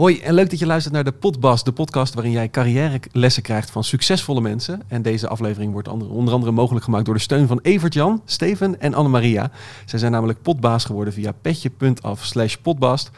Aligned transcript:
Hoi 0.00 0.20
en 0.20 0.34
leuk 0.34 0.50
dat 0.50 0.58
je 0.58 0.66
luistert 0.66 0.94
naar 0.94 1.04
de 1.04 1.12
Podbas, 1.12 1.64
de 1.64 1.72
podcast 1.72 2.14
waarin 2.14 2.32
jij 2.32 2.50
carrièrelessen 2.50 3.42
krijgt 3.42 3.70
van 3.70 3.84
succesvolle 3.84 4.40
mensen. 4.40 4.82
En 4.88 5.02
deze 5.02 5.28
aflevering 5.28 5.72
wordt 5.72 5.88
onder, 5.88 6.32
andere 6.32 6.52
mogelijk 6.52 6.84
gemaakt 6.84 7.04
door 7.04 7.14
de 7.14 7.20
steun 7.20 7.46
van 7.46 7.58
Evert-Jan, 7.62 8.22
Steven 8.24 8.80
en 8.80 8.94
Annemaria. 8.94 9.50
Zij 9.86 9.98
zijn 9.98 10.12
namelijk 10.12 10.42
potbaas 10.42 10.84
geworden 10.84 11.14
via 11.14 11.32
petje.af 11.32 12.24
slash 12.24 12.54
podbast. 12.54 13.10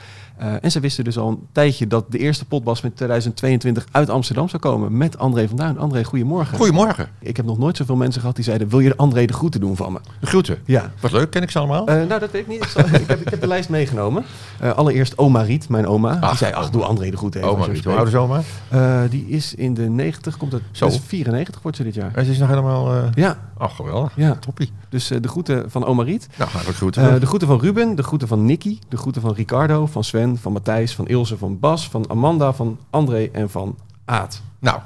Uh, 0.42 0.54
en 0.60 0.70
ze 0.70 0.80
wisten 0.80 1.04
dus 1.04 1.18
al 1.18 1.28
een 1.28 1.46
tijdje 1.52 1.86
dat 1.86 2.04
de 2.08 2.18
eerste 2.18 2.44
potbas 2.44 2.80
met 2.80 2.96
2022 2.96 3.86
uit 3.90 4.10
Amsterdam 4.10 4.48
zou 4.48 4.62
komen 4.62 4.96
met 4.96 5.18
André 5.18 5.48
van 5.48 5.56
Duin. 5.56 5.78
André, 5.78 6.04
goedemorgen. 6.04 6.56
Goedemorgen. 6.56 7.08
Ik 7.20 7.36
heb 7.36 7.46
nog 7.46 7.58
nooit 7.58 7.76
zoveel 7.76 7.96
mensen 7.96 8.20
gehad 8.20 8.36
die 8.36 8.44
zeiden, 8.44 8.68
wil 8.68 8.80
je 8.80 8.96
André 8.96 9.26
de 9.26 9.32
groeten 9.32 9.60
doen 9.60 9.76
van 9.76 9.92
me? 9.92 9.98
De 10.20 10.26
groeten? 10.26 10.58
Ja. 10.64 10.92
Wat 11.00 11.12
leuk, 11.12 11.30
ken 11.30 11.42
ik 11.42 11.50
ze 11.50 11.58
allemaal? 11.58 11.88
Uh, 11.88 11.94
nou, 11.94 12.20
dat 12.20 12.30
weet 12.30 12.42
ik 12.42 12.48
niet. 12.48 12.62
Ik, 12.62 12.68
zal, 12.68 12.84
ik, 12.84 13.06
heb, 13.06 13.20
ik, 13.20 13.28
heb, 13.28 13.40
de 13.40 13.46
lijst 13.46 13.68
meegenomen. 13.68 14.24
Uh, 14.62 14.72
allereerst 14.72 15.18
oma 15.18 15.42
Riet, 15.42 15.68
mijn 15.68 15.86
oma. 15.86 16.18
Ach, 16.20 16.28
die 16.28 16.38
zei, 16.38 16.52
ach, 16.52 16.70
doe 16.70 16.84
André 16.84 17.10
de 17.10 17.16
groeten 17.16 17.40
even. 17.40 17.52
Oma 17.52 17.64
Riet, 17.64 17.84
hoe 17.84 17.94
oud 17.94 18.06
is 18.06 18.14
oma? 18.14 18.40
die 19.10 19.26
is 19.28 19.54
in 19.54 19.74
de 19.74 19.88
90, 19.88 20.36
komt 20.36 20.52
het, 20.52 20.62
Zo. 20.70 20.86
Dus 20.86 21.00
94 21.06 21.62
wordt 21.62 21.76
ze 21.76 21.82
dit 21.82 21.94
jaar. 21.94 22.10
En 22.14 22.24
ze 22.24 22.30
is 22.30 22.38
nog 22.38 22.48
helemaal... 22.48 23.10
Ja. 23.14 23.38
Ach, 23.58 23.76
geweldig. 23.76 24.12
Ja. 24.16 24.34
Toppie. 24.34 24.72
Dus 24.88 25.08
de 25.08 25.28
groeten 25.28 25.70
van 25.70 25.84
oma 25.84 26.02
Riet. 26.02 26.28
Nou, 26.38 26.50
hartelijk 26.50 26.78
groeten. 26.78 27.20
de 27.20 27.26
groeten 27.26 27.48
van 27.48 27.60
Ruben, 27.60 27.94
de 27.94 28.02
groeten 28.02 28.28
van 28.28 28.44
Nicky, 28.44 28.78
de 28.88 28.96
groeten 28.96 29.22
van 29.22 29.34
Ricardo, 29.34 29.86
van 29.86 30.04
Sven, 30.04 30.31
van 30.36 30.52
Matthijs, 30.52 30.94
van 30.94 31.08
Ilse, 31.08 31.38
van 31.38 31.58
Bas, 31.58 31.88
van 31.88 32.10
Amanda, 32.10 32.52
van 32.52 32.78
André 32.90 33.28
en 33.32 33.50
van 33.50 33.78
Aad. 34.04 34.42
Nou, 34.58 34.78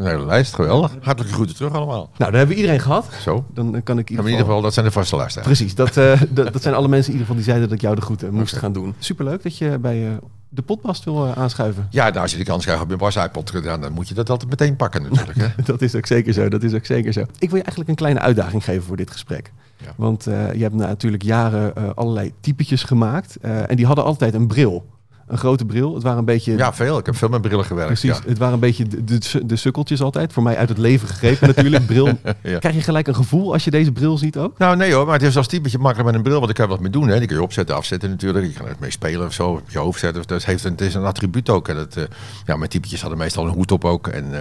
een 0.00 0.06
hele 0.06 0.26
lijst, 0.26 0.54
geweldig. 0.54 0.96
Hartelijke 1.00 1.34
groeten 1.34 1.56
terug 1.56 1.72
allemaal. 1.72 2.10
Nou, 2.16 2.30
dan 2.30 2.34
hebben 2.34 2.48
we 2.48 2.54
iedereen 2.54 2.80
gehad. 2.80 3.06
Zo. 3.20 3.44
Dan 3.54 3.82
kan 3.82 3.98
ik 3.98 4.10
in 4.10 4.10
ieder, 4.10 4.24
in 4.24 4.30
ieder 4.30 4.46
geval, 4.46 4.62
dat 4.62 4.74
zijn 4.74 4.86
de 4.86 4.92
vaste 4.92 5.16
luisteraars. 5.16 5.48
Precies, 5.48 5.74
dat, 5.74 5.96
uh, 5.96 6.22
dat, 6.30 6.52
dat, 6.52 6.62
zijn 6.62 6.74
alle 6.74 6.88
mensen 6.88 7.12
in 7.12 7.18
ieder 7.18 7.20
geval 7.20 7.34
die 7.34 7.44
zeiden 7.44 7.68
dat 7.68 7.76
ik 7.76 7.82
jou 7.82 7.94
de 7.94 8.00
groeten 8.00 8.32
moest 8.32 8.48
okay. 8.48 8.60
gaan 8.60 8.72
doen. 8.72 8.94
Superleuk 8.98 9.42
dat 9.42 9.58
je 9.58 9.78
bij 9.78 10.02
uh, 10.02 10.10
de 10.48 10.62
podcast 10.62 11.04
wil 11.04 11.26
uh, 11.26 11.32
aanschuiven. 11.32 11.86
Ja, 11.90 12.08
nou, 12.08 12.20
als 12.20 12.32
je 12.32 12.38
de 12.38 12.44
kans 12.44 12.64
krijgt 12.64 12.82
op 12.82 12.90
je 12.90 12.96
Bas 12.96 13.16
iPod 13.16 13.50
gedaan, 13.50 13.80
dan 13.80 13.92
moet 13.92 14.08
je 14.08 14.14
dat 14.14 14.30
altijd 14.30 14.50
meteen 14.50 14.76
pakken 14.76 15.02
natuurlijk. 15.02 15.38
Hè? 15.38 15.62
dat 15.72 15.82
is 15.82 15.94
ook 15.94 16.06
zeker 16.06 16.32
zo, 16.32 16.48
dat 16.48 16.62
is 16.62 16.74
ook 16.74 16.86
zeker 16.86 17.12
zo. 17.12 17.20
Ik 17.20 17.50
wil 17.50 17.56
je 17.58 17.64
eigenlijk 17.64 17.88
een 17.88 17.94
kleine 17.94 18.20
uitdaging 18.20 18.64
geven 18.64 18.82
voor 18.82 18.96
dit 18.96 19.10
gesprek. 19.10 19.52
Ja. 19.76 19.92
Want 19.96 20.24
je 20.24 20.62
hebt 20.62 20.74
natuurlijk 20.74 21.22
jaren 21.22 21.94
allerlei 21.96 22.32
typetjes 22.40 22.82
gemaakt 22.82 23.36
en 23.40 23.76
die 23.76 23.86
hadden 23.86 24.04
altijd 24.04 24.34
een 24.34 24.46
bril 24.46 24.86
een 25.30 25.38
grote 25.38 25.64
bril. 25.64 25.94
Het 25.94 26.02
waren 26.02 26.18
een 26.18 26.24
beetje... 26.24 26.56
Ja, 26.56 26.74
veel. 26.74 26.98
Ik 26.98 27.06
heb 27.06 27.16
veel 27.16 27.28
met 27.28 27.42
brillen 27.42 27.64
gewerkt. 27.64 28.00
Precies. 28.00 28.18
Ja. 28.18 28.28
Het 28.28 28.38
waren 28.38 28.54
een 28.54 28.60
beetje 28.60 28.84
de, 28.88 29.04
de, 29.04 29.46
de, 29.46 29.56
sukkeltjes 29.56 30.02
altijd. 30.02 30.32
Voor 30.32 30.42
mij 30.42 30.56
uit 30.56 30.68
het 30.68 30.78
leven 30.78 31.08
gegrepen 31.08 31.46
natuurlijk. 31.46 31.86
Bril. 31.86 32.06
ja. 32.42 32.58
Krijg 32.58 32.74
je 32.74 32.80
gelijk 32.80 33.06
een 33.06 33.14
gevoel 33.14 33.52
als 33.52 33.64
je 33.64 33.70
deze 33.70 33.92
bril 33.92 34.18
ziet 34.18 34.36
ook? 34.36 34.58
Nou 34.58 34.76
nee 34.76 34.92
hoor, 34.92 35.04
maar 35.04 35.14
het 35.14 35.22
is 35.22 35.36
als 35.36 35.46
typetje 35.46 35.78
makkelijk 35.78 36.08
met 36.08 36.16
een 36.16 36.22
bril. 36.22 36.38
Want 36.38 36.50
ik 36.50 36.54
kan 36.54 36.64
er 36.64 36.70
wat 36.70 36.80
mee 36.80 36.90
doen. 36.90 37.08
Hè. 37.08 37.18
Die 37.18 37.26
kun 37.26 37.36
je 37.36 37.42
opzetten, 37.42 37.76
afzetten 37.76 38.10
natuurlijk. 38.10 38.46
Je 38.46 38.52
kan 38.52 38.66
er 38.66 38.76
mee 38.78 38.90
spelen 38.90 39.26
of 39.26 39.32
zo. 39.32 39.50
Op 39.50 39.70
je 39.70 39.78
hoofd 39.78 40.00
zetten. 40.00 40.22
Dus 40.26 40.46
heeft 40.46 40.64
een, 40.64 40.70
het 40.70 40.80
is 40.80 40.94
een 40.94 41.04
attribuut 41.04 41.48
ook. 41.48 41.68
En 41.68 41.88
uh, 41.98 42.04
ja, 42.46 42.56
mijn 42.56 42.70
typetjes 42.70 43.00
hadden 43.00 43.18
meestal 43.18 43.46
een 43.46 43.54
hoed 43.54 43.72
op 43.72 43.84
ook. 43.84 44.06
En 44.06 44.24
uh, 44.30 44.38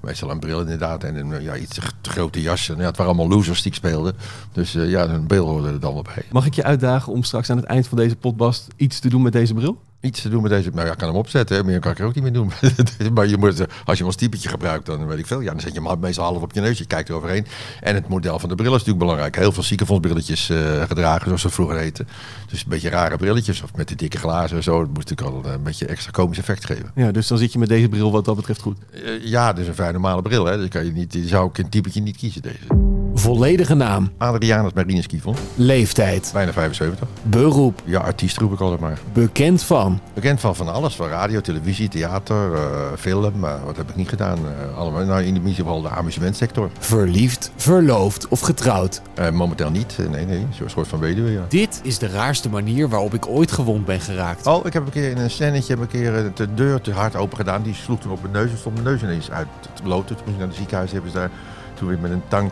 meestal 0.00 0.30
een 0.30 0.40
bril 0.40 0.60
inderdaad. 0.60 1.04
En 1.04 1.16
een 1.16 1.42
ja, 1.42 1.56
iets 1.56 1.78
te 2.00 2.10
grote 2.10 2.42
jas. 2.42 2.68
En, 2.68 2.76
ja, 2.76 2.84
het 2.84 2.96
waren 2.96 3.12
allemaal 3.14 3.36
losers 3.36 3.62
die 3.62 3.70
ik 3.70 3.76
speelde. 3.76 4.14
Dus 4.52 4.74
uh, 4.74 4.90
ja, 4.90 5.08
een 5.08 5.26
bril 5.26 5.46
hoorde 5.46 5.68
er 5.68 5.80
dan 5.80 5.92
wel 5.94 6.02
bij. 6.02 6.24
Mag 6.30 6.46
ik 6.46 6.54
je 6.54 6.64
uitdagen 6.64 7.12
om 7.12 7.22
straks 7.22 7.50
aan 7.50 7.56
het 7.56 7.66
eind 7.66 7.86
van 7.86 7.98
deze 7.98 8.16
podcast 8.16 8.66
iets 8.76 8.98
te 8.98 9.08
doen 9.08 9.22
met 9.22 9.32
deze 9.32 9.54
bril? 9.54 9.78
Iets 10.00 10.22
te 10.22 10.28
doen 10.28 10.42
met 10.42 10.50
deze. 10.50 10.70
Nou 10.72 10.86
ja, 10.86 10.92
ik 10.92 10.98
kan 10.98 11.08
hem 11.08 11.16
opzetten. 11.16 11.56
Hè. 11.56 11.64
Meer 11.64 11.80
kan 11.80 11.92
ik 11.92 11.98
er 11.98 12.04
ook 12.04 12.14
niet 12.14 12.22
meer 12.22 12.32
doen. 12.32 12.52
maar 13.14 13.26
je 13.26 13.36
moet, 13.36 13.66
als 13.84 13.98
je 13.98 14.04
als 14.04 14.16
typetje 14.16 14.48
gebruikt, 14.48 14.86
dan 14.86 15.06
weet 15.06 15.18
ik 15.18 15.26
veel. 15.26 15.40
Ja, 15.40 15.50
dan 15.50 15.60
zet 15.60 15.74
je 15.74 15.82
hem 15.82 16.00
meestal 16.00 16.24
half 16.24 16.42
op 16.42 16.52
je 16.52 16.60
neus. 16.60 16.78
Je 16.78 16.86
kijkt 16.86 17.08
er 17.08 17.14
overheen. 17.14 17.46
En 17.80 17.94
het 17.94 18.08
model 18.08 18.38
van 18.38 18.48
de 18.48 18.54
bril 18.54 18.66
is 18.66 18.72
natuurlijk 18.72 18.98
belangrijk. 18.98 19.36
Heel 19.36 19.52
veel 19.52 19.62
ziekenfondsbrilletjes 19.62 20.50
uh, 20.50 20.82
gedragen, 20.82 21.24
zoals 21.24 21.42
ze 21.42 21.50
vroeger 21.50 21.76
heten. 21.76 22.08
Dus 22.50 22.62
een 22.62 22.68
beetje 22.68 22.88
rare 22.88 23.16
brilletjes. 23.16 23.62
Of 23.62 23.74
met 23.76 23.88
de 23.88 23.94
dikke 23.94 24.18
glazen 24.18 24.56
en 24.56 24.62
zo. 24.62 24.78
Dat 24.78 24.94
moest 24.94 25.08
natuurlijk 25.08 25.46
al 25.46 25.52
een 25.52 25.62
beetje 25.62 25.86
extra 25.86 26.10
komisch 26.10 26.38
effect 26.38 26.64
geven. 26.64 26.90
Ja, 26.94 27.10
dus 27.10 27.26
dan 27.26 27.38
zit 27.38 27.52
je 27.52 27.58
met 27.58 27.68
deze 27.68 27.88
bril 27.88 28.12
wat 28.12 28.24
dat 28.24 28.36
betreft 28.36 28.60
goed. 28.60 28.78
Uh, 28.90 29.24
ja, 29.24 29.56
is 29.56 29.66
een 29.66 29.74
vrij 29.74 29.92
normale 29.92 30.22
bril. 30.22 30.44
Hè. 30.44 30.56
Dus 30.56 30.68
kan 30.68 30.84
je 30.84 30.92
niet, 30.92 31.12
die 31.12 31.28
zou 31.28 31.48
ik 31.48 31.58
een 31.58 31.68
typetje 31.68 32.00
niet 32.00 32.16
kiezen, 32.16 32.42
deze. 32.42 33.07
Volledige 33.18 33.74
naam. 33.74 34.12
Adrianus 34.18 34.72
Marinus 34.72 35.06
Kievon. 35.06 35.34
Leeftijd. 35.54 36.30
Bijna 36.32 36.52
75. 36.52 37.08
Beroep. 37.22 37.82
Ja, 37.84 38.00
artiest 38.00 38.36
roep 38.36 38.52
ik 38.52 38.60
altijd 38.60 38.80
maar. 38.80 38.98
Bekend 39.12 39.62
van. 39.62 40.00
Bekend 40.14 40.40
van 40.40 40.56
van 40.56 40.68
alles. 40.72 40.94
Van 40.94 41.08
radio, 41.08 41.40
televisie, 41.40 41.88
theater, 41.88 42.52
uh, 42.52 42.60
film. 42.98 43.38
Maar 43.38 43.64
wat 43.64 43.76
heb 43.76 43.88
ik 43.88 43.96
niet 43.96 44.08
gedaan? 44.08 44.38
Uh, 44.38 44.78
allemaal 44.78 45.04
nou, 45.04 45.22
in 45.22 45.36
ieder 45.36 45.54
geval 45.54 45.82
de 45.82 45.88
amusementsector. 45.88 46.70
Verliefd, 46.78 47.50
verloofd 47.56 48.28
of 48.28 48.40
getrouwd? 48.40 49.02
Momenteel 49.32 49.70
niet. 49.70 49.98
Nee, 50.10 50.26
nee. 50.26 50.46
Zo'n 50.50 50.68
soort 50.68 50.88
van 50.88 50.98
weduwe, 50.98 51.30
ja. 51.30 51.44
Dit 51.48 51.80
is 51.82 51.98
de 51.98 52.08
raarste 52.08 52.48
manier 52.48 52.88
waarop 52.88 53.14
ik 53.14 53.26
ooit 53.26 53.52
gewond 53.52 53.84
ben 53.84 54.00
geraakt. 54.00 54.46
Oh, 54.46 54.66
ik 54.66 54.72
heb 54.72 54.86
een 54.86 54.92
keer 54.92 55.10
in 55.10 55.18
een 55.18 55.30
scènetje 55.30 55.72
heb 55.72 55.82
een 55.82 55.88
keer 55.88 56.30
de 56.34 56.54
deur 56.54 56.80
te 56.80 56.92
hard 56.92 57.16
open 57.16 57.36
gedaan. 57.36 57.62
Die 57.62 57.74
sloeg 57.74 58.00
toen 58.00 58.12
op 58.12 58.20
mijn 58.20 58.32
neus 58.32 58.50
en 58.50 58.58
stond 58.58 58.74
mijn 58.74 58.86
neus 58.86 59.02
ineens 59.02 59.30
uit 59.30 59.48
te 59.74 59.82
bloten. 59.82 60.16
Toen 60.16 60.24
moest 60.24 60.34
ik 60.34 60.38
naar 60.38 60.48
het 60.48 60.56
ziekenhuis. 60.56 60.92
Hebben 60.92 61.10
ze 61.10 61.16
daar 61.16 61.30
toen 61.74 61.88
weer 61.88 61.98
met 61.98 62.10
een 62.10 62.22
tang 62.28 62.50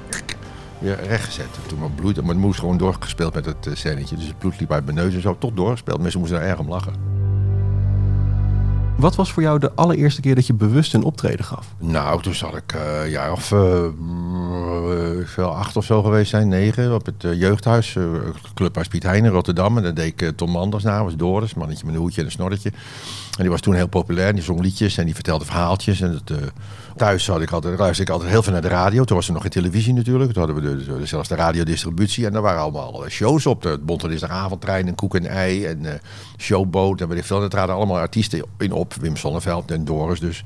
weer 0.78 0.98
rechtgezet. 1.06 1.46
Toen 1.66 1.94
bloed, 1.94 2.16
maar 2.16 2.28
het 2.28 2.38
moest 2.38 2.58
gewoon 2.60 2.78
doorgespeeld 2.78 3.34
met 3.34 3.46
het 3.46 3.66
uh, 3.66 3.74
scènetje. 3.74 4.16
Dus 4.16 4.26
het 4.26 4.38
bloed 4.38 4.60
liep 4.60 4.72
uit 4.72 4.84
mijn 4.84 4.96
neus 4.96 5.14
en 5.14 5.20
zo, 5.20 5.36
tot 5.38 5.56
doorgespeeld. 5.56 6.00
Mensen 6.00 6.20
moesten 6.20 6.40
er 6.40 6.48
erg 6.48 6.58
om 6.58 6.68
lachen. 6.68 7.14
Wat 8.96 9.14
was 9.14 9.32
voor 9.32 9.42
jou 9.42 9.58
de 9.58 9.72
allereerste 9.74 10.20
keer 10.20 10.34
dat 10.34 10.46
je 10.46 10.54
bewust 10.54 10.94
een 10.94 11.02
optreden 11.02 11.44
gaf? 11.44 11.66
Nou, 11.78 12.22
toen 12.22 12.34
zat 12.34 12.56
ik 12.56 12.74
uh, 12.74 13.10
ja, 13.10 13.32
of 13.32 13.50
uh, 13.50 13.86
acht 15.38 15.76
of 15.76 15.84
zo 15.84 16.02
geweest 16.02 16.30
zijn, 16.30 16.48
negen, 16.48 16.94
op 16.94 17.06
het 17.06 17.24
uh, 17.24 17.40
jeugdhuis, 17.40 17.96
Clubhuis 18.54 18.88
Piet 18.88 19.02
Heijn 19.02 19.24
in 19.24 19.30
Rotterdam. 19.30 19.76
En 19.76 19.82
daar 19.82 19.94
deed 19.94 20.20
ik 20.20 20.36
Tom 20.36 20.50
Manders 20.50 20.84
na, 20.84 21.04
was 21.04 21.16
Doris, 21.16 21.54
mannetje 21.54 21.86
met 21.86 21.94
een 21.94 22.00
hoedje 22.00 22.20
en 22.20 22.26
een 22.26 22.32
snorretje. 22.32 22.72
En 23.36 23.42
die 23.42 23.50
was 23.50 23.60
toen 23.60 23.74
heel 23.74 23.86
populair, 23.86 24.34
die 24.34 24.42
zong 24.42 24.60
liedjes 24.60 24.98
en 24.98 25.04
die 25.04 25.14
vertelde 25.14 25.44
verhaaltjes. 25.44 26.00
En 26.00 26.10
het, 26.10 26.32
thuis 26.96 27.26
had 27.26 27.40
ik 27.40 27.50
altijd, 27.50 27.78
luisterde 27.78 28.10
ik 28.10 28.16
altijd 28.16 28.30
heel 28.30 28.42
veel 28.42 28.52
naar 28.52 28.62
de 28.62 28.68
radio. 28.68 29.04
Toen 29.04 29.16
was 29.16 29.26
er 29.26 29.32
nog 29.32 29.42
geen 29.42 29.50
televisie 29.50 29.92
natuurlijk. 29.92 30.32
Toen 30.32 30.42
hadden 30.42 30.62
we 30.62 30.84
de, 30.84 30.98
de, 30.98 31.06
zelfs 31.06 31.28
de 31.28 31.34
radiodistributie. 31.34 32.26
En 32.26 32.32
daar 32.32 32.42
waren 32.42 32.60
allemaal 32.60 33.08
shows 33.08 33.46
op. 33.46 33.62
De 33.62 33.78
Bontelisdagavondtrein 33.82 34.86
en 34.86 34.94
Koek 34.94 35.14
en 35.14 35.26
Ei 35.26 35.64
en 35.64 35.84
uh, 35.84 35.90
Showboat. 36.38 37.00
En 37.00 37.08
weet 37.08 37.26
veel. 37.26 37.42
Er 37.42 37.48
traden 37.48 37.74
allemaal 37.74 37.98
artiesten 37.98 38.44
in 38.58 38.72
op. 38.72 38.94
Wim 38.94 39.16
Sonneveld 39.16 39.70
en 39.70 39.84
Doris 39.84 40.20
dus. 40.20 40.44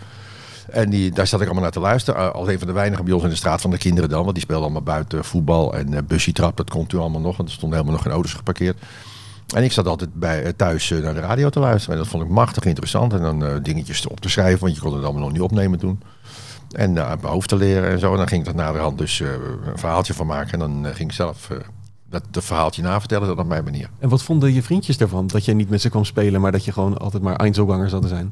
En 0.71 0.91
die, 0.91 1.11
daar 1.11 1.27
zat 1.27 1.41
ik 1.41 1.47
allemaal 1.47 1.63
naar 1.63 1.73
te 1.73 1.81
luisteren. 1.81 2.35
Als 2.35 2.49
een 2.49 2.59
van 2.59 2.67
de 2.67 2.73
weinigen 2.73 3.05
bij 3.05 3.15
ons 3.15 3.23
in 3.23 3.31
de 3.31 3.37
straat 3.37 3.61
van 3.61 3.71
de 3.71 3.79
kinderen 3.79 4.11
dan. 4.11 4.23
Want 4.23 4.35
die 4.35 4.43
speelden 4.43 4.65
allemaal 4.65 4.95
buiten 4.95 5.25
voetbal 5.25 5.75
en 5.75 5.93
uh, 5.93 5.99
bussytrap. 6.07 6.57
Dat 6.57 6.71
kon 6.71 6.87
toen 6.87 7.01
allemaal 7.01 7.21
nog. 7.21 7.37
Want 7.37 7.49
er 7.49 7.55
stonden 7.55 7.79
helemaal 7.79 7.99
nog 7.99 8.07
geen 8.07 8.17
auto's 8.17 8.35
geparkeerd. 8.35 8.79
En 9.55 9.65
ik 9.65 9.73
zat 9.73 9.87
altijd 9.87 10.15
bij, 10.15 10.53
thuis 10.53 10.91
naar 10.91 11.15
de 11.15 11.21
radio 11.21 11.49
te 11.49 11.61
luisteren. 11.61 11.97
En 11.97 12.03
dat 12.03 12.11
vond 12.11 12.23
ik 12.23 12.29
machtig 12.29 12.65
interessant. 12.65 13.13
En 13.13 13.21
dan 13.21 13.63
dingetjes 13.63 14.07
op 14.07 14.21
te 14.21 14.29
schrijven. 14.29 14.61
Want 14.61 14.75
je 14.75 14.81
kon 14.81 14.95
het 14.95 15.05
allemaal 15.05 15.23
nog 15.23 15.33
niet 15.33 15.41
opnemen 15.41 15.79
toen. 15.79 16.01
En 16.73 16.91
uh, 16.97 17.07
mijn 17.07 17.33
hoofd 17.33 17.49
te 17.49 17.57
leren 17.57 17.91
en 17.91 17.99
zo. 17.99 18.11
En 18.11 18.17
dan 18.17 18.29
ging 18.29 18.43
ik 18.43 18.49
er 18.49 18.55
naderhand 18.55 18.99
dus 18.99 19.19
uh, 19.19 19.29
een 19.65 19.79
verhaaltje 19.79 20.15
van 20.15 20.27
maken. 20.27 20.53
En 20.53 20.59
dan 20.59 20.95
ging 20.95 21.09
ik 21.09 21.15
zelf 21.15 21.51
dat 22.09 22.23
de 22.31 22.43
verhaaltje 22.43 22.83
navertellen, 22.83 23.29
dat 23.29 23.39
op 23.39 23.47
mijn 23.47 23.65
manier. 23.65 23.91
En 23.99 24.09
wat 24.09 24.23
vonden 24.23 24.53
je 24.53 24.63
vriendjes 24.63 24.97
daarvan? 24.97 25.27
Dat 25.27 25.45
je 25.45 25.55
niet 25.55 25.71
met 25.71 25.81
ze 25.81 25.89
kwam 25.89 26.05
spelen, 26.05 26.41
maar 26.41 26.53
dat 26.53 26.65
je 26.65 26.73
gewoon 26.73 26.99
altijd 26.99 27.23
maar 27.23 27.37
Einzelganger 27.37 27.89
zat 27.89 28.03
te 28.03 28.09
zijn? 28.09 28.31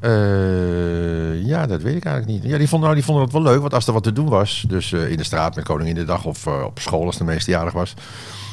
ja, 1.45 1.65
dat 1.65 1.81
weet 1.81 1.95
ik 1.95 2.05
eigenlijk 2.05 2.41
niet. 2.41 2.51
Ja, 2.51 2.57
die 2.57 2.67
vonden, 2.67 2.89
nou, 2.89 2.95
die 2.95 3.03
vonden 3.05 3.23
het 3.23 3.33
wel 3.33 3.41
leuk, 3.41 3.61
want 3.61 3.73
als 3.73 3.87
er 3.87 3.93
wat 3.93 4.03
te 4.03 4.13
doen 4.13 4.29
was, 4.29 4.65
dus 4.67 4.91
in 4.91 5.17
de 5.17 5.23
straat 5.23 5.55
met 5.55 5.65
Koningin 5.65 5.95
de 5.95 6.05
Dag 6.05 6.25
of 6.25 6.47
op 6.47 6.79
school 6.79 7.05
als 7.05 7.17
de 7.17 7.23
meestejarig 7.23 7.73
was, 7.73 7.93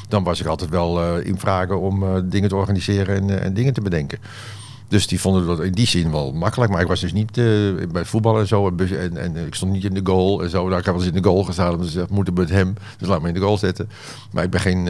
dan 0.07 0.23
was 0.23 0.39
ik 0.39 0.45
altijd 0.45 0.69
wel 0.69 1.19
in 1.19 1.39
vragen 1.39 1.79
om 1.79 2.29
dingen 2.29 2.49
te 2.49 2.55
organiseren 2.55 3.15
en, 3.15 3.41
en 3.41 3.53
dingen 3.53 3.73
te 3.73 3.81
bedenken. 3.81 4.19
Dus 4.87 5.07
die 5.07 5.19
vonden 5.19 5.45
dat 5.45 5.59
in 5.59 5.71
die 5.71 5.87
zin 5.87 6.11
wel 6.11 6.33
makkelijk. 6.33 6.71
Maar 6.71 6.81
ik 6.81 6.87
was 6.87 6.99
dus 6.99 7.13
niet 7.13 7.37
uh, 7.37 7.87
bij 7.91 8.05
voetbal 8.05 8.39
en 8.39 8.47
zo. 8.47 8.67
En, 8.77 9.17
en, 9.17 9.35
ik 9.35 9.55
stond 9.55 9.71
niet 9.71 9.83
in 9.83 9.93
de 9.93 10.01
goal 10.03 10.43
en 10.43 10.49
zo. 10.49 10.67
Nou, 10.67 10.79
ik 10.79 10.85
heb 10.85 10.93
wel 10.95 11.03
eens 11.03 11.13
in 11.13 11.21
de 11.21 11.29
goal 11.29 11.43
gestaan. 11.43 11.79
En 11.79 11.85
ze 11.85 12.05
moeten 12.09 12.33
met 12.33 12.49
hem. 12.49 12.73
Dus 12.97 13.07
laat 13.07 13.21
me 13.21 13.27
in 13.27 13.33
de 13.33 13.39
goal 13.39 13.57
zetten. 13.57 13.89
Maar 14.31 14.43
ik 14.43 14.49
ben 14.49 14.59
geen... 14.59 14.87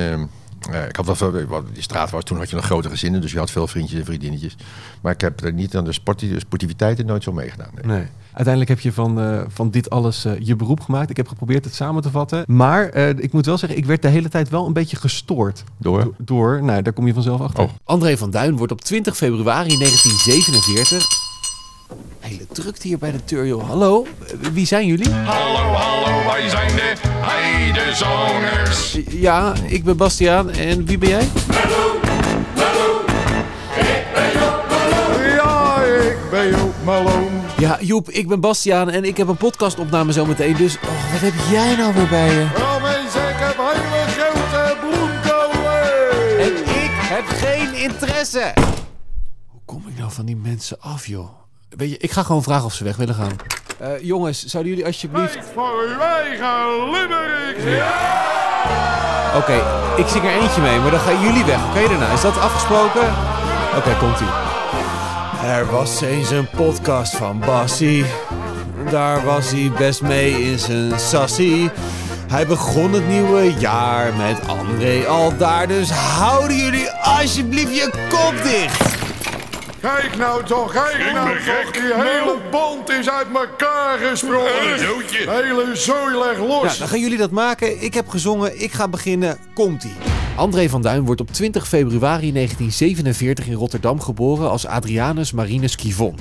ik 0.87 0.95
had 0.95 1.05
wel 1.05 1.15
veel, 1.15 1.31
die 1.73 1.81
straat 1.81 2.09
was, 2.09 2.23
toen 2.23 2.37
had 2.37 2.49
je 2.49 2.55
nog 2.55 2.65
grote 2.65 2.89
gezinnen, 2.89 3.21
dus 3.21 3.31
je 3.31 3.37
had 3.37 3.51
veel 3.51 3.67
vriendjes 3.67 3.99
en 3.99 4.05
vriendinnetjes. 4.05 4.55
Maar 5.01 5.13
ik 5.13 5.21
heb 5.21 5.43
er 5.43 5.53
niet 5.53 5.75
aan 5.75 5.83
de 5.83 5.91
sporti 5.91 6.39
sportiviteiten 6.39 7.05
nooit 7.05 7.23
zo 7.23 7.31
meegedaan. 7.31 7.69
Nee. 7.73 7.97
nee. 7.97 8.07
Uiteindelijk 8.37 8.69
heb 8.69 8.79
je 8.79 8.93
van, 8.93 9.19
uh, 9.19 9.41
van 9.47 9.69
dit 9.69 9.89
alles 9.89 10.25
uh, 10.25 10.33
je 10.39 10.55
beroep 10.55 10.79
gemaakt. 10.79 11.09
Ik 11.09 11.17
heb 11.17 11.27
geprobeerd 11.27 11.65
het 11.65 11.73
samen 11.73 12.01
te 12.01 12.11
vatten. 12.11 12.43
Maar 12.47 12.97
uh, 12.97 13.09
ik 13.09 13.33
moet 13.33 13.45
wel 13.45 13.57
zeggen, 13.57 13.77
ik 13.77 13.85
werd 13.85 14.01
de 14.01 14.07
hele 14.07 14.29
tijd 14.29 14.49
wel 14.49 14.65
een 14.65 14.73
beetje 14.73 14.97
gestoord. 14.97 15.63
Door? 15.77 16.03
Do 16.03 16.13
door, 16.17 16.63
nou, 16.63 16.81
daar 16.81 16.93
kom 16.93 17.07
je 17.07 17.13
vanzelf 17.13 17.41
achter. 17.41 17.63
Oh. 17.63 17.69
André 17.83 18.17
van 18.17 18.31
Duin 18.31 18.57
wordt 18.57 18.71
op 18.71 18.81
20 18.81 19.17
februari 19.17 19.77
1947... 19.77 21.26
Hele 22.19 22.47
drukte 22.51 22.87
hier 22.87 22.97
bij 22.97 23.11
de 23.11 23.23
Turjo. 23.23 23.61
Hallo, 23.61 24.05
wie 24.53 24.65
zijn 24.65 24.87
jullie? 24.87 25.09
Hallo, 25.09 25.73
hallo, 25.73 26.25
wij 26.25 26.49
zijn 26.49 26.75
de 26.75 26.93
Heidezoners. 27.01 28.97
Ja, 29.09 29.53
ik 29.65 29.83
ben 29.83 29.97
Bastiaan. 29.97 30.49
En 30.49 30.85
wie 30.85 30.97
ben 30.97 31.09
jij? 31.09 31.27
Hallo, 31.47 31.99
hallo, 32.55 32.99
ik 33.75 34.05
ben 34.13 34.31
Joop 34.39 34.65
Malone. 34.69 35.33
Ja, 35.35 35.81
ik 36.11 36.17
ben 36.29 36.49
Joop 36.49 36.75
Malone. 36.83 37.29
Ja, 37.57 37.77
Joep, 37.81 38.09
ik 38.09 38.27
ben 38.27 38.39
Bastiaan 38.39 38.89
en 38.89 39.03
ik 39.03 39.17
heb 39.17 39.27
een 39.27 39.37
podcastopname 39.37 40.11
zometeen. 40.11 40.55
Dus 40.55 40.75
oh, 40.75 41.11
wat 41.11 41.21
heb 41.21 41.33
jij 41.51 41.75
nou 41.75 41.93
weer 41.93 42.07
bij 42.07 42.27
je? 42.33 42.47
Mensen, 42.81 43.29
ik 43.29 43.35
heb 43.37 43.57
hele 43.57 44.07
grote 44.07 44.77
bloemkolen. 44.79 46.39
En 46.39 46.57
ik 46.83 46.91
heb 46.93 47.25
geen 47.27 47.73
interesse. 47.73 48.53
Hoe 49.47 49.61
kom 49.65 49.83
ik 49.87 49.97
nou 49.97 50.11
van 50.11 50.25
die 50.25 50.35
mensen 50.35 50.81
af, 50.81 51.07
joh? 51.07 51.29
Weet 51.69 51.89
je, 51.89 51.97
ik 51.97 52.11
ga 52.11 52.23
gewoon 52.23 52.43
vragen 52.43 52.65
of 52.65 52.73
ze 52.73 52.83
weg 52.83 52.95
willen 52.95 53.15
gaan. 53.15 53.35
Eh, 53.79 53.89
jongens, 54.01 54.45
zouden 54.45 54.71
jullie 54.71 54.87
alsjeblieft... 54.87 55.33
Tijd 55.33 55.45
voor 55.53 55.83
uw 55.87 55.99
eigen 55.99 56.89
limerick. 56.91 57.57
Oké, 59.35 59.63
ik 59.97 60.07
zing 60.07 60.23
er 60.23 60.41
eentje 60.41 60.61
mee, 60.61 60.79
maar 60.79 60.91
dan 60.91 60.99
gaan 60.99 61.21
jullie 61.21 61.43
weg. 61.43 61.59
Oké 61.69 61.87
daarna, 61.87 62.13
is 62.13 62.21
dat 62.21 62.39
afgesproken? 62.39 63.13
Oké, 63.77 63.97
komt-ie. 63.99 64.27
Er 65.43 65.71
was 65.71 66.01
eens 66.01 66.29
een 66.29 66.49
podcast 66.49 67.15
van 67.15 67.39
Bassie. 67.39 68.05
Daar 68.89 69.23
was 69.25 69.51
hij 69.51 69.71
best 69.77 70.01
mee 70.01 70.31
in 70.31 70.59
zijn 70.59 70.99
sassie. 70.99 71.69
Hij 72.27 72.47
begon 72.47 72.93
het 72.93 73.07
nieuwe 73.07 73.53
jaar 73.59 74.13
met 74.13 74.47
André 74.47 75.07
al 75.07 75.37
daar. 75.37 75.67
Dus 75.67 75.89
houden 75.89 76.57
jullie 76.57 76.89
alsjeblieft 76.91 77.75
je 77.75 77.89
kop 78.09 78.43
dicht. 78.43 79.06
Kijk 79.95 80.17
nou 80.17 80.43
toch, 80.43 80.71
kijk 80.71 81.13
nou 81.13 81.37
toch. 81.37 81.71
Die 81.71 81.93
hele 81.93 82.37
band 82.51 82.89
is 82.89 83.09
uit 83.09 83.27
elkaar 83.33 83.97
gesprongen. 83.97 84.43
De 84.43 85.25
hele 85.27 85.75
zooi 85.75 86.17
leg 86.17 86.37
los. 86.39 86.63
Nou, 86.63 86.77
dan 86.77 86.87
gaan 86.87 86.99
jullie 86.99 87.17
dat 87.17 87.31
maken. 87.31 87.83
Ik 87.83 87.93
heb 87.93 88.07
gezongen, 88.09 88.61
ik 88.61 88.71
ga 88.71 88.87
beginnen. 88.87 89.37
Komt-ie. 89.53 89.93
André 90.35 90.69
van 90.69 90.81
Duin 90.81 91.05
wordt 91.05 91.21
op 91.21 91.31
20 91.31 91.67
februari 91.67 92.31
1947 92.31 93.47
in 93.47 93.53
Rotterdam 93.53 94.01
geboren 94.01 94.49
als 94.49 94.65
Adrianus 94.65 95.31
Marinus 95.31 95.75
Kivon. 95.75 96.15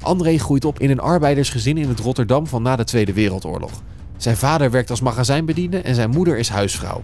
André 0.00 0.38
groeit 0.38 0.64
op 0.64 0.80
in 0.80 0.90
een 0.90 1.00
arbeidersgezin 1.00 1.78
in 1.78 1.88
het 1.88 2.00
Rotterdam 2.00 2.46
van 2.46 2.62
na 2.62 2.76
de 2.76 2.84
Tweede 2.84 3.12
Wereldoorlog. 3.12 3.72
Zijn 4.16 4.36
vader 4.36 4.70
werkt 4.70 4.90
als 4.90 5.00
magazijnbediende 5.00 5.80
en 5.80 5.94
zijn 5.94 6.10
moeder 6.10 6.38
is 6.38 6.48
huisvrouw. 6.48 7.02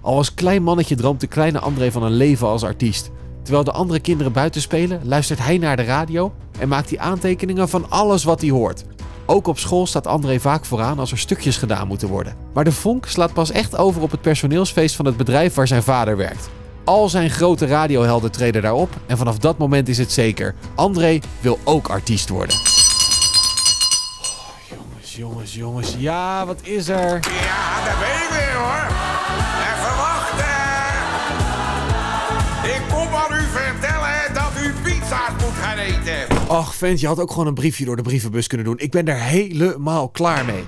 Al 0.00 0.16
als 0.16 0.34
klein 0.34 0.62
mannetje 0.62 0.94
droomt 0.94 1.20
de 1.20 1.26
kleine 1.26 1.58
André 1.58 1.92
van 1.92 2.02
een 2.02 2.16
leven 2.16 2.46
als 2.46 2.64
artiest. 2.64 3.10
Terwijl 3.44 3.64
de 3.64 3.72
andere 3.72 4.00
kinderen 4.00 4.32
buiten 4.32 4.60
spelen, 4.60 5.00
luistert 5.02 5.38
hij 5.38 5.58
naar 5.58 5.76
de 5.76 5.84
radio 5.84 6.32
en 6.58 6.68
maakt 6.68 6.90
hij 6.90 6.98
aantekeningen 6.98 7.68
van 7.68 7.90
alles 7.90 8.24
wat 8.24 8.40
hij 8.40 8.50
hoort. 8.50 8.84
Ook 9.26 9.46
op 9.46 9.58
school 9.58 9.86
staat 9.86 10.06
André 10.06 10.40
vaak 10.40 10.64
vooraan 10.64 10.98
als 10.98 11.10
er 11.10 11.18
stukjes 11.18 11.56
gedaan 11.56 11.86
moeten 11.86 12.08
worden. 12.08 12.36
Maar 12.52 12.64
de 12.64 12.72
vonk 12.72 13.06
slaat 13.06 13.32
pas 13.32 13.50
echt 13.50 13.76
over 13.76 14.02
op 14.02 14.10
het 14.10 14.20
personeelsfeest 14.20 14.96
van 14.96 15.04
het 15.04 15.16
bedrijf 15.16 15.54
waar 15.54 15.66
zijn 15.66 15.82
vader 15.82 16.16
werkt. 16.16 16.48
Al 16.84 17.08
zijn 17.08 17.30
grote 17.30 17.66
radiohelden 17.66 18.30
treden 18.30 18.62
daarop 18.62 18.90
en 19.06 19.16
vanaf 19.16 19.38
dat 19.38 19.58
moment 19.58 19.88
is 19.88 19.98
het 19.98 20.12
zeker. 20.12 20.54
André 20.74 21.18
wil 21.40 21.58
ook 21.64 21.88
artiest 21.88 22.28
worden. 22.28 22.56
Oh, 22.56 22.62
jongens, 24.68 25.16
jongens, 25.16 25.54
jongens. 25.54 25.94
Ja, 25.98 26.46
wat 26.46 26.60
is 26.62 26.88
er? 26.88 27.20
Ja, 27.42 27.84
daar 27.84 27.96
ben 27.98 28.08
ik 28.08 28.28
weer 28.30 28.54
hoor. 28.54 29.53
Och, 36.54 36.74
vent, 36.74 37.00
je 37.00 37.06
had 37.06 37.20
ook 37.20 37.30
gewoon 37.30 37.46
een 37.46 37.54
briefje 37.54 37.84
door 37.84 37.96
de 37.96 38.02
brievenbus 38.02 38.46
kunnen 38.46 38.66
doen. 38.66 38.78
Ik 38.78 38.90
ben 38.90 39.08
er 39.08 39.20
helemaal 39.20 40.08
klaar 40.08 40.44
mee. 40.44 40.64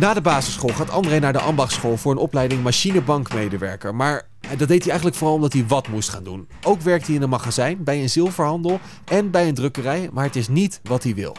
Na 0.00 0.14
de 0.14 0.20
basisschool 0.20 0.74
gaat 0.74 0.90
André 0.90 1.18
naar 1.18 1.32
de 1.32 1.38
ambachtschool 1.38 1.96
voor 1.96 2.12
een 2.12 2.18
opleiding 2.18 2.62
machinebankmedewerker. 2.62 3.94
Maar 3.94 4.28
dat 4.40 4.68
deed 4.68 4.80
hij 4.80 4.88
eigenlijk 4.88 5.16
vooral 5.16 5.34
omdat 5.36 5.52
hij 5.52 5.66
wat 5.66 5.88
moest 5.88 6.08
gaan 6.08 6.24
doen. 6.24 6.48
Ook 6.62 6.80
werkt 6.80 7.06
hij 7.06 7.14
in 7.14 7.22
een 7.22 7.28
magazijn, 7.28 7.84
bij 7.84 8.02
een 8.02 8.10
zilverhandel 8.10 8.80
en 9.04 9.30
bij 9.30 9.48
een 9.48 9.54
drukkerij, 9.54 10.08
maar 10.12 10.24
het 10.24 10.36
is 10.36 10.48
niet 10.48 10.80
wat 10.82 11.02
hij 11.02 11.14
wil. 11.14 11.36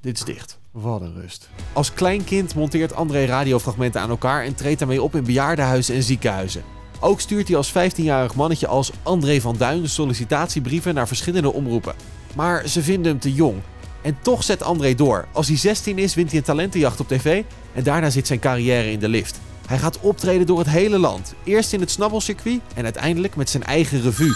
Dit 0.00 0.16
is 0.16 0.24
dicht. 0.24 0.58
Wat 0.70 1.00
een 1.00 1.14
rust. 1.14 1.48
Als 1.72 1.92
klein 1.92 2.24
kind 2.24 2.54
monteert 2.54 2.94
André 2.94 3.24
radiofragmenten 3.24 4.00
aan 4.00 4.10
elkaar 4.10 4.44
en 4.44 4.54
treedt 4.54 4.78
daarmee 4.78 5.02
op 5.02 5.14
in 5.14 5.24
bejaardenhuizen 5.24 5.94
en 5.94 6.02
ziekenhuizen. 6.02 6.62
Ook 7.00 7.20
stuurt 7.20 7.48
hij 7.48 7.56
als 7.56 7.72
15-jarig 7.72 8.34
mannetje 8.34 8.66
als 8.66 8.92
André 9.02 9.40
van 9.40 9.56
Duin 9.56 9.88
sollicitatiebrieven 9.88 10.94
naar 10.94 11.08
verschillende 11.08 11.52
omroepen. 11.52 11.94
Maar 12.34 12.68
ze 12.68 12.82
vinden 12.82 13.12
hem 13.12 13.20
te 13.20 13.32
jong. 13.32 13.60
En 14.02 14.18
toch 14.22 14.42
zet 14.42 14.62
André 14.62 14.94
door. 14.94 15.26
Als 15.32 15.48
hij 15.48 15.56
16 15.56 15.98
is, 15.98 16.14
wint 16.14 16.28
hij 16.28 16.38
een 16.38 16.44
talentenjacht 16.44 17.00
op 17.00 17.08
tv 17.08 17.42
en 17.74 17.82
daarna 17.82 18.10
zit 18.10 18.26
zijn 18.26 18.38
carrière 18.38 18.90
in 18.90 18.98
de 18.98 19.08
lift. 19.08 19.40
Hij 19.66 19.78
gaat 19.78 20.00
optreden 20.00 20.46
door 20.46 20.58
het 20.58 20.68
hele 20.68 20.98
land. 20.98 21.34
Eerst 21.44 21.72
in 21.72 21.80
het 21.80 21.90
snabbelcircuit 21.90 22.60
en 22.74 22.84
uiteindelijk 22.84 23.36
met 23.36 23.50
zijn 23.50 23.62
eigen 23.62 24.02
revue. 24.02 24.34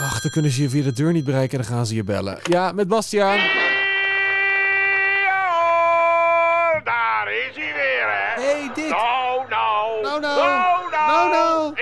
Ach, 0.00 0.20
dan 0.20 0.30
kunnen 0.30 0.50
ze 0.50 0.62
je 0.62 0.70
via 0.70 0.82
de 0.82 0.92
deur 0.92 1.12
niet 1.12 1.24
bereiken 1.24 1.58
en 1.58 1.64
dan 1.64 1.74
gaan 1.74 1.86
ze 1.86 1.94
je 1.94 2.04
bellen. 2.04 2.38
Ja, 2.42 2.72
met 2.72 2.88
Bastiaan. 2.88 3.36
Ja, 3.36 3.50
daar 6.84 7.32
is 7.48 7.56
hij 7.56 7.72
weer 7.74 8.08
hè. 8.08 8.42
Hey, 8.42 8.70
Dick. 8.74 8.88
Nou, 8.90 9.48
nou. 9.48 10.02
Nou, 10.02 10.20
nou. 10.20 10.90
Nou, 10.90 11.30
nou. 11.30 11.74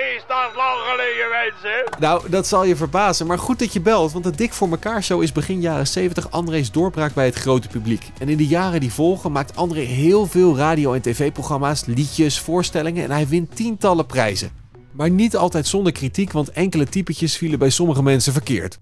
Nou, 1.99 2.31
dat 2.31 2.47
zal 2.47 2.65
je 2.65 2.77
verbazen, 2.77 3.27
maar 3.27 3.39
goed 3.39 3.59
dat 3.59 3.73
je 3.73 3.81
belt, 3.81 4.13
want 4.13 4.25
de 4.25 4.31
Dik 4.31 4.53
voor 4.53 4.69
elkaar 4.71 5.03
show 5.03 5.23
is 5.23 5.33
begin 5.33 5.61
jaren 5.61 5.87
70 5.87 6.31
André's 6.31 6.71
doorbraak 6.71 7.15
bij 7.15 7.25
het 7.25 7.35
grote 7.35 7.69
publiek. 7.69 8.11
En 8.19 8.29
in 8.29 8.37
de 8.37 8.47
jaren 8.47 8.81
die 8.81 8.93
volgen 8.93 9.33
maakt 9.33 9.57
André 9.57 9.81
heel 9.81 10.27
veel 10.27 10.57
radio- 10.57 10.93
en 10.93 11.03
tv-programma's, 11.03 11.85
liedjes, 11.85 12.41
voorstellingen 12.41 13.05
en 13.05 13.11
hij 13.11 13.29
wint 13.29 13.57
tientallen 13.57 14.07
prijzen. 14.07 14.51
Maar 14.93 15.11
niet 15.11 15.37
altijd 15.37 15.67
zonder 15.67 15.93
kritiek, 15.93 16.33
want 16.33 16.51
enkele 16.51 16.87
typetjes 16.87 17.37
vielen 17.37 17.59
bij 17.59 17.71
sommige 17.71 18.03
mensen 18.03 18.33
verkeerd. 18.33 18.79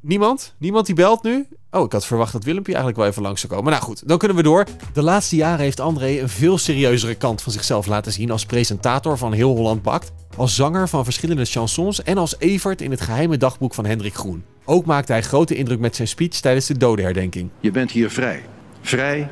Niemand? 0.00 0.54
Niemand 0.58 0.86
die 0.86 0.94
belt 0.94 1.22
nu? 1.22 1.46
Oh, 1.70 1.84
ik 1.84 1.92
had 1.92 2.06
verwacht 2.06 2.32
dat 2.32 2.44
Willempje 2.44 2.72
eigenlijk 2.72 3.02
wel 3.02 3.10
even 3.10 3.22
langs 3.22 3.40
zou 3.40 3.52
komen. 3.52 3.70
Nou 3.72 3.84
goed, 3.84 4.08
dan 4.08 4.18
kunnen 4.18 4.36
we 4.36 4.42
door. 4.42 4.64
De 4.92 5.02
laatste 5.02 5.36
jaren 5.36 5.64
heeft 5.64 5.80
André 5.80 6.20
een 6.20 6.28
veel 6.28 6.58
serieuzere 6.58 7.14
kant 7.14 7.42
van 7.42 7.52
zichzelf 7.52 7.86
laten 7.86 8.12
zien 8.12 8.30
als 8.30 8.46
presentator 8.46 9.18
van 9.18 9.32
Heel 9.32 9.56
Holland 9.56 9.82
Bakt, 9.82 10.12
als 10.36 10.54
zanger 10.54 10.88
van 10.88 11.04
verschillende 11.04 11.44
chansons 11.44 12.02
en 12.02 12.18
als 12.18 12.38
Evert 12.38 12.80
in 12.80 12.90
het 12.90 13.00
geheime 13.00 13.36
dagboek 13.36 13.74
van 13.74 13.86
Hendrik 13.86 14.14
Groen. 14.14 14.44
Ook 14.64 14.84
maakte 14.84 15.12
hij 15.12 15.22
grote 15.22 15.54
indruk 15.54 15.78
met 15.78 15.96
zijn 15.96 16.08
speech 16.08 16.40
tijdens 16.40 16.66
de 16.66 16.78
dodenherdenking. 16.78 17.50
Je 17.60 17.70
bent 17.70 17.90
hier 17.90 18.10
vrij. 18.10 18.42
Vrij 18.80 19.28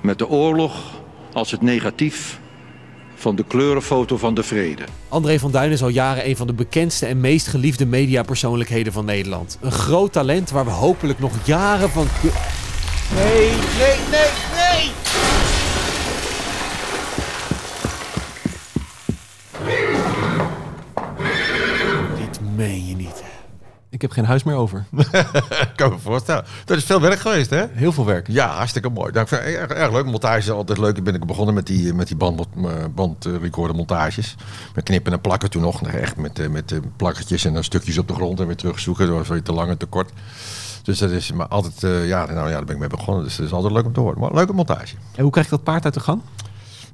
met 0.00 0.18
de 0.18 0.28
oorlog 0.28 0.74
als 1.32 1.50
het 1.50 1.62
negatief 1.62 2.40
van 3.22 3.36
de 3.36 3.44
kleurenfoto 3.44 4.16
van 4.16 4.34
de 4.34 4.42
vrede. 4.42 4.82
André 5.08 5.38
van 5.38 5.50
Duin 5.50 5.70
is 5.70 5.82
al 5.82 5.88
jaren 5.88 6.28
een 6.28 6.36
van 6.36 6.46
de 6.46 6.52
bekendste 6.52 7.06
en 7.06 7.20
meest 7.20 7.46
geliefde 7.46 7.86
mediapersoonlijkheden 7.86 8.92
van 8.92 9.04
Nederland. 9.04 9.58
Een 9.60 9.72
groot 9.72 10.12
talent 10.12 10.50
waar 10.50 10.64
we 10.64 10.70
hopelijk 10.70 11.18
nog 11.18 11.32
jaren 11.44 11.90
van... 11.90 12.06
nee, 13.14 13.50
nee, 13.78 13.96
nee! 14.10 14.90
Dit 22.16 22.40
meen 22.56 22.86
je 22.86 22.96
niet. 22.96 23.22
Ik 24.02 24.08
heb 24.08 24.16
geen 24.16 24.26
huis 24.28 24.42
meer 24.42 24.54
over. 24.54 24.84
Ik 25.68 25.72
kan 25.76 25.90
me 25.90 25.98
voorstellen. 25.98 26.44
Dat 26.64 26.76
is 26.76 26.84
veel 26.84 27.00
werk 27.00 27.18
geweest, 27.18 27.50
hè? 27.50 27.64
Heel 27.70 27.92
veel 27.92 28.04
werk. 28.04 28.28
Ja, 28.28 28.46
hartstikke 28.54 28.88
mooi. 28.88 29.12
Nou, 29.12 29.22
ik 29.22 29.28
vind 29.28 29.42
erg, 29.42 29.70
erg 29.70 29.92
leuk. 29.92 30.04
Montage 30.04 30.38
is 30.38 30.50
altijd 30.50 30.78
leuk. 30.78 30.96
Ik 30.96 31.04
ben 31.04 31.14
ik 31.14 31.24
begonnen 31.24 31.54
met 31.54 31.66
die, 31.66 31.94
met 31.94 32.06
die 32.06 32.16
band, 32.16 32.46
bandrecorder 32.94 33.76
montages. 33.76 34.34
Met 34.74 34.84
knippen 34.84 35.12
en 35.12 35.20
plakken 35.20 35.50
toen 35.50 35.62
nog. 35.62 35.82
Echt 35.82 36.16
met, 36.16 36.38
eh, 36.38 36.48
met 36.48 36.72
eh, 36.72 36.78
plakkertjes 36.96 37.44
en 37.44 37.52
dan 37.52 37.64
stukjes 37.64 37.98
op 37.98 38.08
de 38.08 38.14
grond 38.14 38.40
en 38.40 38.46
weer 38.46 38.56
terugzoeken. 38.56 39.06
Dat 39.06 39.16
was 39.16 39.28
weer 39.28 39.42
te 39.42 39.52
lang 39.52 39.70
en 39.70 39.78
te 39.78 39.86
kort. 39.86 40.10
Dus 40.82 40.98
dat 40.98 41.10
is 41.10 41.32
maar 41.32 41.48
altijd, 41.48 41.82
eh, 41.82 42.08
ja, 42.08 42.26
nou 42.26 42.48
ja, 42.48 42.52
daar 42.52 42.64
ben 42.64 42.74
ik 42.74 42.80
mee 42.80 42.88
begonnen. 42.88 43.24
Dus 43.24 43.36
dat 43.36 43.46
is 43.46 43.52
altijd 43.52 43.72
leuk 43.72 43.84
om 43.84 43.92
te 43.92 44.00
horen. 44.00 44.18
Maar 44.18 44.34
leuke 44.34 44.52
montage. 44.52 44.94
En 45.14 45.22
hoe 45.22 45.32
krijg 45.32 45.46
je 45.46 45.56
dat 45.56 45.64
paard 45.64 45.84
uit 45.84 45.94
de 45.94 46.00
gang? 46.00 46.20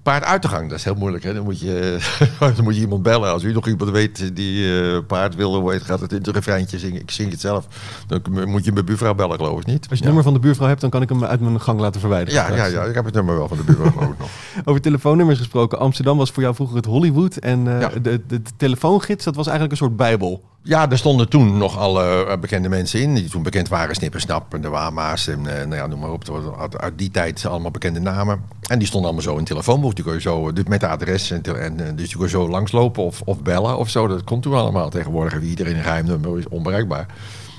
Paard 0.09 0.25
uit 0.25 0.43
de 0.43 0.49
gang, 0.49 0.69
dat 0.69 0.79
is 0.79 0.85
heel 0.85 0.95
moeilijk. 0.95 1.25
Hè? 1.25 1.35
Dan, 1.35 1.45
moet 1.45 1.61
je, 1.61 1.99
dan 2.57 2.65
moet 2.65 2.75
je 2.75 2.81
iemand 2.81 3.03
bellen. 3.03 3.33
Als 3.33 3.43
u 3.43 3.53
nog 3.53 3.67
iemand 3.67 3.91
weet 3.91 4.37
die 4.37 4.83
eh, 4.83 4.99
paard 5.07 5.35
wil, 5.35 5.55
hoe 5.61 5.73
heet, 5.73 5.83
gaat 5.83 6.01
het 6.01 6.13
in 6.13 6.19
het 6.19 6.27
refreintje 6.29 6.79
zingen. 6.79 7.01
Ik 7.01 7.11
zing 7.11 7.31
het 7.31 7.41
zelf. 7.41 7.67
Dan 8.07 8.21
moet 8.49 8.65
je 8.65 8.73
mijn 8.73 8.85
buurvrouw 8.85 9.15
bellen, 9.15 9.37
geloof 9.37 9.61
ik 9.61 9.67
niet. 9.67 9.77
Als 9.77 9.83
je 9.83 9.89
het 9.89 9.99
ja. 9.99 10.05
nummer 10.05 10.23
van 10.23 10.33
de 10.33 10.39
buurvrouw 10.39 10.69
hebt, 10.69 10.81
dan 10.81 10.91
kan 10.91 11.03
ik 11.03 11.09
hem 11.09 11.25
uit 11.25 11.41
mijn 11.41 11.61
gang 11.61 11.81
laten 11.81 12.01
verwijderen. 12.01 12.41
Ja, 12.43 12.57
ja, 12.57 12.65
ja, 12.65 12.83
ik 12.83 12.95
heb 12.95 13.05
het 13.05 13.15
nummer 13.15 13.37
wel 13.37 13.49
van 13.49 13.57
de 13.57 13.63
buurvrouw 13.63 14.15
nog. 14.19 14.31
Over 14.65 14.81
telefoonnummers 14.81 15.39
gesproken. 15.39 15.79
Amsterdam 15.79 16.17
was 16.17 16.31
voor 16.31 16.43
jou 16.43 16.55
vroeger 16.55 16.77
het 16.77 16.87
Hollywood. 16.87 17.37
En 17.37 17.75
eh, 17.75 17.81
Ja. 17.81 17.89
de, 17.89 18.01
de, 18.01 18.23
de 18.27 18.41
telefoongids, 18.57 19.25
dat 19.25 19.35
was 19.35 19.47
eigenlijk 19.47 19.81
een 19.81 19.87
soort 19.87 19.97
bijbel. 19.97 20.43
Ja, 20.63 20.91
er 20.91 20.99
stonden 20.99 21.29
toen 21.29 21.59
nog 21.59 21.79
alle 21.79 22.25
eh, 22.25 22.39
bekende 22.39 22.69
mensen 22.69 23.01
in. 23.01 23.15
Die 23.15 23.29
toen 23.29 23.43
bekend 23.43 23.69
waren. 23.69 23.95
Snipper 23.95 24.21
Snap 24.21 24.55
en 24.55 24.61
de 24.61 24.69
Wama's. 24.69 25.27
En 25.27 25.47
eh, 25.47 25.67
nou 25.67 25.75
ja, 25.75 25.87
noem 25.87 26.01
maar 26.01 26.11
op. 26.11 26.27
Was 26.27 26.73
uit, 26.77 26.93
die 26.99 27.11
tijd 27.11 27.47
allemaal 27.47 27.71
bekende 27.71 28.01
namen. 28.01 28.43
En 28.63 28.79
die 28.79 28.87
stonden 28.87 29.11
allemaal 29.11 29.33
zo 29.33 29.39
in 29.39 29.45
telefoonboek. 29.45 29.95
Die 29.95 30.05
kon 30.05 30.13
je 30.13 30.21
zo, 30.21 30.53
dus 30.53 30.65
met 30.65 30.81
de 30.81 30.89
adres. 30.89 31.31
En, 31.31 31.43
en, 31.43 31.87
eh, 31.87 31.97
dus 31.97 32.11
je 32.11 32.17
kon 32.17 32.29
zo 32.29 32.49
langslopen 32.49 33.03
of, 33.03 33.23
of 33.25 33.43
bellen 33.43 33.79
of 33.79 33.89
zo. 33.89 34.07
Dat 34.07 34.25
komt 34.25 34.43
toen 34.43 34.55
allemaal. 34.55 34.91
Tegenwoordig 34.91 35.33
heeft 35.33 35.45
iedereen 35.45 35.77
een 35.77 35.83
geheim. 35.83 36.37
Is 36.37 36.49
onbereikbaar. 36.49 37.07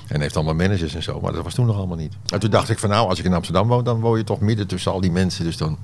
En 0.08 0.22
heeft 0.22 0.36
allemaal 0.36 0.56
managers 0.56 0.96
en 0.96 1.04
zo. 1.04 1.20
Maar 1.22 1.34
dat 1.34 1.44
was 1.44 1.54
toen 1.54 1.66
nog 1.66 1.78
allemaal 1.78 1.98
niet. 1.98 2.14
En 2.28 2.40
toen 2.40 2.50
dacht 2.50 2.70
ik 2.70 2.80
van 2.80 2.90
nou, 2.90 3.10
als 3.10 3.20
ik 3.20 3.26
in 3.26 3.34
Amsterdam 3.34 3.68
woon, 3.68 3.84
dan 3.84 4.00
woon 4.00 4.18
je 4.18 4.24
toch 4.24 4.40
midden 4.40 4.68
tussen 4.68 4.92
al 4.92 5.02
die 5.02 5.12
mensen. 5.12 5.44
Dus 5.46 5.58
dan 5.58 5.78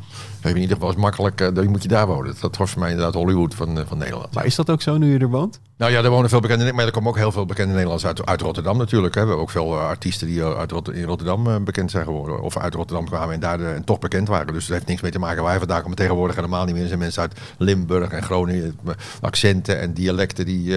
in 0.50 0.62
ieder 0.62 0.76
geval 0.76 0.92
eens 0.92 1.02
makkelijk, 1.02 1.42
eh, 1.42 1.54
dan 1.54 1.70
moet 1.70 1.82
je 1.82 1.88
daar 1.88 2.08
wonen. 2.08 2.36
Dat 2.40 2.58
was 2.58 2.72
voor 2.72 2.80
mij 2.80 2.90
inderdaad 2.90 3.14
Hollywood 3.14 3.56
van, 3.56 3.80
eh, 3.80 3.86
van 3.88 3.98
Nederland. 3.98 4.34
Maar 4.34 4.46
is 4.46 4.56
dat 4.56 4.70
ook 4.70 4.82
zo 4.82 4.98
nu 4.98 5.14
je 5.14 5.20
er 5.20 5.30
woont? 5.30 5.60
Nou 5.78 5.92
ja, 5.92 6.04
er 6.04 6.10
wonen 6.10 6.30
veel 6.30 6.40
bekende, 6.40 6.74
maar 6.74 6.86
er 6.86 6.92
komen 6.92 7.10
ook 7.10 7.18
heel 7.18 7.32
veel 7.32 7.46
bekende 7.46 7.74
Nederlanders 7.74 8.06
uit, 8.06 8.26
uit 8.26 8.42
Rotterdam 8.42 8.78
natuurlijk. 8.78 9.16
Hè. 9.16 9.22
We 9.22 9.28
hebben 9.28 9.46
ook 9.46 9.52
veel 9.52 9.74
eh, 9.74 9.88
artiesten 9.88 10.28
die 10.28 10.44
uit 10.44 10.72
Rot- 10.72 10.92
in 10.92 11.04
Rotterdam 11.04 11.64
bekend 11.64 11.92
zijn 11.92 12.04
geworden. 12.04 12.42
Of 12.42 12.58
uit 12.58 12.74
Rotterdam 12.74 13.06
kwamen 13.06 13.34
en 13.34 13.40
daar 13.40 13.60
en 13.60 13.84
toch 13.84 14.00
bekend 14.00 14.28
waren. 14.28 14.54
Dus 14.54 14.66
dat 14.66 14.76
heeft 14.76 14.88
niks 14.88 15.02
mee 15.02 15.12
te 15.12 15.20
maken 15.20 15.38
waar 15.38 15.50
wij 15.50 15.60
vandaan 15.60 15.82
komen. 15.82 15.98
Tegenwoordig 15.98 16.36
helemaal 16.36 16.66
niet 16.66 16.74
meer. 16.74 16.82
Er 16.82 16.88
zijn 16.88 17.00
mensen 17.00 17.22
uit 17.22 17.40
Limburg 17.58 18.12
en 18.12 18.24
Groningen. 18.24 18.80
Accenten 19.22 19.80
en 19.80 19.94
dialecten 19.94 20.46
die 20.46 20.74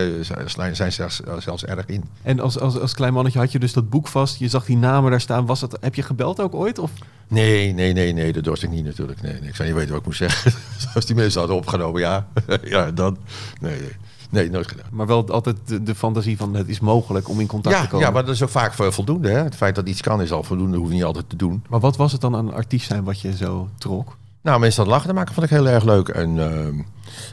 zijn, 0.46 0.76
zijn 0.76 0.92
zelfs, 0.92 1.20
zelfs 1.38 1.64
erg 1.64 1.86
in. 1.86 2.04
En 2.22 2.40
als, 2.40 2.60
als, 2.60 2.80
als 2.80 2.94
klein 2.94 3.12
mannetje 3.12 3.38
je 3.38 3.44
had 3.44 3.52
je 3.52 3.58
dus 3.58 3.72
dat 3.72 3.90
boek 3.90 4.08
vast. 4.08 4.38
Je 4.38 4.48
zag 4.48 4.64
die 4.64 4.76
namen 4.76 5.10
daar 5.10 5.20
staan. 5.20 5.46
Was 5.46 5.60
dat, 5.60 5.78
heb 5.80 5.94
je 5.94 6.02
gebeld 6.02 6.40
ook 6.40 6.54
ooit? 6.54 6.78
Of? 6.78 6.90
Nee, 7.28 7.72
nee, 7.72 7.92
nee, 7.92 8.12
nee, 8.12 8.32
dat 8.32 8.44
dorst 8.44 8.62
ik 8.62 8.70
niet 8.70 8.84
natuurlijk. 8.84 9.22
Nee, 9.22 9.32
nee, 9.32 9.48
ik 9.48 9.54
zou 9.54 9.68
niet 9.68 9.76
weten 9.76 9.90
wat 9.90 10.00
ik 10.00 10.06
moest 10.06 10.18
zeggen. 10.18 10.52
Als 10.94 11.06
die 11.06 11.16
mensen 11.16 11.38
hadden 11.38 11.56
opgenomen, 11.56 12.00
ja. 12.00 12.26
ja, 12.62 12.90
dan. 12.90 13.16
Nee, 13.60 13.80
nee. 13.80 13.96
Nee, 14.30 14.50
nooit 14.50 14.68
gedaan. 14.68 14.86
Maar 14.90 15.06
wel 15.06 15.30
altijd 15.30 15.56
de, 15.64 15.82
de 15.82 15.94
fantasie 15.94 16.36
van 16.36 16.54
het 16.54 16.68
is 16.68 16.80
mogelijk 16.80 17.28
om 17.28 17.40
in 17.40 17.46
contact 17.46 17.80
te 17.80 17.88
komen. 17.88 18.06
ja, 18.06 18.12
maar 18.12 18.24
dat 18.24 18.34
is 18.34 18.42
ook 18.42 18.48
vaak 18.48 18.72
voor 18.72 18.92
voldoende. 18.92 19.28
Hè? 19.28 19.42
Het 19.42 19.54
feit 19.54 19.74
dat 19.74 19.88
iets 19.88 20.00
kan 20.00 20.22
is 20.22 20.32
al 20.32 20.42
voldoende, 20.42 20.76
hoef 20.76 20.88
je 20.88 20.94
niet 20.94 21.04
altijd 21.04 21.28
te 21.28 21.36
doen. 21.36 21.64
Maar 21.68 21.80
wat 21.80 21.96
was 21.96 22.12
het 22.12 22.20
dan 22.20 22.36
aan 22.36 22.46
een 22.46 22.54
artiest 22.54 22.86
zijn 22.86 23.04
wat 23.04 23.20
je 23.20 23.36
zo 23.36 23.68
trok? 23.78 24.16
Nou, 24.42 24.60
mensen 24.60 24.84
dat 24.84 24.92
lachen 24.92 25.08
te 25.08 25.14
maken 25.14 25.34
vond 25.34 25.46
ik 25.46 25.52
heel 25.52 25.68
erg 25.68 25.84
leuk. 25.84 26.08
En, 26.08 26.38
ehm, 26.38 26.74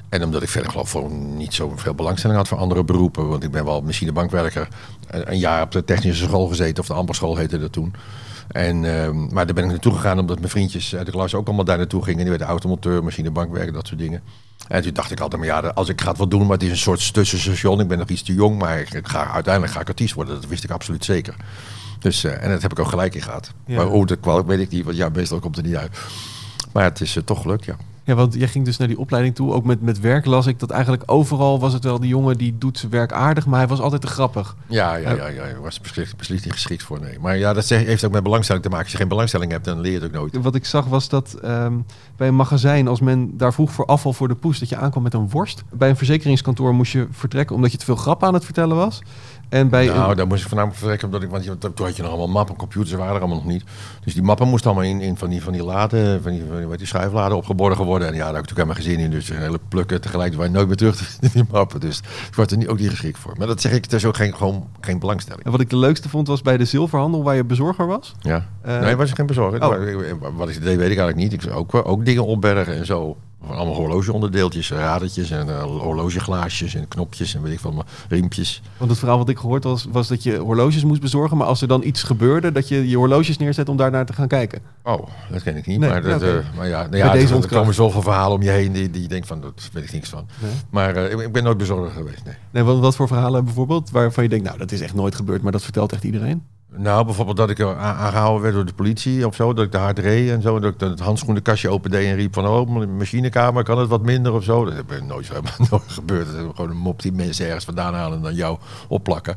en 0.09 0.23
omdat 0.23 0.41
ik 0.41 0.49
verder 0.49 0.71
geloof 0.71 0.89
voor 0.89 1.11
niet 1.11 1.53
zoveel 1.53 1.93
belangstelling 1.93 2.39
had 2.39 2.47
voor 2.47 2.57
andere 2.57 2.83
beroepen. 2.83 3.27
Want 3.27 3.43
ik 3.43 3.51
ben 3.51 3.65
wel 3.65 3.81
machinebankwerker. 3.81 4.67
Een, 5.07 5.31
een 5.31 5.39
jaar 5.39 5.61
op 5.61 5.71
de 5.71 5.83
technische 5.83 6.23
school 6.23 6.47
gezeten, 6.47 6.79
of 6.79 6.87
de 6.87 6.93
ambachtsschool 6.93 7.35
heette 7.35 7.59
dat 7.59 7.71
toen. 7.71 7.93
En, 8.47 8.85
ehm, 8.85 9.33
maar 9.33 9.45
daar 9.45 9.55
ben 9.55 9.63
ik 9.63 9.69
naartoe 9.69 9.93
gegaan 9.93 10.19
omdat 10.19 10.39
mijn 10.39 10.51
vriendjes 10.51 10.95
uit 10.95 11.05
de 11.05 11.11
klas 11.11 11.33
ook 11.33 11.47
allemaal 11.47 11.65
daar 11.65 11.77
naartoe 11.77 12.03
gingen. 12.03 12.19
Die 12.19 12.29
werden 12.29 12.47
automonteur, 12.47 13.03
machinebankwerker, 13.03 13.73
dat 13.73 13.87
soort 13.87 13.99
dingen. 13.99 14.21
En 14.67 14.81
toen 14.81 14.93
dacht 14.93 15.11
ik 15.11 15.19
altijd, 15.19 15.41
maar 15.41 15.49
ja, 15.49 15.67
als 15.67 15.89
ik 15.89 16.01
ga 16.01 16.09
het 16.09 16.17
wel 16.17 16.27
doen, 16.27 16.41
maar 16.41 16.57
het 16.57 16.63
is 16.63 16.69
een 16.69 16.77
soort 16.77 17.13
tussenstation. 17.13 17.79
Ik 17.79 17.87
ben 17.87 17.97
nog 17.97 18.09
iets 18.09 18.23
te 18.23 18.33
jong, 18.33 18.57
maar 18.57 18.79
ik 18.79 19.07
ga, 19.07 19.31
uiteindelijk 19.31 19.73
ga 19.73 19.79
ik 19.79 19.87
artiest 19.87 20.13
worden. 20.13 20.35
Dat 20.35 20.49
wist 20.49 20.63
ik 20.63 20.69
absoluut 20.69 21.05
zeker. 21.05 21.35
Dus, 21.99 22.23
eh, 22.23 22.43
en 22.43 22.49
dat 22.49 22.61
heb 22.61 22.71
ik 22.71 22.79
ook 22.79 22.87
gelijk 22.87 23.15
in 23.15 23.21
gehad. 23.21 23.51
Ja. 23.65 23.75
Maar 23.75 23.85
hoe 23.85 24.05
dat 24.05 24.19
kwam, 24.19 24.45
weet 24.45 24.59
ik 24.59 24.69
niet, 24.69 24.85
want 24.85 24.97
ja, 24.97 25.09
meestal 25.09 25.39
komt 25.39 25.55
het 25.55 25.65
niet 25.65 25.75
uit. 25.75 25.97
Maar 26.73 26.83
het 26.83 27.01
is 27.01 27.15
eh, 27.15 27.23
toch 27.23 27.41
gelukt, 27.41 27.65
ja. 27.65 27.75
Ja, 28.05 28.15
want 28.15 28.33
jij 28.33 28.47
ging 28.47 28.65
dus 28.65 28.77
naar 28.77 28.87
die 28.87 28.99
opleiding 28.99 29.35
toe. 29.35 29.53
Ook 29.53 29.65
met, 29.65 29.81
met 29.81 29.99
werk 29.99 30.25
las 30.25 30.47
ik 30.47 30.59
dat 30.59 30.69
eigenlijk 30.69 31.03
overal 31.05 31.59
was 31.59 31.73
het 31.73 31.83
wel 31.83 31.99
die 31.99 32.09
jongen 32.09 32.37
die 32.37 32.57
doet 32.57 32.77
zijn 32.77 32.91
werk 32.91 33.11
aardig, 33.11 33.45
maar 33.45 33.59
hij 33.59 33.67
was 33.67 33.79
altijd 33.79 34.01
te 34.01 34.07
grappig. 34.07 34.55
Ja, 34.67 34.95
ja, 34.95 35.11
ja, 35.11 35.27
ja. 35.27 35.43
Ik 35.43 35.55
was 35.61 35.81
beslist, 35.81 36.17
beslist 36.17 36.43
niet 36.43 36.53
geschikt 36.53 36.83
voor, 36.83 36.99
nee. 36.99 37.19
Maar 37.19 37.37
ja, 37.37 37.53
dat 37.53 37.69
heeft 37.69 38.05
ook 38.05 38.11
met 38.11 38.23
belangstelling 38.23 38.63
te 38.63 38.69
maken. 38.69 38.85
Als 38.85 38.93
je 38.93 38.99
geen 38.99 39.07
belangstelling 39.07 39.51
hebt, 39.51 39.65
dan 39.65 39.79
leer 39.79 39.91
je 39.91 39.97
het 39.97 40.07
ook 40.07 40.13
nooit. 40.13 40.41
Wat 40.41 40.55
ik 40.55 40.65
zag 40.65 40.85
was 40.85 41.09
dat 41.09 41.33
ehm, 41.33 41.73
bij 42.15 42.27
een 42.27 42.35
magazijn, 42.35 42.87
als 42.87 42.99
men 42.99 43.37
daar 43.37 43.53
vroeg 43.53 43.71
voor 43.71 43.85
afval 43.85 44.13
voor 44.13 44.27
de 44.27 44.35
poes, 44.35 44.59
dat 44.59 44.69
je 44.69 44.77
aankwam 44.77 45.03
met 45.03 45.13
een 45.13 45.29
worst. 45.29 45.63
Bij 45.73 45.89
een 45.89 45.97
verzekeringskantoor 45.97 46.73
moest 46.73 46.91
je 46.91 47.07
vertrekken 47.11 47.55
omdat 47.55 47.71
je 47.71 47.77
te 47.77 47.85
veel 47.85 47.95
grappen 47.95 48.27
aan 48.27 48.33
het 48.33 48.45
vertellen 48.45 48.75
was. 48.75 49.01
En 49.49 49.69
bij 49.69 49.85
Nou, 49.87 50.09
een- 50.11 50.15
daar 50.17 50.27
moest 50.27 50.41
ik 50.41 50.47
voornamelijk 50.47 50.79
vertrekken, 50.79 51.07
omdat 51.07 51.23
ik, 51.23 51.29
want 51.29 51.43
je- 51.43 51.57
toen 51.57 51.85
had 51.85 51.95
je 51.95 52.01
nog 52.01 52.11
allemaal 52.11 52.27
mappen, 52.27 52.55
computers 52.55 52.91
waren 52.91 53.13
er 53.13 53.19
allemaal 53.19 53.37
nog 53.37 53.45
niet. 53.45 53.63
Dus 54.03 54.13
die 54.13 54.23
mappen 54.23 54.47
moesten 54.47 54.71
allemaal 54.71 54.89
in, 54.89 55.01
in 55.01 55.17
van 55.17 55.29
die, 55.29 55.43
van 55.43 55.53
die 55.53 55.63
laden, 55.63 56.21
van 56.21 56.31
die, 56.31 56.43
van 56.49 56.57
die, 56.57 56.65
wat 56.65 56.77
die 56.77 56.87
schuifladen 56.87 57.37
opgeborgen 57.37 57.85
worden. 57.85 58.07
En 58.07 58.13
ja, 58.13 58.25
daar 58.25 58.33
heb 58.35 58.43
ik 58.43 58.49
natuurlijk 58.49 58.69
helemaal 58.79 58.97
geen 58.99 59.09
zin 59.09 59.13
in. 59.13 59.19
Dus 59.19 59.29
een 59.29 59.43
hele 59.47 59.59
plukken 59.69 60.01
tegelijk, 60.01 60.33
waar 60.35 60.45
je 60.45 60.51
nooit 60.51 60.67
meer 60.67 60.75
terug 60.75 60.95
te 60.95 61.03
vinden 61.11 61.29
in 61.33 61.41
die 61.41 61.51
mappen. 61.51 61.79
Dus 61.79 61.97
ik 62.27 62.35
word 62.35 62.51
er 62.51 62.57
niet, 62.57 62.67
ook 62.67 62.79
niet 62.79 62.89
geschikt 62.89 63.17
voor. 63.19 63.33
Maar 63.37 63.47
dat 63.47 63.61
zeg 63.61 63.71
ik, 63.71 63.83
het 63.83 63.93
is 63.93 64.05
ook 64.05 64.15
geen, 64.15 64.35
gewoon 64.35 64.67
geen 64.81 64.99
belangstelling. 64.99 65.43
en 65.45 65.51
wat 65.51 65.59
ik 65.59 65.69
de 65.69 65.77
leukste 65.77 66.09
vond 66.09 66.27
was 66.27 66.41
bij 66.41 66.57
de 66.57 66.65
zilverhandel 66.65 67.23
waar 67.23 67.35
je 67.35 67.43
bezorger 67.43 67.87
was. 67.87 68.15
Ja. 68.19 68.45
Eh, 68.61 68.79
nee, 68.79 68.95
was 68.95 69.09
ik 69.09 69.15
geen 69.15 69.25
bezorger. 69.25 69.63
oh. 69.63 70.35
Wat 70.35 70.49
ik 70.49 70.53
deed, 70.55 70.63
weet 70.63 70.91
ik 70.91 70.97
eigenlijk 70.97 71.15
niet. 71.17 71.33
Ik 71.33 71.41
zou 71.41 71.53
ook, 71.55 71.75
ook 71.87 72.05
dingen 72.05 72.25
opbergen 72.25 72.75
en 72.75 72.85
zo. 72.85 73.17
Van 73.47 73.55
allemaal 73.55 73.75
horlogeonderdeeltjes, 73.75 74.71
radertjes 74.71 75.29
en 75.31 75.49
eh, 75.49 75.63
horlogeglaasjes 75.63 76.75
en 76.75 76.87
knopjes 76.87 77.35
en 77.35 77.41
weet 77.41 77.53
ik 77.53 77.59
veel, 77.59 77.83
riempjes. 78.09 78.61
Want 78.77 78.89
het 78.89 78.99
verhaal 78.99 79.17
wat 79.17 79.29
ik 79.29 79.37
gehoord 79.37 79.63
was, 79.63 79.87
was 79.91 80.07
dat 80.07 80.23
je 80.23 80.37
horloges 80.37 80.83
moest 80.83 81.01
bezorgen. 81.01 81.37
Maar 81.37 81.47
als 81.47 81.61
er 81.61 81.67
dan 81.67 81.83
iets 81.83 82.03
gebeurde, 82.03 82.51
dat 82.51 82.67
je 82.67 82.89
je 82.89 82.97
horloges 82.97 83.37
neerzet 83.37 83.69
om 83.69 83.77
daar 83.77 83.91
naar 83.91 84.05
te 84.05 84.13
gaan 84.13 84.27
kijken. 84.27 84.61
Oh, 84.83 85.07
dat 85.31 85.43
ken 85.43 85.55
ik 85.57 85.65
niet. 85.65 85.79
Nee, 85.79 85.89
maar, 85.89 86.01
dat, 86.01 86.21
ja, 86.21 86.27
oké. 86.27 86.37
eh, 86.37 86.57
maar 86.57 86.67
ja, 86.67 86.81
nou 86.81 86.97
ja 86.97 87.11
deze 87.11 87.35
er- 87.35 87.47
komen 87.47 87.73
zoveel 87.73 88.01
verhalen 88.01 88.35
om 88.37 88.41
je 88.43 88.49
heen 88.49 88.71
die, 88.71 88.89
die 88.89 89.01
je 89.01 89.07
denkt 89.07 89.27
van, 89.27 89.41
dat 89.41 89.69
weet 89.73 89.83
ik 89.83 89.91
niks 89.93 90.09
van. 90.09 90.27
Nee. 90.41 90.51
Maar 90.69 90.95
eh, 90.95 91.11
ik, 91.11 91.19
ik 91.19 91.31
ben 91.31 91.43
nooit 91.43 91.57
bezorger 91.57 91.91
geweest, 91.91 92.23
nee. 92.25 92.35
Nee, 92.51 92.63
wat, 92.63 92.79
wat 92.79 92.95
voor 92.95 93.07
verhalen 93.07 93.45
bijvoorbeeld 93.45 93.89
waarvan 93.91 94.23
je 94.23 94.29
denkt, 94.29 94.45
nou 94.45 94.57
dat 94.57 94.71
is 94.71 94.81
echt 94.81 94.93
nooit 94.93 95.15
gebeurd, 95.15 95.41
maar 95.41 95.51
dat 95.51 95.63
vertelt 95.63 95.93
echt 95.93 96.03
iedereen? 96.03 96.43
Nou, 96.77 97.05
bijvoorbeeld 97.05 97.37
dat 97.37 97.49
ik 97.49 97.61
aangehouden 97.61 98.41
werd 98.41 98.53
door 98.53 98.65
de 98.65 98.73
politie 98.73 99.27
of 99.27 99.35
zo, 99.35 99.53
dat 99.53 99.65
ik 99.65 99.71
te 99.71 99.77
hard 99.77 99.99
reed 99.99 100.29
en 100.29 100.41
zo, 100.41 100.59
dat 100.59 100.73
ik 100.73 100.79
het 100.79 100.99
handschoenenkastje 100.99 101.69
opende 101.69 101.97
en 101.97 102.15
riep 102.15 102.33
van, 102.33 102.47
oh, 102.47 102.87
machinekamer, 102.97 103.63
kan 103.63 103.79
het 103.79 103.89
wat 103.89 104.01
minder 104.01 104.33
of 104.33 104.43
zo? 104.43 104.65
Dat 104.65 104.73
heb 104.73 104.91
ik 104.91 105.03
nooit, 105.03 105.29
nooit 105.69 105.83
gebeurd. 105.87 106.25
Dat 106.25 106.35
is 106.35 106.41
gewoon 106.55 106.71
een 106.71 106.77
mop 106.77 107.01
die 107.01 107.11
mensen 107.11 107.45
ergens 107.45 107.65
vandaan 107.65 107.93
halen 107.93 108.17
en 108.17 108.23
dan 108.23 108.35
jou 108.35 108.57
opplakken. 108.87 109.35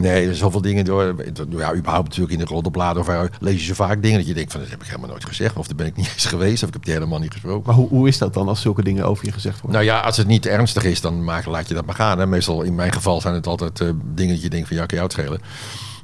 Nee, 0.00 0.18
er 0.18 0.22
zijn 0.22 0.34
zoveel 0.34 0.60
dingen 0.60 0.84
door. 0.84 1.14
Ja, 1.50 1.74
überhaupt 1.74 2.08
natuurlijk 2.08 2.32
in 2.32 2.38
de 2.38 2.44
roddelbladen 2.44 3.02
of 3.02 3.28
lees 3.40 3.60
je 3.60 3.66
zo 3.66 3.74
vaak 3.74 4.02
dingen 4.02 4.18
dat 4.18 4.26
je 4.26 4.34
denkt 4.34 4.52
van, 4.52 4.60
dat 4.60 4.70
heb 4.70 4.80
ik 4.80 4.86
helemaal 4.86 5.08
nooit 5.08 5.24
gezegd. 5.24 5.56
Of 5.56 5.66
daar 5.66 5.76
ben 5.76 5.86
ik 5.86 5.96
niet 5.96 6.10
eens 6.14 6.24
geweest, 6.24 6.62
of 6.62 6.68
ik 6.68 6.74
heb 6.74 6.84
die 6.84 6.92
helemaal 6.92 7.18
niet 7.18 7.32
gesproken. 7.32 7.66
Maar 7.66 7.74
hoe, 7.74 7.88
hoe 7.88 8.08
is 8.08 8.18
dat 8.18 8.34
dan 8.34 8.48
als 8.48 8.60
zulke 8.60 8.82
dingen 8.82 9.04
over 9.04 9.24
je 9.24 9.32
gezegd 9.32 9.60
worden? 9.60 9.80
Nou 9.80 9.92
ja, 9.92 10.00
als 10.00 10.16
het 10.16 10.26
niet 10.26 10.46
ernstig 10.46 10.84
is, 10.84 11.00
dan 11.00 11.24
maak, 11.24 11.44
laat 11.44 11.68
je 11.68 11.74
dat 11.74 11.86
maar 11.86 11.94
gaan. 11.94 12.18
Hè. 12.18 12.26
Meestal, 12.26 12.62
in 12.62 12.74
mijn 12.74 12.92
geval, 12.92 13.20
zijn 13.20 13.34
het 13.34 13.46
altijd 13.46 13.80
eh, 13.80 13.88
dingen 14.14 14.34
dat 14.34 14.42
je 14.42 14.50
denkt 14.50 14.68
van 14.68 14.76
ja, 14.76 14.86
kan 14.86 14.98
jou 14.98 15.10
het 15.10 15.18
schelen. 15.20 15.40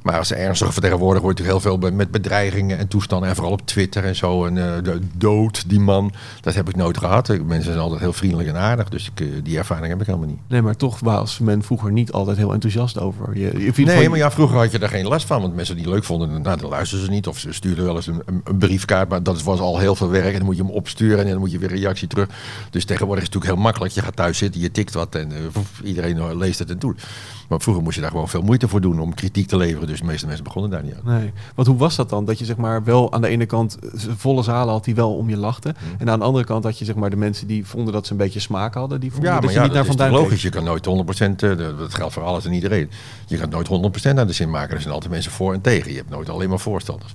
Maar 0.09 0.17
als 0.17 0.27
ze 0.27 0.35
ernstig 0.35 0.73
vertegenwoordigd 0.73 1.23
wordt, 1.23 1.39
natuurlijk 1.39 1.65
heel 1.65 1.79
veel 1.79 1.91
met 1.91 2.11
bedreigingen 2.11 2.77
en 2.77 2.87
toestanden. 2.87 3.29
En 3.29 3.35
vooral 3.35 3.53
op 3.53 3.65
Twitter 3.65 4.03
en 4.03 4.15
zo. 4.15 4.45
En 4.45 4.53
de 4.53 4.99
dood, 5.17 5.69
die 5.69 5.79
man. 5.79 6.11
Dat 6.41 6.53
heb 6.53 6.69
ik 6.69 6.75
nooit 6.75 6.97
gehad. 6.97 7.27
Mensen 7.27 7.63
zijn 7.63 7.77
altijd 7.77 7.99
heel 8.01 8.13
vriendelijk 8.13 8.49
en 8.49 8.55
aardig. 8.57 8.89
Dus 8.89 9.11
ik, 9.13 9.19
eh, 9.19 9.27
die 9.43 9.57
ervaring 9.57 9.87
heb 9.87 9.99
ik 10.01 10.05
helemaal 10.05 10.27
niet. 10.27 10.39
Nee, 10.47 10.61
maar 10.61 10.75
toch 10.75 10.99
was 10.99 11.39
men 11.39 11.63
vroeger 11.63 11.91
niet 11.91 12.11
altijd 12.11 12.37
heel 12.37 12.53
enthousiast 12.53 12.99
over. 12.99 13.37
Je, 13.37 13.39
je 13.39 13.73
vindt 13.73 13.91
Nee, 13.91 14.01
van- 14.01 14.09
maar 14.09 14.19
ja, 14.19 14.31
vroeger 14.31 14.57
had 14.57 14.71
je 14.71 14.79
daar 14.79 14.89
geen 14.89 15.07
last 15.07 15.25
van. 15.25 15.41
Want 15.41 15.55
mensen 15.55 15.75
die 15.75 15.83
het 15.83 15.93
leuk 15.93 16.03
vonden, 16.03 16.41
nou, 16.41 16.59
dan 16.59 16.69
luisterden 16.69 17.05
ze 17.05 17.11
niet. 17.11 17.27
Of 17.27 17.37
ze 17.37 17.53
stuurden 17.53 17.85
wel 17.85 17.95
eens 17.95 18.07
een, 18.07 18.21
een, 18.25 18.57
briefkaart. 18.57 19.09
Maar 19.09 19.23
dat 19.23 19.43
was 19.43 19.59
al 19.59 19.79
heel 19.79 19.95
veel 19.95 20.09
werk. 20.09 20.31
En 20.31 20.37
dan 20.37 20.45
moet 20.45 20.57
je 20.57 20.63
hem 20.63 20.71
opsturen. 20.71 21.25
En 21.25 21.29
dan 21.31 21.39
moet 21.39 21.51
je 21.51 21.59
weer 21.59 21.69
reactie 21.75 22.07
terug. 22.07 22.27
Dus 22.69 22.85
tegenwoordig 22.85 23.23
is 23.23 23.29
het 23.29 23.35
natuurlijk 23.35 23.61
heel 23.61 23.71
makkelijk. 23.71 23.93
Je 23.93 24.01
gaat 24.01 24.15
thuis 24.15 24.37
zitten, 24.37 24.61
je 24.61 24.71
tikt 24.71 24.93
wat. 24.93 25.15
En 25.15 25.31
eh, 25.31 25.39
iedereen 25.83 26.37
leest 26.37 26.59
het 26.59 26.69
en 26.69 26.79
doet. 26.79 27.01
Maar 27.49 27.61
vroeger 27.61 27.83
moest 27.83 27.95
je 27.95 28.01
daar 28.01 28.11
gewoon 28.11 28.29
veel 28.29 28.41
moeite 28.41 28.67
voor 28.67 28.81
doen 28.81 28.99
om 28.99 29.13
kritiek 29.13 29.47
te 29.47 29.57
leveren. 29.57 29.87
Dus 29.87 29.98
de 29.99 30.05
meeste 30.05 30.25
mensen 30.25 30.43
begonnen 30.43 30.71
daar 30.71 30.83
niet 30.83 30.93
aan. 30.93 31.19
Nee, 31.19 31.31
want 31.55 31.67
hoe 31.67 31.77
was 31.77 31.95
dat 31.95 32.09
dan? 32.09 32.25
Dat 32.25 32.39
je 32.39 32.45
zeg 32.45 32.57
maar 32.57 32.83
wel 32.83 33.13
aan 33.13 33.21
de 33.21 33.27
ene 33.27 33.45
kant 33.45 33.77
volle 34.17 34.43
zalen 34.43 34.73
had 34.73 34.83
die 34.83 34.95
wel 34.95 35.15
om 35.15 35.29
je 35.29 35.37
lachten. 35.37 35.75
Hmm. 35.79 35.95
En 35.97 36.09
aan 36.09 36.19
de 36.19 36.25
andere 36.25 36.45
kant 36.45 36.63
had 36.63 36.79
je 36.79 36.85
zeg 36.85 36.95
maar 36.95 37.09
de 37.09 37.15
mensen 37.15 37.47
die 37.47 37.65
vonden 37.65 37.93
dat 37.93 38.05
ze 38.05 38.11
een 38.11 38.17
beetje 38.17 38.39
smaak 38.39 38.73
hadden. 38.73 38.99
Die 38.99 39.11
vonden 39.11 39.29
Ja, 39.29 39.35
dat 39.35 39.43
maar 39.43 39.53
je 39.53 39.59
ja, 39.59 39.65
niet 39.65 39.73
dat 39.73 39.85
naar 39.85 39.91
is 39.91 39.97
Van 39.97 40.05
toch 40.05 40.15
Duin 40.15 40.23
logisch. 40.23 40.41
Je 40.41 40.49
kan 40.49 40.63
nooit 40.63 40.85
100%, 40.85 41.43
eh, 41.43 41.57
dat 41.77 41.93
geldt 41.93 42.13
voor 42.13 42.23
alles 42.23 42.45
en 42.45 42.53
iedereen. 42.53 42.89
Je 43.27 43.37
kan 43.37 43.49
nooit 43.49 43.67
100% 43.67 44.15
naar 44.15 44.27
de 44.27 44.33
zin 44.33 44.49
maken. 44.49 44.75
Er 44.75 44.81
zijn 44.81 44.93
altijd 44.93 45.11
mensen 45.11 45.31
voor 45.31 45.53
en 45.53 45.61
tegen. 45.61 45.91
Je 45.91 45.97
hebt 45.97 46.09
nooit 46.09 46.29
alleen 46.29 46.49
maar 46.49 46.59
voorstanders. 46.59 47.13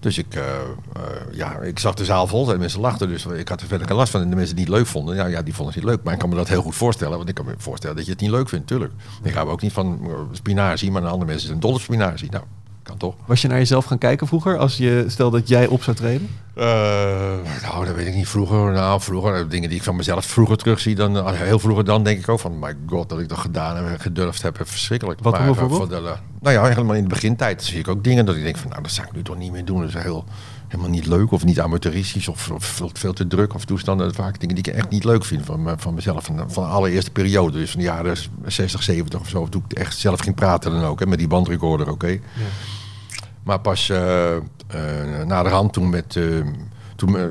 Dus 0.00 0.18
ik, 0.18 0.34
eh, 0.34 0.42
eh, 0.42 1.02
ja, 1.32 1.58
ik 1.58 1.78
zag 1.78 1.94
de 1.94 2.04
zaal 2.04 2.26
vol 2.26 2.52
en 2.52 2.58
mensen 2.58 2.80
lachten. 2.80 3.08
Dus 3.08 3.26
ik 3.26 3.48
had 3.48 3.60
er 3.60 3.66
verder 3.66 3.86
geen 3.86 3.96
last 3.96 4.10
van. 4.10 4.20
En 4.20 4.30
de 4.30 4.36
mensen 4.36 4.56
die 4.56 4.64
het 4.64 4.74
leuk 4.74 4.86
vonden, 4.86 5.16
ja, 5.16 5.26
ja, 5.26 5.42
die 5.42 5.54
vonden 5.54 5.74
het 5.74 5.84
niet 5.84 5.92
leuk. 5.92 6.04
Maar 6.04 6.12
ik 6.12 6.18
kan 6.18 6.28
me 6.28 6.34
dat 6.34 6.48
heel 6.48 6.62
goed 6.62 6.74
voorstellen. 6.74 7.16
Want 7.16 7.28
ik 7.28 7.34
kan 7.34 7.44
me 7.44 7.54
voorstellen 7.58 7.96
dat 7.96 8.04
je 8.04 8.10
het 8.10 8.20
niet 8.20 8.30
leuk 8.30 8.48
vindt, 8.48 8.66
tuurlijk. 8.66 8.92
Ik 9.22 9.34
hou 9.34 9.48
ook 9.48 9.62
niet 9.62 9.72
van 9.72 10.00
eh, 10.02 10.10
spinazie, 10.32 10.90
maar 10.90 11.06
andere 11.06 11.24
mensen 11.24 11.46
zijn 11.48 11.60
dol 11.60 11.72
op 11.72 11.80
spinazie. 11.80 12.30
Nou, 12.30 12.44
kan 12.86 12.96
toch. 12.96 13.14
Was 13.26 13.42
je 13.42 13.48
naar 13.48 13.58
jezelf 13.58 13.84
gaan 13.84 13.98
kijken 13.98 14.26
vroeger 14.26 14.58
als 14.58 14.76
je 14.76 15.04
stel 15.08 15.30
dat 15.30 15.48
jij 15.48 15.66
op 15.66 15.82
zou 15.82 15.96
treden? 15.96 16.28
Eh, 16.54 16.64
nou, 17.62 17.84
dat 17.84 17.94
weet 17.94 18.06
ik 18.06 18.14
niet. 18.14 18.28
Vroeger, 18.28 18.72
nou, 18.72 19.00
vroeger, 19.00 19.34
eh, 19.34 19.48
dingen 19.48 19.68
die 19.68 19.78
ik 19.78 19.84
van 19.84 19.96
mezelf 19.96 20.24
vroeger 20.24 20.56
terugzie, 20.56 20.94
dan 20.94 21.16
eh, 21.16 21.30
heel 21.30 21.58
vroeger 21.58 21.84
dan 21.84 22.02
denk 22.02 22.18
ik 22.18 22.28
ook 22.28 22.40
van, 22.40 22.58
my 22.58 22.74
god, 22.86 23.08
dat 23.08 23.20
ik 23.20 23.28
dat 23.28 23.38
gedaan 23.38 23.76
heb 23.76 23.86
en 23.86 24.00
gedurfd 24.00 24.42
heb, 24.42 24.58
verschrikkelijk. 24.62 25.20
Wat 25.22 25.32
Maar, 25.32 25.44
bijvoorbeeld? 25.44 25.90
de, 25.90 26.14
nou 26.40 26.54
ja, 26.54 26.64
helemaal 26.64 26.94
in 26.94 27.02
de 27.02 27.08
begintijd 27.08 27.62
zie 27.62 27.78
ik 27.78 27.88
ook 27.88 28.04
dingen 28.04 28.26
dat 28.26 28.36
ik 28.36 28.42
denk 28.42 28.56
van, 28.56 28.70
nou, 28.70 28.82
dat 28.82 28.90
zou 28.90 29.06
ik 29.06 29.12
nu 29.12 29.22
toch 29.22 29.36
niet 29.36 29.52
meer 29.52 29.64
doen. 29.64 29.80
Dat 29.80 29.88
is 29.88 30.02
heel, 30.02 30.24
helemaal 30.68 30.90
niet 30.90 31.06
leuk 31.06 31.30
of 31.32 31.44
niet 31.44 31.60
amateuristisch 31.60 32.28
of, 32.28 32.50
of 32.50 32.64
veel, 32.94 33.12
te 33.12 33.26
druk 33.26 33.54
of 33.54 33.64
toestanden. 33.64 34.14
Vaak 34.14 34.40
dingen 34.40 34.54
die 34.54 34.64
ik 34.66 34.74
echt 34.74 34.88
niet 34.90 35.04
leuk 35.04 35.24
vind 35.24 35.44
van, 35.44 35.74
van 35.76 35.94
mezelf. 35.94 36.24
Van, 36.24 36.50
van 36.50 36.62
de 36.64 36.70
allereerste 36.70 37.10
periode, 37.10 37.58
dus 37.58 37.70
van 37.70 37.80
de 37.80 37.86
jaren 37.86 38.16
60, 38.46 38.82
70 38.82 39.20
of 39.20 39.28
zo, 39.28 39.48
toen 39.48 39.64
ik 39.68 39.78
echt 39.78 39.98
zelf 39.98 40.20
ging 40.20 40.34
praten 40.34 40.70
dan 40.70 40.84
ook, 40.84 41.00
hè, 41.00 41.06
met 41.06 41.18
die 41.18 41.28
bandrecorder, 41.28 41.90
oké. 41.90 42.20
Maar 43.42 43.60
pas 43.60 43.88
eh 43.90 44.36
eh 44.36 44.42
na 45.26 45.42
de 45.42 45.48
hand 45.48 45.72
toen 45.72 45.90
met... 45.90 46.16
eh, 46.16 46.24
toen, 46.96 47.08
eh, 47.08 47.22
nou, 47.22 47.30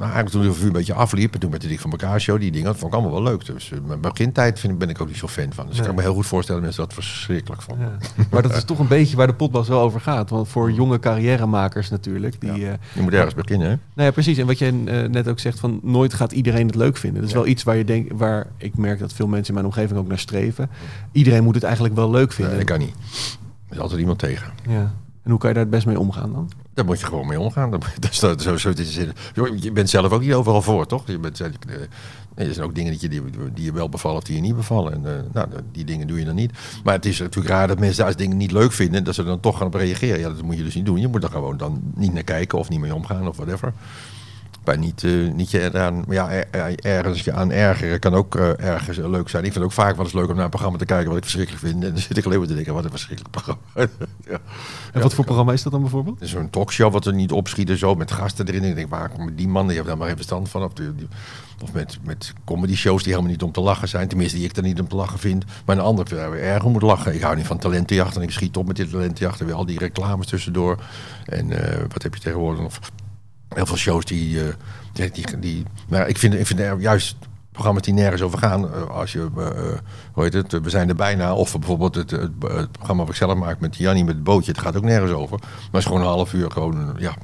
eigenlijk 0.00 0.28
toen 0.28 0.42
de 0.42 0.66
een 0.66 0.72
beetje 0.72 0.94
afliep, 0.94 1.34
en 1.34 1.40
toen 1.40 1.50
met 1.50 1.60
de 1.60 1.68
Dik 1.68 1.80
van 1.80 1.90
elkaar 1.90 2.20
show, 2.20 2.40
die 2.40 2.50
dingen, 2.50 2.66
dat 2.66 2.76
vond 2.78 2.92
ik 2.94 2.98
allemaal 2.98 3.22
wel 3.22 3.32
leuk. 3.32 3.44
Dus 3.46 3.70
eh, 3.72 3.78
mijn 3.86 4.00
begintijd 4.00 4.60
vind, 4.60 4.72
ik- 4.72 4.78
ben 4.78 4.88
ik 4.88 5.00
ook 5.00 5.08
niet 5.08 5.16
zo 5.16 5.28
fan 5.28 5.52
van. 5.52 5.66
Dus 5.66 5.78
ik 5.78 5.84
kan 5.84 5.94
me 5.94 6.00
heel 6.00 6.14
goed 6.14 6.26
voorstellen 6.26 6.62
dat 6.62 6.70
mensen 6.70 6.94
dat 6.94 7.04
verschrikkelijk 7.04 7.62
vonden. 7.62 7.98
Ja. 8.16 8.24
Maar 8.30 8.42
dat 8.42 8.56
is 8.56 8.64
toch 8.64 8.78
een 8.78 8.88
beetje 8.88 9.16
waar 9.16 9.26
de 9.26 9.34
potbas 9.34 9.68
wel 9.68 9.80
over 9.80 10.00
gaat. 10.00 10.30
Want 10.30 10.48
voor 10.48 10.72
jonge 10.72 10.98
carrièremakers 10.98 11.88
natuurlijk. 11.90 12.40
Die, 12.40 12.50
eh, 12.50 12.72
Je 12.94 13.00
moet 13.02 13.12
ergens 13.12 13.34
beginnen, 13.34 13.68
hè? 13.68 13.74
nou 13.94 14.06
ja, 14.08 14.10
precies. 14.10 14.38
En 14.38 14.46
wat 14.46 14.58
jij 14.58 14.70
net 15.10 15.28
ook 15.28 15.38
zegt, 15.38 15.58
van 15.58 15.80
nooit 15.82 16.14
gaat 16.14 16.32
iedereen 16.32 16.66
het 16.66 16.74
leuk 16.76 16.96
vinden. 16.96 17.20
Dat 17.20 17.28
is 17.30 17.34
wel 17.36 17.46
iets 17.46 17.62
waar 17.62 17.76
je 17.76 17.84
denkt, 17.84 18.12
waar 18.16 18.46
ik 18.56 18.76
merk 18.76 18.98
dat 18.98 19.12
veel 19.12 19.26
mensen 19.26 19.48
in 19.48 19.54
mijn 19.54 19.66
omgeving 19.66 19.98
ook 19.98 20.08
naar 20.08 20.18
streven. 20.18 20.70
Iedereen 21.12 21.44
moet 21.44 21.54
het 21.54 21.64
eigenlijk 21.64 21.94
wel 21.94 22.10
leuk 22.10 22.32
vinden. 22.32 22.56
Nee, 22.56 22.64
dat 22.64 22.76
kan 22.76 22.86
niet. 22.86 22.94
Er 23.68 23.74
is 23.76 23.78
altijd 23.82 24.00
iemand 24.00 24.18
tegen. 24.18 24.52
Ja. 24.68 24.92
En 25.22 25.30
hoe 25.30 25.38
kan 25.38 25.48
je 25.48 25.54
daar 25.54 25.64
het 25.64 25.72
best 25.74 25.86
mee 25.86 25.98
omgaan 25.98 26.32
dan? 26.32 26.50
Daar 26.78 26.86
moet 26.86 27.00
je 27.00 27.06
gewoon 27.06 27.26
mee 27.26 27.40
omgaan. 27.40 27.70
Dat, 27.74 27.82
dat 27.98 28.20
dat, 28.20 28.42
zo, 28.42 28.56
zo, 28.56 28.72
je 29.60 29.72
bent 29.72 29.90
zelf 29.90 30.12
ook 30.12 30.20
niet 30.20 30.32
overal 30.32 30.62
voor, 30.62 30.86
toch? 30.86 31.06
Je 31.06 31.18
bent, 31.18 31.40
eh, 31.40 31.46
er 32.34 32.54
zijn 32.54 32.66
ook 32.66 32.74
dingen 32.74 32.98
die 32.98 33.00
je, 33.00 33.08
die, 33.08 33.22
die 33.54 33.64
je 33.64 33.72
wel 33.72 33.88
bevallen 33.88 34.18
of 34.18 34.24
die 34.24 34.36
je 34.36 34.42
niet 34.42 34.56
bevallen. 34.56 34.92
En 34.92 35.06
eh, 35.06 35.22
nou, 35.32 35.48
die 35.72 35.84
dingen 35.84 36.06
doe 36.06 36.18
je 36.18 36.24
dan 36.24 36.34
niet. 36.34 36.52
Maar 36.84 36.94
het 36.94 37.06
is 37.06 37.18
natuurlijk 37.18 37.54
raar 37.54 37.68
dat 37.68 37.78
mensen 37.78 38.04
als 38.04 38.16
dingen 38.16 38.36
niet 38.36 38.52
leuk 38.52 38.72
vinden, 38.72 39.04
dat 39.04 39.14
ze 39.14 39.24
dan 39.24 39.40
toch 39.40 39.58
gaan 39.58 39.66
op 39.66 39.74
reageren. 39.74 40.18
Ja, 40.18 40.28
dat 40.28 40.42
moet 40.42 40.56
je 40.56 40.64
dus 40.64 40.74
niet 40.74 40.86
doen. 40.86 41.00
Je 41.00 41.08
moet 41.08 41.22
er 41.22 41.30
gewoon 41.30 41.56
dan 41.56 41.82
niet 41.94 42.12
naar 42.12 42.22
kijken 42.22 42.58
of 42.58 42.68
niet 42.68 42.80
mee 42.80 42.94
omgaan 42.94 43.28
of 43.28 43.36
whatever. 43.36 43.72
Niet, 44.76 45.04
eh, 45.04 45.32
niet 45.32 45.50
je 45.50 45.60
eraan, 45.60 46.04
ja, 46.08 46.30
er- 46.30 46.46
er- 46.50 46.78
ergens 46.84 47.24
je 47.24 47.32
aan 47.32 47.50
ergeren 47.52 47.98
kan 47.98 48.14
ook 48.14 48.34
eh, 48.36 48.64
ergens 48.64 48.96
leuk 48.96 49.28
zijn. 49.28 49.44
Ik 49.44 49.52
vind 49.52 49.54
het 49.54 49.64
ook 49.64 49.72
vaak 49.72 49.96
wel 49.96 50.04
eens 50.04 50.14
leuk 50.14 50.28
om 50.28 50.34
naar 50.34 50.44
een 50.44 50.50
programma 50.50 50.78
te 50.78 50.84
kijken 50.84 51.08
wat 51.08 51.16
ik 51.16 51.22
verschrikkelijk 51.22 51.64
vind. 51.64 51.84
En 51.84 51.90
dan 51.90 51.98
zit 51.98 52.16
ik 52.16 52.24
alleen 52.24 52.38
maar 52.38 52.46
te 52.48 52.54
denken, 52.54 52.74
wat 52.74 52.84
een 52.84 52.90
verschrikkelijk 52.90 53.34
programma. 53.34 53.60
ja. 54.30 54.38
En 54.92 55.00
wat 55.02 55.14
voor 55.14 55.24
programma 55.24 55.52
is 55.52 55.62
dat 55.62 55.72
dan 55.72 55.80
bijvoorbeeld? 55.80 56.18
Zo'n 56.22 56.50
talkshow 56.50 56.92
wat 56.92 57.06
er 57.06 57.14
niet 57.14 57.32
opschieten, 57.32 57.78
zo 57.78 57.94
met 57.94 58.12
gasten 58.12 58.46
erin. 58.48 58.62
En 58.62 58.68
ik 58.68 58.74
denk, 58.74 58.90
waar 58.90 59.08
komen 59.08 59.36
die 59.36 59.46
mannen? 59.48 59.66
Die 59.66 59.76
hebben 59.76 59.86
daar 59.92 59.96
maar 59.98 60.06
geen 60.08 60.16
verstand 60.16 60.48
van. 60.48 60.62
Of, 60.62 60.72
of 61.62 61.72
met, 61.72 61.98
met 62.02 62.32
comedy 62.44 62.74
shows 62.76 63.02
die 63.02 63.12
helemaal 63.12 63.32
niet 63.32 63.42
om 63.42 63.52
te 63.52 63.60
lachen 63.60 63.88
zijn. 63.88 64.08
Tenminste, 64.08 64.36
die 64.36 64.46
ik 64.48 64.56
er 64.56 64.62
niet 64.62 64.80
om 64.80 64.88
te 64.88 64.96
lachen 64.96 65.18
vind. 65.18 65.44
Maar 65.64 65.76
een 65.76 65.82
ander 65.82 66.08
daar 66.08 66.30
weer 66.30 66.42
erg 66.42 66.64
om 66.64 66.72
moet 66.72 66.82
lachen. 66.82 67.14
Ik 67.14 67.20
hou 67.22 67.36
niet 67.36 67.46
van 67.46 67.58
talentenjacht 67.58 68.16
en 68.16 68.22
ik 68.22 68.30
schiet 68.30 68.56
op 68.56 68.66
met 68.66 68.76
dit 68.76 68.90
talentenjacht. 68.90 69.40
En 69.40 69.46
weer 69.46 69.54
al 69.54 69.66
die 69.66 69.78
reclames 69.78 70.26
tussendoor. 70.26 70.78
En 71.24 71.50
eh, 71.50 71.80
wat 71.92 72.02
heb 72.02 72.14
je 72.14 72.20
tegenwoordig 72.20 72.60
nog? 72.62 72.78
Heel 73.48 73.66
veel 73.66 73.76
shows 73.76 74.04
die... 74.04 74.40
eh, 74.44 74.54
die, 74.92 75.10
die, 75.10 75.38
die- 75.38 75.64
maar 75.88 76.08
ik 76.08 76.18
vind, 76.18 76.34
ik 76.34 76.46
vind 76.46 76.80
juist 76.80 77.16
programma's 77.52 77.82
die 77.82 77.94
nergens 77.94 78.22
over 78.22 78.38
gaan. 78.38 78.72
eh, 78.74 78.82
als 78.90 79.12
je, 79.12 79.28
eh, 79.36 79.78
hoe 80.12 80.22
heet 80.24 80.32
het, 80.32 80.52
we 80.62 80.70
zijn 80.70 80.88
er 80.88 80.94
bijna. 80.94 81.34
Of 81.34 81.52
bijvoorbeeld 81.58 81.94
het, 81.94 82.10
het, 82.10 82.38
programma 82.72 83.02
wat 83.02 83.08
ik 83.08 83.16
zelf 83.16 83.34
maak 83.38 83.60
met 83.60 83.76
Jannie 83.76 84.04
met 84.04 84.14
het 84.14 84.24
bootje. 84.24 84.50
Het 84.52 84.60
gaat 84.60 84.76
ook 84.76 84.82
nergens 84.84 85.12
over. 85.12 85.38
Maar 85.40 85.50
het 85.70 85.80
is 85.80 85.84
gewoon 85.84 86.00
een 86.00 86.06
half 86.06 86.32
uur 86.32 86.50
gewoon, 86.50 86.96
ja, 86.98 87.14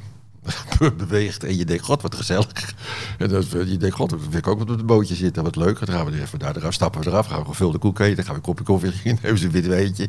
beweegt. 0.97 1.45
En 1.45 1.57
je 1.57 1.65
denkt, 1.65 1.85
god, 1.85 2.03
wat 2.03 2.15
gezellig. 2.15 2.75
En 3.19 3.29
dat, 3.29 3.51
je 3.51 3.77
denkt, 3.77 3.95
god, 3.97 4.11
dat 4.11 4.19
wil 4.29 4.39
ik 4.39 4.47
ook 4.47 4.59
wat 4.59 4.71
op 4.71 4.77
het 4.77 4.87
bootje 4.87 5.15
zitten. 5.15 5.43
Wat 5.43 5.57
leuk. 5.57 5.87
Dan 5.87 5.95
gaan 5.95 6.07
we 6.07 6.13
er 6.13 6.21
even 6.23 6.39
daar 6.39 6.57
eraf, 6.57 6.73
stappen 6.73 7.01
we 7.01 7.07
eraf. 7.09 7.27
Gaan 7.27 7.41
we 7.41 7.45
gevulde 7.47 7.79
koek 7.79 7.99
eten. 7.99 8.17
Dan 8.17 8.25
gaan 8.25 8.35
we 8.35 8.41
een 8.41 8.47
kopje 8.47 8.65
koffie 8.65 8.91
drinken. 8.91 9.19
Nemen 9.23 9.39
ze 9.39 9.45
een 9.47 9.53
wit 9.53 9.67
weetje. 9.67 10.09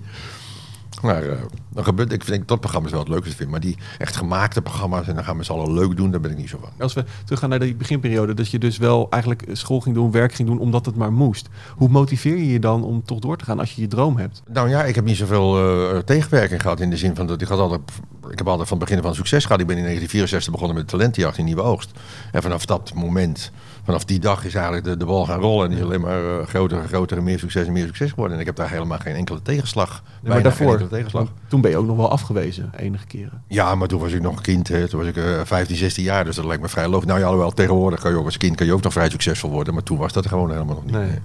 Maar 1.05 1.23
eh, 1.23 1.37
dan 1.69 1.83
gebeurt, 1.83 2.11
ik 2.11 2.23
vind 2.23 2.47
dat 2.47 2.59
programma's 2.59 2.91
wel 2.91 2.99
het 2.99 3.09
leukste 3.09 3.35
vind. 3.35 3.49
Maar 3.49 3.59
die 3.59 3.77
echt 3.97 4.15
gemaakte 4.15 4.61
programma's 4.61 5.07
en 5.07 5.15
dan 5.15 5.23
gaan 5.23 5.37
we 5.37 5.43
z'n 5.43 5.51
allen 5.51 5.73
leuk 5.73 5.97
doen, 5.97 6.11
daar 6.11 6.19
ben 6.19 6.31
ik 6.31 6.37
niet 6.37 6.49
zo 6.49 6.57
van. 6.61 6.69
Als 6.79 6.93
we 6.93 7.05
teruggaan 7.23 7.49
naar 7.49 7.59
die 7.59 7.75
beginperiode, 7.75 8.33
dat 8.33 8.49
je 8.49 8.59
dus 8.59 8.77
wel 8.77 9.07
eigenlijk 9.09 9.43
school 9.51 9.79
ging 9.79 9.95
doen, 9.95 10.11
werk 10.11 10.33
ging 10.33 10.47
doen, 10.47 10.59
omdat 10.59 10.85
het 10.85 10.95
maar 10.95 11.13
moest. 11.13 11.49
Hoe 11.75 11.89
motiveer 11.89 12.37
je 12.37 12.51
je 12.51 12.59
dan 12.59 12.83
om 12.83 13.03
toch 13.03 13.19
door 13.19 13.37
te 13.37 13.45
gaan 13.45 13.59
als 13.59 13.75
je 13.75 13.81
je 13.81 13.87
droom 13.87 14.17
hebt? 14.17 14.41
Nou 14.47 14.69
ja, 14.69 14.83
ik 14.83 14.95
heb 14.95 15.05
niet 15.05 15.17
zoveel 15.17 15.57
eh, 15.57 15.97
tegenwerking 15.97 16.61
gehad 16.61 16.79
in 16.79 16.89
de 16.89 16.97
zin 16.97 17.15
van 17.15 17.27
dat 17.27 17.41
ik 17.41 17.47
had 17.47 17.59
altijd, 17.59 17.81
ik 18.29 18.37
heb 18.37 18.47
altijd 18.47 18.67
van 18.67 18.77
het 18.77 18.87
begin 18.87 19.03
van 19.03 19.15
succes 19.15 19.45
gehad. 19.45 19.59
Ik 19.59 19.67
ben 19.67 19.77
in 19.77 19.83
1964 19.83 20.51
begonnen 20.51 20.77
met 20.77 20.85
de 20.85 20.97
talentenjacht 20.97 21.37
in 21.37 21.45
Nieuwe 21.45 21.61
Oogst. 21.61 21.91
En 22.31 22.41
vanaf 22.41 22.65
dat 22.65 22.93
moment, 22.93 23.51
vanaf 23.85 24.05
die 24.05 24.19
dag 24.19 24.45
is 24.45 24.53
eigenlijk 24.53 24.85
de, 24.85 24.97
de 24.97 25.05
bal 25.05 25.25
gaan 25.25 25.39
rollen 25.39 25.63
en 25.63 25.69
die 25.69 25.79
is 25.79 25.85
alleen 25.85 26.01
maar 26.01 26.39
eh, 26.39 26.47
groter 26.47 26.77
en 26.79 26.87
groter 26.87 27.17
en 27.17 27.23
meer 27.23 27.39
succes 27.39 27.67
en 27.67 27.73
meer 27.73 27.85
succes 27.85 28.09
geworden. 28.09 28.33
En 28.33 28.39
ik 28.39 28.45
heb 28.45 28.55
daar 28.55 28.69
helemaal 28.69 28.97
geen 28.97 29.15
enkele 29.15 29.41
tegenslag. 29.41 30.03
Nee, 30.21 30.33
maar 30.33 30.43
daarvoor, 30.43 30.87
tegenslag. 30.87 31.27
toen 31.47 31.61
ben 31.61 31.71
je 31.71 31.77
ook 31.77 31.85
nog 31.85 31.97
wel 31.97 32.09
afgewezen, 32.09 32.71
enige 32.77 33.05
keren. 33.05 33.43
Ja, 33.47 33.75
maar 33.75 33.87
toen 33.87 33.99
was 33.99 34.11
ik 34.11 34.21
nog 34.21 34.35
een 34.35 34.41
kind. 34.41 34.67
Hè. 34.67 34.87
Toen 34.87 34.99
was 34.99 35.09
ik 35.09 35.17
eh 35.17 35.41
15, 35.43 35.75
16 35.75 36.03
jaar. 36.03 36.25
Dus 36.25 36.35
dat 36.35 36.45
lijkt 36.45 36.61
me 36.61 36.69
vrij 36.69 36.87
logisch. 36.87 37.07
Nou 37.07 37.19
ja, 37.19 37.25
alhoewel, 37.25 37.51
tegenwoordig 37.51 37.99
kan 37.99 38.11
je 38.11 38.17
ook 38.17 38.25
als 38.25 38.37
kind 38.37 38.55
kan 38.55 38.65
je 38.65 38.73
ook 38.73 38.83
nog 38.83 38.93
vrij 38.93 39.09
succesvol 39.09 39.49
worden. 39.49 39.73
Maar 39.73 39.83
toen 39.83 39.97
was 39.97 40.13
dat 40.13 40.27
gewoon 40.27 40.51
helemaal 40.51 40.75
nog 40.75 40.85
niet. 40.85 40.93
Nee. 40.93 41.19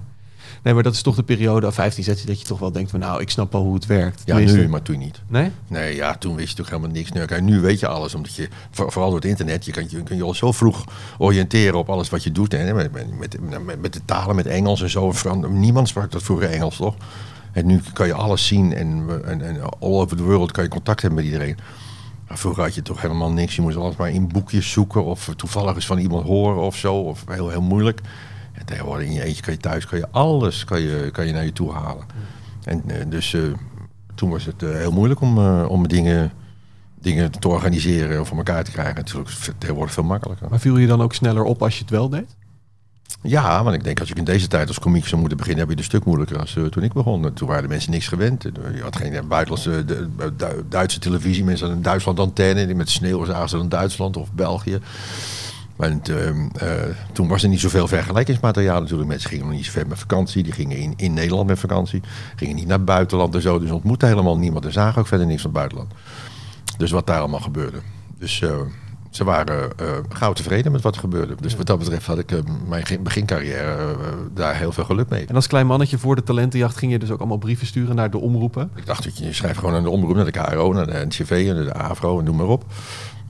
Nee. 0.63 0.73
Nee, 0.73 0.73
maar 0.73 0.83
dat 0.83 0.93
is 0.93 1.01
toch 1.01 1.15
de 1.15 1.23
periode 1.23 1.67
af 1.67 1.73
15, 1.73 2.03
16 2.03 2.27
dat 2.27 2.39
je 2.39 2.45
toch 2.45 2.59
wel 2.59 2.71
denkt 2.71 2.91
van 2.91 2.99
nou, 2.99 3.21
ik 3.21 3.29
snap 3.29 3.55
al 3.55 3.63
hoe 3.63 3.73
het 3.73 3.85
werkt. 3.85 4.21
Ja, 4.25 4.33
Tenminste- 4.33 4.57
nu, 4.57 4.67
maar 4.69 4.81
toen 4.81 4.97
niet. 4.97 5.21
Nee? 5.27 5.51
Nee, 5.67 5.95
ja, 5.95 6.15
toen 6.17 6.35
wist 6.35 6.49
je 6.49 6.55
toch 6.55 6.69
helemaal 6.69 6.89
niks. 6.91 7.11
Nu, 7.11 7.25
kijk, 7.25 7.41
nu 7.41 7.59
weet 7.59 7.79
je 7.79 7.87
alles, 7.87 8.15
omdat 8.15 8.35
je, 8.35 8.47
voor- 8.71 8.91
vooral 8.91 9.09
door 9.11 9.19
het 9.19 9.29
internet, 9.29 9.65
je 9.65 9.71
kan 9.71 9.85
je, 9.89 10.03
kun 10.03 10.15
je 10.15 10.23
al 10.23 10.33
zo 10.33 10.51
vroeg 10.51 10.83
oriënteren 11.17 11.79
op 11.79 11.89
alles 11.89 12.09
wat 12.09 12.23
je 12.23 12.31
doet. 12.31 12.51
Hè, 12.51 12.73
met, 12.73 12.91
met, 12.91 13.19
met, 13.19 13.65
met, 13.65 13.81
met 13.81 13.93
de 13.93 14.01
talen, 14.05 14.35
met 14.35 14.45
Engels 14.45 14.81
en 14.81 14.89
zo. 14.89 15.13
Niemand 15.49 15.87
sprak 15.87 16.11
dat 16.11 16.23
vroeger 16.23 16.49
Engels, 16.49 16.75
toch? 16.75 16.95
En 17.51 17.65
nu 17.65 17.81
kan 17.93 18.07
je 18.07 18.13
alles 18.13 18.47
zien 18.47 18.73
en, 18.73 19.05
en, 19.25 19.41
en 19.41 19.61
all 19.61 19.99
over 19.99 20.17
the 20.17 20.23
world 20.23 20.51
kan 20.51 20.63
je 20.63 20.69
contact 20.69 21.01
hebben 21.01 21.23
met 21.23 21.31
iedereen. 21.33 21.57
Maar 22.27 22.37
vroeger 22.37 22.63
had 22.63 22.75
je 22.75 22.81
toch 22.81 23.01
helemaal 23.01 23.31
niks. 23.31 23.55
Je 23.55 23.61
moest 23.61 23.77
alles 23.77 23.95
maar 23.95 24.09
in 24.11 24.27
boekjes 24.27 24.71
zoeken 24.71 25.03
of 25.05 25.33
toevallig 25.35 25.75
eens 25.75 25.85
van 25.85 25.97
iemand 25.97 26.25
horen 26.25 26.61
of 26.61 26.75
zo. 26.75 26.95
Of 26.95 27.23
heel, 27.27 27.49
heel 27.49 27.61
moeilijk. 27.61 28.01
En 28.61 28.67
tegenwoordig 28.67 29.07
in 29.07 29.13
je 29.13 29.23
eentje 29.23 29.41
kan 29.41 29.53
je 29.53 29.59
thuis, 29.59 29.85
kan 29.85 29.97
je 29.97 30.07
alles 30.11 30.63
kan 30.63 30.81
je, 30.81 31.09
kan 31.11 31.25
je 31.27 31.33
naar 31.33 31.45
je 31.45 31.53
toe 31.53 31.71
halen. 31.71 32.05
En 32.63 32.83
eh, 32.87 33.05
dus 33.09 33.33
eh, 33.33 33.41
toen 34.15 34.29
was 34.29 34.45
het 34.45 34.63
eh, 34.63 34.69
heel 34.69 34.91
moeilijk 34.91 35.21
om, 35.21 35.37
om 35.65 35.87
dingen, 35.87 36.31
dingen 36.99 37.31
te 37.31 37.47
organiseren 37.47 38.21
of 38.21 38.27
voor 38.27 38.37
elkaar 38.37 38.63
te 38.63 38.71
krijgen. 38.71 38.95
Het 38.95 39.13
is 39.27 39.49
tegenwoordig 39.57 39.93
veel 39.93 40.03
makkelijker. 40.03 40.49
Maar 40.49 40.59
viel 40.59 40.77
je 40.77 40.87
dan 40.87 41.01
ook 41.01 41.13
sneller 41.13 41.43
op 41.43 41.63
als 41.63 41.75
je 41.75 41.81
het 41.81 41.89
wel 41.89 42.09
deed? 42.09 42.35
Ja, 43.21 43.63
want 43.63 43.75
ik 43.75 43.83
denk 43.83 43.99
als 43.99 44.09
ik 44.09 44.17
in 44.17 44.23
deze 44.23 44.47
tijd 44.47 44.67
als 44.67 44.79
komiek 44.79 45.07
zou 45.07 45.19
moeten 45.19 45.37
beginnen, 45.37 45.59
heb 45.67 45.69
je 45.69 45.81
het 45.81 45.83
een 45.85 45.91
stuk 45.97 46.05
moeilijker 46.05 46.39
als 46.39 46.57
toen 46.69 46.83
ik 46.83 46.93
begon. 46.93 47.33
Toen 47.33 47.47
waren 47.47 47.63
de 47.63 47.69
mensen 47.69 47.91
niks 47.91 48.07
gewend. 48.07 48.43
Je 48.75 48.81
had 48.81 48.95
geen 48.95 49.27
buitenlandse, 49.27 49.85
de, 49.85 50.09
Du- 50.35 50.65
Duitse 50.69 50.99
televisie. 50.99 51.43
Mensen 51.43 51.59
hadden 51.65 51.77
een 51.77 51.89
Duitsland 51.89 52.19
antenne. 52.19 52.65
Die 52.65 52.75
met 52.75 52.89
sneeuw 52.89 53.25
zagen 53.25 53.49
ze 53.49 53.57
dan 53.57 53.69
Duitsland 53.69 54.17
of 54.17 54.31
België. 54.31 54.79
Maar 55.81 55.99
eh, 56.03 56.29
eh, 56.29 56.95
toen 57.13 57.27
was 57.27 57.43
er 57.43 57.49
niet 57.49 57.59
zoveel 57.59 57.87
vergelijkingsmateriaal 57.87 58.81
natuurlijk. 58.81 59.09
Mensen 59.09 59.29
gingen 59.29 59.45
nog 59.45 59.55
niet 59.55 59.65
zo 59.65 59.71
ver 59.71 59.87
met 59.87 59.99
vakantie. 59.99 60.43
Die 60.43 60.53
gingen 60.53 60.77
in, 60.77 60.93
in 60.95 61.13
Nederland 61.13 61.47
met 61.47 61.59
vakantie. 61.59 62.01
Gingen 62.35 62.55
niet 62.55 62.67
naar 62.67 62.77
het 62.77 62.85
buitenland 62.85 63.35
en 63.35 63.41
zo. 63.41 63.59
Dus 63.59 63.71
ontmoetten 63.71 64.07
helemaal 64.07 64.37
niemand. 64.37 64.65
En 64.65 64.71
zagen 64.71 65.01
ook 65.01 65.07
verder 65.07 65.27
niks 65.27 65.41
van 65.41 65.49
het 65.49 65.59
buitenland. 65.59 65.93
Dus 66.77 66.91
wat 66.91 67.07
daar 67.07 67.19
allemaal 67.19 67.39
gebeurde. 67.39 67.77
Dus 68.17 68.41
eh, 68.41 68.59
ze 69.09 69.23
waren 69.23 69.77
eh 69.77 69.85
gauw 70.09 70.33
tevreden 70.33 70.71
met 70.71 70.81
wat 70.81 70.95
er 70.95 71.01
gebeurde. 71.01 71.35
Dus 71.39 71.55
wat 71.55 71.65
dat 71.65 71.79
betreft 71.79 72.05
had 72.05 72.17
ik 72.17 72.31
mijn 72.67 72.83
begincarrière 73.03 73.75
eh, 73.75 74.07
daar 74.33 74.55
heel 74.55 74.71
veel 74.71 74.83
geluk 74.83 75.09
mee. 75.09 75.25
En 75.25 75.35
als 75.35 75.47
klein 75.47 75.67
mannetje 75.67 75.97
voor 75.97 76.15
de 76.15 76.23
talentenjacht 76.23 76.77
ging 76.77 76.91
je 76.91 76.99
dus 76.99 77.11
ook 77.11 77.19
allemaal 77.19 77.37
brieven 77.37 77.67
sturen 77.67 77.95
naar 77.95 78.11
de 78.11 78.17
omroepen. 78.17 78.71
Ik 78.75 78.85
dacht, 78.85 79.03
dat 79.03 79.17
je, 79.17 79.33
schrijft 79.33 79.59
gewoon 79.59 79.75
aan 79.75 79.83
de 79.83 79.89
omroep, 79.89 80.15
naar 80.15 80.25
de 80.25 80.31
KRO, 80.31 80.73
naar 80.73 80.85
de 80.85 81.05
NCV 81.05 81.45
en 81.49 81.63
de 81.63 81.73
AVRO 81.73 82.19
en 82.19 82.25
noem 82.25 82.35
maar 82.35 82.47
op. 82.47 82.65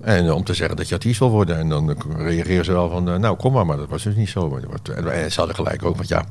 En 0.02 0.26
eh, 0.26 0.36
om 0.36 0.44
te 0.44 0.54
zeggen 0.54 0.76
dat 0.78 0.88
je 0.88 0.94
artiest 0.94 1.20
wil 1.20 1.30
worden. 1.30 1.58
En 1.58 1.70
dan 1.70 1.90
eh, 1.90 1.96
reageren 2.26 2.66
ze 2.66 2.72
wel 2.72 2.90
van, 2.90 3.10
eh, 3.10 3.16
nou 3.16 3.36
kom 3.38 3.54
maar, 3.54 3.66
maar 3.66 3.78
dat 3.78 3.90
was 3.90 4.04
dus 4.04 4.16
niet 4.16 4.30
zo. 4.30 4.50
Dat 4.50 4.64
wordt- 4.64 4.90
En, 4.90 5.32
ze 5.32 5.38
hadden 5.38 5.56
gelijk 5.56 5.86
ook, 5.86 5.96
want 5.96 6.08
ja, 6.08 6.26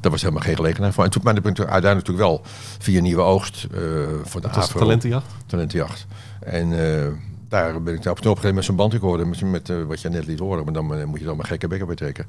daar 0.00 0.10
was 0.10 0.20
helemaal 0.20 0.42
geen 0.42 0.56
gelegenheid 0.56 0.94
voor. 0.94 1.04
En 1.04 1.10
toen, 1.10 1.22
ik 1.36 1.42
ben 1.42 1.54
toen 1.54 1.66
uiteindelijk 1.68 2.06
natuurlijk 2.08 2.28
wel 2.28 2.40
via 2.78 3.00
Nieuwe 3.00 3.22
Oogst 3.22 3.64
eh, 3.74 3.80
voor 4.22 4.40
de 4.40 4.48
Dat 4.48 4.56
AVRO. 4.56 4.78
talentenjacht. 4.78 5.26
talentenjacht. 5.46 6.06
En 6.40 6.72
eh, 7.02 7.06
daar 7.48 7.82
ben 7.82 7.94
ik 7.94 8.02
daar 8.02 8.12
op 8.12 8.18
een 8.18 8.24
gegeven 8.24 8.34
moment 8.36 8.54
met 8.54 8.64
zo'n 8.64 8.76
bandrecorder, 8.76 9.26
met, 9.26 9.40
met 9.40 9.70
eh, 9.70 9.76
wat 9.82 10.00
je 10.00 10.08
net 10.08 10.26
liet 10.26 10.38
horen. 10.38 10.64
Maar 10.64 10.72
dan 10.72 10.94
eh, 10.94 11.04
moet 11.04 11.18
je 11.18 11.24
dan 11.24 11.36
maar 11.36 11.46
gekke 11.46 11.68
bekken 11.68 11.86
bij 11.86 11.96
trekken. 11.96 12.26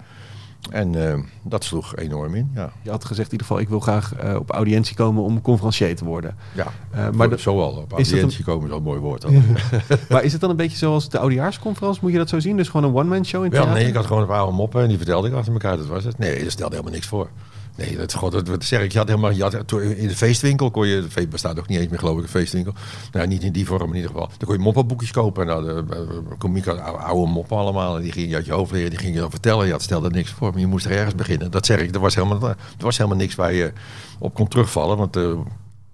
En 0.71 1.09
eh, 1.11 1.19
dat 1.43 1.63
sloeg 1.63 1.95
enorm 1.95 2.35
in, 2.35 2.51
ja. 2.55 2.71
Je 2.81 2.89
had 2.89 3.05
gezegd 3.05 3.27
in 3.27 3.31
ieder 3.31 3.47
geval, 3.47 3.61
ik 3.61 3.69
wil 3.69 3.79
graag 3.79 4.15
eh, 4.15 4.35
op 4.35 4.49
audiëntie 4.51 4.95
komen 4.95 5.23
om 5.23 5.41
conferencier 5.41 5.95
te 5.95 6.05
worden. 6.05 6.35
ja. 6.53 6.67
Eh, 6.91 7.09
maar 7.09 7.29
dat- 7.29 7.39
zo 7.39 7.61
al, 7.61 7.71
op 7.71 7.91
audiëntie 7.91 8.43
komen 8.43 8.65
is 8.65 8.71
al 8.71 8.77
een 8.77 8.83
mooi 8.83 8.99
woord. 8.99 9.21
dan. 9.21 9.33
Maar 10.09 10.23
is 10.23 10.31
het 10.31 10.41
dan 10.41 10.49
een 10.49 10.55
beetje 10.55 10.77
zoals 10.77 11.09
de 11.09 11.19
oudejaarsconferentie? 11.19 11.99
Moet 12.01 12.11
je 12.11 12.17
dat 12.17 12.29
zo 12.29 12.39
zien? 12.39 12.57
Dus 12.57 12.69
gewoon 12.69 12.89
een 12.89 12.95
one-man 12.95 13.25
show 13.25 13.43
in 13.43 13.51
Ja, 13.51 13.55
theater? 13.61 13.73
nee, 13.73 13.87
ik 13.87 13.95
had 13.95 14.05
gewoon 14.05 14.21
een 14.21 14.27
paar 14.27 14.53
moppen 14.53 14.81
en 14.81 14.87
die 14.87 14.97
vertelde 14.97 15.27
ik 15.27 15.33
achter 15.33 15.53
elkaar. 15.53 15.77
Dat 15.77 15.85
was 15.87 16.03
het. 16.03 16.17
Nee, 16.17 16.43
dat 16.43 16.51
stelde 16.51 16.71
helemaal 16.71 16.93
niks 16.93 17.07
voor. 17.07 17.27
Nee, 17.75 17.97
dat, 17.97 18.13
god, 18.13 18.47
wat 18.47 18.63
zeg 18.63 18.81
ik, 18.81 18.91
je 18.91 18.97
had 18.97 19.07
helemaal, 19.07 19.31
je 19.31 19.41
had, 19.41 19.71
in 19.71 20.07
de 20.07 20.15
feestwinkel 20.15 20.71
kon 20.71 20.87
je, 20.87 21.07
bestaat 21.29 21.59
ook 21.59 21.67
niet 21.67 21.79
eens 21.79 21.89
meer 21.89 21.99
geloof 21.99 22.17
ik, 22.17 22.23
een 22.23 22.29
feestwinkel. 22.29 22.73
Nou, 23.11 23.27
niet 23.27 23.43
in 23.43 23.51
die 23.51 23.65
vorm 23.65 23.89
in 23.89 23.95
ieder 23.95 24.11
geval. 24.11 24.27
Dan 24.27 24.47
kon 24.47 24.57
je 24.57 24.61
moppenboekjes 24.63 25.11
kopen 25.11 25.41
en 25.41 25.47
nou, 25.47 25.85
de, 25.85 26.81
oude, 26.81 27.31
moppen 27.31 27.57
allemaal. 27.57 27.95
En 27.95 28.01
die 28.01 28.11
ging 28.11 28.29
je 28.29 28.35
uit 28.35 28.45
je 28.45 28.51
hoofd 28.51 28.71
leren, 28.71 28.89
die 28.89 28.99
ging 28.99 29.13
je 29.13 29.19
dan 29.19 29.29
vertellen. 29.29 29.65
Je 29.65 29.71
had 29.71 29.81
stelde 29.81 30.09
niks 30.09 30.31
voor, 30.31 30.59
je 30.59 30.67
moest 30.67 30.85
er 30.85 30.91
ergens 30.91 31.15
beginnen. 31.15 31.51
Dat 31.51 31.65
zeg 31.65 31.79
ik, 31.79 31.95
er 31.95 32.01
was 32.01 32.15
helemaal, 32.15 32.49
er 32.49 32.55
was 32.77 32.97
helemaal 32.97 33.19
niks 33.19 33.35
waar 33.35 33.53
je 33.53 33.73
op 34.19 34.33
kon 34.33 34.47
terugvallen. 34.47 34.97
Want 34.97 35.15
eh, 35.15 35.39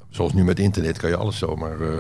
zoals 0.09 0.33
nu 0.33 0.43
met 0.43 0.59
internet 0.59 0.97
kan 0.97 1.09
je 1.09 1.17
alles 1.17 1.37
zomaar, 1.37 1.81
eh, 1.81 1.97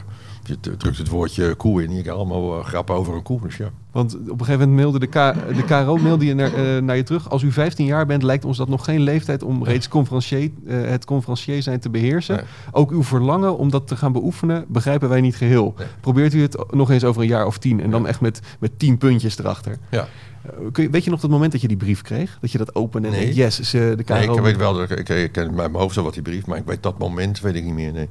je 0.49 0.77
drukt 0.77 0.97
het 0.97 1.07
woordje 1.07 1.55
koe 1.55 1.83
in. 1.83 1.95
Je 1.95 2.01
kan 2.01 2.15
allemaal 2.15 2.59
eh, 2.59 2.65
grappen 2.65 2.95
over 2.95 3.13
een 3.15 3.23
koe, 3.23 3.41
dus 3.41 3.57
ja. 3.57 3.69
Want 3.91 4.15
op 4.15 4.39
een 4.39 4.45
gegeven 4.45 4.69
moment 4.69 4.75
mailde 4.75 4.99
de, 4.99 5.07
K, 5.07 5.13
de 5.55 5.63
KRO 5.63 5.97
mailde 5.97 6.25
je 6.25 6.33
naar, 6.33 6.53
eh, 6.53 6.81
naar 6.81 6.95
je 6.95 7.03
terug. 7.03 7.29
Als 7.29 7.41
u 7.41 7.51
15 7.51 7.85
jaar 7.85 8.05
bent, 8.05 8.23
lijkt 8.23 8.45
ons 8.45 8.57
dat 8.57 8.67
nog 8.67 8.85
geen 8.85 9.01
leeftijd 9.01 9.43
om 9.43 9.63
reeds 9.63 9.87
conferencier, 9.87 10.51
eh, 10.67 10.81
het 10.81 11.05
conferencier 11.05 11.63
zijn 11.63 11.79
te 11.79 11.89
beheersen. 11.89 12.35
Nee. 12.35 12.45
Ook 12.71 12.91
uw 12.91 13.03
verlangen 13.03 13.57
om 13.57 13.69
dat 13.69 13.87
te 13.87 13.95
gaan 13.95 14.11
beoefenen, 14.11 14.65
begrijpen 14.67 15.09
wij 15.09 15.21
niet 15.21 15.35
geheel. 15.35 15.73
Nee. 15.77 15.87
Probeert 15.99 16.33
u 16.33 16.41
het 16.41 16.65
nog 16.71 16.91
eens 16.91 17.03
over 17.03 17.21
een 17.21 17.27
jaar 17.27 17.45
of 17.45 17.57
tien 17.57 17.81
en 17.81 17.91
dan 17.91 18.07
echt 18.07 18.21
met, 18.21 18.41
met 18.59 18.79
tien 18.79 18.97
puntjes 18.97 19.37
erachter. 19.39 19.77
ja. 19.89 20.07
Kun 20.71 20.83
je, 20.83 20.89
weet 20.89 21.03
je 21.03 21.09
nog 21.09 21.19
dat 21.19 21.29
moment 21.29 21.51
dat 21.51 21.61
je 21.61 21.67
die 21.67 21.77
brief 21.77 22.01
kreeg? 22.01 22.37
Dat 22.41 22.51
je 22.51 22.57
dat 22.57 22.75
opende 22.75 23.07
en 23.07 23.13
Nee. 23.13 23.33
yes, 23.33 23.71
de 23.71 24.03
KRO... 24.05 24.15
Nee, 24.15 24.29
ik 24.29 24.39
weet 24.39 24.57
wel, 24.57 24.73
dat 24.73 24.91
ik, 24.91 24.99
ik, 24.99 25.09
ik 25.09 25.31
ken 25.31 25.43
uit 25.43 25.55
mijn 25.55 25.73
hoofd 25.73 25.93
zo 25.93 26.03
wat 26.03 26.13
die 26.13 26.21
brief, 26.21 26.45
maar 26.45 26.57
ik 26.57 26.65
weet 26.65 26.83
dat 26.83 26.97
moment, 26.97 27.39
weet 27.39 27.55
ik 27.55 27.63
niet 27.63 27.73
meer. 27.73 27.91
Nee. 27.91 28.09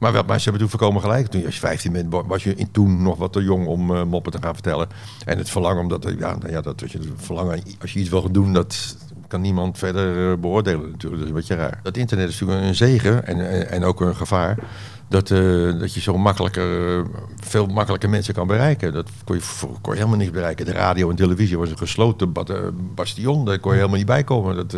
Maar, 0.00 0.12
wel, 0.12 0.22
maar 0.26 0.36
ze 0.38 0.42
hebben 0.42 0.60
toen 0.60 0.70
voorkomen 0.70 1.02
gelijk. 1.02 1.26
Toen, 1.26 1.44
als 1.44 1.54
je 1.54 1.60
15 1.60 1.92
bent, 1.92 2.12
wa- 2.12 2.26
was 2.26 2.44
je 2.44 2.54
in 2.54 2.70
toen 2.70 3.02
nog 3.02 3.16
wat 3.16 3.32
te 3.32 3.42
jong 3.42 3.66
om 3.66 3.94
eh, 3.94 4.04
moppen 4.04 4.32
te 4.32 4.38
gaan 4.42 4.54
vertellen. 4.54 4.88
En 5.24 5.38
het 5.38 5.50
verlangen, 5.50 5.82
omdat, 5.82 6.04
eh, 6.04 6.18
ja, 6.18 6.36
nou 6.36 6.52
ja, 6.52 6.60
dat, 6.60 6.80
je, 6.86 6.98
verlangen, 7.16 7.62
als 7.80 7.92
je 7.92 8.00
iets 8.00 8.08
wil 8.08 8.30
doen, 8.32 8.52
dat 8.52 8.96
kan 9.28 9.40
niemand 9.40 9.78
verder 9.78 10.32
eh, 10.32 10.38
beoordelen 10.38 10.90
natuurlijk. 10.90 11.20
Dat 11.20 11.30
een 11.30 11.36
beetje 11.36 11.54
raar. 11.54 11.80
Dat 11.82 11.96
internet 11.96 12.28
is 12.28 12.40
natuurlijk 12.40 12.68
een 12.68 12.74
zegen 12.74 13.26
en, 13.26 13.68
en, 13.70 13.84
ook 13.84 14.00
een 14.00 14.16
gevaar. 14.16 14.58
Dat, 15.08 15.28
dat 15.78 15.94
je 15.94 16.00
zo 16.00 16.18
makkelijker, 16.18 17.04
veel 17.36 17.66
makkelijker 17.66 18.10
mensen 18.10 18.34
kan 18.34 18.46
bereiken. 18.46 18.92
Dat 18.92 19.10
kon 19.24 19.36
je, 19.36 19.42
kon 19.80 19.92
je 19.92 19.98
helemaal 19.98 20.18
niet 20.18 20.32
bereiken. 20.32 20.64
De 20.66 20.72
radio 20.72 21.10
en 21.10 21.16
televisie 21.16 21.58
was 21.58 21.70
een 21.70 21.78
gesloten 21.78 22.32
bastion. 22.94 23.44
Daar 23.44 23.58
kon 23.58 23.70
je 23.70 23.76
helemaal 23.76 23.98
niet 23.98 24.06
bij 24.06 24.24
komen. 24.24 24.56
Dat, 24.56 24.76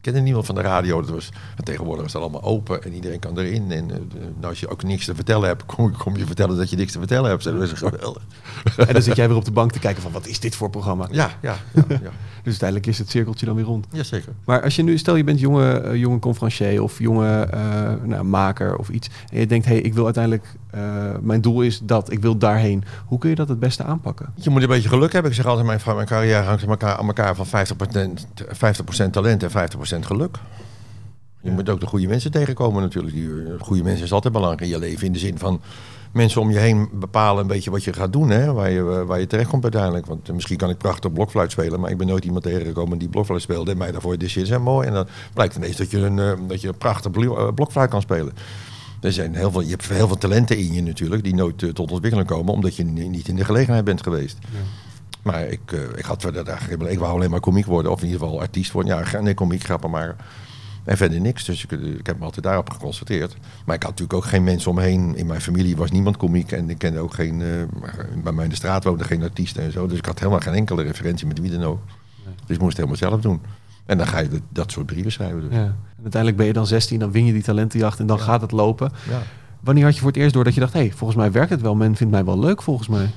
kende 0.00 0.20
niemand 0.20 0.46
van 0.46 0.54
de 0.54 0.60
radio. 0.60 1.00
Dat 1.00 1.10
was, 1.10 1.28
en 1.56 1.64
tegenwoordig 1.64 2.04
is 2.04 2.12
dat 2.12 2.22
allemaal 2.22 2.42
open 2.42 2.82
en 2.82 2.92
iedereen 2.92 3.18
kan 3.18 3.38
erin. 3.38 3.70
En 3.70 3.86
nou, 4.16 4.46
als 4.46 4.60
je 4.60 4.68
ook 4.68 4.82
niks 4.82 5.04
te 5.04 5.14
vertellen 5.14 5.48
hebt, 5.48 5.66
kom, 5.66 5.96
kom 5.96 6.16
je 6.16 6.26
vertellen 6.26 6.56
dat 6.56 6.70
je 6.70 6.76
niks 6.76 6.92
te 6.92 6.98
vertellen 6.98 7.30
hebt. 7.30 7.44
Dat 7.44 7.62
is 7.62 7.72
geweldig. 7.72 8.22
En 8.76 8.92
dan 8.92 9.02
zit 9.02 9.16
jij 9.16 9.28
weer 9.28 9.36
op 9.36 9.44
de 9.44 9.50
bank 9.50 9.72
te 9.72 9.78
kijken 9.78 10.02
van 10.02 10.12
wat 10.12 10.26
is 10.26 10.40
dit 10.40 10.56
voor 10.56 10.70
programma? 10.70 11.08
Ja, 11.10 11.30
ja, 11.42 11.56
ja, 11.74 11.84
ja. 11.88 11.96
Dus 12.42 12.60
uiteindelijk 12.60 12.86
is 12.86 12.98
het 12.98 13.10
cirkeltje 13.10 13.46
dan 13.46 13.54
weer 13.54 13.64
rond. 13.64 13.86
Jazeker. 13.90 14.32
Maar 14.44 14.62
als 14.62 14.76
je 14.76 14.82
nu, 14.82 14.98
stel 14.98 15.16
je 15.16 15.24
bent 15.24 15.40
jonge, 15.40 15.80
eh, 15.80 15.96
jonge 15.96 16.18
conferencier 16.18 16.82
of 16.82 16.98
jonge 16.98 17.40
eh, 17.42 17.92
nou, 18.04 18.24
maker 18.24 18.76
of 18.76 18.88
iets. 18.88 19.08
En 19.32 19.40
je 19.40 19.46
denkt, 19.46 19.66
hé, 19.66 19.72
hey, 19.72 19.82
ik 19.82 19.94
wil 19.94 20.04
uiteindelijk, 20.04 20.54
eh, 20.72 20.82
mijn 21.20 21.40
doel 21.40 21.62
is 21.62 21.80
dat, 21.82 22.12
ik 22.12 22.20
wil 22.20 22.36
daarheen. 22.36 22.84
Hoe 23.06 23.18
kun 23.18 23.30
je 23.30 23.36
dat 23.36 23.48
het 23.48 23.58
beste 23.58 23.84
aanpakken? 23.84 24.32
Je 24.34 24.50
moet 24.50 24.62
een 24.62 24.68
beetje 24.68 24.88
geluk 24.88 25.12
hebben. 25.12 25.30
Ik 25.30 25.36
zeg 25.36 25.46
altijd, 25.46 25.66
mijn, 25.66 25.80
mijn 25.84 26.06
carrière 26.06 26.42
hangt 26.42 26.62
aan 26.62 26.68
elkaar, 26.68 26.96
aan 26.96 27.06
elkaar 27.06 27.34
van 27.34 27.46
50%, 27.46 27.50
50 28.48 29.10
talent 29.10 29.42
en 29.42 29.50
50% 29.50 29.98
geluk. 30.00 30.38
Je 31.42 31.50
moet 31.50 31.68
ook 31.68 31.80
de 31.80 31.86
goede 31.86 32.06
mensen 32.06 32.30
tegenkomen 32.30 32.82
natuurlijk. 32.82 33.14
Die, 33.14 33.28
goede 33.58 33.82
mensen 33.82 34.04
is 34.04 34.12
altijd 34.12 34.32
belangrijk 34.32 34.62
in 34.62 34.68
je 34.68 34.78
leven. 34.78 35.06
In 35.06 35.12
de 35.12 35.18
zin 35.18 35.38
van 35.38 35.60
mensen 36.12 36.40
om 36.40 36.50
je 36.50 36.58
heen 36.58 36.88
bepalen 36.92 37.42
een 37.42 37.46
beetje 37.46 37.70
wat 37.70 37.84
je 37.84 37.92
gaat 37.92 38.12
doen. 38.12 38.30
Hè? 38.30 38.52
Waar, 38.52 38.70
je, 38.70 38.80
eh, 38.80 39.02
waar 39.02 39.20
je 39.20 39.26
terechtkomt 39.26 39.62
uiteindelijk. 39.62 40.06
Want 40.06 40.28
eh, 40.28 40.34
misschien 40.34 40.56
kan 40.56 40.70
ik 40.70 40.78
prachtig 40.78 41.12
blokfluit 41.12 41.50
spelen. 41.50 41.80
Maar 41.80 41.90
ik 41.90 41.98
ben 41.98 42.06
nooit 42.06 42.24
iemand 42.24 42.44
tegengekomen 42.44 42.98
die 42.98 43.08
blokfluit 43.08 43.42
speelde. 43.42 43.70
En 43.70 43.76
mij 43.76 43.92
daarvoor, 43.92 44.18
dit 44.18 44.36
is 44.36 44.48
heel 44.48 44.60
mooi. 44.60 44.86
En 44.86 44.92
dan 44.92 45.06
blijkt 45.34 45.56
ineens 45.56 45.76
dat 45.76 45.90
je 45.90 45.98
een, 45.98 46.46
dat 46.46 46.60
je 46.60 46.68
een 46.68 46.78
prachtig 46.78 47.10
blokfluit 47.54 47.90
kan 47.90 48.00
spelen. 48.00 48.32
Er 49.00 49.12
zijn 49.12 49.34
heel 49.34 49.50
veel, 49.50 49.60
je 49.60 49.70
hebt 49.70 49.88
heel 49.88 50.06
veel 50.06 50.18
talenten 50.18 50.58
in 50.58 50.72
je 50.72 50.82
natuurlijk. 50.82 51.24
Die 51.24 51.34
nooit 51.34 51.62
eh, 51.62 51.68
tot 51.70 51.90
ontwikkeling 51.90 52.28
komen. 52.28 52.52
Omdat 52.52 52.76
je 52.76 52.84
ni- 52.84 53.08
niet 53.08 53.28
in 53.28 53.36
de 53.36 53.44
gelegenheid 53.44 53.84
bent 53.84 54.02
geweest. 54.02 54.38
Maar 55.22 55.46
ik, 55.46 55.72
eh, 55.72 55.80
ik 55.96 56.04
had 56.04 56.20
verder 56.20 56.46
geen- 56.58 56.80
Ik 56.90 56.98
wou 56.98 57.12
alleen 57.14 57.30
maar 57.30 57.40
komiek 57.40 57.66
worden. 57.66 57.92
Of 57.92 58.00
in 58.02 58.06
ieder 58.06 58.20
geval 58.20 58.40
artiest 58.40 58.72
worden. 58.72 59.04
Ja, 59.12 59.20
nee, 59.20 59.34
komiek, 59.34 59.62
grappen 59.64 59.90
maken. 59.90 60.16
En 60.84 60.96
verder 60.96 61.20
niks. 61.20 61.44
Dus 61.44 61.64
ik, 61.64 61.70
ik 61.70 62.06
heb 62.06 62.18
me 62.18 62.24
altijd 62.24 62.44
daarop 62.44 62.70
geconcentreerd. 62.70 63.36
Maar 63.66 63.74
ik 63.76 63.82
had 63.82 63.90
natuurlijk 63.90 64.18
ook 64.18 64.24
geen 64.30 64.44
mensen 64.44 64.70
omheen. 64.70 65.16
In 65.16 65.26
mijn 65.26 65.40
familie 65.40 65.76
was 65.76 65.90
niemand 65.90 66.16
komiek. 66.16 66.52
En 66.52 66.70
ik 66.70 66.78
kende 66.78 66.98
ook 66.98 67.14
geen... 67.14 67.42
eh, 67.42 67.48
bij 68.22 68.32
mij 68.32 68.44
in 68.44 68.50
de 68.50 68.56
straat 68.56 68.84
woonden 68.84 69.06
geen 69.06 69.22
artiesten 69.22 69.62
en 69.62 69.72
zo. 69.72 69.86
Dus 69.86 69.98
ik 69.98 70.04
had 70.06 70.18
helemaal 70.18 70.40
geen 70.40 70.54
enkele 70.54 70.82
referentie 70.82 71.26
met 71.26 71.40
wie 71.40 71.50
dan 71.50 71.62
ook. 71.62 71.80
Dus 72.46 72.56
ik 72.56 72.62
moest 72.62 72.76
het 72.76 72.86
helemaal 72.86 72.96
zelf 73.10 73.20
doen. 73.20 73.40
En 73.86 73.98
dan 73.98 74.06
ga 74.06 74.18
je 74.18 74.28
dat, 74.28 74.40
dat 74.48 74.72
soort 74.72 74.86
brieven 74.86 75.12
schrijven. 75.12 75.40
Dus. 75.40 75.50
Ja. 75.52 75.64
En 75.64 76.02
uiteindelijk 76.02 76.36
ben 76.36 76.46
je 76.46 76.52
dan 76.52 76.66
16, 76.66 76.98
dan 76.98 77.10
win 77.10 77.24
je 77.24 77.32
die 77.32 77.42
talentenjacht 77.42 77.98
en 77.98 78.06
dan 78.06 78.20
gaat 78.20 78.40
het 78.40 78.52
lopen. 78.52 78.92
Ja. 79.08 79.22
Wanneer 79.60 79.84
had 79.84 79.94
je 79.94 80.00
voor 80.00 80.10
het 80.10 80.18
eerst 80.18 80.34
door 80.34 80.44
dat 80.44 80.54
je 80.54 80.60
dacht, 80.60 80.72
hé, 80.72 80.80
hey, 80.80 80.92
volgens 80.92 81.18
mij 81.18 81.32
werkt 81.32 81.50
het 81.50 81.60
wel. 81.60 81.74
Men 81.74 81.96
vindt 81.96 82.12
mij 82.12 82.24
wel 82.24 82.38
leuk 82.38 82.62
volgens 82.62 82.88
mij. 82.88 83.10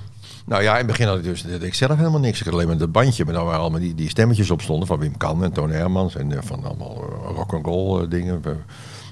Nou 0.46 0.64
ja, 0.64 0.72
in 0.72 0.78
het 0.78 0.88
begin 0.88 1.08
had 1.08 1.18
ik 1.18 1.24
dus 1.24 1.44
ik 1.44 1.74
zelf 1.74 1.98
helemaal 1.98 2.20
niks. 2.20 2.40
Ik 2.40 2.46
had 2.46 2.54
alleen 2.54 2.68
maar 2.68 2.78
dat 2.78 2.92
bandje, 2.92 3.26
maar 3.26 3.34
dan 3.34 3.46
waren 3.46 3.60
allemaal 3.60 3.80
die, 3.80 3.96
die 3.96 4.10
stemmetjes 4.10 4.52
op 4.52 4.62
stonden 4.62 4.88
van 4.88 5.00
Wim 5.00 5.18
Kan 5.18 5.44
en 5.44 5.52
Toon 5.52 5.70
Hermans 5.70 6.16
en 6.16 6.32
eh, 6.32 6.38
van 6.42 6.64
allemaal 6.64 6.96
eh, 6.96 7.36
rock 7.36 7.54
and 7.54 7.66
roll 7.66 8.02
eh, 8.02 8.10
dingen. 8.10 8.42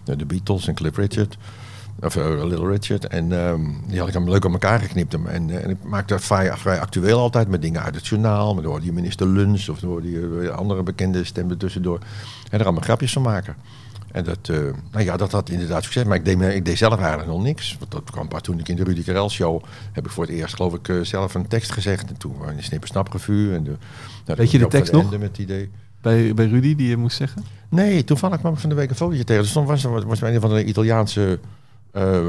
De 0.04 0.26
Beatles 0.26 0.68
en 0.68 0.74
Cliff 0.74 0.98
Richard. 0.98 1.38
Of 2.04 2.16
eh, 2.16 2.44
Little 2.46 2.70
Richard. 2.70 3.08
En 3.08 3.32
ehm, 3.32 3.62
die 3.88 4.00
had 4.00 4.08
ik 4.08 4.14
hem 4.14 4.30
leuk 4.30 4.46
aan 4.46 4.52
elkaar 4.52 4.80
geknipt. 4.80 5.12
hem. 5.12 5.28
En, 5.28 5.50
eh, 5.50 5.64
en 5.64 5.70
ik 5.70 5.84
maakte 5.84 6.14
dat 6.14 6.24
vrij, 6.24 6.58
vrij 6.58 6.80
actueel 6.80 7.20
altijd 7.20 7.48
met 7.48 7.62
dingen 7.62 7.82
uit 7.82 7.96
het 7.96 8.08
journaal. 8.08 8.54
Maar 8.54 8.64
door 8.64 8.82
die 8.82 8.94
minister 8.94 9.28
Luns 9.28 9.70
of 9.70 9.80
door 9.80 10.02
die 10.02 10.20
eh, 10.20 10.50
andere 10.50 10.84
bekende 10.84 11.24
stemmen 11.24 11.58
tussendoor. 11.58 12.00
En 12.50 12.60
er 12.60 12.64
allemaal 12.64 12.84
grapjes 12.84 13.14
van 13.14 13.22
maken. 13.22 13.56
En 14.12 14.24
dat, 14.24 14.48
nou 14.92 15.06
ja, 15.06 15.18
dat 15.18 15.32
had 15.32 15.50
inderdaad 15.50 15.84
succes. 15.84 16.04
Maar 16.04 16.18
ik 16.18 16.26
deed, 16.26 16.42
ik 16.42 16.66
deed 16.66 16.78
zelf 16.78 17.00
eigenlijk 17.00 17.30
nog 17.30 17.44
niks. 17.44 17.76
Want 17.80 17.92
dat 17.92 18.12
kwam 18.12 18.28
pas 18.28 18.42
toen 18.42 18.60
ik 18.60 18.70
in 18.70 18.76
de 18.76 18.84
Rudy 18.84 19.04
Karel 19.04 19.30
show... 19.30 19.64
heb 19.92 20.06
ik 20.06 20.12
voor 20.12 20.24
het 20.26 20.34
eerst 20.34 20.56
geloof 20.56 20.74
ik 20.74 21.06
zelf 21.06 21.34
een 21.34 21.48
tekst 21.48 21.72
gezegd. 21.72 22.10
En 22.10 22.18
toen 22.18 22.36
in 22.50 22.56
de 22.56 22.64
Snippersnap 22.64 23.12
revue. 23.12 23.54
En 23.54 23.64
de, 23.64 23.76
nou, 24.26 24.38
Weet 24.38 24.52
je 24.52 24.58
de 24.58 24.68
tekst 24.68 24.92
nog? 24.92 25.12
Met 25.12 25.22
het 25.22 25.38
idee. 25.38 25.70
Bij, 26.02 26.34
bij 26.34 26.46
Rudy, 26.46 26.76
die 26.76 26.88
je 26.88 26.98
moest 26.98 27.18
zeggen. 27.18 27.44
Nee, 27.70 28.04
toevallig 28.04 28.40
kwam 28.40 28.54
ik 28.54 28.60
van 28.60 28.70
de 28.70 28.76
week 28.76 28.90
een 28.90 28.96
fotootje 28.96 29.24
tegen. 29.24 29.44
Dus 29.44 29.52
toen 29.52 29.66
was 29.66 29.84
er 29.84 30.08
was 30.08 30.22
er 30.22 30.34
een 30.34 30.42
van 30.42 30.50
de 30.50 30.66
Italiaanse 30.66 31.40
eh 31.91 32.19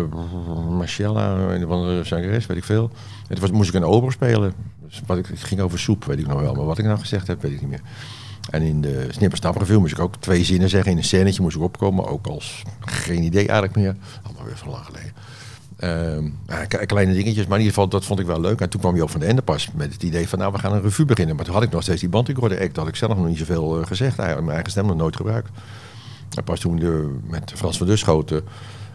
Marcella, 0.68 1.36
een 1.36 1.64
andere 1.68 2.04
zangeres, 2.04 2.46
weet 2.46 2.56
ik 2.56 2.64
veel. 2.64 2.90
Toen 3.28 3.40
was, 3.40 3.50
moest 3.50 3.68
ik 3.68 3.74
een 3.74 3.84
ober 3.84 4.12
spelen. 4.12 4.52
Dus 4.86 5.02
wat 5.06 5.18
ik, 5.18 5.26
het 5.26 5.44
ging 5.44 5.60
over 5.60 5.78
soep, 5.78 6.04
weet 6.04 6.18
ik 6.18 6.26
nog 6.26 6.40
wel. 6.40 6.54
Maar 6.54 6.64
wat 6.64 6.78
ik 6.78 6.84
nou 6.84 6.98
gezegd 6.98 7.26
heb, 7.26 7.42
weet 7.42 7.52
ik 7.52 7.60
niet 7.60 7.70
meer. 7.70 7.82
En 8.50 8.62
in 8.62 8.80
de 8.80 9.06
Snipperstap 9.10 9.56
review 9.56 9.78
moest 9.78 9.92
ik 9.92 9.98
ook 9.98 10.16
twee 10.16 10.44
zinnen 10.44 10.68
zeggen. 10.68 10.90
In 10.90 10.96
een 10.96 11.04
scènetje 11.04 11.42
moest 11.42 11.56
ik 11.56 11.62
opkomen. 11.62 12.06
Ook 12.06 12.26
als 12.26 12.62
geen 12.80 13.22
idee 13.22 13.48
eigenlijk 13.48 13.76
meer. 13.76 13.96
Allemaal 14.22 14.44
weer 14.44 14.56
van 14.56 14.70
lang 14.70 14.84
geleden. 14.84 15.12
Ehm, 15.76 16.86
kleine 16.86 17.12
dingetjes, 17.12 17.46
maar 17.46 17.58
in 17.58 17.64
ieder 17.64 17.74
geval, 17.74 17.88
dat 17.88 18.04
vond 18.04 18.20
ik 18.20 18.26
wel 18.26 18.40
leuk. 18.40 18.60
En 18.60 18.68
toen 18.68 18.80
kwam 18.80 18.96
Joop 18.96 19.10
van 19.10 19.20
de 19.20 19.26
Ende 19.26 19.42
pas 19.42 19.70
met 19.74 19.92
het 19.92 20.02
idee 20.02 20.28
van, 20.28 20.38
nou, 20.38 20.52
we 20.52 20.58
gaan 20.58 20.72
een 20.72 20.82
revue 20.82 21.04
beginnen. 21.04 21.36
Maar 21.36 21.44
toen 21.44 21.54
had 21.54 21.62
ik 21.62 21.70
nog 21.70 21.82
steeds 21.82 22.00
die 22.00 22.08
bandrecorder 22.08 22.60
act. 22.60 22.74
Dat 22.74 22.84
had 22.84 22.88
ik 22.88 22.96
zelf 22.96 23.16
nog 23.16 23.26
niet 23.26 23.38
zoveel 23.38 23.80
eh, 23.80 23.86
gezegd. 23.86 24.18
Eigenlijk, 24.18 24.40
mijn 24.40 24.54
eigen 24.54 24.70
stem 24.70 24.86
nog 24.86 24.96
nooit 24.96 25.16
gebruikt. 25.16 25.48
En 26.36 26.44
pas 26.44 26.60
toen 26.60 27.22
met 27.26 27.52
Frans 27.54 27.78
van 27.78 27.86
Duschoten 27.86 28.44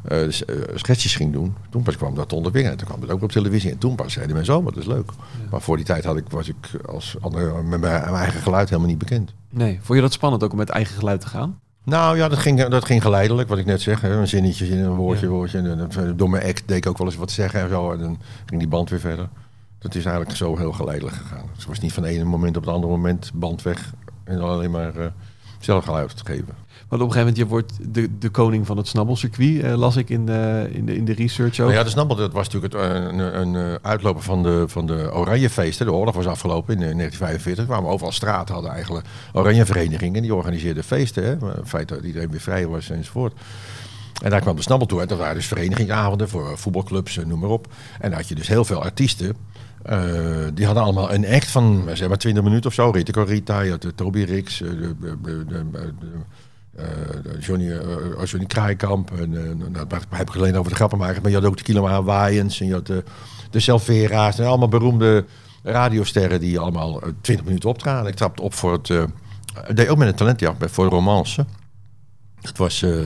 eh 0.08 0.26
eh, 0.26 0.32
sketches 0.76 1.16
ging 1.16 1.34
doen, 1.34 1.56
toen 1.70 1.84
pas 1.84 1.98
kwam 1.98 2.16
dat 2.16 2.34
onder 2.34 2.56
En 2.56 2.78
toen 2.78 2.88
kwam 2.88 3.02
het 3.02 3.10
ook 3.12 3.24
op 3.24 3.32
televisie. 3.32 3.72
En 3.72 3.78
toen 3.78 3.96
pas 3.96 4.14
zeiden 4.14 4.36
mensen, 4.36 4.58
oh, 4.58 4.66
dat 4.66 4.78
is 4.78 4.86
leuk. 4.86 5.12
Maar 5.52 5.62
voor 5.62 5.76
die 5.76 5.86
tijd 5.86 6.04
had 6.04 6.18
ik, 6.18 6.30
was 6.30 6.48
ik 6.48 6.56
als 6.86 7.16
andere, 7.20 7.64
met 7.64 7.80
mijn 7.80 8.02
eigen 8.04 8.42
geluid 8.42 8.70
helemaal 8.70 8.90
niet 8.90 8.98
bekend. 8.98 9.34
Nee. 9.50 9.80
Vond 9.82 9.98
je 9.98 10.04
dat 10.04 10.14
spannend 10.14 10.44
ook 10.44 10.52
om 10.52 10.58
met 10.58 10.70
eigen 10.70 10.96
geluid 10.96 11.22
te 11.22 11.28
gaan? 11.28 11.60
Nou 11.84 12.18
ja, 12.18 12.28
dat 12.28 12.38
ging, 12.40 12.66
dat 12.66 12.86
ging 12.86 13.02
geleidelijk, 13.02 13.50
wat 13.50 13.58
ik 13.58 13.66
net 13.66 13.82
zeg. 13.82 14.02
Hè. 14.02 14.16
Een 14.16 14.28
zinnetje 14.28 14.68
in 14.68 14.78
een 14.78 14.96
woordje, 14.96 15.26
Ja. 15.26 15.32
woordje. 15.32 15.58
En 15.58 15.78
dan- 15.78 16.18
door 16.18 16.30
mijn 16.30 16.44
act 16.48 16.64
deed 16.66 16.78
ik 16.78 16.88
ook 16.88 16.98
wel 16.98 17.08
eens 17.08 17.16
wat 17.16 17.32
zeggen 17.32 17.62
en 17.62 17.70
zo. 17.70 17.92
En 17.92 18.00
dan 18.00 18.20
ging 18.46 18.60
die 18.60 18.70
band 18.70 18.90
weer 18.90 19.00
verder. 19.00 19.30
Dat 19.80 19.96
is 19.96 20.06
eigenlijk 20.06 20.36
zo 20.38 20.58
heel 20.58 20.72
geleidelijk 20.72 21.16
gegaan. 21.16 21.46
Dus 21.48 21.58
het 21.58 21.68
was 21.68 21.80
niet 21.80 21.94
van 21.94 22.04
de 22.04 22.10
ene 22.10 22.24
moment 22.24 22.58
op 22.58 22.66
het 22.66 22.74
andere 22.74 22.92
moment 22.94 23.32
band 23.34 23.62
weg. 23.62 23.94
En 24.24 24.40
alleen 24.42 24.72
maar 24.72 24.96
eh, 24.96 25.06
zelf 25.60 25.84
geluid 25.86 26.18
te 26.18 26.26
geven. 26.26 26.54
Want 26.90 27.02
op 27.02 27.08
een 27.08 27.14
gegeven 27.14 27.34
moment, 27.34 27.38
je 27.38 27.46
wordt 27.48 27.94
de, 27.94 28.18
de 28.20 28.30
koning 28.30 28.66
van 28.66 28.78
het 28.78 28.88
snabbelcircuit, 28.88 29.62
eh, 29.62 29.74
las 29.78 29.96
ik 29.96 30.10
in 30.10 30.26
de, 30.26 30.68
in 30.72 30.86
de, 30.86 30.96
in 30.96 31.06
de 31.06 31.14
research 31.14 31.52
ook. 31.60 31.66
Nou 31.66 31.72
ja, 31.80 31.84
de 31.84 31.90
snabbel, 31.90 32.16
dat 32.16 32.32
was 32.34 32.50
natuurlijk 32.50 32.74
eh, 32.74 32.82
een, 32.94 33.40
een, 33.42 33.56
eh, 33.56 33.74
uitloper 33.82 34.24
van 34.24 34.44
de, 34.44 34.64
van 34.68 34.88
de 34.88 35.10
Oranjefeesten. 35.14 35.86
De 35.86 35.92
oorlog 35.94 36.16
was 36.16 36.26
afgelopen 36.26 36.74
in 36.76 36.82
eh, 36.82 36.96
1945. 36.96 37.64
Er 37.64 37.70
kwamen 37.70 37.90
overal 37.92 38.12
straten, 38.12 38.54
hadden 38.54 38.72
eigenlijk 38.74 39.06
Oranjeverenigingen. 39.34 40.22
Die 40.22 40.36
organiseerden 40.36 40.84
feesten. 40.84 41.24
Hè. 41.24 41.30
Het 41.48 41.68
feit 41.68 41.88
dat 41.88 42.04
iedereen 42.04 42.32
weer 42.32 42.40
vrij 42.42 42.68
was 42.68 42.90
enzovoort. 42.90 43.34
En 44.24 44.30
daar 44.30 44.42
kwam 44.42 44.56
de 44.56 44.62
snabbel 44.62 44.88
toe. 44.88 45.02
En 45.02 45.08
dat 45.08 45.18
waren 45.18 45.36
dus 45.36 45.46
verenigingsavonden 45.48 46.30
voor 46.30 46.50
eh, 46.52 46.56
voetbalclubs, 46.56 47.18
eh, 47.18 47.26
noem 47.26 47.40
maar 47.40 47.50
op. 47.50 47.68
En 48.00 48.10
dan 48.10 48.20
had 48.20 48.28
je 48.28 48.36
dus 48.36 48.48
heel 48.48 48.66
veel 48.66 48.84
artiesten. 48.84 49.36
eh, 49.84 50.00
die 50.54 50.66
hadden 50.66 50.84
allemaal 50.84 51.14
een 51.14 51.28
act 51.28 51.48
van 51.48 51.84
eh, 51.90 51.96
zeg 51.96 52.08
maar 52.08 52.18
20 52.18 52.44
minuten 52.44 52.70
of 52.70 52.74
zo. 52.76 52.90
Rita 52.90 53.24
Rita, 53.24 53.60
je 53.62 53.70
had 53.70 53.86
Toby 53.96 54.24
Rix, 54.24 54.62
eh, 54.62 54.70
de, 54.70 54.96
eh, 55.04 55.12
de 55.50 55.66
Johnny, 57.40 57.72
eh, 57.72 58.26
Johnny 58.26 58.48
Kraaikamp. 58.48 59.12
En, 59.12 59.38
eh, 59.38 59.70
nou, 59.72 59.88
daar 59.88 60.02
heb 60.10 60.30
ik 60.30 60.36
alleen 60.36 60.58
over 60.58 60.70
de 60.70 60.76
grappen 60.76 60.98
maken. 60.98 61.22
Maar 61.22 61.32
je 61.32 61.38
had 61.38 61.46
ook 61.46 61.58
de 61.58 61.64
Kiloma 61.64 62.04
Waaiens. 62.04 62.60
En 62.60 62.68
je 62.68 62.74
had 62.74 62.86
de, 62.88 63.04
de 63.50 63.60
Selvera's. 63.60 64.40
En 64.40 64.46
allemaal 64.46 64.68
beroemde 64.68 65.26
radiosterren 65.64 66.40
die 66.40 66.60
allemaal 66.60 67.02
eh, 67.02 67.10
20 67.22 67.46
minuten 67.46 67.70
optraden. 67.70 68.12
Ik 68.12 68.16
trapte 68.16 68.42
op 68.42 68.54
voor 68.54 68.72
het... 68.72 68.90
eh, 68.90 69.04
deed 69.74 69.88
ook 69.88 69.98
met 69.98 70.08
een 70.08 70.16
talentjacht 70.16 70.72
voor 70.72 70.88
romance. 70.88 71.46
Het 72.42 72.58
was 72.58 72.82
eh, 72.82 73.06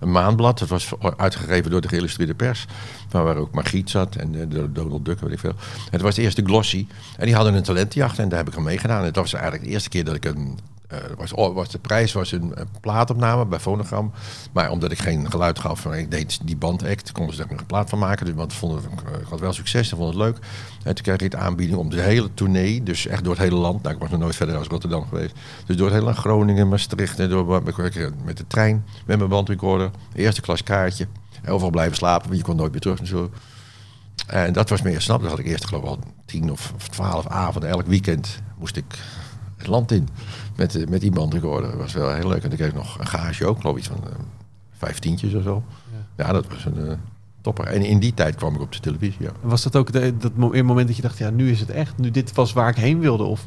een 0.00 0.10
maandblad. 0.10 0.60
Het 0.60 0.68
was 0.68 0.92
uitgegeven 1.16 1.70
door 1.70 1.80
de 1.80 1.88
geïllustreerde 1.88 2.34
pers. 2.34 2.66
Waar, 3.10 3.36
ook 3.36 3.54
Margriet 3.54 3.90
zat 3.90 4.16
en 4.16 4.34
eh, 4.34 4.40
de 4.48 4.72
Donald 4.72 5.04
Duck, 5.04 5.20
weet 5.20 5.32
ik 5.32 5.38
veel. 5.38 5.54
Het 5.90 6.00
was 6.00 6.14
de 6.14 6.22
eerste 6.22 6.42
Glossy. 6.44 6.86
En 7.16 7.26
die 7.26 7.34
hadden 7.34 7.54
een 7.54 7.62
talentjacht 7.62 8.18
en 8.18 8.28
daar 8.28 8.38
heb 8.38 8.48
ik 8.48 8.56
aan 8.56 8.62
meegedaan. 8.62 8.98
En 8.98 9.04
het 9.04 9.16
was 9.16 9.32
eigenlijk 9.32 9.64
de 9.64 9.70
eerste 9.70 9.88
keer 9.88 10.04
dat 10.04 10.14
ik 10.14 10.24
een... 10.24 10.58
eh, 10.88 10.98
was, 11.16 11.32
oh, 11.32 11.54
was 11.54 11.70
de 11.70 11.78
prijs 11.78 12.12
was 12.12 12.32
een, 12.32 12.54
eh, 12.54 12.64
plaatopname 12.80 13.46
bij 13.46 13.58
Phonogram. 13.58 14.12
Maar 14.52 14.70
omdat 14.70 14.90
ik 14.90 14.98
geen 14.98 15.30
geluid 15.30 15.58
gaf, 15.58 15.80
van, 15.80 15.94
ik 15.94 16.10
deed 16.10 16.38
die 16.42 16.56
bandact, 16.56 17.12
konden 17.12 17.34
ze 17.34 17.42
daar 17.42 17.58
een 17.58 17.66
plaat 17.66 17.88
van 17.88 17.98
maken. 17.98 18.26
Dus, 18.26 18.34
want 18.34 18.52
vonden, 18.52 18.82
ik 19.20 19.26
had 19.28 19.40
wel 19.40 19.52
succes 19.52 19.90
en 19.90 19.96
vond 19.96 20.08
het 20.08 20.22
leuk. 20.22 20.38
En 20.82 20.94
toen 20.94 21.04
kreeg 21.04 21.18
ik 21.18 21.30
de 21.30 21.36
aanbieding 21.36 21.78
om 21.78 21.90
de 21.90 22.00
hele 22.00 22.34
tournee, 22.34 22.82
dus 22.82 23.06
echt 23.06 23.24
door 23.24 23.32
het 23.32 23.42
hele 23.42 23.56
land. 23.56 23.82
Nou, 23.82 23.94
ik 23.94 24.00
was 24.00 24.10
nog 24.10 24.20
nooit 24.20 24.36
verder 24.36 24.56
als 24.56 24.66
Rotterdam 24.66 25.06
geweest. 25.08 25.34
Dus 25.66 25.76
door 25.76 25.86
het 25.86 25.94
hele 25.94 26.06
land, 26.06 26.18
Groningen, 26.18 26.68
Maastricht, 26.68 27.18
en 27.18 27.28
door, 27.28 27.62
met 28.24 28.36
de 28.36 28.46
trein, 28.46 28.84
met 29.06 29.18
mijn 29.18 29.30
bandrecorder, 29.30 29.90
eerste 30.14 30.40
klas 30.40 30.62
kaartje. 30.62 31.06
Overal 31.46 31.70
blijven 31.70 31.96
slapen, 31.96 32.26
want 32.26 32.38
je 32.38 32.44
kon 32.44 32.56
nooit 32.56 32.70
meer 32.70 32.80
terug 32.80 33.00
en 34.26 34.52
dat 34.52 34.68
was 34.68 34.82
meer 34.82 35.00
snap. 35.00 35.20
Dan 35.20 35.30
had 35.30 35.38
ik 35.38 35.46
eerst 35.46 35.66
geloof 35.66 35.82
ik 35.82 35.88
al 35.88 35.98
tien 36.24 36.50
of 36.50 36.72
twaalf 36.90 37.26
avonden. 37.26 37.70
Elk 37.70 37.86
weekend 37.86 38.42
moest 38.58 38.76
ik 38.76 38.98
land 39.68 39.92
in 39.92 40.08
met, 40.56 40.74
eh, 40.74 40.86
met 40.88 41.00
die 41.00 41.10
bandrecorder. 41.10 41.70
Dat 41.70 41.80
was 41.80 41.92
wel 41.92 42.14
heel 42.14 42.28
leuk. 42.28 42.42
En 42.42 42.48
dan 42.48 42.58
kreeg 42.58 42.68
ik 42.70 42.74
nog 42.74 42.98
een 42.98 43.06
gage 43.06 43.46
ook, 43.46 43.60
geloof 43.60 43.76
ik 43.76 43.80
iets 43.80 43.88
van 43.88 44.00
vijftientjes 44.78 45.34
of 45.34 45.42
zo. 45.42 45.62
Ja, 46.16 46.32
dat 46.32 46.46
was 46.48 46.64
een 46.64 46.86
eh, 46.88 46.92
topper. 47.40 47.64
En 47.66 47.82
in 47.82 47.98
die 47.98 48.14
tijd 48.14 48.34
kwam 48.34 48.54
ik 48.54 48.60
op 48.60 48.72
de 48.72 48.80
televisie, 48.80 49.22
ja. 49.22 49.30
Was 49.40 49.62
dat 49.62 49.76
ook 49.76 49.92
de, 49.92 50.16
dat 50.16 50.36
mo- 50.36 50.62
moment 50.62 50.86
dat 50.86 50.96
je 50.96 51.02
dacht, 51.02 51.18
ja, 51.18 51.30
nu 51.30 51.50
is 51.50 51.60
het 51.60 51.70
echt. 51.70 51.98
Nu 51.98 52.10
dit 52.10 52.32
was 52.34 52.52
waar 52.52 52.68
ik 52.68 52.76
heen 52.76 53.00
wilde? 53.00 53.24
Of 53.24 53.44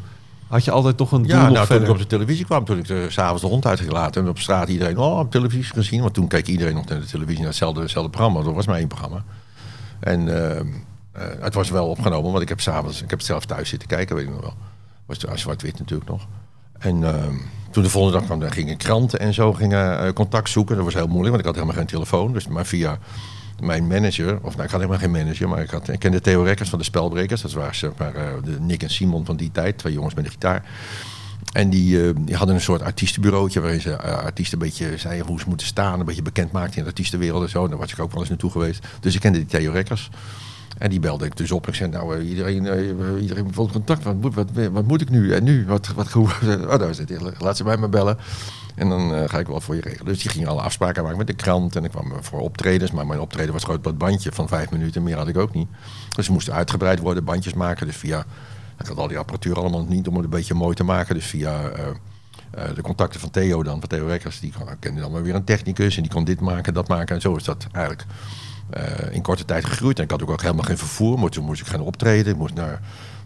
had 0.47 0.65
je 0.65 0.71
altijd 0.71 0.97
toch 0.97 1.11
een 1.11 1.21
doel 1.21 1.29
Ja, 1.31 1.35
nog 1.37 1.43
nou, 1.45 1.55
toen 1.57 1.65
verder? 1.65 1.87
ik 1.87 1.93
op 1.93 1.99
de 1.99 2.07
televisie 2.07 2.45
kwam, 2.45 2.65
toen 2.65 2.77
ik 2.77 2.87
de- 2.87 3.05
s'avonds 3.09 3.41
de 3.41 3.47
hond 3.47 3.65
uit 3.65 3.79
ging 3.79 3.91
laten 3.91 4.23
en 4.23 4.29
op 4.29 4.39
straat 4.39 4.67
iedereen, 4.69 4.97
oh, 4.97 5.19
op 5.19 5.31
televisie 5.31 5.73
gezien. 5.73 6.01
Want 6.01 6.13
toen 6.13 6.27
keek 6.27 6.47
iedereen 6.47 6.73
nog 6.73 6.85
naar 6.85 6.99
de 6.99 7.05
televisie, 7.05 7.39
naar 7.39 7.47
hetzelfde, 7.49 7.81
hetzelfde 7.81 8.11
programma. 8.11 8.41
Dat 8.43 8.53
was 8.53 8.65
mijn 8.67 8.87
programma. 8.87 9.23
En 9.99 10.27
ehm, 10.57 10.67
eh, 11.11 11.23
het 11.39 11.53
was 11.53 11.69
wel 11.69 11.87
opgenomen, 11.87 12.31
want 12.31 12.43
ik 12.43 12.49
heb 12.49 12.59
s'avonds, 12.59 13.01
ik 13.03 13.09
heb 13.09 13.17
het 13.19 13.27
zelf 13.27 13.45
thuis 13.45 13.69
zitten 13.69 13.87
kijken, 13.87 14.15
weet 14.15 14.25
ik 14.25 14.31
nog 14.31 14.41
wel. 14.41 14.53
Was 15.19 15.41
zwart-wit 15.41 15.79
natuurlijk 15.79 16.09
nog. 16.09 16.27
En 16.79 17.03
ehm, 17.03 17.35
toen 17.71 17.83
de 17.83 17.89
volgende 17.89 18.17
dag 18.17 18.25
kwam, 18.25 18.39
dan 18.39 18.51
gingen 18.51 18.77
kranten 18.77 19.19
en 19.19 19.33
zo 19.33 19.53
gingen 19.53 19.99
eh, 19.99 20.13
contact 20.13 20.49
zoeken. 20.49 20.75
Dat 20.75 20.85
was 20.85 20.93
heel 20.93 21.07
moeilijk, 21.07 21.29
want 21.29 21.39
ik 21.39 21.45
had 21.45 21.55
helemaal 21.55 21.75
geen 21.75 21.85
telefoon. 21.85 22.33
Dus 22.33 22.47
maar 22.47 22.65
via 22.65 22.97
mijn 23.59 23.87
manager, 23.87 24.39
of 24.41 24.51
nou, 24.51 24.63
ik 24.63 24.71
had 24.71 24.79
helemaal 24.79 24.97
geen 24.97 25.11
manager, 25.11 25.49
maar 25.49 25.61
ik, 25.61 25.69
had, 25.69 25.87
ik 25.89 25.99
kende 25.99 26.21
Theo 26.21 26.43
Rekkers 26.43 26.69
van 26.69 26.79
de 26.79 26.85
Spelbrekers. 26.85 27.41
Dat 27.41 27.53
waren 27.53 27.75
zeg 27.75 27.91
maar, 27.97 28.15
eh, 28.15 28.23
de 28.43 28.59
Nick 28.59 28.83
en 28.83 28.89
Simon 28.89 29.25
van 29.25 29.35
die 29.35 29.51
tijd, 29.51 29.77
twee 29.77 29.93
jongens 29.93 30.13
met 30.13 30.25
een 30.25 30.31
gitaar. 30.31 30.65
En 31.53 31.69
die, 31.69 32.07
eh, 32.07 32.15
die 32.19 32.35
hadden 32.35 32.55
een 32.55 32.61
soort 32.61 32.81
artiestenbureautje 32.81 33.59
waarin 33.59 33.81
ze 33.81 33.97
artiesten 34.01 34.59
een 34.59 34.65
beetje 34.65 34.97
zeiden 34.97 35.27
hoe 35.27 35.39
ze 35.39 35.47
moeten 35.47 35.67
staan, 35.67 35.99
een 35.99 36.05
beetje 36.05 36.21
bekend 36.21 36.51
maakten 36.51 36.77
in 36.77 36.83
de 36.83 36.89
artiestenwereld 36.89 37.43
en 37.43 37.49
zo. 37.49 37.67
Daar 37.67 37.77
was 37.77 37.91
ik 37.91 37.99
ook 37.99 38.11
wel 38.11 38.19
eens 38.19 38.29
naartoe 38.29 38.51
geweest. 38.51 38.87
Dus 38.99 39.15
ik 39.15 39.21
kende 39.21 39.37
die 39.37 39.47
Theo 39.47 39.71
Rekkers. 39.71 40.09
En 40.81 40.89
die 40.89 40.99
belde 40.99 41.25
ik 41.25 41.37
dus 41.37 41.51
op. 41.51 41.67
Ik 41.67 41.73
zei, 41.73 41.89
nou, 41.89 42.17
eh, 42.17 42.29
iedereen, 42.29 42.67
eh, 42.67 43.21
iedereen 43.21 43.53
wil 43.53 43.69
contact. 43.71 44.03
Wat 44.03 44.15
moet, 44.15 44.35
wat, 44.71 44.87
moet 44.87 45.01
ik 45.01 45.09
nu? 45.09 45.33
En 45.33 45.43
nu? 45.43 45.65
Wat, 45.65 45.87
wat? 45.87 46.13
Oh, 46.15 46.79
daar 46.79 46.95
zit. 46.95 47.39
Laat 47.39 47.57
ze 47.57 47.63
bij 47.63 47.77
me 47.77 47.87
bellen. 47.87 48.17
En 48.75 48.89
dan 48.89 49.15
eh, 49.15 49.29
ga 49.29 49.39
ik 49.39 49.47
wel 49.47 49.61
voor 49.61 49.75
je 49.75 49.81
regelen. 49.81 50.05
Dus 50.05 50.21
die 50.21 50.31
ging 50.31 50.47
alle 50.47 50.61
afspraken 50.61 51.03
maken 51.03 51.17
met 51.17 51.27
de 51.27 51.33
krant. 51.33 51.75
En 51.75 51.83
ik 51.83 51.91
kwam 51.91 52.13
voor 52.21 52.39
optredens. 52.39 52.91
Maar 52.91 53.07
mijn 53.07 53.19
optreden 53.19 53.53
was 53.53 53.63
groot 53.63 53.83
dat 53.83 53.97
bandje 53.97 54.31
van 54.31 54.47
vijf 54.47 54.71
minuten. 54.71 55.03
Meer 55.03 55.17
had 55.17 55.27
ik 55.27 55.37
ook 55.37 55.53
niet. 55.53 55.67
Dus 56.15 56.25
ze 56.25 56.31
moesten 56.31 56.53
uitgebreid 56.53 56.99
worden, 56.99 57.23
bandjes 57.23 57.53
maken. 57.53 57.85
Dus 57.85 57.95
via... 57.95 58.25
Ik 58.79 58.87
had 58.87 58.97
al 58.97 59.07
die 59.07 59.17
apparatuur 59.17 59.55
allemaal 59.55 59.85
niet 59.85 60.07
om 60.07 60.15
het 60.15 60.23
een 60.23 60.29
beetje 60.29 60.53
mooi 60.53 60.75
te 60.75 60.83
maken. 60.83 61.15
Dus 61.15 61.25
via... 61.25 61.69
eh, 61.69 61.87
eh, 62.51 62.75
de 62.75 62.81
contacten 62.81 63.19
van 63.19 63.29
Theo 63.29 63.63
dan, 63.63 63.79
van 63.79 63.89
Theo 63.89 64.05
Rekkers, 64.05 64.39
die 64.39 64.53
kende 64.79 65.01
dan 65.01 65.11
maar 65.11 65.23
weer 65.23 65.35
een 65.35 65.43
technicus 65.43 65.95
en 65.95 66.01
die 66.01 66.11
kon 66.11 66.23
dit 66.23 66.39
maken, 66.39 66.73
dat 66.73 66.87
maken. 66.87 67.15
En 67.15 67.21
zo 67.21 67.35
is 67.35 67.43
dat 67.43 67.67
eigenlijk 67.71 68.05
eh, 68.07 68.15
in 69.11 69.21
korte 69.21 69.45
tijd 69.45 69.65
gegroeid. 69.65 69.97
En 69.97 70.03
ik 70.03 70.11
had 70.11 70.21
ook, 70.21 70.29
ook 70.29 70.41
helemaal 70.41 70.63
geen 70.63 70.77
vervoer, 70.77 71.19
maar 71.19 71.29
toen 71.29 71.45
moest 71.45 71.61
ik 71.61 71.67
gaan 71.67 71.81
optreden. 71.81 72.31
Ik 72.31 72.37
moest 72.37 72.53
naar, 72.53 72.81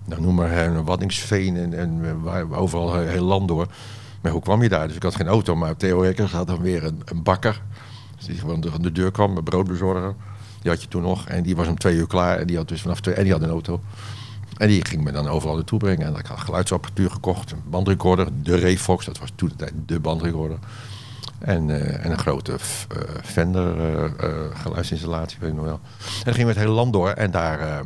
nou, 0.05 0.21
noem 0.21 0.35
maar, 0.35 0.51
eh, 0.51 0.71
naar 0.71 0.83
Waddingsveen 0.83 1.57
en, 1.57 1.73
en 1.73 2.01
eh, 2.25 2.59
overal 2.59 2.95
heel, 2.95 3.23
land 3.23 3.47
door. 3.47 3.67
Maar 4.21 4.31
hoe 4.31 4.41
kwam 4.41 4.61
je 4.61 4.69
daar? 4.69 4.87
Dus 4.87 4.95
ik 4.95 5.03
had 5.03 5.15
geen 5.15 5.27
auto, 5.27 5.55
maar 5.55 5.75
Theo 5.75 5.99
Rekkers 5.99 6.31
had 6.31 6.47
dan 6.47 6.61
weer 6.61 6.83
een, 6.83 7.01
een 7.05 7.23
bakker. 7.23 7.61
Dus 8.15 8.25
die 8.25 8.37
gewoon 8.37 8.71
aan 8.73 8.81
de 8.81 8.91
deur 8.91 9.11
kwam, 9.11 9.37
een 9.37 9.43
broodbezorger. 9.43 10.13
Die 10.61 10.71
had 10.71 10.81
je 10.81 10.87
toen 10.87 11.01
nog. 11.01 11.27
En 11.27 11.43
die 11.43 11.55
was 11.55 11.67
om 11.67 11.77
twee 11.77 11.95
uur 11.95 12.07
klaar. 12.07 12.37
En 12.37 12.47
die 12.47 12.57
had 12.57 12.67
dus 12.67 12.81
vanaf 12.81 12.99
twee, 12.99 13.15
en 13.15 13.23
die 13.23 13.31
had 13.31 13.41
een 13.41 13.49
auto. 13.49 13.81
En 14.57 14.67
die 14.67 14.85
ging 14.85 15.03
me 15.03 15.11
dan 15.11 15.27
overal 15.27 15.55
naartoe 15.55 15.79
brengen. 15.79 16.07
En 16.07 16.15
ik 16.15 16.25
had 16.25 16.39
geluidsapparatuur 16.39 17.11
gekocht, 17.11 17.51
een 17.51 17.61
bandrecorder, 17.69 18.27
de 18.43 18.55
Refox, 18.55 19.05
dat 19.05 19.19
was 19.19 19.29
toen 19.35 19.49
de 19.49 19.55
tijd 19.55 19.73
de 19.85 19.99
bandrecorder. 19.99 20.57
En, 21.45 21.69
eh, 21.69 22.05
en 22.05 22.11
een 22.11 22.17
grote 22.17 22.51
eh, 22.51 22.97
Fender 23.23 23.79
eh, 24.19 24.59
geluidsinstallatie, 24.61 25.37
weet 25.39 25.49
ik 25.49 25.55
nog 25.55 25.65
wel. 25.65 25.79
En 25.83 26.23
dan 26.23 26.33
gingen 26.33 26.47
we 26.47 26.53
het 26.53 26.63
hele 26.63 26.75
land 26.75 26.93
door 26.93 27.09
en 27.09 27.31
daar 27.31 27.83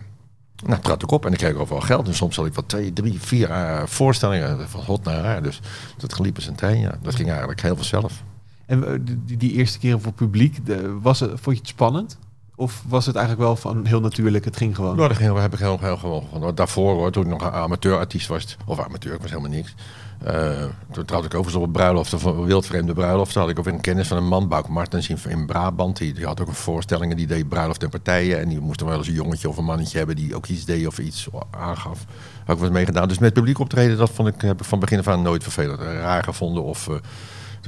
nou, 0.66 0.82
trad 0.82 1.04
ik 1.04 1.12
op 1.12 1.26
en 1.26 1.32
ik 1.32 1.38
kreeg 1.38 1.54
overal 1.54 1.82
geld. 1.82 2.08
En 2.08 2.14
soms 2.14 2.36
had 2.36 2.46
ik 2.46 2.54
wat 2.54 2.68
twee, 2.70 2.94
drie, 2.94 3.22
vier 3.22 3.50
voorstellingen 3.86 4.70
van 4.70 4.84
hot 4.84 5.04
naar 5.04 5.24
haar. 5.24 5.44
Dus 5.44 5.62
dat 5.98 6.14
geliep 6.14 6.36
als 6.36 6.48
een 6.48 6.56
trein, 6.56 6.80
ja. 6.80 6.98
Dat 7.02 7.16
ging 7.16 7.30
eigenlijk 7.30 7.62
heel 7.62 7.76
vanzelf. 7.76 8.24
En 8.66 9.04
die, 9.26 9.38
die 9.38 9.52
eerste 9.52 9.80
keren 9.80 10.02
voor 10.02 10.14
publiek, 10.14 10.58
was 11.02 11.20
het, 11.20 11.30
vond 11.30 11.56
je 11.56 11.62
het 11.62 11.68
spannend? 11.68 12.18
Of 12.60 12.84
was 12.88 13.06
het 13.06 13.16
eigenlijk 13.16 13.46
wel 13.46 13.56
van 13.56 13.86
heel 13.86 14.00
natuurlijk, 14.00 14.46
het 14.46 14.58
ging 14.58 14.76
gewoon? 14.76 14.96
Nou, 14.96 15.08
dat 15.08 15.18
ging, 15.18 15.40
heb 15.40 15.54
ik 15.54 15.60
heel, 15.60 15.78
gewoon 15.78 16.00
gevonden. 16.00 16.56
Daarvoor 16.56 16.94
hoor, 16.94 17.12
toen 17.12 17.24
ik 17.24 17.30
nog 17.30 17.42
een 17.42 17.52
amateurartiest 17.52 18.28
was, 18.28 18.58
of 18.66 18.80
amateur, 18.80 19.14
ik 19.14 19.22
was 19.22 19.30
helemaal 19.30 19.52
niks. 19.52 19.76
Eh, 20.24 20.64
toen 20.92 21.06
trouwde 21.06 21.28
ik 21.28 21.34
overigens 21.34 21.56
op 21.56 21.64
een 21.64 21.72
bruiloft, 21.72 22.14
of 22.14 22.24
een 22.24 22.46
wildvreemde 22.46 22.94
bruiloft. 22.94 23.34
Toen 23.34 23.42
had 23.42 23.52
ik 23.52 23.60
ook 23.60 23.66
een 23.66 23.82
kennis 23.82 24.08
van 24.08 24.18
een 24.18 24.28
man, 24.28 24.48
Bouk 24.48 24.68
Martens 24.68 25.10
in, 25.10 25.46
Brabant. 25.46 25.98
Die, 25.98 26.26
had 26.26 26.42
ook 26.42 26.48
een 26.48 26.54
voorstelling 26.54 27.12
en 27.12 27.18
die 27.18 27.28
deed 27.28 27.50
bruiloft 27.50 27.84
en 27.84 27.90
partijen. 27.90 28.40
En 28.40 28.50
die 28.50 28.60
moest 28.60 28.80
dan 28.80 28.88
wel 28.88 28.98
eens 28.98 29.08
een 29.08 29.14
jongetje 29.14 29.50
of 29.50 29.58
een 29.58 29.66
mannetje 29.66 29.98
hebben 29.98 30.16
die 30.16 30.36
ook 30.36 30.48
iets 30.48 30.66
deed 30.66 30.88
of 30.88 31.00
iets 31.00 31.28
aangaf. 31.50 32.06
Had 32.46 32.56
ik 32.56 32.62
wat 32.62 32.72
meegedaan. 32.72 33.08
Dus 33.08 33.20
met 33.20 33.34
publiek 33.34 33.60
optreden, 33.60 33.98
dat 33.98 34.10
vond 34.10 34.28
ik, 34.28 34.42
heb 34.42 34.60
ik 34.60 34.66
van 34.66 34.80
begin 34.80 35.00
af 35.00 35.08
aan 35.08 35.22
nooit 35.22 35.44
vervelend. 35.44 35.80
Raar 35.80 36.24
gevonden 36.24 36.64
of... 36.64 36.88
eh 36.88 36.96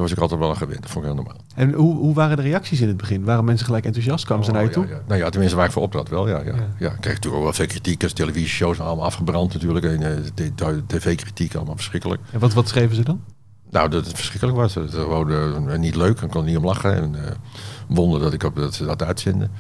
was 0.02 0.12
ik 0.12 0.18
altijd 0.18 0.40
wel 0.40 0.50
aan 0.50 0.58
gewend. 0.58 0.82
Dat 0.82 0.92
vond 0.92 1.06
ik 1.06 1.12
heel 1.12 1.24
normaal. 1.24 1.42
En 1.56 1.74
hoe, 1.74 1.96
hoe 1.96 2.14
waren 2.14 2.38
de 2.38 2.44
reacties 2.44 2.82
in 2.82 2.88
het 2.88 2.98
begin? 2.98 3.24
Waren 3.24 3.46
mensen 3.46 3.66
gelijk 3.66 3.86
enthousiast? 3.86 4.26
Kwamen 4.26 4.46
ze 4.46 4.52
naar 4.52 4.62
je 4.62 4.68
Oh, 4.68 4.74
toe? 4.74 4.86
Nou 5.08 5.20
ja, 5.20 5.30
tenminste 5.30 5.58
waar 5.58 5.66
ik 5.66 5.72
voor 5.72 5.82
optrad 5.82 6.10
wel, 6.10 6.28
ja. 6.28 6.42
ja. 6.46 6.54
Ja. 6.80 6.92
ik 6.92 7.02
kreeg 7.02 7.14
natuurlijk 7.14 7.36
ook 7.36 7.44
wel 7.44 7.54
veel 7.54 7.66
kritiek. 7.66 8.04
Als 8.04 8.14
televisieshows 8.14 8.80
allemaal 8.80 9.06
afgebrand 9.06 9.54
natuurlijk. 9.54 9.86
En 9.86 10.04
eh, 10.04 10.68
tv-kritiek, 10.88 11.56
allemaal 11.56 11.76
verschrikkelijk. 11.76 12.22
En 12.32 12.40
wat, 12.40 12.54
wat 12.54 12.68
schreven 12.68 12.96
ze 12.96 13.04
dan? 13.04 13.22
Nou, 13.70 13.90
dat 13.90 14.06
het 14.06 14.16
verschrikkelijk 14.16 14.58
was. 14.58 14.76
Het 14.76 14.94
was 14.94 15.04
gewoon 15.04 15.70
eh, 15.70 15.78
niet 15.80 15.96
leuk. 15.96 16.22
Ik 16.22 16.30
kon 16.30 16.46
niet 16.46 16.58
om 16.58 16.66
lachen. 16.66 16.96
En 16.96 17.26
eh 17.26 17.32
wonder 17.88 18.20
dat, 18.20 18.34
ik 18.34 18.44
op, 18.44 18.56
dat 18.56 18.74
ze 18.74 18.86
dat 18.86 19.04
uitzenden. 19.04 19.52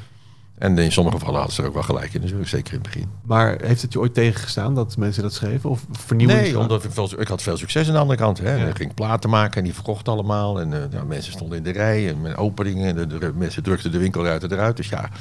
En 0.61 0.77
in 0.77 0.91
sommige 0.91 1.17
gevallen 1.17 1.37
hadden 1.39 1.55
ze 1.55 1.61
er 1.61 1.67
ook 1.67 1.73
wel 1.73 1.83
gelijk 1.83 2.13
in. 2.13 2.21
natuurlijk, 2.21 2.49
zeker 2.49 2.73
in 2.73 2.79
het 2.79 2.87
begin. 2.93 3.09
Maar 3.23 3.57
heeft 3.63 3.81
het 3.81 3.93
je 3.93 3.99
ooit 3.99 4.13
tegengestaan 4.13 4.75
dat 4.75 4.97
mensen 4.97 5.23
dat 5.23 5.33
schreven? 5.33 5.69
Of 5.69 5.85
vernieuwend? 5.91 6.41
Nee, 6.41 6.59
omdat 6.59 6.83
ik, 6.83 6.91
veel, 6.91 7.09
ik 7.21 7.27
had 7.27 7.41
veel 7.41 7.57
succes 7.57 7.87
aan 7.87 7.93
de 7.93 7.99
andere 7.99 8.19
kant. 8.19 8.39
Hè. 8.39 8.55
Ja. 8.55 8.65
Ik 8.67 8.75
ging 8.75 8.93
platen 8.93 9.29
maken 9.29 9.57
en 9.57 9.63
die 9.63 9.73
verkocht 9.73 10.07
allemaal. 10.07 10.59
En 10.59 10.73
eh, 10.73 10.79
ja, 10.91 11.03
mensen 11.03 11.31
stonden 11.31 11.57
in 11.57 11.63
de 11.63 11.71
rij 11.71 12.09
en 12.09 12.21
met 12.21 12.37
openingen. 12.37 12.87
En 12.87 12.95
de, 13.09 13.17
de- 13.19 13.33
mensen 13.35 13.63
drukten 13.63 13.91
de 13.91 13.97
winkelruiten 13.97 14.51
eruit. 14.51 14.77
Dus 14.77 14.89
ja, 14.89 15.03
ik 15.05 15.11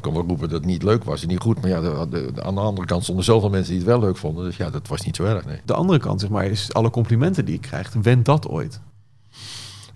kon 0.00 0.12
wel 0.14 0.24
roepen 0.26 0.48
dat 0.48 0.58
het 0.58 0.66
niet 0.66 0.82
leuk 0.82 1.04
was 1.04 1.22
en 1.22 1.28
niet 1.28 1.40
goed. 1.40 1.60
Maar 1.60 1.70
ja, 1.70 1.80
de, 1.80 2.30
aan 2.42 2.54
de 2.54 2.60
andere 2.60 2.86
kant 2.86 3.02
stonden 3.02 3.24
zoveel 3.24 3.50
mensen 3.50 3.70
die 3.70 3.78
het 3.80 3.88
wel 3.90 4.00
leuk 4.00 4.16
vonden. 4.16 4.44
Dus 4.44 4.56
ja, 4.56 4.70
dat 4.70 4.88
was 4.88 5.00
niet 5.00 5.16
zo 5.16 5.24
erg, 5.24 5.44
nee. 5.44 5.60
De 5.64 5.74
andere 5.74 5.98
kant, 5.98 6.20
zeg 6.20 6.30
maar, 6.30 6.44
is 6.44 6.72
alle 6.72 6.90
complimenten 6.90 7.44
die 7.44 7.54
je 7.54 7.60
krijgt. 7.60 7.94
Wend 8.02 8.24
dat 8.24 8.48
ooit? 8.48 8.80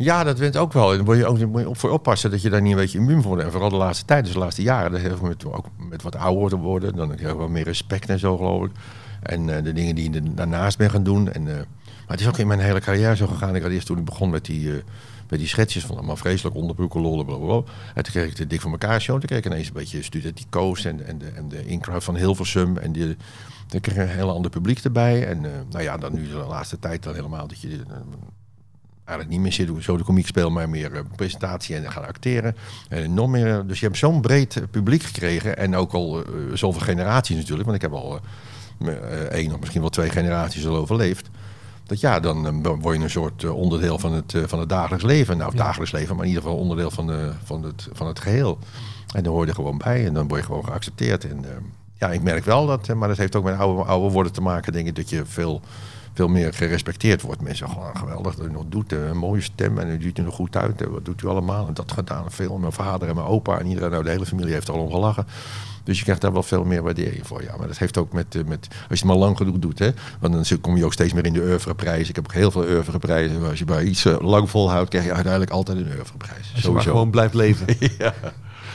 Ja, 0.03 0.25
dat 0.25 0.39
wint 0.39 0.57
ook 0.57 0.73
wel. 0.73 0.91
En 0.91 0.97
daar 0.97 1.05
moet 1.05 1.17
je 1.17 1.27
ook 1.27 1.47
moet 1.47 1.61
je 1.61 1.69
voor 1.73 1.91
oppassen 1.91 2.31
dat 2.31 2.43
je 2.43 2.51
daar 2.51 2.63
niet 2.63 2.73
een 2.73 2.79
beetje 2.79 2.99
immuun 2.99 3.23
voor 3.23 3.31
wordt. 3.31 3.45
En 3.45 3.51
vooral 3.51 3.71
de 3.71 3.77
laatste 3.77 4.05
tijd, 4.05 4.25
dus 4.25 4.33
de 4.33 4.39
laatste 4.39 4.63
jaren, 4.63 4.91
dat 4.93 5.01
heeft 5.01 5.21
met, 5.21 5.45
ook 5.45 5.67
met 5.77 6.03
wat 6.03 6.17
ouder 6.17 6.59
worden. 6.59 6.97
Dan 6.97 7.11
heb 7.11 7.19
je 7.19 7.37
wel 7.37 7.49
meer 7.49 7.65
respect 7.65 8.09
en 8.09 8.19
zo, 8.19 8.37
geloof 8.37 8.65
ik. 8.65 8.71
En 9.23 9.57
eh, 9.57 9.65
de 9.65 9.73
dingen 9.73 9.95
die 9.95 10.13
je 10.13 10.35
daarnaast 10.35 10.79
bent 10.79 10.91
gaan 10.91 11.03
doen. 11.03 11.33
En, 11.33 11.49
eh, 11.49 11.55
maar 11.55 11.65
het 12.07 12.21
is 12.21 12.29
ook 12.29 12.39
in 12.39 12.47
mijn 12.47 12.61
hele 12.61 12.81
carrière 12.81 13.17
zo 13.17 13.27
gegaan. 13.27 13.57
Ik 13.57 13.63
had 13.63 13.71
eerst 13.71 13.87
toen 13.87 13.99
ik 13.99 14.05
begon 14.05 14.31
met 14.31 14.45
die, 14.45 14.73
eh, 14.73 14.83
met 15.29 15.39
die 15.39 15.49
schetsjes 15.49 15.85
van 15.85 15.97
allemaal 15.97 16.17
vreselijk 16.17 16.57
onderbroeken, 16.57 17.01
lollen, 17.01 17.27
blablabla. 17.27 17.73
En 17.95 18.03
toen 18.03 18.13
kreeg 18.13 18.27
ik 18.27 18.37
de 18.37 18.47
Dik 18.47 18.61
voor 18.61 18.71
elkaar 18.71 19.01
show. 19.01 19.19
Toen 19.19 19.29
kreeg 19.29 19.39
ik 19.39 19.47
ineens 19.47 19.67
een 19.67 19.73
beetje 19.73 20.03
studentico's 20.03 20.85
en, 20.85 21.07
en 21.07 21.19
de, 21.19 21.27
en 21.27 21.49
de 21.49 21.67
Incrowd 21.67 22.05
van 22.05 22.17
Hilversum. 22.17 22.77
En 22.77 22.93
die, 22.93 23.17
dan 23.67 23.81
kreeg 23.81 23.97
ik 23.97 24.03
een 24.03 24.09
heel 24.09 24.35
ander 24.35 24.51
publiek 24.51 24.79
erbij. 24.79 25.27
En 25.27 25.41
nou 25.71 25.83
ja, 25.83 25.97
dan 25.97 26.15
nu 26.15 26.29
de 26.29 26.35
laatste 26.35 26.79
tijd 26.79 27.03
dan 27.03 27.15
helemaal 27.15 27.47
dat 27.47 27.61
je... 27.61 27.81
eigenlijk 29.11 29.31
niet 29.31 29.41
meer 29.41 29.53
zit, 29.53 29.85
zo 29.85 29.97
de 29.97 30.05
komiek 30.05 30.27
speel, 30.27 30.51
maar 30.51 30.69
meer 30.69 30.95
eh, 30.95 31.01
presentatie 31.17 31.77
en 31.77 31.93
gaan 31.93 32.07
acteren. 32.07 32.57
En 32.89 33.15
nog 33.15 33.29
meer, 33.29 33.59
eh, 33.59 33.61
dus 33.67 33.81
je 33.81 33.87
hebt 33.87 33.99
zo'n 33.99 34.21
breed 34.21 34.57
eh, 34.57 34.63
publiek 34.71 35.03
gekregen 35.03 35.57
en 35.57 35.77
ook 35.77 35.93
al 35.93 36.25
zoveel 36.55 36.81
generaties 36.81 37.37
natuurlijk, 37.37 37.65
want 37.65 37.77
ik 37.77 37.83
heb 37.83 37.93
al 37.93 38.21
één 39.31 39.53
of 39.53 39.61
misschien 39.61 39.81
wel 39.81 39.91
twee 39.91 40.11
generaties 40.11 40.67
al 40.67 40.77
overleefd. 40.77 41.31
Dat 41.87 42.01
ja, 42.01 42.21
dan 42.21 42.63
word 42.63 42.97
je 42.97 43.03
een 43.03 43.11
soort 43.11 43.45
onderdeel 43.45 43.99
van 43.99 44.13
het, 44.13 44.35
van 44.47 44.59
het 44.59 44.69
dagelijks 44.69 45.05
leven. 45.05 45.37
Nou, 45.37 45.49
of 45.49 45.55
dagelijks 45.57 45.93
leven, 45.93 46.17
maar 46.17 46.25
in 46.25 46.31
ieder 46.31 46.43
geval 46.45 46.59
onderdeel 46.59 46.91
van, 46.91 47.07
de, 47.07 47.33
van, 47.45 47.63
het, 47.63 47.89
van 47.93 48.07
het 48.07 48.21
geheel. 48.21 48.59
En 49.15 49.23
dan 49.23 49.33
hoor 49.33 49.43
je 49.43 49.49
er 49.49 49.55
gewoon 49.55 49.79
bij 49.79 50.07
en 50.07 50.15
dan 50.15 50.29
word 50.29 50.41
je 50.41 50.47
gewoon 50.47 50.65
geaccepteerd. 50.65 51.25
En 51.25 51.45
ja, 51.99 52.11
ik 52.11 52.23
merk 52.23 52.45
wel 52.45 52.67
dat, 52.67 52.95
maar 52.95 53.09
dat 53.09 53.17
heeft 53.17 53.37
ook 53.37 53.45
met 53.45 53.59
ouder, 53.59 53.85
ouder 53.85 54.11
worden 54.11 54.33
te 54.33 54.41
maken, 54.41 54.73
denk 54.73 54.87
ik, 54.87 54.97
dat 54.97 55.11
je 55.11 55.27
veel 55.27 55.61
veel 56.21 56.29
meer 56.29 56.55
gerespecteerd 56.55 57.23
wordt. 57.23 57.41
Mensen 57.43 57.69
gewoon 57.69 57.97
geweldig 57.97 58.35
dat 58.35 58.47
u 58.47 58.51
nog 58.51 58.65
doet. 58.69 58.93
eh, 58.93 59.09
Een 59.09 59.17
mooie 59.17 59.41
stem 59.41 59.79
en 59.79 59.89
u 59.89 60.03
ziet 60.03 60.19
er 60.19 60.25
nog 60.25 60.35
goed 60.35 60.57
uit. 60.57 60.87
Wat 60.89 61.05
doet 61.05 61.23
u 61.23 61.27
allemaal? 61.27 61.67
En 61.67 61.75
dat 61.75 61.93
gedaan. 61.93 62.31
Veel. 62.31 62.59
Mijn 62.59 62.73
vader 62.73 63.09
en 63.09 63.15
mijn 63.15 63.27
opa 63.27 63.59
en 63.59 63.67
iedereen, 63.67 63.91
nou, 63.91 64.05
de 64.05 64.11
hele 64.11 64.27
familie 64.27 64.53
heeft 64.53 64.69
er 64.69 64.75
al 64.75 64.81
om 64.81 64.91
gelachen. 64.91 65.27
Dus 65.85 65.97
je 65.99 66.03
krijgt 66.05 66.21
daar 66.23 66.33
wel 66.33 66.43
veel 66.43 66.65
meer 66.65 66.83
waardering 66.83 67.27
voor. 67.27 67.43
Ja, 67.43 67.57
maar 67.59 67.67
dat 67.67 67.79
heeft 67.79 67.99
ook 67.99 68.13
met, 68.13 68.35
eh, 68.35 68.45
met 68.45 68.67
als 68.71 68.79
je 68.89 68.95
het 68.95 69.05
maar 69.05 69.17
lang 69.17 69.37
genoeg 69.37 69.59
doet. 69.59 69.79
Hè, 69.79 69.91
want 70.21 70.33
dan 70.49 70.59
kom 70.61 70.77
je 70.77 70.85
ook 70.85 70.93
steeds 70.93 71.13
meer 71.13 71.27
in 71.27 71.33
de 71.33 71.41
oeuvreprijs. 71.41 72.09
Ik 72.09 72.15
heb 72.15 72.25
ook 72.25 72.33
heel 72.33 72.51
veel 72.51 72.63
oeuvreprijzen. 72.65 73.49
Als 73.49 73.59
je 73.59 73.65
bij 73.65 73.85
iets 73.85 74.05
eh, 74.05 74.21
lang 74.21 74.51
volhoudt, 74.51 74.89
krijg 74.89 75.05
je 75.05 75.13
uiteindelijk 75.13 75.53
altijd 75.53 75.79
een 75.79 75.93
oeuvreprijs. 75.97 76.51
Als 76.55 76.63
je 76.63 76.71
maar 76.71 76.83
gewoon 76.83 77.11
blijft 77.11 77.35
leven. 77.35 77.67
ja. 77.99 78.15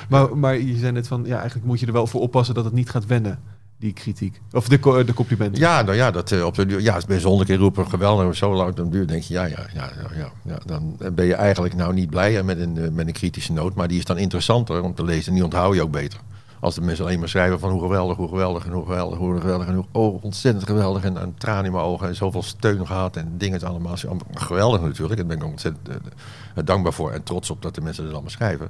maar, 0.09 0.37
maar 0.37 0.57
je 0.59 0.77
zei 0.77 0.91
net 0.91 1.07
van, 1.07 1.23
ja, 1.25 1.37
eigenlijk 1.37 1.67
moet 1.67 1.79
je 1.79 1.85
er 1.85 1.93
wel 1.93 2.07
voor 2.07 2.21
oppassen 2.21 2.55
dat 2.55 2.65
het 2.65 2.73
niet 2.73 2.89
gaat 2.89 3.05
wennen, 3.05 3.39
die 3.77 3.93
kritiek. 3.93 4.41
Of 4.51 4.67
de, 4.67 5.03
de 5.05 5.13
complimenten. 5.13 5.59
Ja, 5.61 5.81
nou 5.81 5.95
ja, 5.95 6.11
dat, 6.11 6.31
eh, 6.31 6.45
op 6.45 6.55
de, 6.55 6.81
ja, 6.81 6.99
mensen 7.07 7.29
honderd 7.29 7.49
keer 7.49 7.57
roepen, 7.57 7.89
geweldig, 7.89 8.35
zo 8.35 8.53
lang 8.53 8.75
dan 8.75 8.89
duur, 8.89 9.07
denk 9.07 9.23
je, 9.23 9.33
ja, 9.33 9.45
ja, 9.45 9.67
ja, 9.73 9.91
ja, 10.15 10.31
ja, 10.43 10.59
dan 10.65 10.97
ben 11.13 11.25
je 11.25 11.33
eigenlijk 11.33 11.75
nou 11.75 11.93
niet 11.93 12.09
blij 12.09 12.43
met 12.43 12.59
een, 12.59 12.77
eh, 12.77 12.89
met 12.89 13.07
een 13.07 13.13
kritische 13.13 13.53
noot, 13.53 13.75
maar 13.75 13.87
die 13.87 13.97
is 13.97 14.05
dan 14.05 14.17
interessanter 14.17 14.83
om 14.83 14.95
te 14.95 15.03
lezen 15.03 15.27
en 15.27 15.33
die 15.33 15.43
onthoud 15.43 15.75
je 15.75 15.81
ook 15.81 15.91
beter. 15.91 16.19
Als 16.59 16.75
de 16.75 16.81
mensen 16.81 17.05
alleen 17.05 17.19
maar 17.19 17.29
schrijven 17.29 17.59
van 17.59 17.71
hoe 17.71 17.81
geweldig, 17.81 18.17
hoe 18.17 18.27
geweldig 18.27 18.65
en 18.65 18.71
hoe 18.71 18.85
geweldig, 18.85 19.17
hoe 19.17 19.39
geweldig 19.39 19.67
en 19.67 19.75
hoe 19.75 19.85
oh, 19.91 20.23
ontzettend 20.23 20.65
geweldig 20.65 21.03
en 21.03 21.21
een 21.21 21.35
traan 21.37 21.65
in 21.65 21.71
mijn 21.71 21.83
ogen 21.83 22.07
en 22.07 22.15
zoveel 22.15 22.43
steun 22.43 22.87
gehad 22.87 23.15
en 23.15 23.33
dingen 23.37 23.61
allemaal. 23.61 23.95
Geweldig 24.33 24.81
natuurlijk, 24.81 25.17
daar 25.17 25.25
ben 25.25 25.37
ik 25.37 25.43
ontzettend 25.43 25.87
eh, 25.87 26.63
dankbaar 26.65 26.93
voor 26.93 27.11
en 27.11 27.23
trots 27.23 27.49
op 27.49 27.61
dat 27.61 27.75
de 27.75 27.81
mensen 27.81 28.03
dat 28.03 28.13
allemaal 28.13 28.31
schrijven. 28.31 28.69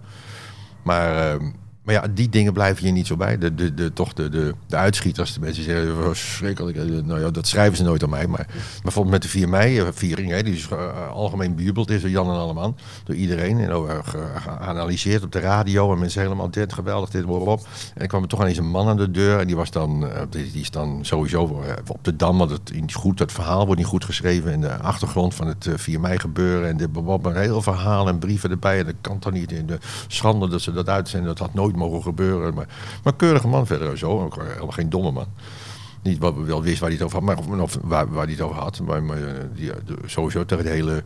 Maar 0.82 1.32
ehm, 1.32 1.52
Maar 1.86 1.94
ja, 1.96 2.08
die 2.14 2.30
dingen 2.30 2.54
blijven 2.54 2.86
je 2.86 2.92
niet 2.92 3.08
zo 3.08 3.16
bij. 3.16 3.38
De, 3.38 3.56
de, 3.56 3.74
de, 3.74 3.94
toch 3.94 4.14
de, 4.14 4.30
de, 4.30 4.54
de 4.68 4.76
uitschieters, 4.76 5.34
de 5.34 5.40
mensen 5.40 5.64
zeggen, 5.64 5.98
"Oh, 5.98 6.04
verschrikkelijk. 6.04 6.78
Eh, 6.78 6.84
Nou 6.86 7.20
ja, 7.20 7.30
dat 7.30 7.48
schrijven 7.48 7.78
ze 7.78 7.84
nooit 7.84 8.04
aan 8.04 8.10
mij. 8.10 8.28
Maar 8.28 8.48
bijvoorbeeld 8.84 9.14
met 9.14 9.22
de 9.22 9.28
4 9.30 9.50
mei-viering, 9.50 10.32
hè, 10.32 10.44
die 10.44 10.54
is 10.54 10.68
eh, 10.70 11.10
algemeen 11.12 11.56
bejubeld 11.56 11.90
is 11.90 12.02
door 12.02 12.10
Jan 12.10 12.30
en 12.30 12.36
Alleman. 12.36 12.76
Door 13.04 13.16
iedereen. 13.16 13.60
En 13.60 13.72
ook, 13.72 13.88
eh, 13.90 13.98
ge- 14.04 14.32
geanalyseerd 14.36 15.24
op 15.24 15.32
de 15.32 15.40
radio. 15.40 15.92
En 15.94 16.00
mensen 16.00 16.22
helemaal 16.22 16.50
dit, 16.50 16.74
geweldig, 16.74 17.10
dit, 17.10 17.26
op. 17.26 17.68
En 17.96 18.02
er 18.02 18.08
kwam 18.08 18.28
toch 18.28 18.42
ineens 18.42 18.58
een 18.58 18.70
man 18.70 18.88
aan 18.88 18.98
de 18.98 19.12
deur. 19.12 19.40
En 19.40 19.48
die 19.48 19.56
was 19.56 19.72
dan, 19.72 20.10
eh, 20.10 20.22
die, 20.30 20.52
is 20.62 20.72
dan 20.72 21.00
sowieso 21.02 21.62
eh, 21.62 21.74
op 21.88 22.04
de 22.04 22.16
Dam. 22.16 22.38
Want 22.38 22.52
het 22.52 22.72
niet 22.74 22.94
goed, 22.94 23.20
het 23.20 23.32
verhaal 23.32 23.66
wordt 23.66 23.80
niet 23.82 23.90
goed 23.90 24.06
geschreven. 24.06 24.52
En 24.52 24.62
de 24.62 24.78
achtergrond 24.78 25.34
van 25.36 25.48
het 25.48 25.66
eh, 25.66 25.74
4 25.78 26.00
mei 26.00 26.20
gebeuren. 26.20 26.70
En 26.70 26.78
dit, 26.78 26.90
een 27.24 27.36
heel 27.36 27.62
verhaal 27.62 28.08
en 28.08 28.20
brieven 28.20 28.50
erbij. 28.50 28.80
En 28.80 28.86
dat 28.86 28.96
kan 29.02 29.20
toch 29.20 29.32
niet 29.34 29.52
in 29.52 29.66
de 29.66 29.78
schande 30.08 30.48
dat 30.50 30.62
ze 30.62 30.72
dat 30.74 30.90
uitzenden. 30.90 31.28
Dat 31.28 31.40
had 31.40 31.54
nooit 31.54 31.75
mogen 31.78 32.02
gebeuren. 32.02 32.54
Maar, 32.54 32.68
maar 33.04 33.16
keurige 33.16 33.48
man 33.48 33.68
verder 33.68 33.98
zo. 33.98 34.22
Ook 34.22 34.36
helemaal 34.36 34.68
geen 34.72 34.90
domme 34.90 35.12
man. 35.12 35.28
Niet 36.02 36.18
wat 36.18 36.36
we 36.36 36.44
wel 36.44 36.62
wist 36.64 36.80
waar 36.80 36.90
hij 36.90 36.98
het 36.98 37.06
over 37.08 37.18
had, 37.18 37.28
maar 37.28 37.38
of, 37.38 37.62
of 37.62 37.78
waar, 37.84 38.10
waar 38.12 38.24
hij 38.24 38.32
het 38.34 38.42
over 38.42 38.56
had. 38.62 38.80
Maar, 38.80 39.04
maar 39.04 39.18
eh, 39.24 39.34
die, 39.56 39.72
eh, 39.72 39.78
sowieso 40.06 40.46
tegen 40.46 40.64
de 40.64 40.70
hele 40.70 41.04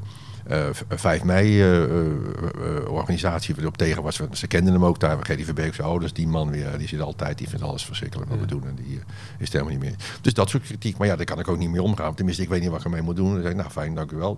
eh, 0.48 0.66
v- 0.72 0.82
5 0.90 1.24
mei 1.24 1.62
eh, 1.62 2.92
organisatie 2.92 3.50
waar 3.54 3.64
hij 3.64 3.72
op 3.72 3.78
tegen 3.78 4.04
was. 4.04 4.20
Ze 4.32 4.48
kenden 4.48 4.74
hem 4.74 4.86
ook 4.86 5.00
daar. 5.00 5.18
Gerry 5.26 5.44
Verbeek 5.46 5.74
zei, 5.74 5.88
oh, 5.88 5.94
dat 5.94 6.04
is 6.04 6.14
die 6.14 6.28
man 6.28 6.52
weer. 6.52 6.78
Die 6.78 6.88
zit 6.88 7.02
altijd, 7.02 7.38
die 7.38 7.50
vindt 7.50 7.64
alles 7.66 7.86
verschrikkelijk 7.86 8.30
wat 8.30 8.40
we 8.40 8.46
doen. 8.46 8.64
En 8.68 8.76
die 8.76 8.94
is 8.96 9.00
het 9.40 9.52
helemaal 9.54 9.74
niet 9.74 9.82
meer. 9.82 9.96
Dus 10.22 10.34
dat 10.34 10.50
soort 10.50 10.64
kritiek. 10.64 10.98
Maar 10.98 11.08
ja, 11.08 11.16
daar 11.16 11.26
kan 11.26 11.40
ik 11.40 11.48
ook 11.48 11.58
niet 11.58 11.70
mee 11.70 11.82
omgaan. 11.84 12.14
Tenminste, 12.14 12.44
ik 12.44 12.50
weet 12.50 12.62
niet 12.62 12.70
wat 12.70 12.80
ik 12.80 12.86
ermee 12.86 13.02
moet 13.02 13.16
doen. 13.16 13.34
Dan 13.34 13.42
zeg 13.42 13.52
ik, 13.52 13.58
nou 13.58 13.70
fijn, 13.70 13.96
dank 13.96 14.12
u 14.12 14.16
wel. 14.18 14.38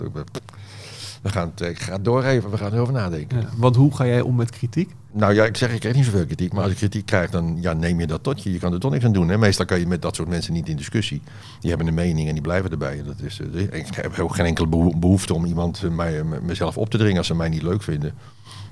We 1.21 1.29
gaan 1.29 1.51
het, 1.55 1.69
ik 1.69 1.79
ga 1.79 1.93
het 1.93 2.05
doorgeven, 2.05 2.49
we 2.51 2.57
gaan 2.57 2.73
erover 2.73 2.93
nadenken. 2.93 3.39
Ja, 3.39 3.49
want 3.57 3.75
hoe 3.75 3.95
ga 3.95 4.05
jij 4.05 4.21
om 4.21 4.35
met 4.35 4.49
kritiek? 4.49 4.95
Nou 5.11 5.33
ja, 5.33 5.45
ik 5.45 5.57
zeg, 5.57 5.73
ik 5.73 5.79
krijg 5.79 5.95
niet 5.95 6.05
zoveel 6.05 6.25
kritiek. 6.25 6.53
Maar 6.53 6.61
als 6.63 6.71
ik 6.71 6.77
kritiek 6.77 7.05
krijg, 7.05 7.29
dan 7.29 7.57
ja, 7.61 7.73
neem 7.73 7.99
je 7.99 8.07
dat 8.07 8.23
tot 8.23 8.43
je. 8.43 8.51
Je 8.51 8.59
kan 8.59 8.73
er 8.73 8.79
toch 8.79 8.91
niks 8.91 9.05
aan 9.05 9.11
doen. 9.13 9.29
Hè? 9.29 9.37
Meestal 9.37 9.65
kan 9.65 9.79
je 9.79 9.87
met 9.87 10.01
dat 10.01 10.15
soort 10.15 10.27
mensen 10.29 10.53
niet 10.53 10.69
in 10.69 10.75
discussie. 10.75 11.21
Die 11.59 11.69
hebben 11.69 11.87
een 11.87 11.93
mening 11.93 12.27
en 12.27 12.33
die 12.33 12.41
blijven 12.43 12.71
erbij. 12.71 13.03
Dat 13.05 13.19
is, 13.21 13.39
eh, 13.53 13.61
ik 13.61 13.85
heb 13.95 14.19
ook 14.19 14.35
geen 14.35 14.45
enkele 14.45 14.67
beho- 14.67 14.97
behoefte 14.97 15.33
om 15.33 15.45
iemand 15.45 15.83
eh, 15.83 15.89
mij, 15.89 16.19
eh, 16.19 16.25
mezelf 16.41 16.77
op 16.77 16.89
te 16.89 16.97
dringen 16.97 17.17
als 17.17 17.27
ze 17.27 17.35
mij 17.35 17.49
niet 17.49 17.61
leuk 17.63 17.83
vinden. 17.83 18.13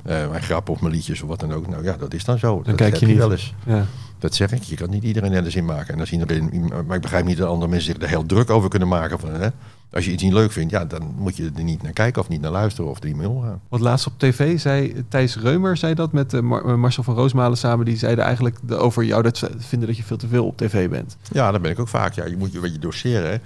Eh 0.04 0.30
mijn 0.30 0.44
grappen 0.44 0.74
of 0.74 0.82
mijn 0.82 0.94
liedjes 0.94 1.22
of 1.22 1.28
wat 1.28 1.40
dan 1.40 1.54
ook. 1.54 1.68
Nou 1.68 1.84
ja, 1.84 1.98
dat 1.98 2.14
is 2.14 2.26
dan 2.26 2.40
zo. 2.40 2.56
Dan 2.56 2.64
dat 2.64 2.76
kijk 2.76 2.96
je 2.96 3.06
niet. 3.06 3.18
wel 3.18 3.32
eens. 3.32 3.54
Ja. 3.66 3.86
Dat 4.20 4.36
zeg 4.36 4.52
ik. 4.52 4.64
Je 4.64 4.76
kan 4.76 4.90
niet 4.90 5.04
iedereen 5.04 5.34
er 5.34 5.52
zin 5.52 5.66
maken. 5.66 5.94
En 5.94 6.00
als 6.00 6.12
iedereen, 6.12 6.72
maar 6.88 6.96
ik 6.96 7.02
begrijp 7.02 7.26
niet 7.26 7.38
dat 7.38 7.50
andere 7.50 7.72
mensen 7.72 7.94
zich 7.94 8.04
er 8.04 8.10
heel 8.10 8.26
druk 8.26 8.50
over 8.50 8.70
kunnen 8.70 8.88
maken. 8.88 9.20
Van, 9.20 9.34
hè? 9.34 9.48
Als 9.94 10.06
je 10.06 10.12
iets 10.12 10.24
niet 10.24 10.34
leuk 10.34 10.52
vindt, 10.52 10.72
ja, 10.72 10.86
dan 10.86 11.14
moet 11.18 11.38
je 11.38 11.52
er 11.56 11.64
niet 11.64 11.84
naar 11.84 11.92
kijken 11.92 12.22
of 12.22 12.30
niet 12.30 12.42
naar 12.42 12.52
luisteren 12.52 12.90
of 12.90 13.00
er 13.00 13.06
niet 13.06 13.16
mee 13.16 13.30
omgaan. 13.30 13.62
Want 13.70 13.82
laatst 13.82 14.08
op 14.08 14.14
tv 14.18 14.60
zei 14.60 15.04
Thijs 15.08 15.38
Reumer 15.38 15.78
zei 15.78 15.94
dat 15.94 16.12
met 16.12 16.34
eh, 16.34 16.40
eh, 16.40 16.76
Marcel 16.76 17.04
van 17.04 17.16
Roosmalen 17.16 17.58
samen. 17.58 17.86
Die 17.86 17.98
zeiden 17.98 18.24
eigenlijk 18.26 18.58
over 18.70 19.04
jou 19.04 19.24
dat 19.24 19.38
ze 19.38 19.50
vinden 19.58 19.88
dat 19.88 19.98
je 19.98 20.04
veel 20.04 20.18
te 20.18 20.28
veel 20.28 20.46
op 20.46 20.58
tv 20.58 20.90
bent. 20.90 21.18
Ja, 21.32 21.52
dat 21.52 21.62
ben 21.62 21.72
ik 21.72 21.80
ook 21.80 21.88
vaak. 21.88 22.14
Ja, 22.14 22.26
je 22.26 22.38
moet 22.38 22.52
je 22.52 22.56
een 22.56 22.64
beetje 22.64 22.80
doseren. 22.80 23.32
Hè. 23.32 23.38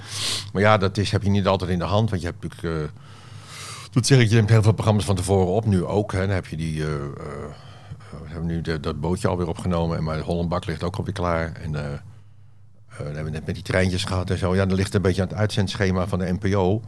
Maar 0.53 0.61
ja, 0.61 0.77
dat 0.77 0.97
is, 0.97 1.11
heb 1.11 1.23
je 1.23 1.29
niet 1.29 1.47
altijd 1.47 1.69
in 1.71 1.79
de 1.79 1.85
hand. 1.85 2.09
Want 2.09 2.21
je 2.21 2.27
hebt 2.27 2.43
natuurlijk... 2.43 2.81
eh, 2.81 2.89
dat 3.93 4.05
zeg 4.05 4.19
ik, 4.19 4.29
je 4.29 4.35
neemt 4.35 4.49
heel 4.49 4.61
veel 4.63 4.71
programma's 4.73 5.05
van 5.05 5.15
tevoren 5.15 5.47
op. 5.53 5.65
Nu 5.65 5.83
ook. 5.85 6.11
Hè. 6.11 6.19
Dan 6.19 6.29
heb 6.29 6.47
je 6.47 6.55
die... 6.57 6.83
eh, 6.83 6.93
eh, 6.93 6.99
we 8.23 8.29
hebben 8.29 8.45
nu 8.47 8.61
de- 8.61 8.79
dat 8.79 8.99
bootje 8.99 9.27
alweer 9.27 9.47
opgenomen. 9.47 9.97
En 9.97 10.03
maar 10.03 10.17
de 10.17 10.23
Hollandbak 10.23 10.65
ligt 10.65 10.83
ook 10.83 10.95
alweer 10.95 11.13
klaar. 11.13 11.51
En 11.51 11.75
eh, 11.75 11.99
dan 12.97 13.05
hebben 13.05 13.23
we 13.23 13.29
net 13.29 13.45
met 13.45 13.55
die 13.55 13.63
treintjes 13.63 14.03
gehad 14.03 14.29
en 14.29 14.37
zo. 14.37 14.55
Ja, 14.55 14.65
dan 14.65 14.75
ligt 14.75 14.85
het 14.87 14.95
een 14.95 15.01
beetje 15.01 15.21
aan 15.21 15.27
het 15.27 15.37
uitzendschema 15.37 16.07
van 16.07 16.19
de 16.19 16.33
NPO. 16.39 16.81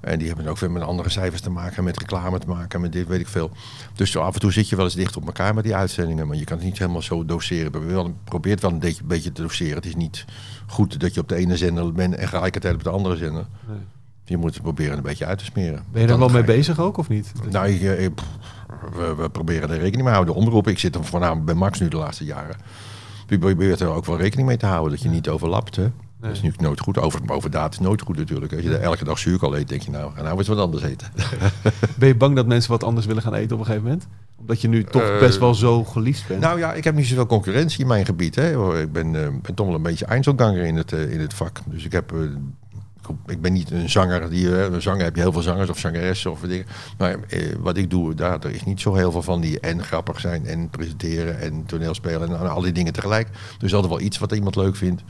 En 0.00 0.18
die 0.18 0.28
hebben 0.28 0.46
ook 0.46 0.58
weer 0.58 0.70
met 0.70 0.82
andere 0.82 1.08
cijfers 1.08 1.40
te 1.40 1.50
maken, 1.50 1.84
met 1.84 1.98
reclame 1.98 2.38
te 2.38 2.46
maken, 2.46 2.80
met 2.80 2.92
dit 2.92 3.06
weet 3.06 3.20
ik 3.20 3.28
veel. 3.28 3.50
Dus 3.94 4.10
zo 4.10 4.20
af 4.20 4.34
en 4.34 4.40
toe 4.40 4.52
zit 4.52 4.68
je 4.68 4.76
wel 4.76 4.84
eens 4.84 4.94
dicht 4.94 5.16
op 5.16 5.26
elkaar 5.26 5.54
met 5.54 5.64
die 5.64 5.74
uitzendingen, 5.74 6.26
maar 6.26 6.36
je 6.36 6.44
kan 6.44 6.56
het 6.56 6.66
niet 6.66 6.78
helemaal 6.78 7.02
zo 7.02 7.24
doseren. 7.24 7.72
We 8.04 8.12
probeert 8.24 8.60
wel 8.60 8.70
een 8.70 8.78
beetje, 9.04 9.32
te 9.32 9.42
doseren. 9.42 9.74
Het 9.76 9.86
is 9.86 9.94
niet 9.94 10.24
goed 10.66 11.00
dat 11.00 11.14
je 11.14 11.20
op 11.20 11.28
de 11.28 11.34
ene 11.36 11.56
zender 11.56 11.92
bent 11.92 12.14
en 12.14 12.28
gelijkertijd 12.28 12.74
op 12.74 12.84
de 12.84 12.90
andere 12.90 13.16
zender. 13.16 13.46
Nee. 13.68 13.78
Je 14.24 14.36
moet 14.36 14.54
het 14.54 14.62
proberen 14.62 14.96
een 14.96 15.02
beetje 15.02 15.26
uit 15.26 15.38
te 15.38 15.44
smeren. 15.44 15.82
Ben 15.92 16.00
je 16.00 16.06
daar 16.06 16.18
Dan 16.18 16.18
wel 16.18 16.28
mee 16.28 16.44
bezig 16.56 16.80
ook 16.80 16.96
of 16.96 17.08
niet? 17.08 17.32
Nou, 17.50 17.68
ik, 17.68 17.82
eh, 17.82 18.04
ik- 18.04 18.20
we, 18.96 19.14
we 19.14 19.30
proberen 19.30 19.70
er 19.70 19.78
rekening 19.78 19.94
mee 19.94 20.04
te 20.04 20.10
houden. 20.12 20.34
De 20.34 20.40
omroep, 20.40 20.68
ik 20.68 20.78
zit 20.78 20.94
er 20.94 21.04
voornamelijk 21.04 21.44
bij 21.44 21.54
Max 21.54 21.80
nu 21.80 21.88
de 21.88 21.96
laatste 21.96 22.24
jaren. 22.24 22.56
Je 23.26 23.38
probeert 23.38 23.80
er 23.80 23.88
ook 23.88 24.04
wel 24.06 24.16
rekening 24.18 24.48
mee 24.48 24.56
te 24.56 24.66
houden 24.66 24.90
dat 24.90 25.02
je 25.02 25.08
niet 25.08 25.28
overlapt. 25.28 25.76
Hè? 25.76 25.90
Dat 26.20 26.30
is 26.30 26.42
nu 26.42 26.52
nooit 26.58 26.80
goed. 26.80 26.98
Over, 26.98 27.20
overdaad 27.26 27.72
is 27.72 27.78
nooit 27.78 28.02
goed 28.02 28.16
natuurlijk. 28.16 28.52
Als 28.52 28.62
je 28.62 28.74
er 28.76 28.80
elke 28.82 29.04
dag 29.04 29.18
zuurkool 29.18 29.56
eet, 29.56 29.68
denk 29.68 29.82
je 29.82 29.90
nou, 29.90 30.12
nou 30.22 30.38
eens 30.38 30.48
wat 30.48 30.58
anders 30.58 30.82
eten. 30.82 31.08
Ben 31.98 32.08
je 32.08 32.16
bang 32.16 32.36
dat 32.36 32.46
mensen 32.46 32.70
wat 32.70 32.84
anders 32.84 33.06
willen 33.06 33.22
gaan 33.22 33.34
eten 33.34 33.52
op 33.52 33.58
een 33.58 33.66
gegeven 33.66 33.84
moment? 33.88 34.06
Omdat 34.38 34.60
je 34.60 34.68
nu 34.68 34.84
toch 34.84 35.02
Eh, 35.02 35.18
best 35.18 35.38
wel 35.38 35.54
zo 35.54 35.84
geliefd 35.84 36.28
bent. 36.28 36.40
Nou 36.40 36.58
ja, 36.58 36.72
ik 36.72 36.84
heb 36.84 36.94
niet 36.94 37.06
zoveel 37.06 37.26
concurrentie 37.26 37.80
in 37.80 37.86
mijn 37.86 38.04
gebied. 38.04 38.34
Hè. 38.34 38.80
Ik 38.80 38.92
ben, 38.92 39.06
eh, 39.24 39.28
ben 39.42 39.54
toch 39.54 39.66
wel 39.66 39.74
een 39.74 39.82
beetje 39.82 40.04
Einzelganger 40.04 40.64
in 40.64 40.76
het, 40.76 40.92
in 40.92 41.20
het 41.20 41.34
vak. 41.34 41.60
Dus 41.66 41.84
ik 41.84 41.92
heb... 41.92 42.12
eh, 43.08 43.14
ik 43.26 43.40
ben 43.40 43.52
niet 43.52 43.70
een 43.70 43.90
zanger. 43.90 44.30
Die, 44.30 44.56
eh, 44.56 44.72
een 44.72 44.82
zanger 44.82 45.04
heb 45.04 45.14
je 45.14 45.22
heel 45.22 45.32
veel 45.32 45.42
zangers 45.42 45.70
of 45.70 45.78
zangeressen 45.78 46.30
of 46.30 46.40
dingen. 46.40 46.66
Maar 46.98 47.16
eh, 47.28 47.54
wat 47.58 47.76
ik 47.76 47.90
doe, 47.90 48.14
daar 48.14 48.44
er 48.44 48.50
is 48.50 48.64
niet 48.64 48.80
zo 48.80 48.94
heel 48.94 49.12
veel 49.12 49.22
van 49.22 49.40
die 49.40 49.60
en 49.60 49.84
grappig 49.84 50.20
zijn 50.20 50.46
en 50.46 50.70
presenteren 50.70 51.40
en 51.40 51.66
toneelspelen 51.66 52.38
en 52.38 52.50
al 52.50 52.60
die 52.60 52.72
dingen 52.72 52.92
tegelijk. 52.92 53.28
Dus 53.58 53.74
altijd 53.74 53.92
wel 53.92 54.02
iets 54.02 54.18
wat 54.18 54.32
iemand 54.32 54.56
leuk 54.56 54.76
vindt. 54.76 55.02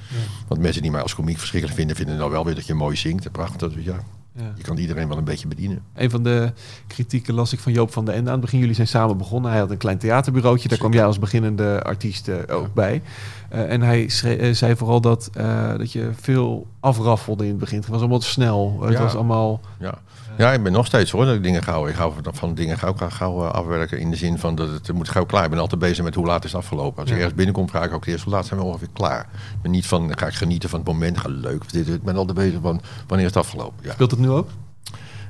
Want 0.49 0.61
mensen 0.61 0.83
die 0.83 0.91
mij 0.91 1.03
als 1.03 1.15
komiek 1.15 1.39
verschrikkelijk 1.39 1.79
vinden, 1.79 1.97
vinden 1.97 2.19
dan 2.19 2.31
wel 2.31 2.45
weer 2.45 2.55
dat 2.55 2.67
je 2.67 2.75
mooi 2.75 2.97
zingt. 2.97 3.33
Prachtig. 3.33 3.73
Dus 3.73 3.85
ja, 3.85 4.05
Ja. 4.37 4.53
je 4.57 4.63
kan 4.63 4.77
iedereen 4.77 5.09
wel 5.09 5.19
een 5.19 5.25
beetje 5.25 5.49
bedienen. 5.49 5.83
Een 5.95 6.11
van 6.11 6.23
de 6.23 6.53
kritieken 6.87 7.35
las 7.35 7.53
ik 7.53 7.59
van 7.59 7.73
Joop 7.73 7.93
van 7.93 8.05
den 8.05 8.15
Ende 8.15 8.27
aan 8.27 8.33
het 8.33 8.41
begin. 8.45 8.59
Jullie 8.59 8.75
zijn 8.75 8.87
samen 8.87 9.19
begonnen. 9.19 9.51
Hij 9.51 9.61
had 9.61 9.71
een 9.71 9.77
klein 9.77 9.99
theaterbureautje. 9.99 10.69
Daar 10.69 10.79
kwam 10.79 10.93
jij 10.93 11.05
als 11.05 11.19
beginnende 11.19 11.83
artiest 11.83 12.29
eh, 12.29 12.37
ook 12.57 12.75
bij. 12.75 13.03
Eh, 13.49 13.71
en 13.73 13.81
hij 13.83 14.11
eh, 14.25 14.55
zei 14.55 14.77
vooral 14.77 15.01
dat, 15.01 15.31
dat 15.77 15.93
je 15.93 16.11
veel 16.21 16.67
afraffelde 16.81 17.45
in 17.45 17.51
het 17.51 17.59
begin. 17.59 17.79
Het 17.79 17.89
was 17.89 18.01
allemaal 18.01 18.19
te 18.19 18.27
snel. 18.27 18.79
Het 18.83 18.93
Ja. 18.93 19.03
was 19.03 19.15
allemaal... 19.15 19.61
Ja. 19.79 19.95
Ja, 20.43 20.53
ik 20.53 20.63
ben 20.63 20.73
nog 20.73 20.87
steeds 20.87 21.11
hoor. 21.11 21.25
Dat 21.25 21.35
ik 21.35 21.43
dingen 21.43 21.63
gauw, 21.63 21.87
ik 21.87 21.95
hou 21.95 22.13
van- 22.33 22.55
dingen 22.55 22.79
gauw, 22.79 22.95
gauw, 23.09 23.45
eh, 23.45 23.51
afwerken. 23.51 23.99
In 23.99 24.11
de 24.11 24.17
zin 24.17 24.39
van 24.39 24.55
dat 24.55 24.69
het 24.71 24.93
moet 24.93 25.09
gauw 25.09 25.25
klaar. 25.25 25.45
Ik 25.45 25.51
ben 25.51 25.59
altijd 25.59 25.81
bezig 25.81 26.05
met 26.05 26.15
hoe 26.15 26.27
laat 26.27 26.45
is 26.45 26.53
het 26.53 26.61
afgelopen. 26.61 27.03
Als 27.03 27.11
ik 27.11 27.17
ergens 27.17 27.35
binnenkom, 27.35 27.69
vraag 27.69 27.85
ik 27.85 27.93
ook 27.93 28.05
eerst 28.07 28.25
hoe 28.25 28.33
laat 28.33 28.47
zijn 28.47 28.61
we 28.61 28.67
ongeveer 28.67 28.89
klaar. 28.93 29.21
Ik 29.55 29.63
ben 29.63 29.71
niet 29.71 29.87
van, 29.87 30.07
dan 30.09 30.19
ga 30.19 30.27
ik 30.27 30.35
genieten 30.35 30.69
van 30.69 30.79
het 30.79 30.89
moment. 30.89 31.19
Ga 31.19 31.29
leuk. 31.29 31.73
Dit, 31.73 31.89
ik 31.89 32.03
ben 32.03 32.17
altijd 32.17 32.37
bezig 32.39 32.61
van 32.63 32.81
wanneer 33.07 33.27
is 33.27 33.35
het 33.35 33.45
afgelopen. 33.45 33.85
Ja. 33.85 33.93
Speelt 33.93 34.11
het 34.11 34.21
nu 34.21 34.31
ook? 34.31 34.49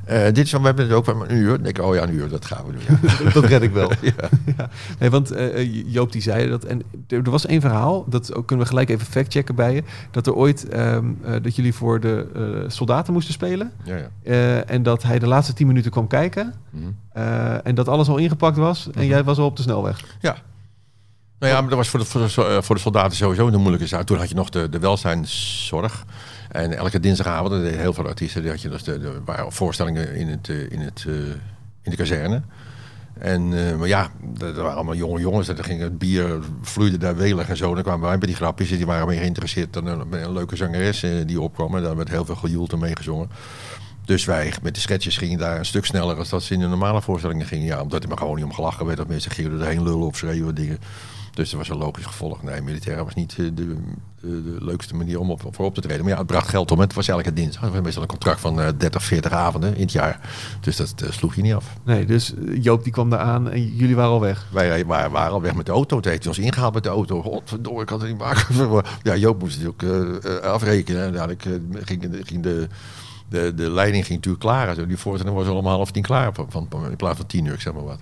Eh, 0.04 0.24
dit 0.24 0.38
is, 0.38 0.52
we 0.52 0.60
hebben 0.60 0.84
het 0.84 0.94
ook 0.94 1.04
van 1.04 1.22
een 1.22 1.36
uur. 1.36 1.48
Dan 1.48 1.62
denk 1.62 1.78
ik, 1.78 1.84
oh 1.84 1.94
ja, 1.94 2.02
een 2.02 2.14
uur, 2.14 2.28
dat 2.28 2.44
gaan 2.44 2.64
we 2.66 2.72
doen. 2.72 2.80
Ja. 3.24 3.30
dat 3.32 3.44
red 3.44 3.62
ik 3.62 3.72
wel. 3.72 3.90
ja. 4.56 4.68
Nee, 4.98 5.10
want 5.10 5.30
eh, 5.30 5.92
Joop 5.92 6.12
die 6.12 6.22
zei 6.22 6.48
dat. 6.48 6.64
En 6.64 6.82
er, 7.08 7.22
was 7.30 7.46
één 7.46 7.60
verhaal, 7.60 8.04
dat 8.08 8.34
ook, 8.34 8.46
kunnen 8.46 8.64
we 8.64 8.70
gelijk 8.70 8.90
even 8.90 9.06
factchecken 9.06 9.54
bij 9.54 9.74
je. 9.74 9.82
Dat 10.10 10.26
er 10.26 10.34
ooit 10.34 10.68
ehm, 10.68 11.06
eh, 11.24 11.32
dat 11.42 11.56
jullie 11.56 11.74
voor 11.74 12.00
de 12.00 12.26
eh, 12.34 12.70
soldaten 12.70 13.12
moesten 13.12 13.32
spelen. 13.34 13.72
Ja, 13.84 13.96
ja. 13.96 14.08
Eh, 14.22 14.70
en 14.70 14.82
dat 14.82 15.02
hij 15.02 15.18
de 15.18 15.26
laatste 15.26 15.52
tien 15.52 15.66
minuten 15.66 15.90
kwam 15.90 16.06
kijken. 16.06 16.54
Mhm. 16.70 16.84
eh, 17.12 17.66
en 17.66 17.74
dat 17.74 17.88
alles 17.88 18.08
al 18.08 18.16
ingepakt 18.16 18.56
was. 18.56 18.88
En 18.94 19.06
jij 19.06 19.24
was 19.24 19.38
al 19.38 19.46
op 19.46 19.56
de 19.56 19.62
snelweg. 19.62 20.04
Ja. 20.20 20.36
Nou 21.42 21.54
ja, 21.54 21.60
maar 21.60 21.70
dat 21.70 21.78
was 21.78 21.88
voor 21.88 22.00
de, 22.00 22.42
eh, 22.42 22.62
voor 22.62 22.74
de 22.74 22.80
soldaten 22.80 23.16
sowieso 23.16 23.46
een 23.46 23.60
moeilijke 23.60 23.86
zaak. 23.86 24.06
Toen 24.06 24.18
had 24.18 24.28
je 24.28 24.34
nog 24.34 24.50
de, 24.50 24.68
de 24.68 24.78
welzijnszorg. 24.78 26.04
En 26.48 26.76
elke 26.76 27.00
dinsdagavond, 27.00 27.52
er 27.52 27.78
heel 27.78 27.92
veel 27.92 28.06
artiesten, 28.06 28.42
die 28.42 28.50
had 28.50 28.62
je 28.62 28.68
dus 28.68 28.82
de, 28.82 29.20
waren 29.24 29.52
voorstellingen 29.52 30.14
in, 30.14 30.28
het, 30.28 30.48
eh, 30.48 30.70
in, 30.70 30.80
het, 30.80 31.04
eh, 31.08 31.14
in 31.82 31.90
de 31.90 31.96
kazerne. 31.96 32.42
En, 33.18 33.48
maar 33.78 33.88
ja, 33.88 34.10
dat 34.38 34.56
waren 34.56 34.74
allemaal 34.74 34.94
jonge 34.94 35.20
jongens. 35.20 35.48
En 35.48 35.64
ging 35.64 35.80
het 35.80 35.98
bier, 35.98 36.38
vloeide 36.62 36.98
daar 36.98 37.16
welig 37.16 37.48
en 37.48 37.56
zo. 37.56 37.74
Dan 37.74 37.82
kwamen 37.82 38.08
wij 38.08 38.18
bij 38.18 38.26
die 38.26 38.36
grapjes. 38.36 38.68
Die 38.68 38.86
waren 38.86 39.06
meer 39.06 39.18
geïnteresseerd 39.18 39.72
dan 39.72 39.86
een, 39.86 40.32
leuke 40.32 40.56
zangeres 40.56 41.04
die 41.26 41.40
opkwam. 41.40 41.76
En 41.76 41.82
daar 41.82 41.96
werd 41.96 42.08
heel 42.08 42.24
veel 42.24 42.36
gejoeld 42.36 42.72
en 42.72 42.78
meegezongen. 42.78 43.30
Dus 44.04 44.24
wij 44.24 44.52
met 44.62 44.74
de 44.74 44.80
sketches 44.80 45.16
gingen 45.16 45.38
daar 45.38 45.58
een 45.58 45.66
stuk 45.66 45.84
sneller 45.84 46.16
als 46.16 46.28
dat 46.28 46.42
ze 46.42 46.54
in 46.54 46.60
de 46.60 46.66
normale 46.66 47.02
voorstellingen 47.02 47.46
gingen. 47.46 47.66
Ja, 47.66 47.80
omdat 47.80 48.02
er 48.02 48.08
maar 48.08 48.18
gewoon 48.18 48.36
niet 48.36 48.44
om 48.44 48.54
gelachen 48.54 48.86
werd. 48.86 48.98
Dat 48.98 49.08
mensen 49.08 49.30
gingen 49.30 49.60
erheen 49.60 49.82
lullen 49.82 50.06
of 50.06 50.16
schreeuwen 50.16 50.54
dingen. 50.54 50.78
Dus 51.34 51.50
dat 51.50 51.58
was 51.58 51.68
een 51.68 51.76
logisch 51.76 52.06
gevolg. 52.06 52.42
Nee, 52.42 52.60
militair 52.60 53.04
was 53.04 53.14
niet 53.14 53.30
eh, 53.30 53.36
de, 53.36 53.52
de, 53.54 53.76
de 54.20 54.56
leukste 54.58 54.94
manier 54.94 55.20
om 55.20 55.30
op, 55.30 55.42
voor 55.50 55.64
op 55.64 55.74
te 55.74 55.80
treden. 55.80 56.02
Maar 56.02 56.12
ja, 56.12 56.18
het 56.18 56.26
bracht 56.26 56.48
geld 56.48 56.70
om. 56.70 56.80
Het 56.80 56.94
was 56.94 57.08
elke 57.08 57.32
dinsdag. 57.32 57.62
Het 57.62 57.72
was 57.72 57.82
meestal 57.82 58.02
een 58.02 58.08
contract 58.08 58.40
van 58.40 58.60
eh, 58.60 58.68
30, 58.76 59.02
40 59.02 59.32
avonden 59.32 59.74
in 59.74 59.82
het 59.82 59.92
jaar. 59.92 60.20
Dus 60.60 60.76
dat 60.76 60.94
eh, 61.00 61.10
sloeg 61.10 61.34
je 61.34 61.42
niet 61.42 61.54
af. 61.54 61.76
Nee, 61.84 62.04
dus 62.04 62.34
eh, 62.34 62.62
Joop 62.62 62.82
die 62.82 62.92
kwam 62.92 63.10
daar 63.10 63.20
aan 63.20 63.50
en 63.50 63.76
jullie 63.76 63.96
waren 63.96 64.10
al 64.10 64.20
weg. 64.20 64.46
Wij 64.50 64.86
waren, 64.86 65.10
waren 65.10 65.32
al 65.32 65.42
weg 65.42 65.54
met 65.54 65.66
de 65.66 65.72
auto. 65.72 66.00
Toen 66.00 66.10
heeft 66.10 66.24
hij 66.24 66.32
ons 66.32 66.44
ingehaald 66.44 66.74
met 66.74 66.82
de 66.82 66.88
auto. 66.88 67.22
Godverdomme, 67.22 67.82
ik 67.82 67.88
had 67.88 68.00
het 68.00 68.10
niet 68.10 68.18
maken. 68.18 68.82
Ja, 69.02 69.16
Joop 69.16 69.40
moest 69.40 69.62
natuurlijk 69.62 70.22
eh, 70.24 70.36
eh, 70.36 70.42
afrekenen. 70.42 71.20
En 71.20 71.30
eh, 71.30 71.36
ging, 71.84 72.16
ging 72.22 72.42
de, 72.42 72.68
de, 73.28 73.54
de 73.54 73.70
leiding 73.70 74.06
ging 74.06 74.16
natuurlijk 74.16 74.44
klaar. 74.44 74.86
Die 74.86 74.96
voorstelling 74.96 75.38
was 75.38 75.46
al 75.46 75.56
om 75.56 75.66
half 75.66 75.90
tien 75.90 76.02
klaar. 76.02 76.32
Van, 76.32 76.46
van, 76.50 76.68
in 76.90 76.96
plaats 76.96 77.16
van 77.16 77.26
tien 77.26 77.44
uur, 77.44 77.54
ik 77.54 77.60
zeg 77.60 77.72
maar 77.72 77.84
wat. 77.84 78.00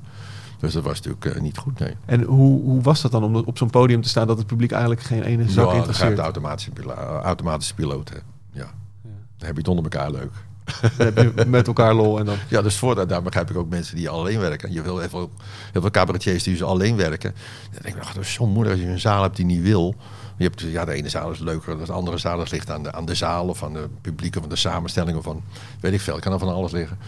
Dus 0.61 0.73
dat 0.73 0.83
was 0.85 1.01
natuurlijk 1.01 1.25
eh, 1.37 1.43
niet 1.43 1.59
goed, 1.59 1.79
nee. 1.79 1.95
En 2.07 2.23
hoe, 2.23 2.63
hoe 2.63 2.83
was 2.83 3.01
dat 3.01 3.11
dan 3.13 3.25
om 3.25 3.37
op 3.37 3.59
zo'n 3.59 3.71
podium 3.71 4.03
te 4.03 4.09
staan 4.09 4.27
dat 4.27 4.39
het 4.39 4.47
publiek 4.47 4.71
eigenlijk 4.71 5.03
geen 5.03 5.23
ene 5.23 5.49
zak 5.51 5.67
Ja, 5.71 5.73
interesseert? 5.77 6.17
de 6.17 6.23
automatische, 6.23 6.71
pila- 6.71 7.21
automatische 7.23 7.75
piloot. 7.75 8.09
Hè. 8.09 8.17
Ja. 8.53 8.71
Dan 9.37 9.47
heb 9.47 9.53
je 9.53 9.59
het 9.59 9.69
onder 9.69 9.85
elkaar 9.85 10.11
leuk. 10.11 10.31
Dan 10.97 11.07
heb 11.07 11.17
je 11.37 11.45
met 11.47 11.67
elkaar 11.67 11.95
lol 11.95 12.19
en 12.19 12.25
dan... 12.25 12.37
Ja, 12.49 12.63
dus 12.63 12.77
voordat, 12.77 13.09
daar 13.09 13.23
begrijp 13.23 13.51
ik 13.51 13.57
ook 13.57 13.69
mensen 13.69 13.97
die 13.97 14.09
alleen 14.09 14.39
werken. 14.41 14.73
Je 14.73 14.83
wil 14.83 14.99
heel 14.99 15.09
veel, 15.09 15.31
heel 15.73 15.81
veel 15.81 15.91
cabaretiers 15.91 16.43
die 16.43 16.53
dus 16.53 16.63
alleen 16.63 16.97
werken. 16.97 17.35
Dan 17.73 17.83
denk 17.83 17.95
ik, 17.95 18.03
ach, 18.03 18.13
dat 18.13 18.23
is 18.23 18.33
zo 18.33 18.47
moeilijk 18.47 18.77
als 18.77 18.85
je 18.85 18.91
een 18.93 19.01
zaal 19.01 19.23
hebt 19.23 19.37
die 19.37 19.45
niet 19.45 19.63
wil. 19.63 19.95
Je 20.37 20.45
hebt, 20.45 20.61
ja, 20.61 20.85
de 20.85 20.93
ene 20.93 21.09
zaal 21.09 21.31
is 21.31 21.39
leuker 21.39 21.77
dan 21.77 21.87
de 21.87 21.93
andere 21.93 22.19
zaal. 22.19 22.37
Dat 22.39 22.51
ligt 22.51 22.71
aan 22.71 22.83
de, 22.83 22.93
aan 22.93 23.05
de 23.05 23.15
zaal 23.15 23.49
of 23.49 23.63
aan 23.63 23.73
de 23.73 23.89
publiek 24.01 24.37
of 24.37 24.43
aan 24.43 24.49
de 24.49 24.57
samenstelling 24.57 25.17
of 25.17 25.25
van, 25.25 25.43
weet 25.81 25.93
ik 25.93 26.01
veel. 26.01 26.15
Het 26.15 26.23
kan 26.23 26.33
er 26.33 26.39
van 26.39 26.49
alles 26.55 26.73
liggen. 26.73 26.99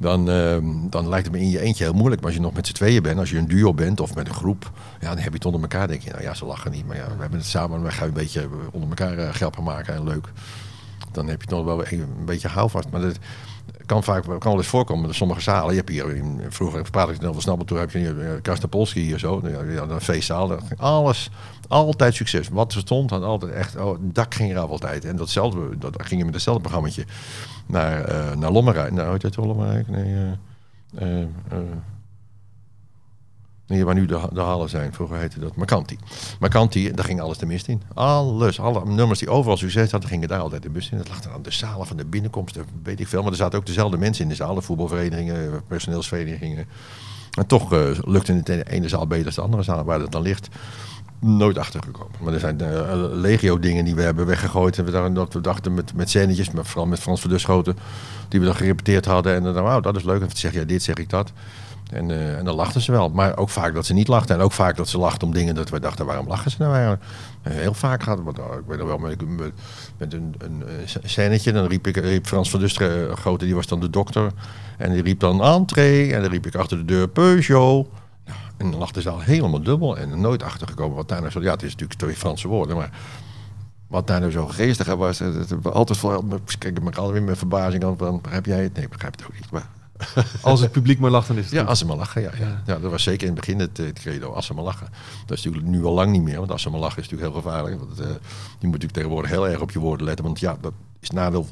Dan, 0.00 0.30
ehm, 0.30 0.64
dan 0.90 1.08
lijkt 1.08 1.26
het 1.26 1.34
me 1.34 1.40
in 1.40 1.50
je 1.50 1.60
eentje 1.60 1.84
heel 1.84 1.92
moeilijk. 1.92 2.20
Maar 2.20 2.30
als 2.30 2.38
je 2.38 2.44
nog 2.44 2.54
met 2.54 2.66
z'n 2.66 2.72
tweeën 2.72 3.02
bent, 3.02 3.18
als 3.18 3.30
je 3.30 3.38
een 3.38 3.48
duo 3.48 3.74
bent 3.74 4.00
of 4.00 4.14
met 4.14 4.28
een 4.28 4.34
groep, 4.34 4.70
ja, 5.00 5.08
dan 5.08 5.18
heb 5.18 5.26
je 5.26 5.34
het 5.34 5.44
onder 5.44 5.60
elkaar. 5.60 5.88
denk 5.88 6.02
je, 6.02 6.10
nou 6.10 6.22
ja, 6.22 6.34
ze 6.34 6.44
lachen 6.44 6.70
niet. 6.70 6.86
Maar 6.86 6.96
ja, 6.96 7.04
we 7.04 7.20
hebben 7.20 7.38
het 7.38 7.48
samen 7.48 7.76
en 7.76 7.82
we 7.82 7.90
gaan 7.90 8.08
een 8.08 8.14
beetje 8.14 8.48
onder 8.72 8.88
elkaar 8.88 9.18
uh, 9.18 9.28
grappen 9.28 9.62
maken 9.62 9.94
en 9.94 10.04
leuk. 10.04 10.32
Dan 11.12 11.28
heb 11.28 11.42
je 11.42 11.46
het 11.48 11.56
nog 11.56 11.64
wel 11.64 11.86
een, 11.86 12.00
een 12.00 12.24
beetje 12.24 12.48
houvast. 12.48 12.90
Maar 12.90 13.00
dat 13.00 13.18
kan 13.86 14.04
vaak 14.04 14.22
kan 14.22 14.38
wel 14.40 14.56
eens 14.56 14.66
voorkomen 14.66 15.08
in 15.08 15.14
sommige 15.14 15.40
zalen. 15.40 15.70
Je 15.70 15.76
hebt 15.76 15.88
hier, 15.88 16.22
vroeger 16.48 16.90
praat 16.90 17.10
ik 17.10 17.24
over 17.24 17.42
Snabbel, 17.42 17.66
toen 17.66 17.78
heb 17.78 17.90
je 17.90 17.98
hier 17.98 18.40
Karstapolski 18.42 19.00
hier 19.00 19.18
zo, 19.18 19.40
een 19.42 20.00
feestzaal. 20.00 20.58
Alles, 20.76 21.30
altijd 21.68 22.14
succes. 22.14 22.48
Wat 22.48 22.72
er 22.72 22.80
stond, 22.80 23.10
had 23.10 23.22
altijd 23.22 23.52
echt, 23.52 23.76
oh, 23.76 23.92
het 23.92 24.14
dak 24.14 24.34
ging 24.34 24.50
eraf 24.50 24.70
altijd. 24.70 25.04
En 25.04 25.16
datzelfde, 25.16 25.78
dat 25.78 25.94
ging 26.02 26.20
je 26.20 26.24
met 26.24 26.34
hetzelfde 26.34 26.62
programmaatje 26.62 27.04
naar, 27.66 28.10
uh, 28.10 28.32
naar 28.36 28.50
Lommerijk. 28.50 28.92
Nou, 28.92 29.10
heet 29.10 29.22
het 29.22 29.36
Lommerijk? 29.36 29.88
Nee, 29.88 30.36
uh, 31.02 31.24
Waar 33.70 33.94
nu 33.94 34.06
de, 34.06 34.40
hallen 34.40 34.68
zijn. 34.68 34.92
Vroeger 34.92 35.16
heette 35.16 35.40
dat 35.40 35.56
Marcanti. 35.56 35.98
Marcanti, 36.40 36.92
daar 36.92 37.04
ging 37.04 37.20
alles 37.20 37.38
de 37.38 37.46
mist 37.46 37.68
in. 37.68 37.82
Alles, 37.94 38.60
alle 38.60 38.86
nummers 38.86 39.18
die 39.18 39.30
overal 39.30 39.56
succes 39.56 39.90
hadden, 39.90 40.10
gingen 40.10 40.28
daar 40.28 40.40
altijd 40.40 40.62
de 40.62 40.70
bus 40.70 40.90
in. 40.90 40.98
Dat 40.98 41.08
lag 41.08 41.20
dan 41.20 41.32
aan 41.32 41.42
de 41.42 41.50
zalen 41.50 41.86
van 41.86 41.96
de 41.96 42.04
binnenkomsten, 42.04 42.64
weet 42.82 43.00
ik 43.00 43.08
veel. 43.08 43.22
Maar 43.22 43.30
er 43.30 43.36
zaten 43.36 43.58
ook 43.58 43.66
dezelfde 43.66 43.98
mensen 43.98 44.22
in 44.22 44.28
de 44.28 44.34
zalen. 44.34 44.62
Voetbalverenigingen, 44.62 45.62
personeelsverenigingen. 45.66 46.66
En 47.30 47.46
toch 47.46 47.72
uh, 47.72 47.98
lukte 48.04 48.32
het 48.32 48.46
de 48.46 48.70
ene 48.70 48.88
zaal 48.88 49.06
beter 49.06 49.24
dan 49.24 49.34
de 49.34 49.40
andere 49.40 49.62
zaal. 49.62 49.84
Waar 49.84 50.00
het 50.00 50.12
dan 50.12 50.22
ligt, 50.22 50.48
nooit 51.20 51.58
achtergekomen. 51.58 52.12
Maar 52.20 52.32
er 52.32 52.40
zijn 52.40 52.62
uh, 52.62 52.92
legio 53.12 53.58
dingen 53.58 53.84
die 53.84 53.94
we 53.94 54.02
hebben 54.02 54.26
weggegooid. 54.26 54.78
En 54.78 54.84
we 54.84 54.90
dachten, 54.90 55.14
dat 55.14 55.32
we 55.32 55.40
dachten 55.40 55.74
met, 55.74 55.94
met 55.94 56.10
scènetjes, 56.10 56.50
maar 56.50 56.64
vooral 56.64 56.86
met 56.86 57.00
Frans 57.00 57.20
Verduschoten, 57.20 57.76
die 58.28 58.40
we 58.40 58.46
dan 58.46 58.54
gerepeteerd 58.54 59.04
hadden. 59.04 59.34
En 59.34 59.42
dan, 59.42 59.62
wauw, 59.62 59.80
dat 59.80 59.96
is 59.96 60.02
leuk. 60.02 60.20
En 60.20 60.26
dan 60.26 60.36
zeg 60.36 60.52
je, 60.52 60.58
ja, 60.58 60.64
dit 60.64 60.82
zeg 60.82 60.96
ik 60.96 61.10
dat. 61.10 61.32
En, 61.92 62.08
uh, 62.08 62.38
en 62.38 62.44
dan 62.44 62.54
lachten 62.54 62.80
ze 62.80 62.92
wel. 62.92 63.08
Maar 63.08 63.36
ook 63.36 63.48
vaak 63.48 63.74
dat 63.74 63.86
ze 63.86 63.92
niet 63.92 64.08
lachten. 64.08 64.36
En 64.36 64.42
ook 64.42 64.52
vaak 64.52 64.76
dat 64.76 64.88
ze 64.88 64.98
lachten 64.98 65.26
om 65.26 65.34
dingen 65.34 65.54
dat 65.54 65.70
we 65.70 65.80
dachten, 65.80 66.06
waarom 66.06 66.26
lachen 66.26 66.50
ze 66.50 66.56
nou 66.58 66.72
eigenlijk? 66.72 67.02
En 67.42 67.52
heel 67.52 67.74
vaak 67.74 68.02
gaat 68.02 68.18
het, 68.18 68.38
ik 68.38 68.66
weet 68.66 68.78
nog 68.78 68.88
wel, 68.88 68.98
met, 68.98 69.22
met 69.96 70.12
een, 70.12 70.34
een, 70.38 70.64
scènetje. 71.04 71.52
Dan 71.52 71.66
riep, 71.66 71.86
ik, 71.86 71.96
riep 71.96 72.26
Frans 72.26 72.50
van 72.50 72.68
grote, 73.16 73.44
die 73.44 73.54
was 73.54 73.66
dan 73.66 73.80
de 73.80 73.90
dokter. 73.90 74.30
En 74.76 74.92
die 74.92 75.02
riep 75.02 75.20
dan 75.20 75.42
entree. 75.42 76.14
En 76.14 76.20
dan 76.20 76.30
riep 76.30 76.46
ik 76.46 76.54
achter 76.54 76.76
de 76.76 76.84
deur 76.84 77.08
Peugeot. 77.08 77.86
En 78.60 78.70
dan 78.70 78.80
lachten 78.80 79.02
ze 79.02 79.10
al 79.10 79.20
helemaal 79.20 79.62
dubbel. 79.62 79.98
En 79.98 80.20
nooit 80.20 80.42
achtergekomen 80.42 80.96
wat 80.96 81.08
daar 81.08 81.20
nou 81.20 81.30
zo... 81.30 81.42
Ja, 81.42 81.50
het 81.50 81.62
is 81.62 81.70
natuurlijk 81.70 81.98
twee 81.98 82.14
Franse 82.14 82.48
woorden, 82.48 82.76
maar... 82.76 82.90
Wat 83.86 84.06
daar 84.06 84.20
nou 84.20 84.32
zo 84.32 84.46
geestig 84.46 84.94
was, 84.94 85.18
het, 85.18 85.66
altijd 85.66 85.98
voor, 85.98 86.24
kijk 86.58 86.76
ik 86.76 86.82
me 86.82 86.90
altijd 86.92 87.24
met 87.24 87.38
verbazing 87.38 87.84
aan 87.84 87.96
van, 87.98 88.22
heb 88.28 88.46
jij 88.46 88.62
het? 88.62 88.74
Nee, 88.74 88.88
begrijp 88.88 89.12
het 89.12 89.24
ook 89.24 89.34
niet. 89.34 89.50
Maar 89.50 89.68
als 90.42 90.60
het 90.60 90.72
publiek 90.72 90.98
maar 90.98 91.10
lacht, 91.10 91.28
dan 91.28 91.36
is 91.36 91.44
het 91.44 91.52
Ja, 91.52 91.62
als 91.62 91.78
ze 91.78 91.86
maar 91.86 91.96
lachen, 91.96 92.22
ja, 92.22 92.30
ja. 92.38 92.62
ja. 92.66 92.78
dat 92.78 92.90
was 92.90 93.02
zeker 93.02 93.26
in 93.26 93.32
het 93.32 93.40
begin 93.40 93.58
het, 93.58 93.76
het 93.76 93.98
credo, 93.98 94.32
als 94.32 94.46
ze 94.46 94.54
maar 94.54 94.64
lachen. 94.64 94.88
Dat 95.26 95.38
is 95.38 95.44
natuurlijk 95.44 95.72
nu 95.72 95.84
al 95.84 95.92
lang 95.92 96.10
niet 96.10 96.22
meer, 96.22 96.38
want 96.38 96.50
als 96.50 96.62
ze 96.62 96.70
maar 96.70 96.80
lachen 96.80 97.02
is 97.02 97.08
natuurlijk 97.08 97.32
heel 97.32 97.42
gevaarlijk. 97.42 97.78
Want, 97.78 98.00
uh, 98.00 98.06
je 98.06 98.12
moet 98.60 98.60
natuurlijk 98.60 98.92
tegenwoordig 98.92 99.30
heel 99.30 99.48
erg 99.48 99.60
op 99.60 99.70
je 99.70 99.78
woorden 99.78 100.06
letten, 100.06 100.24
want 100.24 100.40
ja, 100.40 100.56
dat 100.60 100.72
is 101.00 101.10
nadeel 101.10 101.46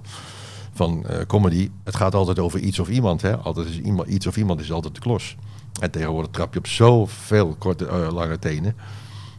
van 0.72 1.04
uh, 1.10 1.16
comedy. 1.26 1.70
Het 1.84 1.96
gaat 1.96 2.14
altijd 2.14 2.38
over 2.38 2.60
iets 2.60 2.78
of 2.78 2.88
iemand, 2.88 3.22
hè. 3.22 3.36
Altijd 3.36 3.68
is 3.68 3.80
iemand, 3.80 4.08
iets 4.08 4.26
of 4.26 4.36
iemand 4.36 4.60
is 4.60 4.72
altijd 4.72 4.94
de 4.94 5.00
klos. 5.00 5.36
En 5.78 5.90
tegenwoordig 5.90 6.30
trap 6.30 6.52
je 6.52 6.58
op 6.58 6.66
zoveel 6.66 7.56
korte, 7.58 7.86
uh, 7.86 8.12
lange 8.12 8.38
tenen. 8.38 8.74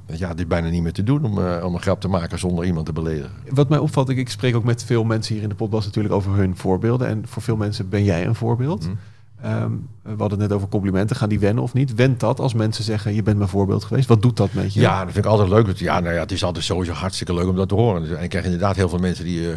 Ja, 0.06 0.30
dit 0.30 0.40
is 0.40 0.48
bijna 0.48 0.70
niet 0.70 0.84
meer 0.84 0.94
te 0.94 1.04
doen 1.04 1.26
om, 1.26 1.38
uh, 1.38 1.64
om 1.64 1.74
een 1.74 1.82
grap 1.82 2.02
te 2.02 2.08
maken 2.08 2.40
zonder 2.40 2.66
iemand 2.66 2.86
te 2.86 2.94
beledigen. 2.94 3.32
Wat 3.50 3.70
mij 3.70 3.78
opvalt, 3.78 4.10
ik, 4.10 4.18
ik 4.18 4.30
spreek 4.30 4.56
ook 4.56 4.64
met 4.64 4.84
veel 4.84 5.04
mensen 5.04 5.34
hier 5.34 5.44
in 5.44 5.50
de 5.50 5.56
podcast 5.56 5.86
natuurlijk 5.86 6.14
over 6.14 6.36
hun 6.36 6.58
voorbeelden. 6.58 7.08
En 7.08 7.24
voor 7.28 7.42
veel 7.42 7.56
mensen 7.56 7.90
ben 7.90 8.04
jij 8.04 8.26
een 8.26 8.36
voorbeeld. 8.36 8.88
Mm. 8.88 8.98
Um, 9.46 9.88
we 10.02 10.10
hadden 10.10 10.30
het 10.30 10.40
net 10.40 10.52
over 10.52 10.68
complimenten. 10.68 11.16
Gaan 11.16 11.30
die 11.30 11.40
wennen 11.40 11.64
of 11.64 11.74
niet? 11.74 11.96
Went 11.96 12.20
dat 12.20 12.40
als 12.40 12.54
mensen 12.54 12.84
zeggen, 12.84 13.14
je 13.14 13.24
bent 13.24 13.38
mijn 13.38 13.50
voorbeeld 13.50 13.84
geweest? 13.84 14.08
Wat 14.08 14.22
doet 14.22 14.38
dat 14.38 14.54
met 14.54 14.74
je? 14.74 14.80
Ja, 14.80 15.04
dat 15.04 15.14
vind 15.14 15.26
ik 15.26 15.32
altijd 15.32 15.50
leuk. 15.50 15.78
Ja, 15.78 16.00
nou 16.00 16.14
ja, 16.14 16.20
het 16.20 16.32
is 16.32 16.44
altijd 16.44 16.66
sowieso 16.66 16.94
hartstikke 16.94 17.34
leuk 17.34 17.48
om 17.48 17.56
dat 17.56 17.70
te 17.70 17.76
horen. 17.76 18.18
En 18.18 18.24
ik 18.24 18.30
krijg 18.30 18.46
inderdaad 18.46 18.76
heel 18.76 18.90
veel 18.90 19.00
mensen 19.00 19.26
die... 19.26 19.48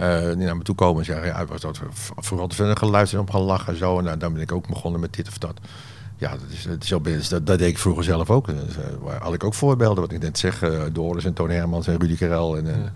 Uh, 0.00 0.24
die 0.26 0.36
naar 0.44 0.56
me 0.56 0.62
toe 0.62 0.74
komen 0.74 0.98
en 0.98 1.04
zeggen, 1.04 1.26
ja, 1.26 1.46
was 1.46 1.60
dat 1.60 1.80
vooral 2.16 2.46
te 2.46 2.56
veel 2.56 2.74
geluisterd 2.74 3.20
om 3.20 3.30
gaan 3.30 3.40
lachen 3.40 3.72
en 3.72 3.78
zo. 3.78 3.98
En 3.98 4.04
nou, 4.04 4.16
dan 4.16 4.32
ben 4.32 4.42
ik 4.42 4.52
ook 4.52 4.68
begonnen 4.68 5.00
met 5.00 5.14
dit 5.14 5.28
of 5.28 5.38
dat. 5.38 5.60
Ja, 6.18 6.30
dat, 6.30 6.50
is, 6.50 6.62
dat, 6.62 6.82
is 6.82 6.88
zo, 6.88 7.00
dat, 7.00 7.46
dat 7.46 7.58
deed 7.58 7.68
ik 7.68 7.78
vroeger 7.78 8.04
zelf 8.04 8.30
ook. 8.30 8.46
Dus, 8.46 8.76
uh, 8.76 9.20
had 9.20 9.34
ik 9.34 9.44
ook 9.44 9.54
voorbeelden, 9.54 10.02
wat 10.02 10.12
ik 10.12 10.20
net 10.20 10.38
zeg. 10.38 10.62
Uh, 10.62 10.82
Doris 10.92 11.24
en 11.24 11.32
Toon 11.32 11.50
Hermans 11.50 11.86
en 11.86 12.00
Rudy 12.00 12.16
Karel. 12.16 12.56
En, 12.56 12.66
ja. 12.66 12.92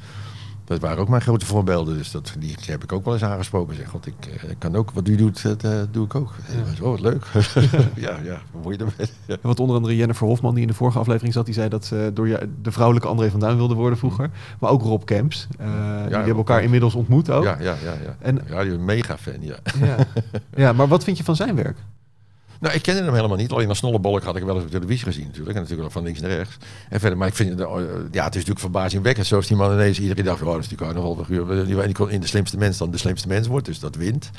Dat 0.71 0.81
waren 0.81 0.99
ook 0.99 1.09
mijn 1.09 1.23
grote 1.23 1.47
voorbeelden. 1.47 1.97
Dus 1.97 2.11
dat, 2.11 2.35
die 2.39 2.57
heb 2.61 2.83
ik 2.83 2.93
ook 2.93 3.05
wel 3.05 3.15
eens 3.15 3.23
aangesproken. 3.23 3.77
Zeg, 3.77 3.89
God, 3.89 4.07
ik, 4.07 4.27
ik 4.49 4.59
kan 4.59 4.77
ook, 4.77 4.91
wat 4.91 5.09
u 5.09 5.17
doet, 5.17 5.43
dat 5.43 5.65
uh, 5.65 5.81
doe 5.91 6.05
ik 6.05 6.15
ook. 6.15 6.35
Ja. 6.49 6.85
Oh, 6.85 6.91
wat 6.91 7.01
leuk. 7.01 7.25
ja, 8.07 8.19
ja, 8.23 8.41
wat? 8.63 9.13
Ja. 9.27 9.37
Wat 9.41 9.61
onder 9.61 9.77
andere 9.77 9.97
Jennifer 9.97 10.27
Hofman, 10.27 10.55
die 10.55 10.63
in 10.63 10.69
de 10.69 10.75
vorige 10.75 10.99
aflevering 10.99 11.33
zat, 11.33 11.45
die 11.45 11.55
zei 11.55 11.69
dat 11.69 11.85
ze 11.85 12.11
door 12.15 12.29
je, 12.29 12.49
de 12.63 12.73
vrouwelijke 12.73 13.09
André 13.09 13.31
van 13.31 13.41
Duin 13.41 13.57
wilde 13.57 13.75
worden 13.75 13.99
vroeger. 13.99 14.27
Mm. 14.27 14.33
Maar 14.61 14.71
ook 14.71 14.83
Rob 14.83 15.05
Kemps. 15.05 15.47
Uh, 15.61 15.67
ja, 15.67 16.07
die 16.07 16.17
hebben 16.17 16.37
elkaar 16.37 16.63
inmiddels 16.63 16.95
ontmoet 16.95 17.31
ook. 17.31 17.45
Ja, 17.45 17.57
ja, 17.61 17.75
ja. 17.85 17.93
ja. 18.05 18.17
En, 18.19 18.41
ja 18.49 18.63
die 18.63 18.71
is 18.71 18.79
een 18.79 18.85
mega 18.85 19.19
fan, 19.19 19.41
ja. 19.41 19.57
ja. 19.81 19.97
ja, 20.65 20.73
maar 20.73 20.89
wat 20.89 21.05
vind 21.05 21.17
je 21.17 21.25
van 21.25 21.37
zijn 21.37 21.55
werk? 21.55 21.77
Nou, 22.61 22.75
ik 22.75 22.83
kende 22.83 23.03
hem 23.03 23.15
helemaal 23.15 23.37
niet. 23.37 23.51
Alleen 23.51 23.69
als 23.69 23.79
snollebolk 23.79 24.23
had 24.23 24.37
ik 24.37 24.43
wel 24.43 24.55
eens 24.55 24.65
op 24.65 24.71
televisie 24.71 25.05
gezien 25.05 25.27
natuurlijk. 25.27 25.57
En 25.57 25.63
natuurlijk 25.63 25.93
van 25.93 26.03
links 26.03 26.21
naar 26.21 26.31
rechts. 26.31 26.57
En 26.89 27.01
verder, 27.01 27.19
maar 27.19 27.29
ik 27.29 27.35
vind 27.35 27.59
ja, 27.59 27.65
het 27.65 28.13
is 28.13 28.21
natuurlijk 28.21 28.59
verbazingwekkend. 28.59 29.27
Zoals 29.27 29.47
die 29.47 29.57
man 29.57 29.73
ineens 29.73 30.01
iedere 30.01 30.23
dag, 30.23 30.43
oh, 30.43 30.53
dat 30.53 30.59
is 30.61 30.69
die 30.69 30.77
carnavalfiguur. 30.77 31.67
Die 31.67 32.09
in 32.09 32.21
de 32.21 32.27
slimste 32.27 32.57
mens 32.57 32.79
dan 32.79 32.91
de 32.91 32.99
slimste 32.99 33.29
mens 33.29 33.47
wordt. 33.47 33.67
Dus 33.67 33.79
dat 33.79 33.97
wint. 33.97 34.31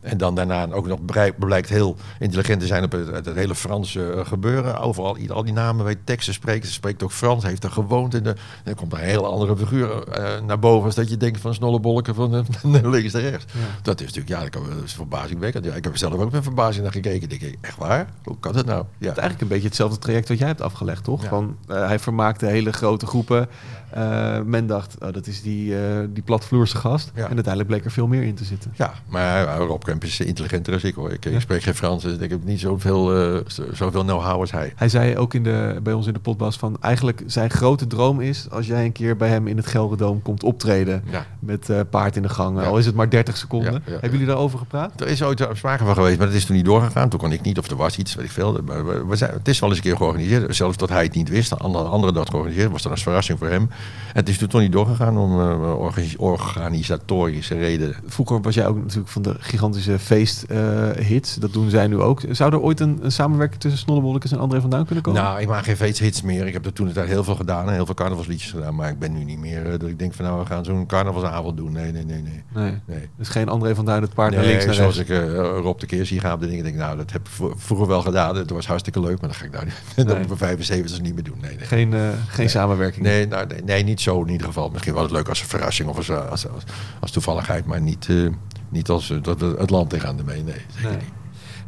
En 0.00 0.18
dan 0.18 0.34
daarna 0.34 0.70
ook 0.70 0.86
nog 0.86 0.98
blijkt 1.38 1.68
heel 1.68 1.96
intelligent 2.18 2.60
te 2.60 2.66
zijn 2.66 2.84
op 2.84 2.92
het, 2.92 3.34
hele 3.34 3.54
Franse 3.54 4.14
uh, 4.14 4.26
gebeuren. 4.26 4.78
Overal, 4.78 5.16
al 5.28 5.44
die 5.44 5.52
namen 5.52 5.84
weet 5.84 5.98
teksten 6.04 6.34
spreken. 6.34 6.66
Ze 6.66 6.72
spreekt 6.72 7.02
ook 7.02 7.12
Frans, 7.12 7.44
heeft 7.44 7.64
er 7.64 7.70
gewoond. 7.70 8.14
In 8.14 8.22
de, 8.22 8.34
dan 8.64 8.74
komt 8.74 8.92
een 8.92 8.98
hele 8.98 9.26
andere 9.26 9.56
figuur 9.56 10.18
uh, 10.18 10.40
naar 10.46 10.58
boven. 10.58 10.84
Als 10.84 10.94
dat 10.94 11.10
je 11.10 11.16
denkt 11.16 11.40
van 11.40 11.54
snollebolken 11.54 12.14
van 12.14 12.34
uh, 12.34 12.42
links 12.64 13.12
naar 13.12 13.22
rechts. 13.22 13.44
Ja. 13.52 13.60
Dat 13.82 14.00
is 14.00 14.06
natuurlijk, 14.06 14.52
ja, 14.52 14.60
dat 14.60 14.84
is 14.84 14.94
verbazingwekkend. 14.94 15.64
Ja, 15.64 15.74
ik 15.74 15.84
heb 15.84 15.92
er 15.92 15.98
zelf 15.98 16.14
ook 16.14 16.32
met 16.32 16.42
verbazing 16.42 16.82
naar 16.82 16.92
gekeken. 16.92 17.28
Denk 17.28 17.42
ik, 17.42 17.58
echt 17.60 17.76
waar? 17.76 18.08
Hoe 18.24 18.36
kan 18.40 18.52
dat 18.52 18.66
nou? 18.66 18.78
Ja. 18.78 18.84
Het 19.08 19.16
is 19.16 19.22
eigenlijk 19.22 19.40
een 19.40 19.48
beetje 19.48 19.66
hetzelfde 19.66 19.98
traject 19.98 20.28
wat 20.28 20.38
jij 20.38 20.46
hebt 20.46 20.60
afgelegd, 20.60 21.04
toch? 21.04 21.22
Ja. 21.22 21.28
Van, 21.28 21.56
hij 21.66 21.98
vermaakte 21.98 22.46
hele 22.46 22.72
grote 22.72 23.06
groepen. 23.06 23.48
Uh, 23.96 24.40
men 24.40 24.66
dacht, 24.66 24.96
oh, 25.02 25.12
dat 25.12 25.26
is 25.26 25.42
die, 25.42 25.70
uh, 25.70 25.78
die 26.08 26.22
platvloerse 26.22 26.76
gast. 26.76 27.10
Ja. 27.14 27.22
En 27.22 27.34
uiteindelijk 27.34 27.66
bleek 27.66 27.84
er 27.84 27.90
veel 27.90 28.06
meer 28.06 28.22
in 28.22 28.34
te 28.34 28.44
zitten. 28.44 28.72
Ja, 28.76 28.92
maar 29.06 29.56
Rob 29.56 29.82
Kemp 29.82 30.04
is 30.04 30.20
intelligenter 30.20 30.72
dan 30.72 30.88
ik 30.90 30.94
hoor. 30.94 31.12
Ik, 31.12 31.24
ja. 31.24 31.30
ik 31.30 31.40
spreek 31.40 31.62
geen 31.62 31.74
Frans, 31.74 32.02
dus 32.02 32.18
ik 32.18 32.30
heb 32.30 32.44
niet 32.44 32.60
zoveel, 32.60 33.34
uh, 33.34 33.40
zoveel 33.72 34.02
know-how 34.02 34.40
als 34.40 34.52
hij. 34.52 34.72
Hij 34.76 34.88
zei 34.88 35.16
ook 35.16 35.34
in 35.34 35.42
de, 35.42 35.80
bij 35.82 35.92
ons 35.92 36.06
in 36.06 36.12
de 36.12 36.18
podcast 36.18 36.58
van... 36.58 36.76
eigenlijk 36.80 37.22
zijn 37.26 37.50
grote 37.50 37.86
droom 37.86 38.20
is 38.20 38.50
als 38.50 38.66
jij 38.66 38.84
een 38.84 38.92
keer 38.92 39.16
bij 39.16 39.28
hem 39.28 39.46
in 39.46 39.56
het 39.56 39.66
Gelderdoom 39.66 40.22
komt 40.22 40.42
optreden... 40.42 41.02
Ja. 41.10 41.26
met 41.38 41.70
paard 41.90 42.16
in 42.16 42.22
de 42.22 42.28
gang, 42.28 42.60
al 42.60 42.78
is 42.78 42.86
het 42.86 42.94
maar 42.94 43.10
30 43.10 43.36
seconden. 43.36 43.82
Hebben 43.84 44.10
jullie 44.10 44.26
daarover 44.26 44.58
gepraat? 44.58 45.00
Er 45.00 45.08
is 45.08 45.22
ooit 45.22 45.46
sprake 45.52 45.84
van 45.84 45.94
geweest, 45.94 46.18
maar 46.18 46.26
dat 46.26 46.36
is 46.36 46.44
toen 46.44 46.56
niet 46.56 46.64
doorgegaan. 46.64 47.08
Toen 47.08 47.18
kon 47.18 47.32
ik 47.32 47.42
niet, 47.42 47.58
of 47.58 47.70
er 47.70 47.76
was 47.76 47.96
iets, 47.96 48.14
weet 48.14 48.24
ik 48.24 48.30
veel. 48.30 48.60
Maar 48.64 48.86
we, 48.86 49.06
we 49.06 49.16
zijn, 49.16 49.32
het 49.32 49.48
is 49.48 49.58
wel 49.58 49.68
eens 49.68 49.78
een 49.78 49.84
keer 49.84 49.96
georganiseerd. 49.96 50.56
Zelfs 50.56 50.76
dat 50.76 50.88
hij 50.88 51.02
het 51.02 51.14
niet 51.14 51.28
wist, 51.28 51.58
andere, 51.58 51.84
andere 51.84 52.12
dat 52.12 52.30
georganiseerd. 52.30 52.70
was 52.70 52.82
dan 52.82 52.92
als 52.92 53.02
verrassing 53.02 53.38
voor 53.38 53.48
hem. 53.48 53.70
Het 54.16 54.28
is 54.28 54.38
toen 54.38 54.48
toch 54.48 54.60
niet 54.60 54.72
doorgegaan 54.72 55.18
om 55.18 55.40
uh, 55.40 55.78
organisatorische 56.18 57.54
redenen. 57.54 57.96
Vroeger 58.06 58.40
was 58.40 58.54
jij 58.54 58.66
ook 58.66 58.76
natuurlijk 58.76 59.08
van 59.08 59.22
de 59.22 59.34
gigantische 59.38 59.98
feesthits. 59.98 61.34
Uh, 61.36 61.40
dat 61.40 61.52
doen 61.52 61.70
zij 61.70 61.86
nu 61.86 62.00
ook. 62.00 62.22
Zou 62.30 62.52
er 62.52 62.60
ooit 62.60 62.80
een, 62.80 62.98
een 63.02 63.12
samenwerking 63.12 63.60
tussen 63.60 63.80
Snollebollekes 63.80 64.32
en 64.32 64.38
André 64.38 64.60
van 64.60 64.70
Duin 64.70 64.84
kunnen 64.84 65.04
komen? 65.04 65.22
Nou, 65.22 65.40
ik 65.40 65.48
maak 65.48 65.64
geen 65.64 65.76
feesthits 65.76 66.22
meer. 66.22 66.46
Ik 66.46 66.52
heb 66.52 66.66
er 66.66 66.72
toen 66.72 66.92
tijd 66.92 67.08
heel 67.08 67.24
veel 67.24 67.34
gedaan. 67.34 67.70
Heel 67.70 67.86
veel 67.86 67.94
carnavalsliedjes 67.94 68.50
gedaan. 68.50 68.74
Maar 68.74 68.90
ik 68.90 68.98
ben 68.98 69.12
nu 69.12 69.24
niet 69.24 69.38
meer 69.38 69.64
uh, 69.66 69.70
dat 69.70 69.88
ik 69.88 69.98
denk 69.98 70.14
van 70.14 70.24
nou, 70.24 70.40
we 70.40 70.46
gaan 70.46 70.64
zo'n 70.64 70.86
carnavalsavond 70.86 71.56
doen. 71.56 71.72
Nee, 71.72 71.92
nee, 71.92 72.04
nee, 72.04 72.22
nee. 72.22 72.42
Nee. 72.54 72.78
nee. 72.84 73.08
Dus 73.16 73.28
geen 73.28 73.48
André 73.48 73.74
van 73.74 73.84
Duin 73.84 74.02
het 74.02 74.14
paard 74.14 74.30
nee, 74.30 74.40
naar 74.40 74.48
links 74.48 74.64
naar 74.64 74.74
zoals 74.74 74.96
rechts. 74.96 75.10
ik 75.10 75.18
uh, 75.18 75.58
Rob 75.62 75.78
de 75.78 75.86
keer 75.86 76.06
zie 76.06 76.20
gaan 76.20 76.32
op 76.32 76.40
de 76.40 76.48
dingen. 76.48 76.64
denk 76.64 76.76
nou, 76.76 76.96
dat 76.96 77.12
heb 77.12 77.28
ik 77.28 77.50
vroeger 77.56 77.86
wel 77.86 78.02
gedaan. 78.02 78.36
Het 78.36 78.50
was 78.50 78.66
hartstikke 78.66 79.00
leuk. 79.00 79.20
Maar 79.20 79.28
dat 79.28 79.38
ga 79.38 79.44
ik 79.44 79.52
nou 79.52 79.64
niet. 79.64 80.06
dat 80.08 80.18
moet 80.18 80.30
ik 80.30 80.36
75 80.36 81.00
niet 81.00 81.14
meer 81.14 81.24
doen. 81.24 81.38
Nee, 81.40 81.56
nee. 81.56 81.66
Geen, 81.66 81.92
geen 81.92 82.10
nee. 82.36 82.48
samenwerking? 82.48 83.04
Nee, 83.04 83.26
nou, 83.26 83.46
nee, 83.46 83.62
nee, 83.66 83.82
niet 83.82 84.00
zo 84.00 84.22
in 84.22 84.28
ieder 84.28 84.46
geval. 84.46 84.70
Misschien 84.70 84.94
wel 84.94 85.02
het 85.02 85.12
leuk 85.12 85.28
als 85.28 85.40
een 85.40 85.46
verrassing 85.46 85.88
of 85.88 85.96
als, 85.96 86.10
als, 86.10 86.48
als, 86.48 86.64
als 87.00 87.10
toevalligheid, 87.10 87.66
maar 87.66 87.80
niet, 87.80 88.08
uh, 88.08 88.30
niet 88.68 88.88
als 88.88 89.10
uh, 89.10 89.22
dat 89.22 89.40
we 89.40 89.54
het 89.58 89.70
land 89.70 89.90
tegenaan 89.90 90.18
ermee. 90.18 90.42
Nee, 90.42 90.54
zeker 90.74 90.90
nee. 90.90 90.98
niet. 90.98 91.12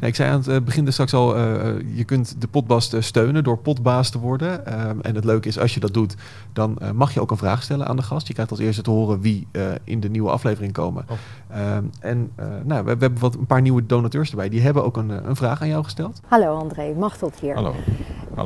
Ja, 0.01 0.07
ik 0.07 0.15
zei 0.15 0.31
aan 0.31 0.39
het 0.39 0.49
eh, 0.49 0.61
begin 0.61 0.93
straks 0.93 1.15
al, 1.15 1.37
eh, 1.37 1.69
eh, 1.69 1.77
je 1.97 2.05
kunt 2.05 2.41
de 2.41 2.49
potbast 2.49 2.95
eh, 2.95 3.01
steunen 3.01 3.45
door 3.45 3.59
potbaas 3.59 4.11
te 4.11 4.19
worden. 4.19 4.67
Ehm, 4.67 5.01
en 5.01 5.15
het 5.15 5.25
leuke 5.25 5.49
is, 5.49 5.59
als 5.59 5.75
je 5.75 5.81
dat 5.81 5.95
doet, 5.95 6.15
dan 6.53 6.79
eh, 6.79 6.91
mag 6.91 7.15
je 7.15 7.21
ook 7.21 7.31
een 7.31 7.37
vraag 7.37 7.63
stellen 7.63 7.87
aan 7.87 7.97
de 7.97 8.03
gast. 8.03 8.27
Je 8.27 8.33
krijgt 8.33 8.51
als 8.51 8.61
eerste 8.61 8.83
te 8.83 8.91
horen 8.91 9.21
wie 9.21 9.47
eh, 9.51 9.63
in 9.85 10.01
de 10.01 10.11
nieuwe 10.11 10.31
aflevering 10.31 10.73
komen. 10.73 11.07
Oh. 11.09 11.17
Ehm, 11.49 11.85
en 12.01 12.31
eh, 12.35 12.47
nou, 12.65 12.85
we, 12.85 12.97
we 12.97 13.01
hebben 13.01 13.19
wat, 13.19 13.35
een 13.35 13.47
paar 13.47 13.61
nieuwe 13.61 13.87
donateurs 13.87 14.31
erbij. 14.31 14.49
Die 14.49 14.61
hebben 14.61 14.85
ook 14.85 14.97
een, 14.97 15.11
eh, 15.11 15.17
een 15.25 15.37
vraag 15.37 15.61
aan 15.61 15.69
jou 15.69 15.85
gesteld. 15.85 16.21
Hallo 16.27 16.57
André, 16.59 16.95
Machteld 16.95 17.41
hier. 17.41 17.55
Hallo. 17.55 17.75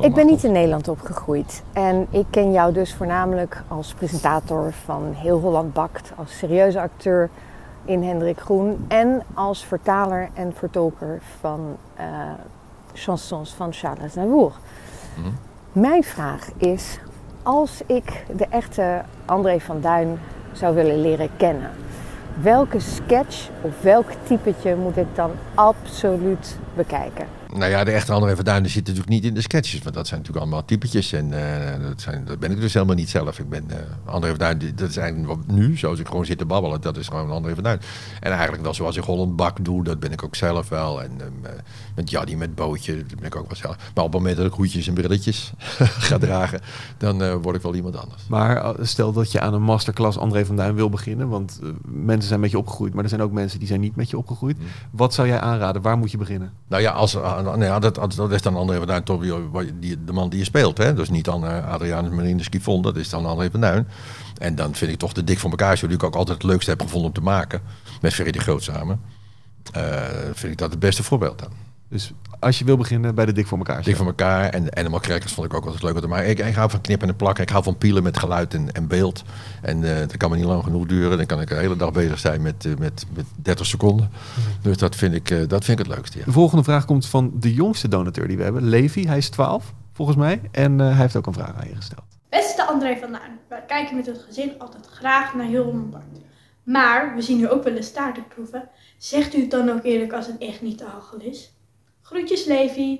Ik 0.01 0.13
ben 0.13 0.25
niet 0.25 0.43
in 0.43 0.51
Nederland 0.51 0.87
opgegroeid 0.87 1.63
en 1.73 2.07
ik 2.09 2.25
ken 2.29 2.51
jou 2.51 2.73
dus 2.73 2.93
voornamelijk 2.93 3.63
als 3.67 3.93
presentator 3.93 4.73
van 4.85 5.13
Heel 5.13 5.39
Holland 5.39 5.73
Bakt, 5.73 6.11
als 6.15 6.37
serieuze 6.37 6.81
acteur 6.81 7.29
in 7.85 8.03
Hendrik 8.03 8.39
Groen 8.39 8.85
en 8.87 9.23
als 9.33 9.65
vertaler 9.65 10.29
en 10.33 10.53
vertolker 10.55 11.21
van 11.39 11.77
eh, 11.95 12.05
chansons 12.93 13.53
van 13.53 13.73
Charles 13.73 14.03
Aznavour. 14.03 14.51
Mhm. 15.17 15.29
Mijn 15.71 16.03
vraag 16.03 16.49
is, 16.57 16.99
als 17.43 17.81
ik 17.85 18.25
de 18.35 18.45
echte 18.49 19.01
André 19.25 19.59
van 19.59 19.81
Duin 19.81 20.19
zou 20.51 20.75
willen 20.75 21.01
leren 21.01 21.29
kennen, 21.37 21.69
welke 22.41 22.79
sketch 22.79 23.49
of 23.61 23.81
welk 23.81 24.09
typetje 24.23 24.75
moet 24.75 24.97
ik 24.97 25.15
dan 25.15 25.31
absoluut 25.55 26.57
bekijken? 26.75 27.42
Nou 27.55 27.71
ja, 27.71 27.83
de 27.83 27.91
echte 27.91 28.11
André 28.11 28.35
van 28.35 28.45
Duinen 28.45 28.69
zit 28.69 28.81
natuurlijk 28.81 29.09
niet 29.09 29.23
in 29.23 29.33
de 29.33 29.41
sketches. 29.41 29.81
Want 29.81 29.95
dat 29.95 30.07
zijn 30.07 30.19
natuurlijk 30.19 30.45
allemaal 30.45 30.65
typetjes. 30.65 31.13
En 31.13 31.33
eh, 31.33 31.87
dat, 31.87 32.01
zijn, 32.01 32.25
dat 32.25 32.39
ben 32.39 32.51
ik 32.51 32.59
dus 32.59 32.73
helemaal 32.73 32.95
niet 32.95 33.09
zelf. 33.09 33.39
Ik 33.39 33.49
ben 33.49 33.69
eh 33.69 33.77
André 34.05 34.29
van 34.29 34.37
Duinen, 34.37 34.75
dat 34.75 34.89
is 34.89 34.97
eigenlijk 34.97 35.27
wat 35.27 35.55
nu, 35.55 35.77
zoals 35.77 35.99
ik 35.99 36.07
gewoon 36.07 36.25
zit 36.25 36.37
te 36.37 36.45
babbelen. 36.45 36.81
Dat 36.81 36.97
is 36.97 37.07
gewoon 37.07 37.31
André 37.31 37.53
van 37.53 37.63
Duinen. 37.63 37.85
En 38.19 38.31
eigenlijk 38.31 38.63
wel 38.63 38.73
zoals 38.73 38.97
ik 38.97 39.03
Holland 39.03 39.35
Bak 39.35 39.65
doe, 39.65 39.83
dat 39.83 39.99
ben 39.99 40.11
ik 40.11 40.23
ook 40.23 40.35
zelf 40.35 40.69
wel. 40.69 41.03
En 41.03 41.11
eh, 41.21 41.51
met 41.95 42.09
Jaddy, 42.09 42.35
met 42.35 42.55
Bootje, 42.55 42.97
dat 42.97 43.17
ben 43.17 43.25
ik 43.25 43.35
ook 43.35 43.47
wel 43.47 43.57
zelf. 43.57 43.77
Maar 43.77 44.03
op 44.03 44.11
het 44.11 44.21
moment 44.21 44.37
dat 44.37 44.45
ik 44.45 44.53
hoedjes 44.53 44.87
en 44.87 44.93
brilletjes 44.93 45.53
ga 46.07 46.17
dragen, 46.17 46.59
dan 46.97 47.41
word 47.41 47.55
ik 47.55 47.61
wel 47.61 47.75
iemand 47.75 47.97
anders. 47.97 48.23
Maar 48.27 48.75
stel 48.81 49.11
dat 49.11 49.31
je 49.31 49.39
aan 49.39 49.53
een 49.53 49.61
masterclass 49.61 50.17
André 50.17 50.45
van 50.45 50.55
Duin 50.55 50.75
wil 50.75 50.89
beginnen. 50.89 51.29
Want 51.29 51.59
mensen 51.85 52.27
zijn 52.27 52.39
met 52.39 52.51
je 52.51 52.57
opgegroeid, 52.57 52.93
maar 52.93 53.03
er 53.03 53.09
zijn 53.09 53.21
ook 53.21 53.31
mensen 53.31 53.59
die 53.59 53.67
zijn 53.67 53.79
niet 53.79 53.95
met 53.95 54.09
je 54.09 54.17
opgegroeid. 54.17 54.57
Mm. 54.57 54.65
Wat 54.91 55.13
zou 55.13 55.27
jij 55.27 55.39
aanraden? 55.39 55.81
Waar 55.81 55.97
moet 55.97 56.11
je 56.11 56.17
beginnen? 56.17 56.53
Nou 56.67 56.81
ja, 56.81 56.91
als, 56.91 57.15
nou 57.43 57.63
ja 57.63 57.79
dat, 57.79 57.95
dat 58.15 58.31
is 58.31 58.41
dan 58.41 58.55
André 58.55 58.77
van 58.77 58.87
Duin 58.87 59.03
toch 59.03 59.21
die, 59.79 60.03
de 60.03 60.13
man 60.13 60.29
die 60.29 60.39
je 60.39 60.45
speelt. 60.45 60.77
Hè? 60.77 60.93
Dus 60.93 61.09
niet 61.09 61.25
dan 61.25 61.45
uh, 61.45 61.67
Adrianus 61.67 62.11
Marine 62.11 62.43
Skifon, 62.43 62.81
dat 62.81 62.95
is 62.95 63.09
dan 63.09 63.25
André 63.25 63.51
van 63.51 63.61
Duin. 63.61 63.87
En 64.37 64.55
dan 64.55 64.75
vind 64.75 64.91
ik 64.91 64.97
toch 64.97 65.13
de 65.13 65.23
Dik 65.23 65.39
voor 65.39 65.49
elkaar 65.49 65.79
die 65.79 65.89
ik 65.89 66.03
ook 66.03 66.15
altijd 66.15 66.37
het 66.37 66.47
leukste 66.47 66.69
heb 66.69 66.81
gevonden 66.81 67.07
om 67.07 67.13
te 67.13 67.21
maken. 67.21 67.61
Met 68.01 68.13
Ferry 68.13 68.31
de 68.31 68.39
Groot 68.39 68.63
samen. 68.63 69.01
Eh, 69.71 69.83
vind 70.33 70.51
ik 70.51 70.57
dat 70.57 70.71
het 70.71 70.79
beste 70.79 71.03
voorbeeld 71.03 71.39
dan. 71.39 71.51
Dus 71.89 72.11
als 72.43 72.59
je 72.59 72.65
wil 72.65 72.77
beginnen 72.77 73.15
bij 73.15 73.25
de 73.25 73.31
Dik 73.31 73.47
voor 73.47 73.57
elkaar. 73.57 73.83
Dik 73.83 73.95
voor 73.95 74.05
elkaar 74.05 74.49
en 74.49 74.75
Animal 74.75 74.99
Crackers 74.99 75.33
vond 75.33 75.47
ik 75.47 75.53
ook 75.53 75.65
altijd 75.65 75.83
leuk 75.83 76.07
maken. 76.07 76.29
Ik, 76.29 76.39
ik 76.39 76.55
hou 76.55 76.69
van 76.69 76.81
knippen 76.81 77.07
en 77.07 77.15
plakken. 77.15 77.43
Ik 77.43 77.49
hou 77.49 77.63
van 77.63 77.77
pielen 77.77 78.03
met 78.03 78.17
geluid 78.17 78.53
en, 78.53 78.71
en 78.71 78.87
beeld. 78.87 79.23
En 79.61 79.83
eh, 79.83 79.99
dat 79.99 80.17
kan 80.17 80.29
me 80.29 80.35
niet 80.35 80.45
lang 80.45 80.63
genoeg 80.63 80.85
duren. 80.85 81.17
Dan 81.17 81.25
kan 81.25 81.41
ik 81.41 81.47
de 81.47 81.55
hele 81.55 81.75
dag 81.75 81.91
bezig 81.91 82.19
zijn 82.19 82.41
met, 82.41 82.65
eh, 82.65 82.71
met, 82.77 83.05
met 83.13 83.25
30 83.35 83.65
seconden. 83.65 84.09
Dus 84.61 84.77
dat 84.77 84.95
vind, 84.95 85.13
ik, 85.13 85.29
eh, 85.29 85.47
dat 85.47 85.65
vind 85.65 85.79
ik 85.79 85.85
het 85.85 85.95
leukste. 85.95 86.17
Ja. 86.17 86.25
De 86.25 86.31
volgende 86.31 86.63
vraag 86.63 86.85
komt 86.85 87.05
van 87.05 87.31
de 87.39 87.53
jongste 87.53 87.87
donateur 87.87 88.27
die 88.27 88.37
we 88.37 88.43
hebben, 88.43 88.63
Levi. 88.63 89.07
Hij 89.07 89.17
is 89.17 89.29
12, 89.29 89.73
volgens 89.93 90.17
mij. 90.17 90.41
En 90.51 90.79
eh, 90.79 90.87
hij 90.87 90.95
heeft 90.95 91.15
ook 91.15 91.25
een 91.25 91.33
vraag 91.33 91.55
aan 91.55 91.67
je 91.67 91.75
gesteld. 91.75 92.03
Beste 92.29 92.65
André 92.65 92.97
van 92.97 93.11
Duin, 93.11 93.39
wij 93.47 93.63
kijken 93.67 93.95
met 93.95 94.05
het 94.05 94.25
gezin 94.27 94.59
altijd 94.59 94.85
graag 94.85 95.33
naar 95.33 95.45
heel 95.45 95.63
Holland 95.63 95.95
Maar 96.63 97.15
we 97.15 97.21
zien 97.21 97.39
u 97.39 97.51
ook 97.51 97.63
wel 97.63 97.75
eens 97.75 97.91
taartenproeven. 97.91 98.69
Zegt 98.97 99.35
u 99.35 99.41
het 99.41 99.51
dan 99.51 99.69
ook 99.69 99.83
eerlijk 99.83 100.13
als 100.13 100.27
het 100.27 100.37
echt 100.37 100.61
niet 100.61 100.77
te 100.77 100.85
hachel 100.85 101.19
is? 101.19 101.53
Groetjes 102.03 102.45
Levi. 102.45 102.99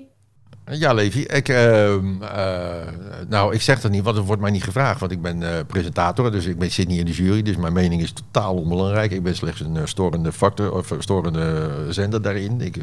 Ja, 0.72 0.94
Levi. 0.94 1.22
Ik, 1.22 1.50
ehm, 1.50 2.22
eh, 2.22 2.88
nou, 3.28 3.54
ik 3.54 3.62
zeg 3.62 3.82
dat 3.82 3.92
niet, 3.92 4.04
want 4.04 4.18
het 4.18 4.26
wordt 4.26 4.42
mij 4.42 4.52
niet 4.52 4.64
gevraagd. 4.64 5.00
Want 5.00 5.12
ik 5.12 5.22
ben 5.22 5.44
eh, 5.44 5.66
presentator, 5.68 6.32
dus 6.32 6.46
ik 6.46 6.58
ben, 6.58 6.72
zit 6.72 6.88
niet 6.88 7.00
in 7.00 7.06
de 7.06 7.12
jury. 7.12 7.42
Dus 7.42 7.56
mijn 7.56 7.74
mening 7.74 8.02
is 8.02 8.12
totaal 8.12 8.56
onbelangrijk. 8.56 9.12
Ik 9.12 9.24
ben 9.24 9.36
slechts 9.36 9.60
een 9.60 9.78
eh, 9.78 9.86
storende 9.86 10.32
factor 10.32 10.74
of 10.74 10.96
storende 11.00 11.70
zender 11.90 12.22
daarin. 12.22 12.62
Ik, 12.62 12.78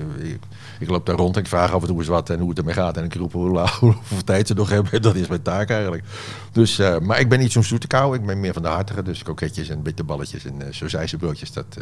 ik, 0.79 0.91
loop 0.91 1.07
daar 1.07 1.17
rond 1.17 1.37
en 1.37 1.43
ik 1.43 1.49
vraag 1.49 1.73
af 1.73 1.81
en 1.81 1.87
toe 1.87 1.99
eens 1.99 2.07
wat 2.07 2.31
en 2.31 2.41
hoe 2.41 2.49
het 2.49 2.59
ermee 2.59 2.75
gaat. 2.75 2.97
En 2.97 3.05
ik 3.05 3.15
roep 3.15 3.33
hoe, 3.33 3.59
hoeveel 3.81 4.25
tijd 4.25 4.47
ze 4.47 4.55
nog 4.55 4.69
hebben. 4.69 5.03
Dat 5.03 5.15
is 5.15 5.29
mijn 5.29 5.43
taak 5.43 5.71
eigenlijk. 5.71 6.05
Dus, 6.53 6.77
maar 7.03 7.21
ik 7.21 7.29
ben 7.29 7.39
niet 7.39 7.53
zo'n 7.53 7.63
zoete 7.63 7.87
kou. 7.87 8.15
Ik 8.15 8.27
ben 8.27 8.41
meer 8.41 8.53
van 8.53 8.63
de 8.63 8.69
hartige. 8.69 9.03
Dus 9.03 9.23
koketjes 9.23 9.69
en 9.69 9.83
bitterballetjes 9.83 10.45
en 10.45 10.55
uh, 10.93 11.19
broodjes. 11.19 11.53
Dat, 11.53 11.77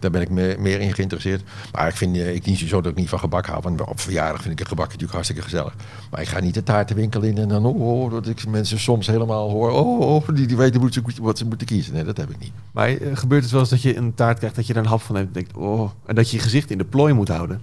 daar 0.00 0.10
ben 0.10 0.20
ik 0.20 0.30
meer, 0.30 0.80
in 0.80 0.94
geïnteresseerd. 0.94 1.42
Maar 1.72 1.88
ik 1.88 1.96
vind 1.96 2.16
eh, 2.16 2.34
ik 2.34 2.46
niet 2.46 2.58
zo 2.58 2.80
dat 2.80 2.92
ik 2.92 2.98
niet 2.98 3.08
van 3.08 3.18
gebak 3.18 3.46
hou. 3.46 3.60
Want 3.62 3.80
op 3.80 4.00
verjaardag 4.00 4.42
vind 4.42 4.54
ik 4.54 4.60
een 4.60 4.66
gebak 4.66 4.86
natuurlijk 4.86 5.12
hartstikke 5.12 5.42
gezellig. 5.42 5.74
Maar 6.10 6.20
ik 6.20 6.28
ga 6.28 6.40
niet 6.40 6.54
de 6.54 6.62
taartenwinkel 6.62 7.22
in 7.22 7.38
en 7.38 7.48
dan 7.48 7.64
oh, 7.64 8.02
oh, 8.02 8.10
dat 8.10 8.28
ik 8.28 8.46
mensen 8.46 8.78
soms 8.78 9.06
helemaal 9.06 9.50
hoor. 9.50 9.70
Oh, 9.70 10.00
oh 10.00 10.28
die, 10.34 10.46
die 10.46 10.56
weten 10.56 10.80
wat 10.80 10.92
ze, 10.92 11.02
wat 11.20 11.38
ze 11.38 11.44
moeten 11.44 11.66
kiezen. 11.66 11.94
Nee, 11.94 12.04
dat 12.04 12.16
heb 12.16 12.30
ik 12.30 12.38
niet. 12.38 12.52
Maar 12.72 12.88
eh, 12.88 13.16
gebeurt 13.16 13.42
het 13.42 13.50
wel 13.50 13.60
eens 13.60 13.70
dat 13.70 13.82
je 13.82 13.96
een 13.96 14.14
taart 14.14 14.38
krijgt, 14.38 14.56
dat 14.56 14.66
je 14.66 14.72
er 14.72 14.78
een 14.78 14.86
hap 14.86 15.00
van 15.00 15.14
neemt 15.14 15.26
en 15.26 15.32
denkt, 15.32 15.56
oh, 15.56 15.90
en 16.06 16.14
dat 16.14 16.30
je 16.30 16.36
je 16.36 16.42
gezicht 16.42 16.70
in 16.70 16.78
de 16.78 16.84
plooi 16.84 17.12
moet 17.12 17.28
houden? 17.28 17.60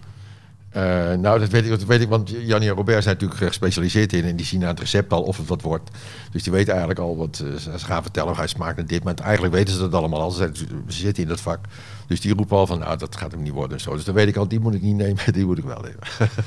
Eh, 0.70 0.84
nou, 1.14 1.40
dat 1.40 1.50
weet, 1.50 1.64
ik, 1.64 1.70
dat 1.70 1.84
weet 1.84 2.02
ik, 2.02 2.10
want 2.10 2.30
Jannie 2.30 2.70
en 2.70 2.76
Robert 2.76 3.04
zijn 3.04 3.16
natuurlijk 3.20 3.42
gespecialiseerd 3.44 4.14
in. 4.14 4.24
En 4.24 4.36
die 4.36 4.46
zien 4.46 4.62
aan 4.62 4.68
het 4.68 4.80
recept 4.80 5.14
al 5.14 5.22
of 5.24 5.38
het 5.38 5.48
wat 5.48 5.62
wordt. 5.62 5.90
Dus 6.32 6.44
die 6.44 6.52
weten 6.52 6.70
eigenlijk 6.70 7.00
al 7.00 7.18
wat 7.18 7.44
eh, 7.46 7.56
ze 7.78 7.86
gaan 7.86 8.02
vertellen. 8.02 8.36
Hij 8.36 8.48
smaakt 8.48 8.78
naar 8.78 8.86
dit. 8.86 9.04
Maar 9.04 9.14
eigenlijk 9.16 9.54
weten 9.54 9.74
ze 9.74 9.80
dat 9.80 9.94
allemaal 9.94 10.22
al. 10.22 10.32
Ze, 10.32 10.52
zitten 10.88 11.24
in 11.24 11.30
dat 11.30 11.42
vak. 11.42 11.60
Dus 12.08 12.22
die 12.22 12.34
roepen 12.34 12.58
al 12.58 12.68
van, 12.68 12.80
nou, 12.80 12.98
dat 12.98 13.16
gaat 13.16 13.32
hem 13.32 13.42
niet 13.42 13.54
worden. 13.54 13.78
en 13.78 13.84
Zo. 13.84 13.96
Dus 13.96 14.04
dan 14.04 14.16
weet 14.16 14.28
ik 14.28 14.36
al, 14.36 14.48
die 14.48 14.60
moet 14.60 14.74
ik 14.74 14.82
niet 14.82 14.96
nemen. 14.96 15.18
Die 15.34 15.46
moet 15.46 15.58
ik 15.58 15.64
wel 15.64 15.82
nemen. 15.82 16.00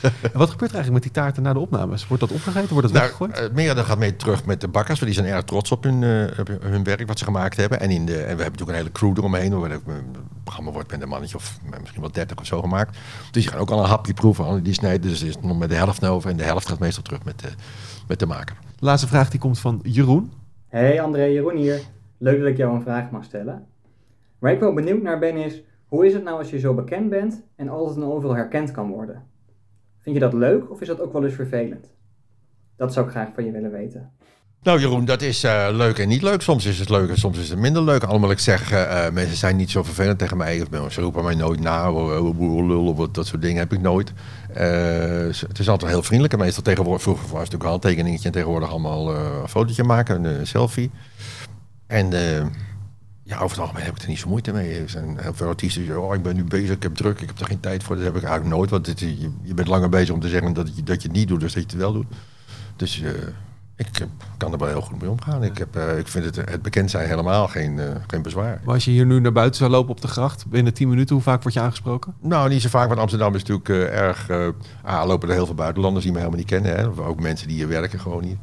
En 0.02 0.38
wat 0.38 0.50
gebeurt 0.50 0.70
er 0.70 0.76
eigenlijk 0.76 0.92
met 0.92 1.02
die 1.02 1.10
taarten 1.12 1.42
na 1.42 1.52
de 1.52 1.58
opnames? 1.58 2.06
Wordt 2.06 2.22
dat 2.22 2.32
opgegeten? 2.32 2.68
Wordt 2.68 2.88
het 2.88 2.92
Nou, 2.96 3.04
weggegooid? 3.04 3.32
eh, 3.50 3.54
meer 3.54 3.74
dan 3.74 3.84
gaat 3.84 3.98
mee 3.98 4.16
terug 4.16 4.44
met 4.44 4.60
de 4.60 4.68
bakkers. 4.68 5.00
Want 5.00 5.12
die 5.12 5.22
zijn 5.22 5.34
erg 5.34 5.44
trots 5.44 5.70
op 5.72 5.82
hun, 5.82 6.02
hun 6.60 6.84
werk 6.84 7.06
wat 7.06 7.18
ze 7.18 7.24
gemaakt 7.24 7.56
hebben. 7.56 7.80
En, 7.80 7.90
in 7.90 8.06
de, 8.06 8.12
en 8.12 8.18
we 8.18 8.26
hebben 8.26 8.38
natuurlijk 8.38 8.70
een 8.70 8.74
hele 8.74 8.92
crew 8.92 9.12
eromheen. 9.16 9.52
Het 9.52 9.82
programma 10.44 10.70
wordt 10.70 10.90
met 10.90 11.02
een 11.02 11.08
mannetje 11.08 11.36
of 11.36 11.58
misschien 11.80 12.00
wel 12.00 12.12
30 12.12 12.38
of 12.38 12.46
zo 12.46 12.60
gemaakt. 12.60 12.96
Dus 13.30 13.42
die 13.42 13.52
gaan 13.52 13.60
ook 13.60 13.70
al 13.70 13.78
een 13.82 13.88
hapje 13.88 14.09
proeven. 14.14 14.44
al 14.44 14.62
Die 14.62 14.72
snijden 14.72 15.10
dus 15.10 15.22
er 15.22 15.28
is 15.28 15.40
nog 15.40 15.58
met 15.58 15.68
de 15.68 15.74
helft 15.74 16.06
over. 16.06 16.30
En 16.30 16.36
de 16.36 16.42
helft 16.42 16.68
gaat 16.68 16.78
meestal 16.78 17.02
terug 17.02 17.24
met 17.24 17.40
de, 17.40 17.48
met 18.08 18.18
de 18.18 18.26
maker. 18.26 18.56
Laatste 18.78 19.08
vraag 19.08 19.30
die 19.30 19.40
komt 19.40 19.58
van 19.58 19.80
Jeroen. 19.82 20.32
Hey 20.68 21.00
André, 21.00 21.24
Jeroen 21.24 21.56
hier. 21.56 21.80
Leuk 22.18 22.38
dat 22.38 22.48
ik 22.48 22.56
jou 22.56 22.74
een 22.74 22.82
vraag 22.82 23.10
mag 23.10 23.24
stellen. 23.24 23.66
Waar 24.38 24.52
ik 24.52 24.60
wel 24.60 24.74
benieuwd 24.74 25.02
naar 25.02 25.18
ben 25.18 25.36
is, 25.36 25.62
hoe 25.86 26.06
is 26.06 26.12
het 26.12 26.24
nou 26.24 26.38
als 26.38 26.50
je 26.50 26.58
zo 26.58 26.74
bekend 26.74 27.10
bent 27.10 27.42
en 27.56 27.68
altijd 27.68 27.96
en 27.96 28.04
overal 28.04 28.34
herkend 28.34 28.70
kan 28.70 28.88
worden? 28.88 29.22
Vind 30.00 30.14
je 30.14 30.20
dat 30.20 30.32
leuk 30.32 30.70
of 30.70 30.80
is 30.80 30.86
dat 30.86 31.00
ook 31.00 31.12
wel 31.12 31.24
eens 31.24 31.34
vervelend? 31.34 31.92
Dat 32.76 32.92
zou 32.92 33.06
ik 33.06 33.12
graag 33.12 33.28
van 33.34 33.44
je 33.44 33.50
willen 33.50 33.70
weten. 33.70 34.12
Nou 34.62 34.80
Jeroen, 34.80 35.04
dat 35.04 35.22
is 35.22 35.44
eh, 35.44 35.68
leuk 35.72 35.98
en 35.98 36.08
niet 36.08 36.22
leuk. 36.22 36.42
Soms 36.42 36.64
is 36.64 36.78
het 36.78 36.88
leuk 36.88 37.08
en 37.08 37.18
soms 37.18 37.38
is 37.38 37.48
het 37.48 37.58
minder 37.58 37.82
leuk. 37.82 38.02
Allemaal 38.02 38.30
ik 38.30 38.38
zeg, 38.38 38.72
eh, 38.72 39.06
eh, 39.06 39.12
mensen 39.12 39.36
zijn 39.36 39.56
niet 39.56 39.70
zo 39.70 39.82
vervelend 39.82 40.18
tegen 40.18 40.36
mij. 40.36 40.66
Of, 40.80 40.92
ze 40.92 41.00
roepen 41.00 41.24
mij 41.24 41.34
nooit 41.34 41.60
na. 41.60 41.92
Of, 41.92 42.10
eh, 42.10 42.36
boer, 42.36 42.66
lul, 42.66 42.86
of 42.86 43.08
dat 43.08 43.26
soort 43.26 43.42
dingen 43.42 43.58
heb 43.58 43.72
ik 43.72 43.80
nooit. 43.80 44.12
Het 44.52 45.58
is 45.58 45.68
altijd 45.68 45.90
heel 45.90 46.02
vriendelijk. 46.02 46.32
En 46.32 46.38
meestal 46.38 46.62
tegenwoordig, 46.62 47.02
vroeger 47.02 47.22
was 47.22 47.30
het 47.32 47.40
natuurlijk 47.40 47.68
al 47.68 47.74
een 47.74 47.80
tekeningetje. 47.80 48.26
En 48.26 48.32
tegenwoordig 48.32 48.70
allemaal 48.70 49.14
een 49.14 49.48
fotootje 49.48 49.84
maken, 49.84 50.24
een, 50.24 50.46
selfie. 50.46 50.90
En 51.86 52.10
ja, 53.22 53.36
over 53.36 53.50
het 53.50 53.58
algemeen 53.58 53.84
heb 53.84 53.96
ik 53.96 54.02
er 54.02 54.08
niet 54.08 54.18
zo 54.18 54.28
moeite 54.28 54.52
mee. 54.52 54.78
Er 54.78 54.90
zijn 54.90 55.18
heel 55.20 55.34
veel 55.34 55.48
artiesten 55.48 55.80
die 55.80 55.90
zeggen, 55.90 56.08
oh, 56.08 56.14
ik 56.14 56.22
ben 56.22 56.36
nu 56.36 56.44
bezig, 56.44 56.76
ik 56.76 56.82
heb 56.82 56.94
druk, 56.94 57.20
ik 57.20 57.28
heb 57.28 57.38
er 57.40 57.46
geen 57.46 57.60
tijd 57.60 57.82
voor. 57.82 57.96
Dat 57.96 58.04
heb 58.04 58.16
ik 58.16 58.22
eigenlijk 58.22 58.54
nooit. 58.54 58.70
Want 58.70 59.00
je, 59.42 59.54
bent 59.54 59.68
langer 59.68 59.88
bezig 59.88 60.14
om 60.14 60.20
te 60.20 60.28
zeggen 60.28 60.52
dat 60.52 60.76
je, 60.76 60.82
dat 60.82 61.02
je 61.02 61.08
het 61.08 61.16
niet 61.16 61.28
doet, 61.28 61.40
dus 61.40 61.52
dat 61.52 61.62
je 61.62 61.68
het 61.68 61.78
wel 61.78 61.92
doet. 61.92 62.06
Dus 62.76 63.02
ik 63.80 64.06
kan 64.36 64.52
er 64.52 64.58
wel 64.58 64.68
heel 64.68 64.80
goed 64.80 65.00
mee 65.00 65.10
omgaan. 65.10 65.44
Ik, 65.44 65.58
heb, 65.58 65.76
eh, 65.76 65.98
ik 65.98 66.08
vind 66.08 66.24
het, 66.24 66.36
het 66.36 66.62
bekend 66.62 66.90
zijn 66.90 67.08
helemaal 67.08 67.48
geen, 67.48 67.78
eh, 67.78 67.86
geen 68.06 68.22
bezwaar. 68.22 68.60
Maar 68.64 68.74
als 68.74 68.84
je 68.84 68.90
hier 68.90 69.06
nu 69.06 69.20
naar 69.20 69.32
buiten 69.32 69.58
zou 69.58 69.70
lopen 69.70 69.90
op 69.90 70.00
de 70.00 70.08
gracht, 70.08 70.46
binnen 70.46 70.74
10 70.74 70.88
minuten, 70.88 71.14
hoe 71.14 71.24
vaak 71.24 71.42
word 71.42 71.54
je 71.54 71.60
aangesproken? 71.60 72.14
Nou, 72.20 72.48
niet 72.48 72.62
zo 72.62 72.68
vaak, 72.68 72.88
want 72.88 73.00
Amsterdam 73.00 73.34
is 73.34 73.44
natuurlijk 73.44 73.68
eh, 73.68 73.98
erg... 73.98 74.30
ah, 74.82 75.06
lopen 75.06 75.28
er 75.28 75.34
heel 75.34 75.46
veel 75.46 75.54
buitenlanders 75.54 76.04
die 76.04 76.12
me 76.12 76.18
helemaal 76.18 76.40
niet 76.40 76.48
kennen. 76.48 76.76
Hè? 76.76 77.02
Ook 77.02 77.20
mensen 77.20 77.48
die 77.48 77.56
hier 77.56 77.68
werken 77.68 78.00
gewoon 78.00 78.22
hier. 78.22 78.36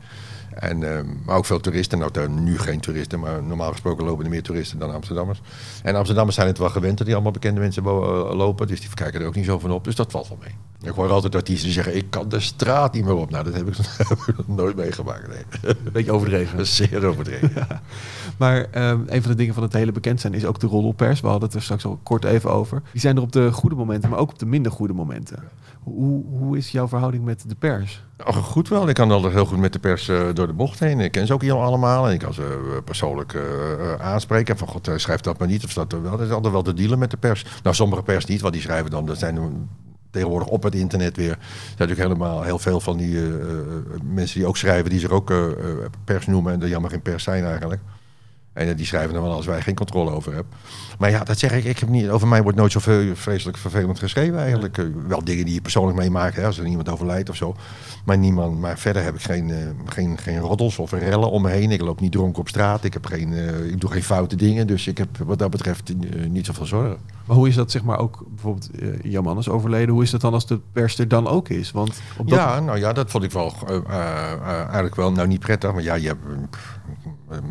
En, 0.53 0.79
maar 1.25 1.35
ook 1.35 1.45
veel 1.45 1.59
toeristen. 1.59 1.99
Nou, 1.99 2.11
daar 2.11 2.29
nu 2.29 2.57
geen 2.57 2.79
toeristen, 2.79 3.19
maar 3.19 3.43
normaal 3.43 3.71
gesproken 3.71 4.05
lopen 4.05 4.23
er 4.23 4.29
meer 4.29 4.43
toeristen 4.43 4.79
dan 4.79 4.93
Amsterdammers. 4.93 5.41
En 5.83 5.95
Amsterdammers 5.95 6.35
zijn 6.35 6.47
het 6.47 6.57
wel 6.57 6.69
gewend 6.69 6.97
dat 6.97 7.05
die 7.05 7.15
allemaal 7.15 7.33
bekende 7.33 7.59
mensen 7.59 7.83
lopen. 7.83 8.67
Dus 8.67 8.79
die 8.79 8.89
kijken 8.93 9.21
er 9.21 9.27
ook 9.27 9.35
niet 9.35 9.45
zo 9.45 9.59
van 9.59 9.71
op. 9.71 9.83
Dus 9.83 9.95
dat 9.95 10.11
valt 10.11 10.27
wel 10.27 10.37
mee. 10.41 10.55
Ik 10.81 10.91
hoor 10.91 11.09
altijd 11.09 11.35
artiesten 11.35 11.65
die 11.65 11.73
zeggen, 11.73 11.95
ik 11.95 12.09
kan 12.09 12.29
de 12.29 12.39
straat 12.39 12.93
niet 12.93 13.05
meer 13.05 13.15
op. 13.15 13.29
Nou, 13.29 13.43
dat 13.43 13.53
heb 13.53 13.67
ik, 13.67 13.75
heb 14.09 14.17
ik 14.27 14.37
nog 14.37 14.47
nooit 14.47 14.75
meegemaakt. 14.75 15.27
Nee. 15.27 15.75
Een 15.75 15.91
beetje 15.91 16.11
overdreven. 16.11 16.67
Zeer 16.77 17.05
overdreven. 17.05 17.67
Maar 18.37 18.67
ehm, 18.71 18.99
een 19.05 19.21
van 19.21 19.31
de 19.31 19.37
dingen 19.37 19.53
van 19.53 19.63
het 19.63 19.73
hele 19.73 19.91
bekend 19.91 20.21
zijn 20.21 20.33
is 20.33 20.45
ook 20.45 20.59
de 20.59 20.67
roddelpers. 20.67 21.21
We 21.21 21.27
hadden 21.27 21.47
het 21.47 21.57
er 21.57 21.63
straks 21.63 21.85
al 21.85 21.99
kort 22.03 22.23
even 22.23 22.51
over. 22.51 22.81
Die 22.91 23.01
zijn 23.01 23.15
er 23.15 23.21
op 23.21 23.31
de 23.31 23.51
goede 23.51 23.75
momenten, 23.75 24.09
maar 24.09 24.19
ook 24.19 24.29
op 24.29 24.39
de 24.39 24.45
minder 24.45 24.71
goede 24.71 24.93
momenten. 24.93 25.43
Hoe, 25.83 26.25
hoe 26.25 26.57
is 26.57 26.71
jouw 26.71 26.87
verhouding 26.87 27.25
met 27.25 27.43
de 27.47 27.55
pers? 27.55 28.03
Oh, 28.25 28.35
goed 28.35 28.69
wel. 28.69 28.89
Ik 28.89 28.95
kan 28.95 29.11
altijd 29.11 29.33
heel 29.33 29.45
goed 29.45 29.57
met 29.57 29.73
de 29.73 29.79
pers 29.79 30.07
eh, 30.07 30.27
door 30.33 30.47
de 30.47 30.53
bocht 30.53 30.79
heen. 30.79 30.99
Ik 30.99 31.11
ken 31.11 31.27
ze 31.27 31.33
ook 31.33 31.41
hier 31.41 31.53
allemaal. 31.53 32.07
En 32.07 32.13
ik 32.13 32.19
kan 32.19 32.33
ze 32.33 32.41
eh, 32.43 32.83
persoonlijk 32.83 33.33
eh, 33.33 33.41
aanspreken. 33.99 34.57
Van 34.57 34.67
god, 34.67 34.89
schrijf 34.95 35.21
dat 35.21 35.39
maar 35.39 35.47
niet. 35.47 35.63
Of 35.63 35.73
dat 35.73 35.91
wel. 35.91 36.17
Dat 36.17 36.27
is 36.27 36.31
altijd 36.31 36.53
wel 36.53 36.61
te 36.61 36.73
dealen 36.73 36.99
met 36.99 37.11
de 37.11 37.17
pers. 37.17 37.45
Nou, 37.63 37.75
sommige 37.75 38.03
pers 38.03 38.25
niet, 38.25 38.41
want 38.41 38.53
die 38.53 38.61
schrijven 38.61 38.91
dan. 38.91 39.05
Dat 39.05 39.17
zijn 39.17 39.67
tegenwoordig 40.11 40.47
op 40.47 40.63
het 40.63 40.75
internet 40.75 41.15
weer. 41.15 41.31
Er 41.31 41.37
zijn 41.39 41.71
natuurlijk 41.77 42.07
helemaal 42.07 42.43
heel 42.43 42.59
veel 42.59 42.79
van 42.79 42.97
die 42.97 43.17
eh, 43.17 43.27
eh, 43.27 44.01
mensen 44.03 44.39
die 44.39 44.47
ook 44.47 44.57
schrijven, 44.57 44.89
die 44.89 44.99
zich 44.99 45.09
ook 45.09 45.31
eh, 45.31 45.45
eh, 45.45 45.55
pers 46.03 46.25
noemen 46.25 46.53
en 46.53 46.59
die 46.59 46.69
jammer 46.69 46.89
geen 46.89 47.01
pers 47.01 47.23
zijn 47.23 47.45
eigenlijk. 47.45 47.81
En 48.57 48.67
eh, 48.67 48.75
die 48.75 48.85
schrijven 48.85 49.13
dan 49.13 49.23
wel 49.23 49.33
als 49.33 49.45
wij 49.45 49.61
geen 49.61 49.75
controle 49.75 50.11
over 50.11 50.33
hebben. 50.33 50.53
Maar 50.99 51.09
ja, 51.09 51.23
dat 51.23 51.39
zeg 51.39 51.51
ik. 51.51 51.63
ik 51.63 51.79
heb 51.79 51.89
niet, 51.89 52.09
over 52.09 52.27
mij 52.27 52.43
wordt 52.43 52.57
nooit 52.57 52.71
zo 52.71 52.79
vreselijk 53.13 53.57
vervelend 53.57 53.99
geschreven 53.99 54.39
eigenlijk. 54.39 54.77
Eh, 54.77 54.85
wel 55.07 55.23
dingen 55.23 55.45
die 55.45 55.53
je 55.53 55.61
persoonlijk 55.61 55.97
meemaakt, 55.97 56.35
hè, 56.35 56.45
als 56.45 56.57
er 56.57 56.65
iemand 56.65 56.89
overlijdt 56.89 57.29
of 57.29 57.35
zo. 57.35 57.55
Maar, 58.05 58.17
niemand, 58.17 58.59
maar 58.59 58.77
verder 58.77 59.03
heb 59.03 59.15
ik 59.15 59.21
geen, 59.21 59.49
eh, 59.49 59.57
geen, 59.85 60.17
geen 60.17 60.39
roddels 60.39 60.77
of 60.77 60.91
rellen 60.91 61.31
om 61.31 61.41
me 61.41 61.49
heen. 61.49 61.71
Ik 61.71 61.81
loop 61.81 61.99
niet 61.99 62.11
dronken 62.11 62.39
op 62.39 62.47
straat. 62.47 62.83
Ik, 62.83 62.93
heb 62.93 63.05
geen, 63.05 63.33
ik 63.71 63.81
doe 63.81 63.91
geen 63.91 64.03
foute 64.03 64.35
dingen. 64.35 64.67
Dus 64.67 64.87
ik 64.87 64.97
heb 64.97 65.17
wat 65.17 65.39
dat 65.39 65.49
betreft 65.49 65.93
niet 66.29 66.45
zoveel 66.45 66.65
zorgen. 66.65 66.97
Maar 67.25 67.35
hoe 67.35 67.47
is 67.47 67.55
dat 67.55 67.71
zeg 67.71 67.83
maar 67.83 67.99
ook, 67.99 68.25
bijvoorbeeld 68.29 68.69
uh, 68.81 68.89
Jan 69.03 69.23
Man 69.23 69.37
is 69.37 69.49
overleden, 69.49 69.93
hoe 69.93 70.03
is 70.03 70.11
dat 70.11 70.21
dan 70.21 70.33
als 70.33 70.47
de 70.47 70.59
pers 70.71 70.99
er 70.99 71.07
dan 71.07 71.27
ook 71.27 71.49
is? 71.49 71.71
Want 71.71 72.01
op 72.17 72.29
dat... 72.29 72.37
Ja, 72.37 72.59
nou 72.59 72.79
ja, 72.79 72.93
dat 72.93 73.09
vond 73.11 73.23
ik 73.23 73.31
wel 73.31 73.53
eigenlijk 74.39 74.95
wel, 74.95 75.11
nou 75.11 75.27
niet 75.27 75.39
prettig, 75.39 75.73
maar 75.73 75.83
ja, 75.83 75.95
je 75.95 76.07
hebt, 76.07 76.25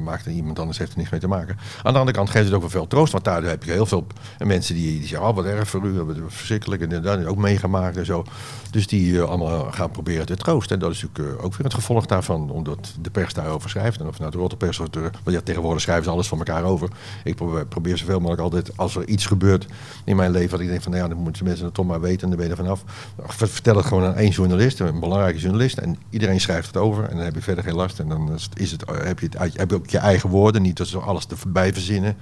maakt 0.05 0.27
er 0.27 0.33
iemand 0.33 0.59
anders 0.59 0.79
heeft 0.79 0.93
er 0.93 0.99
niks 0.99 1.11
mee 1.11 1.21
te 1.21 1.29
maken. 1.29 1.57
Aan 1.83 1.93
de 1.93 1.99
andere 1.99 2.17
kant 2.17 2.31
geeft 2.31 2.45
het 2.45 2.55
ook 2.55 2.61
wel 2.61 2.71
veel 2.71 2.87
troost, 2.87 3.13
want 3.13 3.25
daar 3.25 3.43
heb 3.43 3.65
je 3.65 3.71
heel 3.71 3.87
veel 3.87 4.07
mensen 4.39 4.75
die, 4.75 5.07
zeggen, 5.07 5.29
oh 5.29 5.35
wat 5.35 5.45
erg 5.45 5.69
voor 5.69 5.85
u, 5.85 6.03
wat 6.03 6.17
verschrikkelijk 6.27 6.83
en 6.83 7.03
dat 7.03 7.27
ook 7.27 7.37
meegemaakt 7.37 7.97
en 7.97 8.07
zo. 8.07 8.25
Dus 8.71 8.87
die 8.87 9.19
eh, 9.19 9.29
allemaal 9.29 9.73
gaan 9.73 9.91
proberen 9.91 10.27
te 10.27 10.37
troosten. 10.37 10.77
En 10.77 10.83
dat 10.83 10.91
is 10.91 11.03
natuurlijk 11.03 11.39
eh, 11.39 11.45
ook 11.45 11.55
weer 11.55 11.65
het 11.65 11.75
gevolg 11.75 12.07
daarvan, 12.07 12.51
omdat 12.51 12.95
de 13.01 13.11
pers 13.11 13.35
daarover 13.35 13.71
schrijft. 13.71 14.01
En 14.01 14.07
of 14.07 14.19
nou 14.19 14.31
de 14.31 14.39
Rotterpers 14.39 14.81
of 14.81 14.89
de, 14.89 15.01
want 15.01 15.37
ja, 15.37 15.41
tegenwoordig 15.41 15.83
schrijven 15.83 16.05
ze 16.05 16.11
alles 16.11 16.29
van 16.29 16.39
elkaar 16.39 16.65
over. 16.65 16.89
Ik 17.25 17.37
probeer, 17.69 17.99
zoveel 17.99 18.19
mogelijk 18.19 18.43
altijd, 18.43 18.77
als 18.77 18.97
er 18.97 19.09
iets 19.09 19.27
gebeurt 19.27 19.67
in 20.05 20.17
mijn 20.17 20.31
leven, 20.31 20.51
dat 20.51 20.61
ik 20.61 20.69
denk 20.69 20.83
van, 20.83 20.93
nou 20.93 21.03
ja, 21.05 21.09
dan 21.11 21.23
moeten 21.23 21.45
mensen 21.45 21.65
het 21.65 21.75
toch 21.75 21.87
maar 21.87 22.01
weten 22.01 22.23
en 22.23 22.29
dan 22.29 22.37
ben 22.37 22.47
je 22.47 22.53
er 22.53 22.57
vanaf. 22.57 22.85
Vertel 23.27 23.77
het 23.77 23.87
gewoon 23.87 24.05
aan 24.05 24.15
één 24.15 24.31
journalist, 24.31 24.81
een 24.81 25.01
belangrijke 25.01 25.39
journalist, 25.39 25.79
en 25.79 25.97
iedereen 26.11 26.41
schrijft 26.41 26.67
het 26.67 26.77
over 26.77 27.05
en 27.05 27.17
dan 27.17 27.25
heb 27.25 27.35
je 27.35 27.43
verder 27.43 27.65
geen 27.65 27.75
last. 27.75 27.99
En 27.99 28.09
dan 28.09 28.39
is 28.55 28.71
het, 28.71 28.85
heb, 29.03 29.19
je 29.19 29.27
het, 29.27 29.37
uit- 29.37 29.59
heb 29.71 29.79
je 29.79 29.85
ook 29.85 29.91
je 29.91 29.99
eigen 29.99 30.29
woorden, 30.31 30.63
niet 30.63 30.77
dat 30.77 30.87
ze 30.87 30.99
alles 30.99 31.27
erbij 31.27 31.73
verzinnen. 31.73 32.17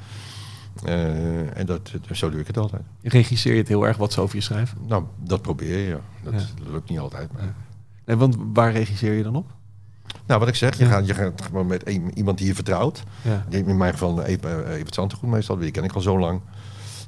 Eh, 0.84 1.58
en 1.58 1.66
dat, 1.66 1.92
zo 2.12 2.30
doe 2.30 2.40
ik 2.40 2.46
het 2.46 2.58
altijd. 2.58 2.82
Regisseer 3.02 3.52
je 3.52 3.58
het 3.58 3.68
heel 3.68 3.86
erg 3.86 3.96
wat 3.96 4.12
ze 4.12 4.20
over 4.20 4.36
je 4.36 4.42
schrijven? 4.42 4.78
Nou, 4.86 5.04
dat 5.22 5.42
probeer 5.42 5.78
je, 5.78 5.86
ja. 5.88 6.00
Dat, 6.22 6.32
Ja. 6.32 6.46
dat 6.64 6.72
lukt 6.72 6.88
niet 6.88 6.98
altijd. 6.98 7.32
Maar. 7.32 7.54
Nee, 8.06 8.16
want 8.16 8.36
waar 8.52 8.72
regisseer 8.72 9.12
je 9.12 9.22
dan 9.22 9.36
op? 9.36 9.46
Nou, 10.26 10.40
wat 10.40 10.48
ik 10.48 10.54
zeg, 10.54 10.78
je, 10.78 10.84
Ja. 10.84 10.90
gaat, 10.90 11.06
je 11.06 11.14
gaat 11.14 11.42
gewoon 11.42 11.66
met 11.66 11.86
een- 11.88 12.10
iemand 12.18 12.38
die 12.38 12.46
je 12.46 12.54
vertrouwt. 12.54 13.02
Ja. 13.22 13.44
In 13.48 13.76
mijn 13.76 13.92
geval 13.92 14.22
Evert, 14.22 14.66
Evert 14.68 14.94
Zantegoed 14.94 15.30
meestal, 15.30 15.56
die 15.56 15.70
ken 15.70 15.84
ik 15.84 15.92
al 15.92 16.00
zo 16.00 16.18
lang. 16.18 16.40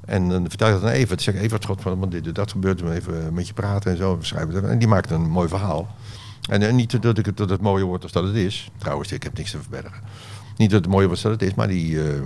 En 0.04 0.28
dan 0.28 0.48
vertel 0.48 0.66
je 0.68 0.72
dat 0.74 0.82
aan 0.82 0.88
Evert. 0.88 1.22
Zeg 1.22 1.34
Evert, 1.34 1.64
god, 1.64 1.82
wat 1.82 2.10
dit, 2.10 2.34
dat 2.34 2.50
gebeurt, 2.50 2.80
we 2.80 2.92
even 2.94 3.34
met 3.34 3.46
je 3.46 3.52
praten 3.54 3.90
en 3.90 3.96
zo. 3.96 4.16
Schrijven. 4.20 4.70
En 4.70 4.78
die 4.78 4.88
maakt 4.88 5.10
een 5.10 5.28
mooi 5.30 5.48
verhaal. 5.48 5.94
En, 6.48 6.62
eh, 6.62 6.72
niet 6.72 7.02
dat, 7.02 7.18
ik, 7.18 7.26
het- 7.26 7.36
dat 7.36 7.50
het 7.50 7.60
mooier 7.60 7.86
wordt 7.86 8.02
als 8.02 8.12
dat 8.12 8.24
het 8.24 8.34
is. 8.34 8.70
Trouwens, 8.78 9.12
ik 9.12 9.22
heb 9.22 9.36
niks 9.36 9.50
te 9.50 9.58
verbergen. 9.60 10.00
Niet 10.56 10.70
dat 10.70 10.80
het 10.80 10.90
mooier 10.90 11.08
wordt 11.08 11.24
als 11.24 11.32
dat 11.32 11.40
het 11.40 11.50
is, 11.50 11.56
maar 11.56 11.68
die... 11.68 12.02
eh, 12.02 12.16
eh, 12.16 12.22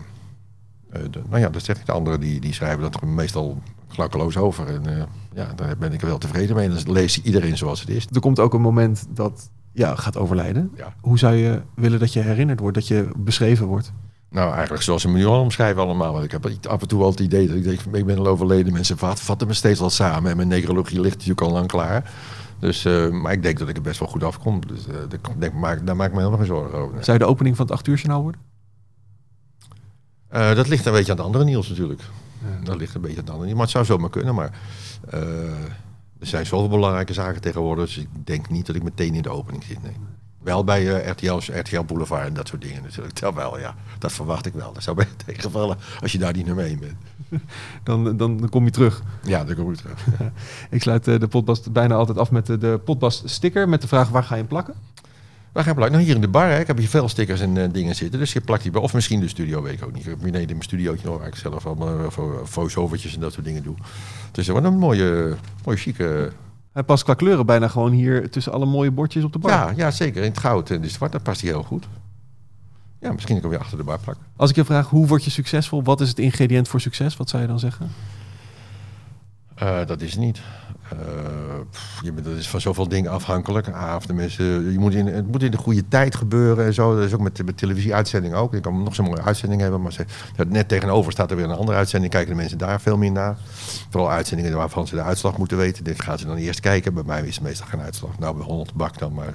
de- 1.11 1.23
nou 1.29 1.41
ja, 1.41 1.49
dat 1.49 1.65
zeg 1.65 1.79
ik. 1.79 1.87
De 1.87 1.93
anderen 1.93 2.21
die, 2.21 2.41
die 2.41 2.53
schrijven 2.55 2.81
dat 2.83 3.03
meestal 3.03 3.63
klakkeloos 3.89 4.37
over. 4.37 4.69
En 4.69 5.09
ja, 5.35 5.53
daar 5.57 5.77
ben 5.79 5.93
ik 5.93 6.01
wel 6.01 6.19
tevreden 6.19 6.57
mee. 6.57 6.69
Dan 6.69 6.93
leest 6.93 7.17
iedereen 7.17 7.57
zoals 7.57 7.81
het 7.81 7.89
is. 7.89 8.07
Er 8.13 8.21
komt 8.21 8.39
ook 8.41 8.55
een 8.55 8.61
moment 8.61 9.07
dat 9.11 9.51
ja, 9.73 9.95
gaat 9.95 10.17
overlijden. 10.17 10.71
Ja. 10.77 10.95
Hoe 11.01 11.19
zou 11.19 11.35
je 11.35 11.61
willen 11.75 11.99
dat 11.99 12.13
je 12.13 12.21
herinnerd 12.21 12.61
wordt, 12.61 12.75
dat 12.77 12.89
je 12.89 13.09
beschreven 13.17 13.67
wordt? 13.67 13.93
Nou, 14.31 14.53
eigenlijk 14.53 14.83
zoals 14.83 15.03
ze 15.03 15.09
me 15.09 15.19
nu 15.19 15.25
al 15.27 15.41
omschrijven 15.41 15.83
allemaal. 15.83 16.13
Want 16.13 16.25
ik 16.25 16.31
heb 16.31 16.51
af 16.69 16.81
en 16.81 16.89
toe 16.89 17.03
al 17.03 17.11
het 17.11 17.21
idee 17.21 17.47
dat 17.47 17.57
ik 17.57 17.65
denk, 17.65 17.81
ik 17.93 18.07
ben 18.07 18.19
al 18.19 18.27
overleden. 18.27 18.73
Mensen 18.73 18.99
vat- 18.99 19.21
vatten 19.21 19.47
me 19.47 19.55
steeds 19.55 19.81
al 19.81 19.91
samen. 19.91 20.31
En 20.31 20.37
mijn 20.37 20.49
neurologie 20.49 21.01
ligt 21.01 21.15
natuurlijk 21.15 21.41
al 21.41 21.51
lang 21.53 21.67
klaar. 21.67 22.13
Dus, 22.61 22.85
eh, 22.85 23.09
maar 23.09 23.33
ik 23.33 23.43
denk 23.43 23.59
dat 23.59 23.69
ik 23.69 23.77
er 23.77 23.83
best 23.83 23.99
wel 23.99 24.09
goed 24.09 24.25
afkom. 24.25 24.67
Dus 24.67 24.87
eh, 24.87 24.95
denk, 25.39 25.55
maak, 25.55 25.87
daar 25.87 25.97
maak 25.97 26.07
ik 26.07 26.13
me 26.13 26.19
helemaal 26.19 26.39
geen 26.39 26.49
zorgen 26.57 26.79
over. 26.79 27.05
Zou 27.05 27.19
je 27.19 27.25
de 27.25 27.31
opening 27.31 27.57
van 27.57 27.67
het 27.67 27.75
8 27.75 27.87
uur 27.87 27.97
journaal 27.97 28.23
worden? 28.23 28.41
Eh, 30.29 30.55
dat 30.55 30.69
ligt 30.69 30.87
een 30.87 30.93
beetje 30.93 31.11
aan 31.11 31.17
de 31.17 31.23
andere 31.23 31.45
Niels 31.45 31.69
natuurlijk. 31.69 32.03
Dat 32.63 32.77
ligt 32.77 32.95
een 32.95 33.01
beetje 33.01 33.19
aan 33.19 33.25
de 33.25 33.31
andere 33.31 33.47
Niels. 33.47 33.59
Maar 33.59 33.67
het 33.67 33.77
zou 33.77 33.99
zomaar 33.99 34.11
kunnen. 34.11 34.35
Maar 34.35 34.51
er 36.19 36.27
zijn 36.27 36.47
zoveel 36.47 36.69
belangrijke 36.69 37.13
zaken 37.13 37.41
tegenwoordig. 37.41 37.85
Dus 37.85 37.99
ik 37.99 38.09
denk 38.25 38.49
niet 38.49 38.67
dat 38.67 38.77
ik 38.77 38.83
meteen 38.83 39.15
in 39.15 39.23
de 39.23 39.31
opening 39.31 39.65
zit. 39.65 39.83
Nee. 39.83 39.97
Wel 40.43 40.65
bij 40.65 41.03
eh, 41.03 41.11
RTL, 41.11 41.53
RTL 41.53 41.83
Boulevard 41.83 42.27
en 42.27 42.35
dat 42.35 42.49
soort 42.49 42.63
dingen 42.63 42.83
natuurlijk. 42.83 43.21
Dat 43.21 43.35
wel, 43.35 43.59
ja. 43.59 43.75
Dat 43.99 44.13
verwacht 44.13 44.47
ik 44.47 44.53
wel. 44.53 44.73
Dat 44.73 44.83
zou 44.83 44.97
mij 44.97 45.09
tegenvallen 45.27 45.79
als 46.01 46.13
je 46.13 46.19
daar 46.19 46.33
niet 46.33 46.47
naar 46.47 46.55
mee 46.55 46.79
bent. 46.79 46.97
Dan, 47.83 48.05
dan, 48.17 48.37
dan 48.37 48.49
kom 48.49 48.65
je 48.65 48.71
terug. 48.71 49.03
Ja, 49.23 49.45
dat 49.45 49.57
kom 49.57 49.73
ik 49.73 49.77
terug. 49.77 50.07
Ik 50.71 50.83
sluit 50.83 51.09
eh, 51.09 51.21
de 51.21 51.29
podcast 51.29 51.73
bijna 51.73 51.95
altijd 51.95 52.19
af 52.19 52.31
met 52.31 52.47
de, 52.47 52.59
de 52.59 52.81
podcast 52.85 53.29
sticker 53.29 53.69
met 53.69 53.81
de 53.81 53.89
vraag 53.89 54.09
waar 54.09 54.23
ga 54.23 54.35
je 54.35 54.41
hem 54.41 54.49
plakken? 54.49 54.75
Waar 55.53 55.63
ga 55.63 55.69
je 55.69 55.75
plakken? 55.75 55.97
Nou, 55.97 56.07
hier 56.07 56.15
in 56.15 56.21
de 56.21 56.29
bar. 56.29 56.49
Hè. 56.49 56.61
Ik 56.61 56.67
heb 56.67 56.79
hier 56.79 56.89
veel 56.89 57.09
stickers 57.09 57.41
en 57.41 57.57
eh, 57.57 57.73
dingen 57.73 57.95
zitten. 57.95 58.19
Dus 58.19 58.33
je 58.33 58.41
plakt 58.41 58.63
die 58.63 58.73
bij. 58.73 58.81
Of 58.81 58.95
misschien 58.95 59.21
de 59.21 59.29
studio, 59.29 59.63
weet 59.63 59.73
ik 59.73 59.85
ook 59.85 59.93
niet. 59.93 60.03
Ik 60.03 60.09
heb 60.09 60.19
beneden 60.19 60.41
in 60.41 60.49
mijn 60.49 60.63
studiootje 60.63 61.07
nog 61.07 61.19
waar 61.19 61.27
ik 61.27 61.35
zelf 61.35 61.67
allemaal 61.67 62.11
voice-overtjes 62.45 63.15
en 63.15 63.21
dat 63.21 63.33
soort 63.33 63.45
dingen 63.45 63.63
doe. 63.63 63.75
Dus 64.33 64.49
wordt 64.49 64.67
een 64.67 64.79
mooie, 64.79 65.37
mooie 65.65 65.79
chique... 65.79 66.33
Hij 66.73 66.83
past 66.83 67.05
qua 67.05 67.15
kleuren 67.15 67.47
bijna 67.47 67.69
gewoon 67.69 67.93
hier 67.93 68.31
tussen 68.31 68.53
alle 68.53 68.67
mooie 68.67 68.91
bordjes 68.91 69.25
op 69.25 69.33
de 69.33 69.39
bar. 69.39 69.51
Ja, 69.51 69.73
ja 69.77 69.91
zeker. 69.91 70.23
In 70.23 70.29
het 70.29 70.39
goud 70.39 70.71
en 70.71 70.81
de 70.81 70.89
zwart, 70.89 71.13
dat 71.13 71.23
past 71.23 71.41
hij 71.41 71.51
heel 71.51 71.63
goed. 71.63 71.87
Ja, 73.01 73.13
misschien 73.13 73.35
kan 73.35 73.37
ik 73.37 73.43
hem 73.43 73.51
weer 73.51 73.61
achter 73.61 73.79
de 73.79 73.85
bar 73.85 73.99
plakken. 73.99 74.25
Als 74.37 74.51
ik 74.51 74.57
je 74.57 74.65
vraag, 74.65 74.89
hoe 74.89 75.07
word 75.07 75.25
je 75.25 75.31
succesvol? 75.31 75.83
Wat 75.83 76.01
is 76.01 76.09
het 76.09 76.19
ingrediënt 76.19 76.69
voor 76.69 76.81
succes? 76.81 77.17
Wat 77.17 77.29
zou 77.29 77.43
je 77.43 77.49
dan 77.49 77.59
zeggen? 77.59 77.91
Uh, 79.63 79.87
dat 79.87 80.01
is 80.01 80.17
niet. 80.17 80.41
Uh, 80.93 80.99
pff, 81.71 82.01
je 82.03 82.13
bent, 82.13 82.27
dat 82.27 82.37
is 82.37 82.49
van 82.49 82.61
zoveel 82.61 82.89
dingen 82.89 83.11
afhankelijk. 83.11 83.71
Of 83.97 84.07
de 84.07 84.13
mensen, 84.13 84.73
je 84.73 84.79
moet 84.79 84.95
in, 84.95 85.07
het 85.07 85.27
moet 85.27 85.43
in 85.43 85.51
de 85.51 85.57
goede 85.57 85.89
tijd 85.89 86.15
gebeuren 86.15 86.65
en 86.65 86.75
zo. 86.75 86.97
Dat 86.97 87.05
is 87.05 87.15
ook 87.15 87.21
met, 87.21 87.45
met 87.45 87.57
televisieuitzending 87.57 88.35
ook. 88.35 88.53
Je 88.53 88.61
kan 88.61 88.83
nog 88.83 88.95
zo'n 88.95 89.05
mooie 89.05 89.23
uitzending 89.23 89.61
hebben, 89.61 89.83
maar 89.83 89.93
ze, 89.93 90.05
net 90.49 90.69
tegenover 90.69 91.13
staat 91.13 91.31
er 91.31 91.37
weer 91.37 91.45
een 91.45 91.57
andere 91.57 91.79
uitzending. 91.79 92.13
Kijken 92.13 92.31
de 92.31 92.37
mensen 92.37 92.59
daar 92.59 92.81
veel 92.81 92.97
meer 92.97 93.13
naar. 93.13 93.37
Vooral 93.91 94.11
uitzendingen 94.11 94.57
waarvan 94.57 94.87
ze 94.87 94.95
de 94.95 95.03
uitslag 95.03 95.39
moeten 95.39 95.57
weten. 95.57 95.85
Dit 95.85 96.03
gaan 96.03 96.19
ze 96.19 96.27
dan 96.27 96.37
eerst 96.37 96.61
kijken. 96.61 96.95
Bij 96.95 97.05
mij 97.07 97.23
is 97.23 97.35
het 97.35 97.45
meestal 97.45 97.67
geen 97.67 97.81
uitslag. 97.81 98.19
Nou, 98.19 98.37
bij 98.37 98.45
100 98.45 98.75
bak 98.75 98.99
dan, 98.99 99.13
maar 99.13 99.35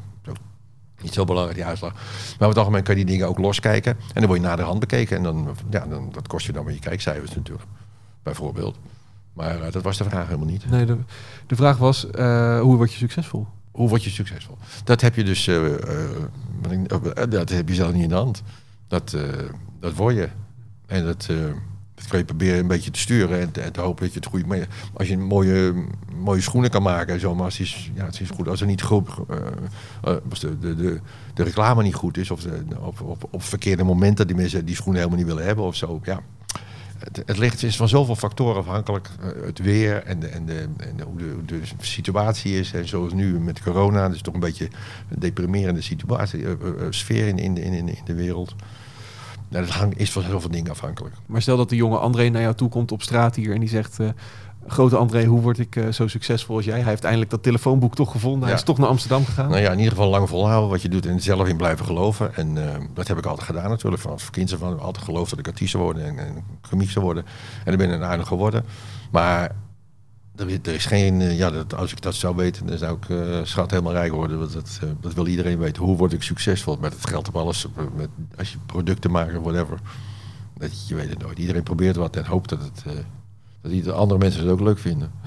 niet 1.02 1.14
zo 1.14 1.24
belangrijk 1.24 1.58
die 1.58 1.68
uitslag. 1.68 1.93
Maar 1.93 2.02
over 2.34 2.48
het 2.48 2.58
algemeen 2.58 2.84
kan 2.84 2.98
je 2.98 3.06
die 3.06 3.14
dingen 3.14 3.28
ook 3.28 3.38
loskijken. 3.38 3.91
En 3.91 4.22
dan 4.22 4.26
word 4.26 4.39
je 4.39 4.46
naar 4.46 4.58
de 4.58 4.64
hand 4.64 4.80
bekeken. 4.80 5.18
En 5.18 5.24
dan, 5.24 5.56
ja, 5.70 5.86
dan, 5.86 6.10
dat 6.12 6.28
kost 6.28 6.46
je 6.46 6.52
dan 6.52 6.66
weer 6.66 6.74
je 6.74 6.80
kijkcijfers 6.80 7.36
natuurlijk. 7.36 7.66
Bijvoorbeeld. 8.24 8.78
Maar 9.34 9.66
uh, 9.66 9.72
dat 9.72 9.84
was 9.84 9.98
de 9.98 10.04
vraag 10.04 10.26
helemaal 10.26 10.48
niet. 10.48 10.70
Nee, 10.70 10.86
de, 10.86 10.98
de 11.48 11.56
vraag 11.56 11.78
was, 11.78 12.06
uh, 12.16 12.60
hoe 12.60 12.76
word 12.76 12.91
je 12.91 12.98
succesvol? 12.98 13.48
Hoe 13.72 13.89
word 13.89 14.04
je 14.04 14.10
succesvol? 14.10 14.58
Dat 14.84 15.02
heb 15.02 15.16
je 15.16 15.24
dus, 15.24 15.48
uh, 15.48 15.74
dat 17.30 17.50
heb 17.50 17.70
je 17.70 17.76
zelf 17.76 17.93
niet 17.93 18.04
in 18.04 18.10
de 18.10 18.16
hand. 18.16 18.43
Dat, 18.88 19.18
dat 19.80 19.93
word 19.93 20.16
je. 20.16 20.30
En 20.86 21.06
dat, 21.06 21.28
dat 21.28 21.36
kan 22.08 22.20
je 22.20 22.26
proberen 22.26 22.60
een 22.60 22.68
beetje 22.68 22.91
te 22.91 22.99
sturen 22.99 23.39
en 23.39 23.51
te, 23.51 23.62
en 23.62 23.72
te 23.72 23.82
hopen 23.82 24.03
dat 24.03 24.14
je 24.14 24.20
het 24.20 24.28
goed... 24.28 24.45
Maar 24.45 24.68
als 24.93 25.08
je 25.08 25.18
mooie, 25.18 25.74
mooie 26.16 26.41
schoenen 26.41 26.70
kan 26.70 26.84
maken 26.84 27.14
en 27.14 27.20
zo, 27.20 27.36
maar 27.36 27.45
als, 27.45 27.60
is, 27.60 27.91
ja, 27.93 28.06
het 28.06 28.20
is 28.20 28.30
goed, 28.30 28.47
als 28.47 28.62
er 28.62 28.68
niet 28.68 28.82
goed... 28.82 29.10
als 30.30 30.39
de, 30.39 30.60
de, 30.60 30.76
de, 30.76 30.99
de 31.34 31.43
reclame 31.43 31.84
niet 31.84 31.95
goed 31.95 32.18
is 32.18 32.32
of 32.32 32.45
op, 32.80 33.01
op, 33.01 33.28
op 33.30 33.43
verkeerde 33.43 33.84
momenten 33.84 34.28
die 34.28 34.36
mensen 34.36 34.66
die 34.66 34.76
schoenen 34.76 35.01
helemaal 35.01 35.20
niet 35.20 35.34
willen 35.34 35.45
hebben 35.45 35.66
of 35.66 35.76
zo, 35.76 35.99
ja... 36.03 36.22
Het, 36.99 37.24
het 37.26 37.38
ligt, 37.38 37.64
is 37.64 37.76
van 37.76 37.89
zoveel 37.89 38.16
factoren 38.16 38.58
afhankelijk. 38.58 39.10
Uh, 39.20 39.45
het 39.45 39.60
weer 39.60 40.03
en, 40.03 40.20
de, 40.20 40.28
en, 40.28 40.45
de, 40.45 40.68
en 40.78 41.01
hoe, 41.01 41.18
de, 41.18 41.45
de, 41.45 41.62
situatie 41.80 42.60
is. 42.60 42.74
En 42.74 42.88
zoals 42.88 43.14
nu 43.14 43.39
met 43.39 43.62
corona, 43.62 44.10
dus 44.10 44.22
toch 44.22 44.34
een 44.34 44.39
beetje 44.39 44.68
een 45.10 45.20
deprimerende 45.20 45.82
situatie, 45.82 46.39
uh, 46.39 46.49
uh, 46.49 46.72
sfeer 46.89 47.28
in, 47.28 47.38
in, 47.38 47.58
in, 47.58 47.74
in 47.74 47.97
de 48.06 48.14
wereld. 48.14 48.56
Nou, 49.56 49.68
dat 49.68 49.76
hang, 49.76 49.97
is 49.97 50.12
van 50.12 50.22
zoveel 50.22 50.49
dingen 50.49 50.72
afhankelijk. 50.72 51.16
Maar 51.26 51.41
stel 51.41 51.58
dat 51.58 51.70
de 51.70 51.76
jonge 51.76 51.97
André 51.97 52.30
naar 52.30 52.41
jou 52.41 52.56
toe 52.56 52.70
komt 52.70 52.91
op 52.91 53.01
straat 53.01 53.36
hier 53.36 53.53
en 53.53 53.60
die 53.60 53.70
zegt... 53.70 53.99
eh, 53.99 54.08
Grote 54.68 54.97
André, 54.97 55.26
hoe 55.26 55.41
word 55.41 55.60
ik 55.60 55.76
uh, 55.76 55.91
zo 55.91 56.08
succesvol 56.08 56.56
als 56.56 56.66
jij? 56.66 56.80
Hij 56.80 56.89
heeft 56.89 57.03
eindelijk 57.03 57.32
dat 57.32 57.43
telefoonboek 57.43 57.95
toch 57.95 58.12
gevonden. 58.12 58.41
Ja. 58.41 58.45
Hij 58.45 58.56
is 58.56 58.64
toch 58.64 58.78
naar 58.78 58.88
Amsterdam 58.88 59.26
gegaan. 59.26 59.49
Nou 59.49 59.62
ja, 59.62 59.72
in 59.72 59.78
ieder 59.78 59.93
geval 59.93 60.10
lang 60.10 60.30
volhouden 60.30 60.70
wat 60.70 60.82
je 60.82 60.89
doet 60.89 61.06
en 61.06 61.22
zelf 61.22 61.47
in 61.47 61.58
blijven 61.58 61.86
geloven. 61.86 62.36
En 62.36 62.56
uh, 62.56 62.64
dat 62.93 63.08
heb 63.08 63.18
ik 63.18 63.26
altijd 63.26 63.47
gedaan 63.47 63.70
natuurlijk. 63.70 64.01
Van 64.01 64.12
als 64.12 64.30
kind 64.30 64.56
van 64.60 64.80
altijd 64.80 65.06
geloofd 65.06 65.30
dat 65.30 65.39
ik 65.39 65.47
artiest 65.47 65.72
zou 65.72 65.84
worden 65.84 66.06
en, 66.06 66.20
en 66.20 66.88
zou 66.88 67.06
worden. 67.06 67.26
En 67.64 67.78
dan 67.78 67.88
ben 67.88 67.97
ik 67.97 68.01
aardig 68.01 68.28
geworden. 68.28 68.66
Maar 69.12 69.56
er, 70.36 70.60
er 70.64 70.74
is 70.74 70.86
geen, 70.86 71.20
uh, 71.20 71.38
ja, 71.38 71.52
dat, 71.52 71.76
als 71.76 71.92
ik 71.92 72.02
dat 72.02 72.16
zou 72.16 72.36
weten, 72.36 72.68
dan 72.68 72.78
zou 72.78 72.98
ik 72.98 73.10
uh, 73.10 73.40
schat 73.44 73.72
helemaal 73.72 73.94
rijk 73.94 74.12
worden. 74.12 74.40
Dat, 74.40 74.54
dat, 74.54 74.80
dat, 75.02 75.14
wil 75.14 75.28
iedereen 75.28 75.58
weten. 75.58 75.84
Hoe 75.84 75.98
word 75.98 76.14
ik 76.14 76.24
succesvol? 76.24 76.78
Met 76.82 76.94
het 76.94 77.08
geld 77.08 77.28
op 77.28 77.36
alles, 77.36 77.68
met, 77.96 78.10
als 78.38 78.52
je 78.52 78.58
producten 78.66 79.12
maakt, 79.12 79.34
whatever. 79.34 79.80
Dat, 80.58 80.88
je 80.88 80.96
weet 80.96 81.10
het 81.10 81.20
nooit. 81.20 81.40
Iedereen 81.40 81.64
probeert 81.64 81.96
wat 81.96 82.16
en 82.16 82.26
hoopt 82.26 82.50
dat 82.50 82.62
het 82.62 82.84
dat 83.66 83.74
die 83.74 83.92
andere 83.92 84.20
mensen 84.20 84.42
het 84.42 84.50
ook 84.50 84.60
leuk 84.60 84.80
vinden. 84.80 85.12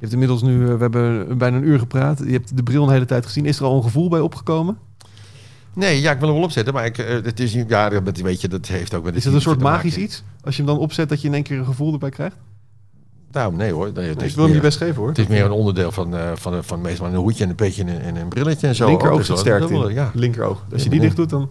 Je 0.00 0.06
hebt 0.06 0.12
inmiddels 0.12 0.42
nu, 0.42 0.58
we 0.58 0.80
hebben 0.80 1.38
bijna 1.38 1.56
een 1.56 1.66
uur 1.66 1.78
gepraat. 1.78 2.18
Je 2.18 2.32
hebt 2.32 2.56
de 2.56 2.62
bril 2.62 2.82
een 2.82 2.92
hele 2.92 3.04
tijd 3.04 3.26
gezien. 3.26 3.46
Is 3.46 3.58
er 3.58 3.64
al 3.64 3.76
een 3.76 3.82
gevoel 3.82 4.08
bij 4.08 4.20
opgekomen? 4.20 4.78
Nee, 5.74 6.00
ja, 6.00 6.12
ik 6.12 6.18
wil 6.18 6.26
hem 6.28 6.36
wel 6.36 6.46
opzetten, 6.46 6.74
maar 6.74 6.84
ik, 6.84 6.96
het 6.96 7.40
is 7.40 7.52
ja, 7.52 8.02
weet 8.02 8.40
je, 8.40 8.48
dat 8.48 8.66
heeft 8.66 8.94
ook 8.94 9.04
met. 9.04 9.16
Is 9.16 9.24
het 9.24 9.34
een 9.34 9.40
soort 9.40 9.60
magisch 9.60 9.96
iets? 9.96 10.22
Als 10.44 10.56
je 10.56 10.62
hem 10.62 10.72
dan 10.72 10.80
opzet, 10.80 11.08
dat 11.08 11.20
je 11.20 11.28
in 11.28 11.34
één 11.34 11.42
keer 11.42 11.58
een 11.58 11.64
gevoel 11.64 11.92
erbij 11.92 12.10
krijgt? 12.10 12.36
Nou, 13.32 13.54
nee 13.54 13.72
hoor. 13.72 13.90
Nee, 13.94 14.08
het 14.08 14.20
Ik 14.20 14.26
is 14.26 14.34
wil 14.34 14.44
hem 14.44 14.54
je 14.54 14.60
best 14.60 14.78
geven 14.78 14.94
hoor. 14.94 15.08
Het 15.08 15.18
is 15.18 15.26
meer 15.26 15.44
een 15.44 15.50
onderdeel 15.50 15.92
van, 15.92 16.16
eh, 16.16 16.30
van, 16.34 16.64
van 16.64 16.80
meestal 16.80 17.06
een 17.06 17.14
hoedje 17.14 17.44
en 17.44 17.50
een 17.50 17.56
petje 17.56 17.82
en 17.82 17.88
een, 17.88 18.00
en 18.00 18.16
een 18.16 18.28
brilletje 18.28 18.66
en 18.66 18.74
zo. 18.74 18.86
Linkeroog 18.86 19.16
Dus 19.16 19.26
zit 19.26 19.38
sterk 19.38 19.68
in. 19.68 19.92
Ja. 19.92 20.10
Linkeroog. 20.14 20.64
Als 20.72 20.82
je 20.82 20.90
die 20.90 21.00
dicht 21.00 21.16
doet, 21.16 21.30
dan... 21.30 21.48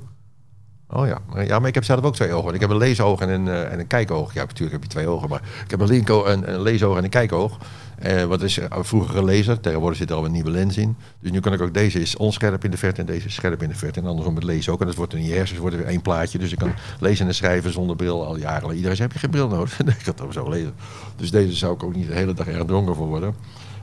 Oh 0.89 1.07
ja. 1.07 1.17
Maar, 1.29 1.45
ja, 1.45 1.59
maar 1.59 1.67
ik 1.67 1.73
heb 1.73 1.83
zelf 1.83 2.03
ook 2.03 2.15
twee 2.15 2.33
ogen. 2.33 2.53
Ik 2.53 2.59
heb 2.59 2.69
een 2.69 2.77
leesoog 2.77 3.21
en 3.21 3.29
een, 3.29 3.47
eh, 3.47 3.71
en 3.71 3.79
een 3.79 3.87
kijkoog. 3.87 4.33
Ja, 4.33 4.41
natuurlijk 4.41 4.71
heb 4.71 4.83
je 4.83 4.89
twee 4.89 5.07
ogen. 5.07 5.29
Maar 5.29 5.41
ik 5.63 5.71
heb 5.71 5.79
een, 5.79 5.87
linko, 5.87 6.25
een, 6.25 6.53
een 6.53 6.61
leesoog 6.61 6.97
en 6.97 7.03
een 7.03 7.09
kijkoog. 7.09 7.57
Eh, 8.01 8.23
wat 8.23 8.41
is 8.41 8.59
vroeger 8.69 9.23
laser. 9.23 9.59
Tegenwoordig 9.59 9.97
zit 9.97 10.09
er 10.09 10.15
al 10.15 10.25
een 10.25 10.31
nieuwe 10.31 10.51
lens 10.51 10.77
in. 10.77 10.95
Dus 11.19 11.31
nu 11.31 11.39
kan 11.39 11.53
ik 11.53 11.61
ook... 11.61 11.73
Deze 11.73 11.99
is 11.99 12.15
onscherp 12.15 12.63
in 12.63 12.71
de 12.71 12.77
verte 12.77 13.01
en 13.01 13.07
deze 13.07 13.25
is 13.25 13.33
scherp 13.33 13.61
in 13.63 13.69
de 13.69 13.75
verte. 13.75 13.99
En 13.99 14.05
andersom 14.05 14.33
met 14.33 14.43
lezen 14.43 14.73
ook. 14.73 14.79
En 14.79 14.85
dat 14.85 14.95
wordt 14.95 15.13
in 15.13 15.23
je 15.23 15.33
hersens 15.33 15.59
wordt 15.59 15.75
er 15.75 15.81
weer 15.81 15.91
één 15.91 16.01
plaatje. 16.01 16.37
Dus 16.37 16.51
ik 16.51 16.57
kan 16.57 16.71
lezen 16.99 17.27
en 17.27 17.35
schrijven 17.35 17.71
zonder 17.71 17.95
bril 17.95 18.25
al 18.25 18.37
jaren. 18.37 18.75
Iedereen 18.75 18.95
zegt, 18.95 19.13
heb 19.13 19.13
je 19.13 19.19
geen 19.19 19.29
bril 19.29 19.47
nodig? 19.47 19.79
ik 19.99 20.05
had 20.05 20.19
het 20.19 20.33
zo 20.33 20.49
lezen. 20.49 20.73
Dus 21.15 21.31
deze 21.31 21.55
zou 21.55 21.73
ik 21.73 21.83
ook 21.83 21.95
niet 21.95 22.07
de 22.07 22.13
hele 22.13 22.33
dag 22.33 22.47
erg 22.47 22.65
dronken 22.65 22.95
voor 22.95 23.07
worden. 23.07 23.35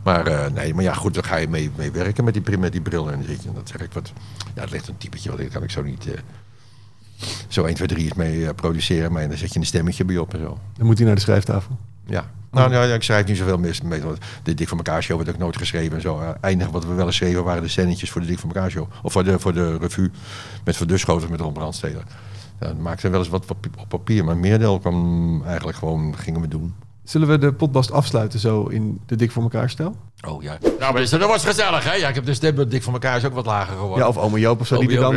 Maar 0.02 0.26
eh, 0.26 0.52
nee, 0.52 0.74
maar 0.74 0.84
ja, 0.84 0.94
goed, 0.94 1.14
dan 1.14 1.24
ga 1.24 1.36
je 1.36 1.48
mee, 1.48 1.70
werken 1.92 2.24
met 2.24 2.32
die, 2.32 2.82
bril. 2.82 3.10
En 3.10 3.24
dat 3.54 3.68
zeg 3.68 3.80
ik 3.80 3.92
wat. 3.92 4.12
Ja, 4.54 4.60
het 4.60 4.70
ligt 4.70 4.88
een 4.88 4.96
typetje, 4.96 5.28
want 5.28 5.42
dat 5.42 5.52
kan 5.52 5.62
ik 5.62 5.70
zo 5.70 5.82
niet. 5.82 6.06
eh, 6.06 6.18
zo 7.48 7.64
1, 7.64 7.74
2, 7.74 7.88
3 7.88 8.06
is 8.06 8.14
mee 8.14 8.54
produceren. 8.54 9.12
Maar 9.12 9.28
dan 9.28 9.36
zet 9.36 9.52
je 9.52 9.58
een 9.58 9.66
stemmetje 9.66 10.04
bij 10.04 10.18
op 10.18 10.34
en 10.34 10.40
zo. 10.40 10.58
Dan 10.76 10.86
moet 10.86 10.96
hij 10.96 11.06
naar 11.06 11.14
de 11.14 11.20
schrijftafel. 11.20 11.76
Ja. 12.06 12.30
Nou, 12.50 12.72
ja, 12.72 12.94
ik 12.94 13.02
schrijf 13.02 13.26
niet 13.26 13.36
zoveel 13.36 13.58
mis. 13.58 13.80
De 14.42 14.54
Dik 14.54 14.68
voor 14.68 14.76
elkaar 14.76 15.02
show 15.02 15.16
werd 15.16 15.28
ook 15.28 15.38
nooit 15.38 15.56
geschreven 15.56 15.96
en 15.96 16.02
zo. 16.02 16.20
Eh, 16.20 16.28
eindig 16.40 16.68
wat 16.68 16.84
we 16.84 16.94
wel 16.94 17.06
eens 17.06 17.16
schreven 17.16 17.44
waren 17.44 17.62
de 17.62 17.68
scènetjes 17.68 18.10
voor 18.10 18.20
de 18.20 18.26
Dik 18.26 18.38
voor 18.38 18.48
elkaar 18.48 18.70
show. 18.70 18.88
Of 19.02 19.12
voor 19.12 19.24
de, 19.24 19.38
voor 19.38 19.52
de 19.52 19.76
revue 19.76 20.10
met 20.64 20.76
Van 20.76 20.86
Duschoten 20.86 21.30
met 21.30 21.40
Ron 21.40 21.52
Brandsteder. 21.52 22.02
Dat 22.58 22.78
maakte 22.78 23.08
wel 23.08 23.18
eens 23.18 23.28
wat 23.28 23.50
op 23.50 23.66
papier. 23.88 24.24
Maar 24.24 24.36
meerdeel 24.36 24.78
kwam 24.78 25.42
eigenlijk 25.44 25.78
gewoon, 25.78 26.16
gingen 26.16 26.40
we 26.40 26.48
doen. 26.48 26.74
Zullen 27.04 27.28
we 27.28 27.38
de 27.38 27.52
potbast 27.52 27.92
afsluiten 27.92 28.38
zo 28.38 28.64
in 28.64 29.00
de 29.06 29.16
Dik 29.16 29.30
voor 29.30 29.42
elkaar 29.42 29.70
stijl? 29.70 29.96
Oh 30.28 30.42
ja. 30.42 30.58
Nou 30.78 30.94
mensen, 30.94 31.18
dat 31.18 31.28
was 31.28 31.44
gezellig 31.44 31.84
hè. 31.84 31.94
Ja, 31.94 32.08
ik 32.08 32.14
heb 32.14 32.24
de 32.26 32.34
stem 32.34 32.68
Dik 32.68 32.82
voor 32.82 32.92
elkaar 32.92 33.16
is 33.16 33.24
ook 33.24 33.34
wat 33.34 33.46
lager 33.46 33.74
geworden. 33.74 33.98
Ja, 33.98 34.08
of 34.08 34.16
oma 34.16 34.38
Joop 34.38 34.60
of 34.60 34.66
zo. 34.66 34.78
die 34.78 34.98
dan... 34.98 35.14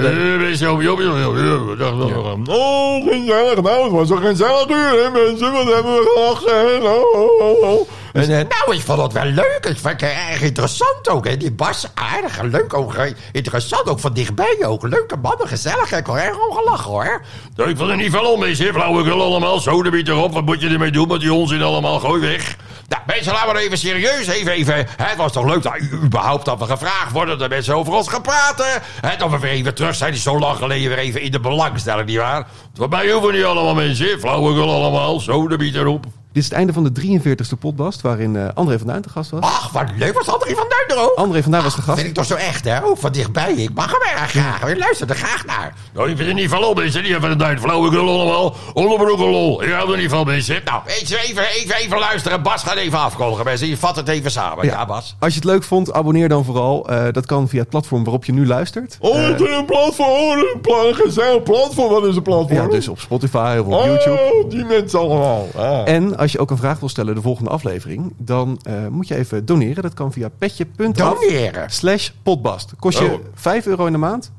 Oh, 2.47 3.07
gezellig. 3.07 3.61
Nou, 3.61 3.83
het 3.83 3.91
was 3.91 4.09
een 4.09 4.17
gezellig 4.17 4.69
uur, 4.69 5.03
hè, 5.03 5.09
mensen. 5.09 5.51
Wat 5.51 5.73
hebben 5.73 5.93
we 5.93 6.11
gelachen. 6.13 6.83
Oh. 6.83 7.87
En, 8.13 8.21
eh, 8.21 8.29
nou, 8.29 8.77
ik 8.77 8.81
vond 8.81 9.01
het 9.01 9.13
wel 9.13 9.25
leuk. 9.25 9.65
Ik 9.69 9.77
vond 9.77 10.01
het 10.01 10.11
erg 10.29 10.41
interessant 10.41 11.09
ook. 11.09 11.27
Hè. 11.27 11.37
Die 11.37 11.51
Bas, 11.51 11.87
aardig 11.93 12.37
en 12.37 12.49
leuk 12.49 12.73
ook. 12.73 12.95
Interessant 13.31 13.89
ook 13.89 13.99
van 13.99 14.13
dichtbij 14.13 14.57
ook. 14.65 14.87
Leuke 14.87 15.15
mannen, 15.21 15.47
gezellig. 15.47 15.83
Ik 15.83 15.89
heb 15.89 16.07
er 16.07 16.15
erg 16.15 16.47
om 16.47 16.55
gelachen 16.55 16.91
hoor. 16.91 17.21
Ik 17.55 17.77
vond 17.77 17.89
er 17.89 17.95
niet 17.95 18.11
veel 18.11 18.31
om 18.31 18.39
mee, 18.39 18.55
zeg. 18.55 18.71
Flauwekul 18.71 19.21
allemaal. 19.21 19.59
Zo, 19.59 19.83
de 19.83 19.89
biet 19.89 20.07
erop. 20.07 20.33
Wat 20.33 20.45
moet 20.45 20.61
je 20.61 20.69
ermee 20.69 20.91
doen 20.91 21.07
met 21.07 21.19
die 21.19 21.33
onzin 21.33 21.61
allemaal? 21.61 21.99
Gooi 21.99 22.21
weg. 22.21 22.55
Nou, 22.87 23.01
mensen, 23.05 23.31
laten 23.31 23.47
we 23.47 23.53
nou 23.53 23.65
even 23.65 23.77
serieus. 23.77 24.27
Even, 24.27 24.51
even. 24.51 24.87
Het 25.07 25.17
was 25.17 25.31
toch 25.31 25.45
leuk 25.45 25.63
dat 25.63 25.79
überhaupt 26.03 26.45
dat 26.45 26.59
we 26.59 26.65
gevraagd 26.65 27.11
worden. 27.11 27.37
Dat 27.37 27.49
mensen 27.49 27.75
over 27.75 27.93
ons 27.93 28.09
gaan 28.09 28.21
praten. 28.21 28.81
Hè, 29.01 29.17
dat 29.17 29.29
we 29.29 29.39
weer 29.39 29.51
even 29.51 29.75
terug 29.75 29.95
zijn. 29.95 30.11
Die 30.11 30.21
zo 30.21 30.39
lang 30.39 30.57
geleden 30.57 30.89
weer 30.89 30.97
even 30.97 31.21
in 31.21 31.31
de 31.31 31.39
belangstelling, 31.39 32.07
nietwaar? 32.07 32.47
Mij 32.89 33.11
hoeven 33.11 33.33
niet 33.33 33.43
allemaal 33.43 33.75
mensen. 33.75 34.19
Flauwekul 34.19 34.73
allemaal. 34.73 35.19
Zo, 35.19 35.47
de 35.47 35.57
biet 35.57 35.75
erop. 35.75 36.05
Dit 36.31 36.43
is 36.43 36.49
het 36.49 36.57
einde 36.57 36.73
van 36.73 36.83
de 36.83 37.19
43ste 37.19 37.59
potbast, 37.59 38.01
waarin 38.01 38.35
eh, 38.35 38.47
André 38.53 38.77
van 38.77 38.87
Duin 38.87 39.01
te 39.01 39.09
gast 39.09 39.29
was. 39.31 39.41
Ach, 39.41 39.71
wat 39.71 39.83
leuk 39.97 40.13
was 40.13 40.27
André 40.27 40.55
van 40.55 40.65
Duin 40.69 40.99
er 40.99 41.05
ook. 41.05 41.15
André 41.17 41.41
van 41.41 41.51
Duin 41.51 41.63
was 41.63 41.75
de 41.75 41.81
gast. 41.81 41.97
Vind 41.97 42.09
ik 42.09 42.15
toch 42.15 42.25
zo 42.25 42.35
echt, 42.35 42.63
hè? 42.63 42.83
Ook 42.83 42.97
van 42.97 43.11
dichtbij. 43.11 43.53
Ik 43.53 43.73
mag 43.73 43.91
hem 43.91 44.17
erg 44.17 44.29
graag. 44.31 44.67
Ik 44.69 44.77
luister 44.77 45.09
er 45.09 45.15
graag 45.15 45.45
naar. 45.45 45.73
Nou, 45.93 46.09
ik 46.09 46.17
vind 46.17 46.29
er 46.29 46.35
niet 46.35 46.49
veel 46.49 46.63
om, 46.69 46.75
mensen. 46.75 47.03
Die 47.03 47.11
hebben 47.11 47.31
een 47.31 47.37
duin. 47.37 47.59
Flauwekul 47.59 48.09
allemaal. 48.21 48.55
Onderbroeken 48.73 49.25
lol. 49.29 49.63
Ik 49.63 49.71
hou 49.71 49.91
er 49.91 49.97
niet 49.97 50.09
van, 50.09 50.25
mensen. 50.25 50.61
Nou, 50.65 50.81
even, 50.85 51.19
even, 51.19 51.43
even, 51.55 51.75
even 51.75 51.99
luisteren. 51.99 52.41
Bas 52.41 52.63
gaat 52.63 52.75
even 52.77 52.99
afkondigen, 52.99 53.45
mensen. 53.45 53.67
Je 53.67 53.77
vat 53.77 53.95
het 53.95 54.07
even 54.07 54.31
samen. 54.31 54.65
Ja, 54.65 54.85
Bas. 54.85 55.15
Als 55.19 55.33
je 55.33 55.39
het 55.39 55.49
leuk 55.49 55.63
vond, 55.63 55.93
abonneer 55.93 56.29
dan 56.29 56.45
vooral. 56.45 56.89
Eh, 56.89 57.03
dat 57.11 57.25
kan 57.25 57.47
via 57.47 57.59
het 57.59 57.69
platform 57.69 58.03
waarop 58.03 58.25
je 58.25 58.31
nu 58.33 58.47
luistert. 58.47 58.97
Oh, 58.99 59.15
Eh, 59.17 59.27
het 59.27 59.41
is 59.41 59.55
een 59.55 59.65
platform. 59.65 60.09
Oh, 60.09 60.37
een 60.37 61.43
platform. 61.43 61.89
Wat 61.89 62.05
is 62.05 62.15
een 62.15 62.21
platform? 62.21 62.55
ja, 62.57 62.67
dus 62.67 62.87
op 62.87 62.99
Spotify 62.99 63.57
of 63.59 63.65
op 63.65 63.85
YouTube. 63.85 64.19
Oh, 64.33 64.49
die 64.49 64.65
mensen 64.65 64.99
allemaal. 64.99 65.47
Ah. 65.57 65.81
En 65.87 66.17
als 66.19 66.31
je 66.31 66.39
ook 66.39 66.51
een 66.51 66.57
vraag 66.57 66.79
wil 66.79 66.89
stellen 66.89 67.15
de 67.15 67.21
volgende 67.21 67.49
aflevering, 67.49 68.13
dan 68.17 68.59
eh, 68.63 68.87
moet 68.87 69.07
je 69.07 69.15
even 69.15 69.45
doneren. 69.45 69.83
Dat 69.83 69.93
kan 69.93 70.11
via 70.13 70.29
petje.af 70.37 71.19
Doneren. 71.19 71.69
slash 71.69 72.09
potbast. 72.23 72.73
Kost 72.79 72.99
je 72.99 73.05
Oh. 73.05 73.19
5 73.33 73.65
euro 73.65 73.85
in 73.85 73.91
de 73.91 73.97
maand. 73.97 74.31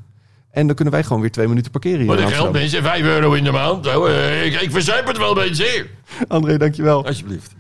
En 0.50 0.66
dan 0.66 0.74
kunnen 0.76 0.94
wij 0.94 1.02
gewoon 1.02 1.20
weer 1.20 1.30
twee 1.30 1.48
minuten 1.48 1.70
parkeren 1.70 1.98
hier 1.98 2.06
Wat 2.06 2.18
een 2.18 2.28
geld, 2.28 2.52
mensen. 2.52 2.82
5 2.82 3.02
euro 3.02 3.32
in 3.32 3.44
de 3.44 3.50
maand. 3.50 3.84
Nou, 3.84 4.10
eh, 4.10 4.44
ik, 4.46 4.60
ik 4.60 4.70
verzuip 4.70 5.06
het 5.06 5.18
wel, 5.18 5.34
mensen. 5.34 5.86
André, 6.28 6.56
dankjewel. 6.58 7.06
Alsjeblieft. 7.06 7.54